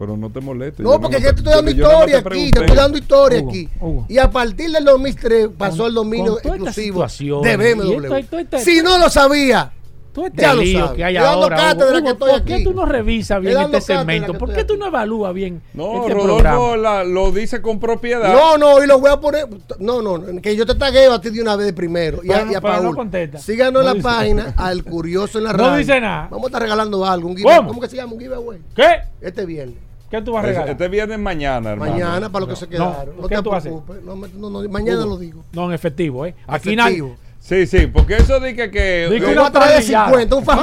Pero 0.00 0.16
no 0.16 0.30
te 0.30 0.40
molestes. 0.40 0.80
No, 0.82 0.94
yo 0.94 1.00
porque 1.00 1.18
que 1.18 1.22
te 1.24 1.28
estoy 1.28 1.52
dando 1.52 1.70
yo- 1.70 1.76
yo 1.76 1.90
historia 1.92 2.18
aquí, 2.18 2.50
te 2.50 2.60
estoy 2.60 2.76
dando 2.76 2.96
historia 2.98 3.40
Hugo, 3.40 3.50
aquí. 3.50 3.68
Hugo. 3.80 4.06
Y 4.08 4.16
a 4.18 4.30
partir 4.30 4.70
del 4.72 4.84
2003 4.86 5.48
pasó 5.56 5.86
el 5.86 5.94
dominio 5.94 6.38
exclusivo 6.38 7.42
de 7.42 7.56
BMW. 7.58 8.04
esto- 8.04 8.16
esto- 8.16 8.38
esto- 8.38 8.58
si 8.60 8.80
no 8.82 8.96
lo 8.98 9.10
sabía, 9.10 9.72
Tú 10.14 10.26
este 10.26 10.42
ya 10.42 10.54
lo 10.54 10.62
lío 10.62 10.78
sabes. 10.80 10.96
que 10.96 11.04
hay 11.04 11.16
ahora. 11.18 11.56
Hugo, 11.74 12.02
que 12.02 12.08
estoy 12.10 12.30
¿Por 12.32 12.44
qué 12.44 12.54
aquí. 12.54 12.64
tú 12.64 12.72
no 12.72 12.84
revisas 12.86 13.40
bien 13.42 13.58
este 13.60 13.80
segmento? 13.82 14.32
¿Por 14.38 14.52
qué 14.54 14.64
tú 14.64 14.76
no 14.78 14.86
evalúas 14.86 15.32
bien 15.34 15.60
No, 15.74 16.00
este 16.00 16.14
Rodolfo 16.14 16.36
programa? 16.38 16.76
la- 16.78 17.04
lo 17.04 17.30
dice 17.30 17.60
con 17.62 17.78
propiedad. 17.78 18.32
No, 18.32 18.56
no, 18.58 18.82
y 18.82 18.86
lo 18.88 18.98
voy 18.98 19.10
a 19.10 19.20
poner. 19.20 19.46
No, 19.78 20.00
no, 20.02 20.40
que 20.40 20.56
yo 20.56 20.64
te 20.66 20.74
tagueo 20.74 21.12
a 21.12 21.20
ti 21.20 21.28
de 21.30 21.42
una 21.42 21.54
vez 21.56 21.66
de 21.66 21.72
primero. 21.74 22.20
Y 22.24 22.32
a, 22.32 22.38
y 22.38 22.54
a 22.54 22.60
no 22.60 22.60
Paul. 22.62 22.96
contesta. 22.96 23.38
Síganos 23.38 23.82
en 23.82 23.86
No 23.86 23.90
la 23.90 23.92
dice. 23.92 24.02
página, 24.02 24.54
al 24.56 24.82
curioso 24.82 25.36
en 25.38 25.44
la 25.44 25.52
No 25.52 25.58
radio. 25.58 25.76
dice 25.76 26.00
nada. 26.00 26.28
Vamos 26.30 26.44
a 26.44 26.46
estar 26.48 26.62
regalando 26.62 27.04
algo. 27.04 27.28
Un 27.28 27.36
giveaway. 27.36 27.58
¿Cómo? 27.58 27.68
¿Cómo 27.68 27.80
que 27.82 27.88
se 27.88 27.96
llama? 27.96 28.14
Un 28.14 28.20
giveaway. 28.20 28.58
¿Qué? 28.74 28.86
Este 29.20 29.44
viernes. 29.46 29.76
¿Qué 30.10 30.20
tú 30.22 30.32
vas 30.32 30.42
a 30.44 30.46
regalar? 30.48 30.70
Este 30.70 30.88
viernes 30.88 31.18
mañana, 31.18 31.70
hermano. 31.70 31.92
Mañana, 31.92 32.30
para 32.32 32.44
los 32.46 32.54
que 32.58 32.64
se 32.64 32.68
quedaron. 32.68 33.16
No, 33.20 33.28
¿qué 33.28 33.36
te 33.36 33.42
tú 33.42 33.52
haces? 33.54 33.72
preocupes. 33.72 34.02
No, 34.02 34.16
no, 34.16 34.62
no, 34.62 34.68
mañana 34.68 34.98
Hugo, 35.00 35.10
lo 35.10 35.18
digo. 35.18 35.44
No, 35.52 35.66
en 35.66 35.72
efectivo, 35.72 36.26
¿eh? 36.26 36.34
Aquí 36.46 36.72
Efectivo. 36.72 37.08
nadie. 37.08 37.16
Sí, 37.38 37.66
sí, 37.66 37.86
porque 37.86 38.16
eso 38.16 38.38
de 38.40 38.54
que. 38.54 38.70
que 38.70 39.08
Di 39.10 39.20
que 39.20 39.26
una 39.26 39.50
traer 39.50 39.68
de 39.68 39.74
parrillada. 39.76 40.06
50, 40.08 40.36
un 40.36 40.44
fajo 40.44 40.62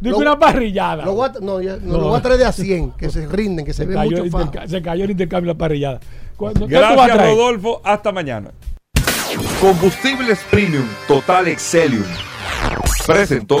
de 0.00 0.12
una 0.14 0.38
parrillada. 0.38 1.04
Lo 1.04 1.22
a, 1.24 1.32
no, 1.40 1.60
ya, 1.60 1.76
no, 1.82 1.98
lo 1.98 2.08
voy 2.08 2.18
a 2.18 2.22
traer 2.22 2.38
de 2.38 2.44
a 2.46 2.52
100, 2.52 2.92
que 2.92 3.10
se 3.10 3.26
rinden, 3.26 3.64
que 3.66 3.72
se, 3.72 3.82
se 3.82 3.86
ve 3.88 3.96
mucho 3.96 4.24
fajo. 4.30 4.52
Se 4.66 4.80
cayó 4.80 5.04
el 5.04 5.10
intercambio 5.10 5.48
de 5.52 5.54
la 5.54 5.58
parrillada. 5.58 6.00
Cuando- 6.36 6.66
¿qué 6.66 6.74
tú 6.76 6.80
vas 6.80 6.90
a 6.92 7.06
Gracias? 7.06 7.26
Rodolfo. 7.28 7.80
Hasta 7.84 8.12
mañana. 8.12 8.50
Combustibles 9.60 10.38
Premium 10.50 10.86
Total 11.06 11.48
Excelium. 11.48 12.04
Presentó. 13.06 13.60